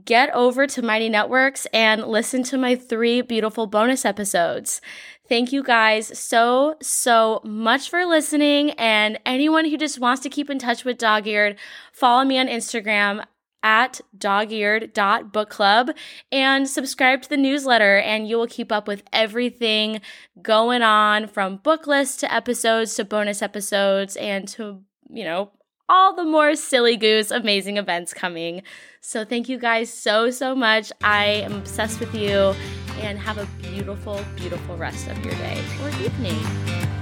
get 0.05 0.33
over 0.35 0.67
to 0.67 0.83
Mighty 0.83 1.09
Networks 1.09 1.67
and 1.73 2.07
listen 2.07 2.43
to 2.45 2.59
my 2.59 2.75
three 2.75 3.23
beautiful 3.23 3.67
bonus 3.67 4.05
episodes. 4.05 4.81
Thank 5.29 5.53
you 5.53 5.63
guys 5.63 6.17
so, 6.19 6.77
so 6.81 7.41
much 7.45 7.91
for 7.91 8.05
listening. 8.07 8.71
And 8.73 9.19
anyone 9.27 9.65
who 9.65 9.77
just 9.77 9.99
wants 9.99 10.23
to 10.23 10.29
keep 10.29 10.49
in 10.51 10.59
touch 10.59 10.85
with 10.85 10.99
Dog 10.99 11.27
Eared, 11.27 11.57
follow 11.93 12.25
me 12.25 12.39
on 12.39 12.47
Instagram 12.47 13.25
at 13.63 14.01
dogeared.bookclub 14.17 15.93
and 16.31 16.69
subscribe 16.69 17.23
to 17.23 17.29
the 17.29 17.37
newsletter 17.37 17.99
and 17.99 18.29
you 18.29 18.37
will 18.37 18.47
keep 18.47 18.71
up 18.71 18.87
with 18.87 19.03
everything 19.13 20.01
going 20.41 20.83
on 20.83 21.27
from 21.27 21.57
book 21.57 21.89
lists 21.89 22.19
to 22.19 22.33
episodes 22.33 22.95
to 22.95 23.05
bonus 23.05 23.43
episodes 23.43 24.15
and 24.15 24.47
to, 24.47 24.81
you 25.11 25.25
know, 25.25 25.51
all 25.89 26.15
the 26.15 26.25
more 26.25 26.55
silly 26.55 26.97
goose 26.97 27.33
amazing 27.33 27.77
events 27.77 28.15
coming. 28.15 28.63
So 29.01 29.25
thank 29.25 29.49
you 29.49 29.59
guys 29.59 29.93
so, 29.93 30.31
so 30.31 30.55
much. 30.55 30.93
I 31.03 31.27
am 31.27 31.55
obsessed 31.55 31.99
with 31.99 32.15
you 32.15 32.55
and 33.01 33.19
have 33.19 33.39
a 33.39 33.47
beautiful, 33.63 34.21
beautiful 34.37 34.77
rest 34.77 35.09
of 35.09 35.25
your 35.25 35.35
day 35.35 35.63
or 35.83 35.89
evening. 36.05 36.96